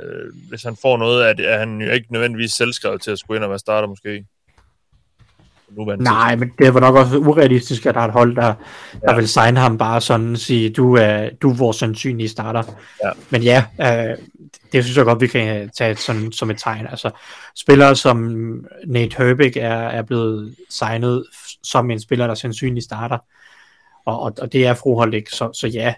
øh, 0.03 0.33
hvis 0.49 0.63
han 0.63 0.75
får 0.81 0.97
noget, 0.97 1.29
er, 1.29 1.33
det, 1.33 1.53
er 1.53 1.59
han 1.59 1.81
jo 1.81 1.91
ikke 1.91 2.13
nødvendigvis 2.13 2.51
selvskrevet 2.51 3.01
til 3.01 3.11
at 3.11 3.19
skulle 3.19 3.37
ind 3.37 3.43
og 3.43 3.49
være 3.49 3.59
starter 3.59 3.87
måske. 3.87 4.25
Nej, 6.03 6.35
men 6.35 6.51
det 6.59 6.73
var 6.73 6.79
nok 6.79 6.95
også 6.95 7.17
urealistisk, 7.17 7.85
at 7.85 7.95
der 7.95 8.01
er 8.01 8.05
et 8.05 8.11
hold, 8.11 8.35
der, 8.35 8.53
der 8.91 9.11
Ja. 9.11 9.15
vil 9.15 9.27
signe 9.27 9.59
ham 9.59 9.77
bare 9.77 10.01
sådan 10.01 10.31
og 10.31 10.37
sige, 10.37 10.69
du 10.69 10.95
er, 10.95 11.29
du 11.41 11.49
er 11.49 11.55
vores 11.55 11.77
sandsynlige 11.77 12.29
starter. 12.29 12.63
Ja. 13.03 13.09
Men 13.29 13.43
ja, 13.43 13.63
øh, 13.81 14.17
det 14.71 14.83
synes 14.83 14.97
jeg 14.97 15.05
godt, 15.05 15.21
vi 15.21 15.27
kan 15.27 15.69
tage 15.77 15.95
sådan, 15.95 16.31
som 16.31 16.49
et 16.49 16.57
tegn. 16.57 16.87
Altså, 16.87 17.11
spillere 17.55 17.95
som 17.95 18.17
Nate 18.87 19.15
Herbig 19.17 19.57
er, 19.57 19.87
er 19.87 20.01
blevet 20.01 20.55
signet 20.69 21.25
som 21.63 21.91
en 21.91 21.99
spiller, 21.99 22.27
der 22.27 22.33
sandsynligt 22.33 22.83
starter. 22.83 23.17
Og, 24.05 24.19
og, 24.19 24.33
og 24.41 24.53
det 24.53 24.67
er 24.67 24.73
Froholt 24.73 25.13
ikke. 25.13 25.31
Så, 25.31 25.53
så 25.53 25.67
ja, 25.67 25.93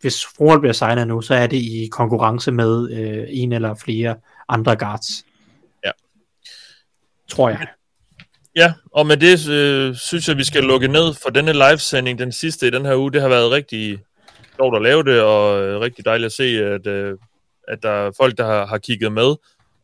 hvis 0.00 0.26
Froholt 0.36 0.60
bliver 0.60 0.72
signet 0.72 1.08
nu, 1.08 1.20
så 1.20 1.34
er 1.34 1.46
det 1.46 1.56
i 1.56 1.88
konkurrence 1.92 2.52
med 2.52 2.90
øh, 2.90 3.24
en 3.28 3.52
eller 3.52 3.74
flere 3.74 4.16
andre 4.48 4.76
guards. 4.76 5.24
Ja. 5.84 5.90
Tror 7.28 7.48
jeg. 7.48 7.66
Ja, 8.56 8.72
og 8.92 9.06
med 9.06 9.16
det 9.16 9.48
øh, 9.48 9.96
synes 9.96 10.28
jeg, 10.28 10.36
vi 10.36 10.44
skal 10.44 10.62
lukke 10.62 10.88
ned 10.88 11.14
for 11.22 11.30
denne 11.30 11.52
livesending, 11.52 12.18
den 12.18 12.32
sidste 12.32 12.66
i 12.66 12.70
den 12.70 12.84
her 12.84 12.96
uge. 12.96 13.12
Det 13.12 13.20
har 13.20 13.28
været 13.28 13.50
rigtig 13.50 13.98
sjovt 14.56 14.76
at 14.76 14.82
lave 14.82 15.04
det, 15.04 15.22
og 15.22 15.62
øh, 15.62 15.80
rigtig 15.80 16.04
dejligt 16.04 16.26
at 16.26 16.32
se, 16.32 16.44
at, 16.44 16.86
øh, 16.86 17.18
at 17.68 17.82
der 17.82 17.90
er 17.90 18.10
folk, 18.16 18.38
der 18.38 18.44
har, 18.44 18.66
har 18.66 18.78
kigget 18.78 19.12
med. 19.12 19.36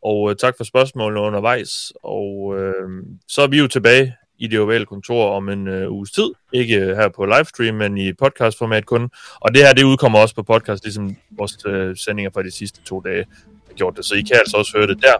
Og 0.02 0.30
øh, 0.30 0.36
tak 0.36 0.54
for 0.56 0.64
spørgsmålene 0.64 1.20
undervejs. 1.20 1.92
Og 2.02 2.54
øh, 2.58 3.04
så 3.28 3.42
er 3.42 3.46
vi 3.46 3.58
jo 3.58 3.66
tilbage 3.66 4.14
i 4.38 4.46
det 4.46 4.60
ovale 4.60 4.86
kontor 4.86 5.30
om 5.36 5.48
en 5.48 5.68
øh, 5.68 5.92
uges 5.92 6.10
tid. 6.10 6.30
Ikke 6.52 6.76
øh, 6.76 6.96
her 6.96 7.08
på 7.08 7.24
livestream, 7.24 7.74
men 7.74 7.98
i 7.98 8.12
podcastformat 8.12 8.86
kun. 8.86 9.10
Og 9.40 9.54
det 9.54 9.62
her, 9.62 9.72
det 9.72 9.82
udkommer 9.82 10.18
også 10.18 10.34
på 10.34 10.42
podcast, 10.42 10.84
ligesom 10.84 11.16
vores 11.30 11.56
øh, 11.66 11.96
sendinger 11.96 12.30
fra 12.34 12.42
de 12.42 12.50
sidste 12.50 12.80
to 12.82 13.00
dage 13.00 13.24
har 13.66 13.74
gjort 13.74 13.96
det. 13.96 14.04
Så 14.04 14.14
I 14.14 14.22
kan 14.22 14.36
altså 14.36 14.56
også 14.56 14.72
høre 14.76 14.86
det 14.86 15.02
der, 15.02 15.14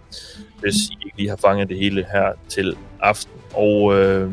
hvis 0.61 0.75
I 0.75 0.97
ikke 1.05 1.17
lige 1.17 1.29
har 1.29 1.37
fanget 1.37 1.69
det 1.69 1.79
hele 1.79 2.07
her 2.13 2.33
til 2.49 2.77
aften. 3.01 3.33
Og 3.53 3.99
øh, 3.99 4.31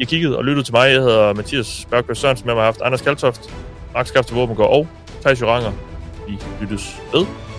I 0.00 0.04
kiggede 0.04 0.38
og 0.38 0.44
lyttede 0.44 0.66
til 0.66 0.74
mig. 0.74 0.90
Jeg 0.90 1.00
hedder 1.00 1.34
Mathias 1.34 1.86
Bergberg 1.90 2.16
Sørensen. 2.16 2.46
Med 2.46 2.54
mig 2.54 2.60
har 2.60 2.66
haft 2.66 2.80
Anders 2.80 3.02
Kaltoft, 3.02 3.54
Max 3.94 4.08
Skafte 4.08 4.34
Våbengård 4.34 4.70
og 4.70 4.88
Thijs 5.20 5.40
Joranger. 5.40 5.72
Vi 6.28 6.38
lyttes 6.60 6.96
ved. 7.12 7.53